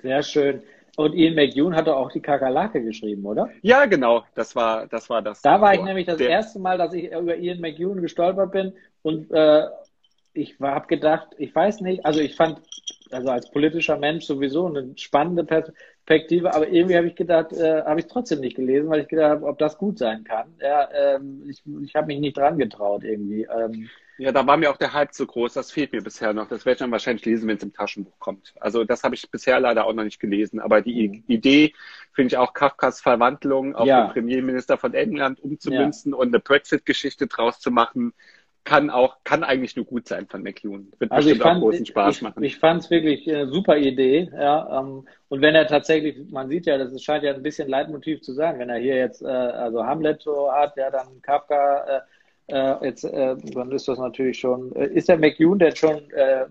Sehr 0.00 0.22
schön. 0.22 0.62
Und 0.96 1.14
Ian 1.14 1.34
McEwan 1.34 1.76
hat 1.76 1.88
auch 1.88 2.10
die 2.10 2.20
Kakerlake 2.20 2.82
geschrieben, 2.82 3.24
oder? 3.24 3.50
Ja, 3.62 3.86
genau. 3.86 4.24
Das 4.34 4.56
war 4.56 4.88
das. 4.88 5.08
War 5.08 5.22
das 5.22 5.42
da 5.42 5.60
war 5.60 5.74
ich 5.74 5.82
nämlich 5.82 6.06
das 6.06 6.20
erste 6.20 6.58
Mal, 6.58 6.76
dass 6.76 6.92
ich 6.92 7.12
über 7.12 7.36
Ian 7.36 7.60
McEwan 7.60 8.02
gestolpert 8.02 8.50
bin 8.50 8.72
und 9.02 9.30
äh, 9.30 9.64
ich 10.32 10.58
habe 10.60 10.86
gedacht, 10.86 11.28
ich 11.38 11.54
weiß 11.54 11.80
nicht, 11.80 12.04
also 12.04 12.20
ich 12.20 12.36
fand 12.36 12.60
also 13.10 13.30
als 13.30 13.50
politischer 13.50 13.96
Mensch 13.96 14.24
sowieso 14.24 14.66
eine 14.66 14.92
spannende 14.96 15.44
Perspektive, 15.44 15.78
aber 16.10 16.68
irgendwie 16.68 16.96
habe 16.96 17.06
ich 17.06 17.14
gedacht, 17.14 17.52
äh, 17.52 17.82
habe 17.82 18.00
ich 18.00 18.06
trotzdem 18.06 18.40
nicht 18.40 18.56
gelesen, 18.56 18.88
weil 18.88 19.02
ich 19.02 19.08
gedacht 19.08 19.30
habe, 19.30 19.46
ob 19.46 19.58
das 19.58 19.78
gut 19.78 19.98
sein 19.98 20.24
kann. 20.24 20.54
Ja, 20.60 20.88
ähm, 20.92 21.42
ich 21.48 21.62
ich 21.82 21.94
habe 21.94 22.06
mich 22.06 22.20
nicht 22.20 22.36
dran 22.36 22.58
getraut 22.58 23.04
irgendwie. 23.04 23.42
Ähm, 23.42 23.88
ja, 24.18 24.32
da 24.32 24.44
war 24.44 24.56
mir 24.56 24.70
auch 24.70 24.76
der 24.76 24.92
Hype 24.92 25.14
zu 25.14 25.26
groß, 25.28 25.54
das 25.54 25.70
fehlt 25.70 25.92
mir 25.92 26.02
bisher 26.02 26.32
noch. 26.32 26.48
Das 26.48 26.66
werde 26.66 26.72
ich 26.72 26.78
dann 26.80 26.90
wahrscheinlich 26.90 27.24
lesen, 27.24 27.48
wenn 27.48 27.56
es 27.56 27.62
im 27.62 27.72
Taschenbuch 27.72 28.18
kommt. 28.18 28.52
Also 28.58 28.82
das 28.82 29.04
habe 29.04 29.14
ich 29.14 29.30
bisher 29.30 29.60
leider 29.60 29.86
auch 29.86 29.92
noch 29.92 30.02
nicht 30.02 30.18
gelesen. 30.18 30.58
Aber 30.58 30.82
die 30.82 31.08
mhm. 31.08 31.24
Idee 31.28 31.72
finde 32.12 32.34
ich 32.34 32.36
auch 32.36 32.52
Kafkas 32.52 33.00
Verwandlung 33.00 33.76
auf 33.76 33.86
ja. 33.86 34.06
den 34.06 34.12
Premierminister 34.12 34.76
von 34.76 34.92
England 34.92 35.38
umzumünzen 35.40 36.12
ja. 36.12 36.18
und 36.18 36.28
eine 36.28 36.40
Brexit-Geschichte 36.40 37.28
draus 37.28 37.60
zu 37.60 37.70
machen, 37.70 38.12
kann 38.64 38.90
auch, 38.90 39.16
kann 39.24 39.44
eigentlich 39.44 39.76
nur 39.76 39.84
gut 39.84 40.08
sein 40.08 40.26
von 40.26 40.42
McEwan. 40.42 40.92
Wird 40.98 41.10
also 41.10 41.30
ich 41.30 41.38
fand, 41.38 41.58
auch 41.58 41.62
großen 41.62 41.86
Spaß 41.86 42.16
ich, 42.16 42.22
machen. 42.22 42.42
Ich 42.42 42.58
fand 42.58 42.82
es 42.82 42.90
wirklich 42.90 43.28
eine 43.28 43.48
super 43.48 43.78
Idee, 43.78 44.30
ja. 44.32 44.80
Ähm, 44.80 45.06
und 45.28 45.40
wenn 45.40 45.54
er 45.54 45.66
tatsächlich, 45.66 46.30
man 46.30 46.48
sieht 46.48 46.66
ja, 46.66 46.76
das 46.78 47.02
scheint 47.02 47.24
ja 47.24 47.34
ein 47.34 47.42
bisschen 47.42 47.68
Leitmotiv 47.68 48.20
zu 48.20 48.32
sein, 48.32 48.58
wenn 48.58 48.68
er 48.68 48.78
hier 48.78 48.96
jetzt, 48.96 49.22
äh, 49.22 49.26
also 49.26 49.84
Hamlet 49.84 50.22
so 50.22 50.52
hat, 50.52 50.76
ja, 50.76 50.90
dann 50.90 51.22
Kafka, 51.22 51.84
äh, 51.86 52.00
äh, 52.48 52.86
jetzt, 52.86 53.04
äh, 53.04 53.36
dann 53.36 53.72
ist 53.72 53.88
das 53.88 53.98
natürlich 53.98 54.38
schon, 54.38 54.74
äh, 54.74 54.86
ist 54.86 55.08
der 55.08 55.18
McEwan 55.18 55.58
denn 55.58 55.76
schon, 55.76 56.10
äh, 56.12 56.46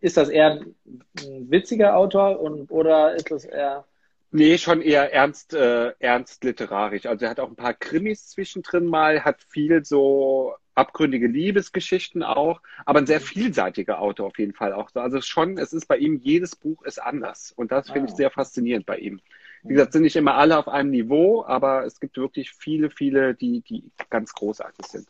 ist 0.00 0.16
das 0.16 0.28
eher 0.28 0.52
ein, 0.52 0.74
ein 1.22 1.50
witziger 1.50 1.96
Autor 1.96 2.40
und, 2.40 2.70
oder 2.70 3.14
ist 3.14 3.30
das 3.30 3.44
eher, 3.44 3.84
Nee, 4.30 4.58
schon 4.58 4.82
eher 4.82 5.12
ernst, 5.12 5.54
äh, 5.54 5.92
ernst 5.98 6.44
literarisch. 6.44 7.06
Also 7.06 7.24
er 7.24 7.30
hat 7.30 7.40
auch 7.40 7.48
ein 7.48 7.56
paar 7.56 7.74
Krimis 7.74 8.28
zwischendrin 8.28 8.86
mal, 8.86 9.24
hat 9.24 9.42
viel 9.48 9.84
so 9.84 10.54
abgründige 10.74 11.26
Liebesgeschichten 11.26 12.22
auch, 12.22 12.60
aber 12.84 12.98
ein 12.98 13.06
sehr 13.06 13.20
mhm. 13.20 13.24
vielseitiger 13.24 14.00
Autor 14.00 14.26
auf 14.26 14.38
jeden 14.38 14.52
Fall 14.52 14.72
auch. 14.72 14.90
Also 14.94 15.20
schon, 15.22 15.58
es 15.58 15.72
ist 15.72 15.86
bei 15.86 15.96
ihm, 15.96 16.20
jedes 16.22 16.54
Buch 16.54 16.82
ist 16.82 17.00
anders. 17.00 17.52
Und 17.52 17.72
das 17.72 17.90
finde 17.90 18.08
ich 18.08 18.12
ah. 18.14 18.16
sehr 18.16 18.30
faszinierend 18.30 18.84
bei 18.84 18.98
ihm. 18.98 19.20
Wie 19.62 19.74
gesagt, 19.74 19.94
sind 19.94 20.02
nicht 20.02 20.16
immer 20.16 20.36
alle 20.36 20.58
auf 20.58 20.68
einem 20.68 20.90
Niveau, 20.90 21.44
aber 21.44 21.84
es 21.84 21.98
gibt 21.98 22.16
wirklich 22.16 22.52
viele, 22.52 22.90
viele, 22.90 23.34
die, 23.34 23.62
die 23.62 23.90
ganz 24.10 24.32
großartig 24.32 24.86
sind. 24.86 25.08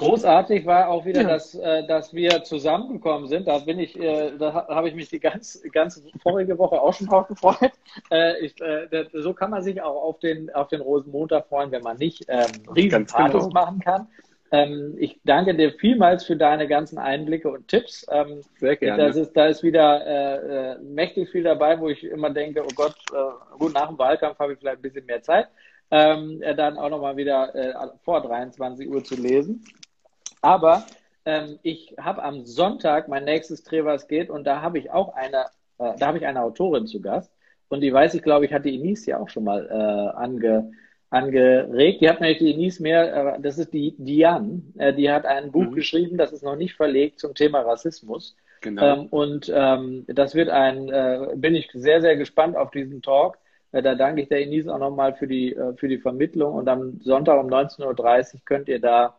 Großartig 0.00 0.64
war 0.64 0.88
auch 0.88 1.04
wieder, 1.04 1.22
ja. 1.22 1.28
dass, 1.28 1.54
äh, 1.54 1.86
dass 1.86 2.14
wir 2.14 2.42
zusammengekommen 2.42 3.28
sind. 3.28 3.46
Da 3.46 3.58
bin 3.58 3.78
ich, 3.78 3.98
äh, 4.00 4.32
da 4.38 4.66
habe 4.68 4.88
ich 4.88 4.94
mich 4.94 5.10
die 5.10 5.20
ganz, 5.20 5.62
ganze 5.72 6.02
vorige 6.22 6.58
Woche 6.58 6.80
auch 6.80 6.94
schon 6.94 7.06
drauf 7.06 7.28
gefreut. 7.28 7.72
Äh, 8.10 8.44
ich, 8.44 8.54
so 9.12 9.34
kann 9.34 9.50
man 9.50 9.62
sich 9.62 9.82
auch 9.82 10.02
auf 10.02 10.20
den, 10.20 10.48
auf 10.54 10.68
den 10.68 10.80
Rosenmontag 10.80 11.48
freuen, 11.48 11.72
wenn 11.72 11.82
man 11.82 11.96
nicht 11.96 12.24
ähm, 12.28 12.46
Riesenpartys 12.74 13.46
genau. 13.46 13.48
machen 13.48 13.80
kann. 13.80 14.06
Ähm, 14.52 14.96
ich 14.98 15.20
danke 15.24 15.54
dir 15.54 15.72
vielmals 15.72 16.24
für 16.24 16.36
deine 16.36 16.66
ganzen 16.66 16.98
Einblicke 16.98 17.50
und 17.50 17.68
Tipps. 17.68 18.06
Ähm, 18.10 18.42
Sehr 18.58 18.76
gerne. 18.76 19.06
Das 19.06 19.16
ist, 19.16 19.32
da 19.32 19.46
ist 19.46 19.62
wieder 19.62 20.06
äh, 20.06 20.78
mächtig 20.78 21.30
viel 21.30 21.42
dabei, 21.42 21.78
wo 21.80 21.88
ich 21.88 22.04
immer 22.04 22.30
denke, 22.30 22.62
oh 22.64 22.74
Gott, 22.74 22.96
äh, 23.12 23.58
gut, 23.58 23.74
nach 23.74 23.88
dem 23.88 23.98
Wahlkampf 23.98 24.38
habe 24.38 24.52
ich 24.52 24.58
vielleicht 24.58 24.78
ein 24.78 24.82
bisschen 24.82 25.06
mehr 25.06 25.22
Zeit, 25.22 25.48
ähm, 25.90 26.40
dann 26.56 26.78
auch 26.78 26.90
nochmal 26.90 27.16
wieder 27.16 27.54
äh, 27.54 27.74
vor 28.04 28.22
23 28.22 28.88
Uhr 28.88 29.04
zu 29.04 29.14
lesen. 29.14 29.64
Aber 30.40 30.84
ähm, 31.24 31.58
ich 31.62 31.94
habe 31.98 32.22
am 32.22 32.44
Sonntag 32.44 33.08
mein 33.08 33.24
nächstes 33.24 33.62
Dreh, 33.62 33.84
was 33.84 34.08
geht, 34.08 34.30
und 34.30 34.44
da 34.44 34.62
habe 34.62 34.78
ich 34.78 34.90
auch 34.90 35.14
eine, 35.14 35.46
äh, 35.78 35.96
da 35.98 36.06
habe 36.06 36.18
ich 36.18 36.26
eine 36.26 36.42
Autorin 36.42 36.86
zu 36.86 37.00
Gast. 37.00 37.32
Und 37.68 37.82
die 37.82 37.92
weiß 37.92 38.14
ich, 38.14 38.22
glaube 38.22 38.46
ich, 38.46 38.52
hat 38.52 38.64
die 38.64 38.74
Inis 38.74 39.06
ja 39.06 39.18
auch 39.18 39.28
schon 39.28 39.44
mal 39.44 39.66
äh, 39.70 40.18
ange, 40.18 40.72
angeregt. 41.10 42.00
Die 42.00 42.08
hat 42.08 42.20
nämlich 42.20 42.38
die 42.38 42.52
Inis 42.52 42.80
mehr, 42.80 43.36
äh, 43.36 43.40
das 43.40 43.58
ist 43.58 43.72
die 43.72 43.94
Diane, 43.98 44.62
äh, 44.78 44.92
die 44.92 45.10
hat 45.10 45.24
ein 45.24 45.52
Buch 45.52 45.70
mhm. 45.70 45.74
geschrieben, 45.74 46.16
das 46.18 46.32
ist 46.32 46.42
noch 46.42 46.56
nicht 46.56 46.74
verlegt 46.74 47.20
zum 47.20 47.34
Thema 47.34 47.60
Rassismus. 47.60 48.36
Genau. 48.60 48.82
Ähm, 48.82 49.06
und 49.06 49.52
ähm, 49.54 50.04
das 50.08 50.34
wird 50.34 50.48
ein, 50.48 50.88
äh, 50.88 51.28
bin 51.36 51.54
ich 51.54 51.70
sehr, 51.72 52.00
sehr 52.00 52.16
gespannt 52.16 52.56
auf 52.56 52.70
diesen 52.70 53.02
Talk. 53.02 53.38
Äh, 53.72 53.82
da 53.82 53.94
danke 53.94 54.22
ich 54.22 54.28
der 54.28 54.40
Inis 54.40 54.68
auch 54.68 54.78
nochmal 54.78 55.14
für 55.14 55.26
die, 55.26 55.54
äh, 55.54 55.74
für 55.76 55.88
die 55.88 55.98
Vermittlung. 55.98 56.54
Und 56.54 56.68
am 56.68 57.00
Sonntag 57.00 57.42
um 57.42 57.48
19.30 57.48 58.34
Uhr 58.34 58.40
könnt 58.44 58.68
ihr 58.68 58.80
da 58.80 59.16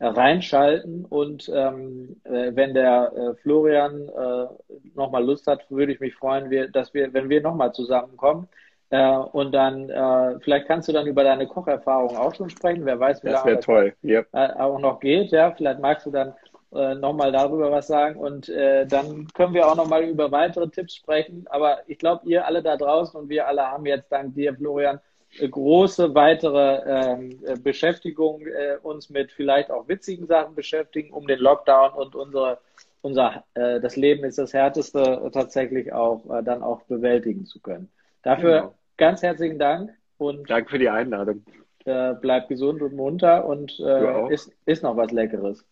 reinschalten 0.00 1.04
und 1.04 1.50
ähm, 1.54 2.16
äh, 2.24 2.50
wenn 2.54 2.74
der 2.74 3.12
äh, 3.14 3.34
Florian 3.42 4.08
äh, 4.08 4.46
nochmal 4.94 5.24
Lust 5.24 5.46
hat, 5.46 5.70
würde 5.70 5.92
ich 5.92 6.00
mich 6.00 6.14
freuen, 6.14 6.50
wir, 6.50 6.68
dass 6.68 6.94
wir, 6.94 7.12
wenn 7.12 7.28
wir 7.28 7.40
nochmal 7.40 7.72
zusammenkommen. 7.72 8.48
Äh, 8.90 9.16
und 9.16 9.52
dann, 9.52 9.88
äh, 9.88 10.38
vielleicht 10.40 10.66
kannst 10.66 10.88
du 10.88 10.92
dann 10.92 11.06
über 11.06 11.24
deine 11.24 11.46
Kocherfahrung 11.46 12.16
auch 12.16 12.34
schon 12.34 12.50
sprechen. 12.50 12.84
Wer 12.84 13.00
weiß, 13.00 13.22
wie 13.22 13.28
das 13.28 13.44
lange 13.44 13.56
das 13.56 13.64
toll. 13.64 13.94
Yep. 14.04 14.28
Äh, 14.32 14.52
auch 14.58 14.78
noch 14.78 15.00
geht. 15.00 15.30
Ja, 15.30 15.52
vielleicht 15.52 15.80
magst 15.80 16.06
du 16.06 16.10
dann 16.10 16.34
äh, 16.72 16.94
nochmal 16.94 17.32
darüber 17.32 17.70
was 17.70 17.86
sagen 17.86 18.18
und 18.18 18.48
dann 18.48 19.28
können 19.32 19.54
wir 19.54 19.66
auch 19.66 19.76
nochmal 19.76 20.02
über 20.04 20.30
weitere 20.32 20.68
Tipps 20.68 20.96
sprechen. 20.96 21.46
Aber 21.48 21.78
ich 21.86 21.98
glaube, 21.98 22.26
ihr 22.26 22.46
alle 22.46 22.62
da 22.62 22.76
draußen 22.76 23.18
und 23.18 23.28
wir 23.28 23.46
alle 23.46 23.62
haben 23.62 23.86
jetzt 23.86 24.10
dank 24.10 24.34
dir, 24.34 24.54
Florian, 24.54 25.00
große 25.38 26.14
weitere 26.14 26.82
ähm, 26.86 27.38
äh, 27.44 27.56
Beschäftigung, 27.56 28.46
äh, 28.46 28.76
uns 28.82 29.10
mit 29.10 29.32
vielleicht 29.32 29.70
auch 29.70 29.88
witzigen 29.88 30.26
Sachen 30.26 30.54
beschäftigen, 30.54 31.12
um 31.12 31.26
den 31.26 31.38
Lockdown 31.38 31.92
und 31.92 32.14
unsere, 32.14 32.58
unser, 33.02 33.44
äh, 33.54 33.80
das 33.80 33.96
Leben 33.96 34.24
ist 34.24 34.38
das 34.38 34.52
Härteste 34.52 35.30
tatsächlich 35.32 35.92
auch 35.92 36.24
äh, 36.30 36.42
dann 36.42 36.62
auch 36.62 36.82
bewältigen 36.82 37.46
zu 37.46 37.60
können. 37.60 37.90
Dafür 38.22 38.60
genau. 38.60 38.74
ganz 38.96 39.22
herzlichen 39.22 39.58
Dank 39.58 39.90
und 40.18 40.48
Danke 40.48 40.70
für 40.70 40.78
die 40.78 40.88
Einladung. 40.88 41.44
Äh, 41.84 42.14
bleibt 42.14 42.48
gesund 42.48 42.80
und 42.80 42.94
munter 42.94 43.44
und 43.44 43.78
äh, 43.78 44.32
ist, 44.32 44.50
ist 44.64 44.82
noch 44.82 44.96
was 44.96 45.10
Leckeres. 45.10 45.66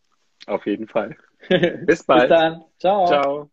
Auf 0.46 0.66
jeden 0.66 0.88
Fall. 0.88 1.16
Bis 1.48 2.04
bald. 2.04 2.28
Bis 2.28 2.28
dann. 2.28 2.64
Ciao. 2.78 3.06
Ciao. 3.06 3.51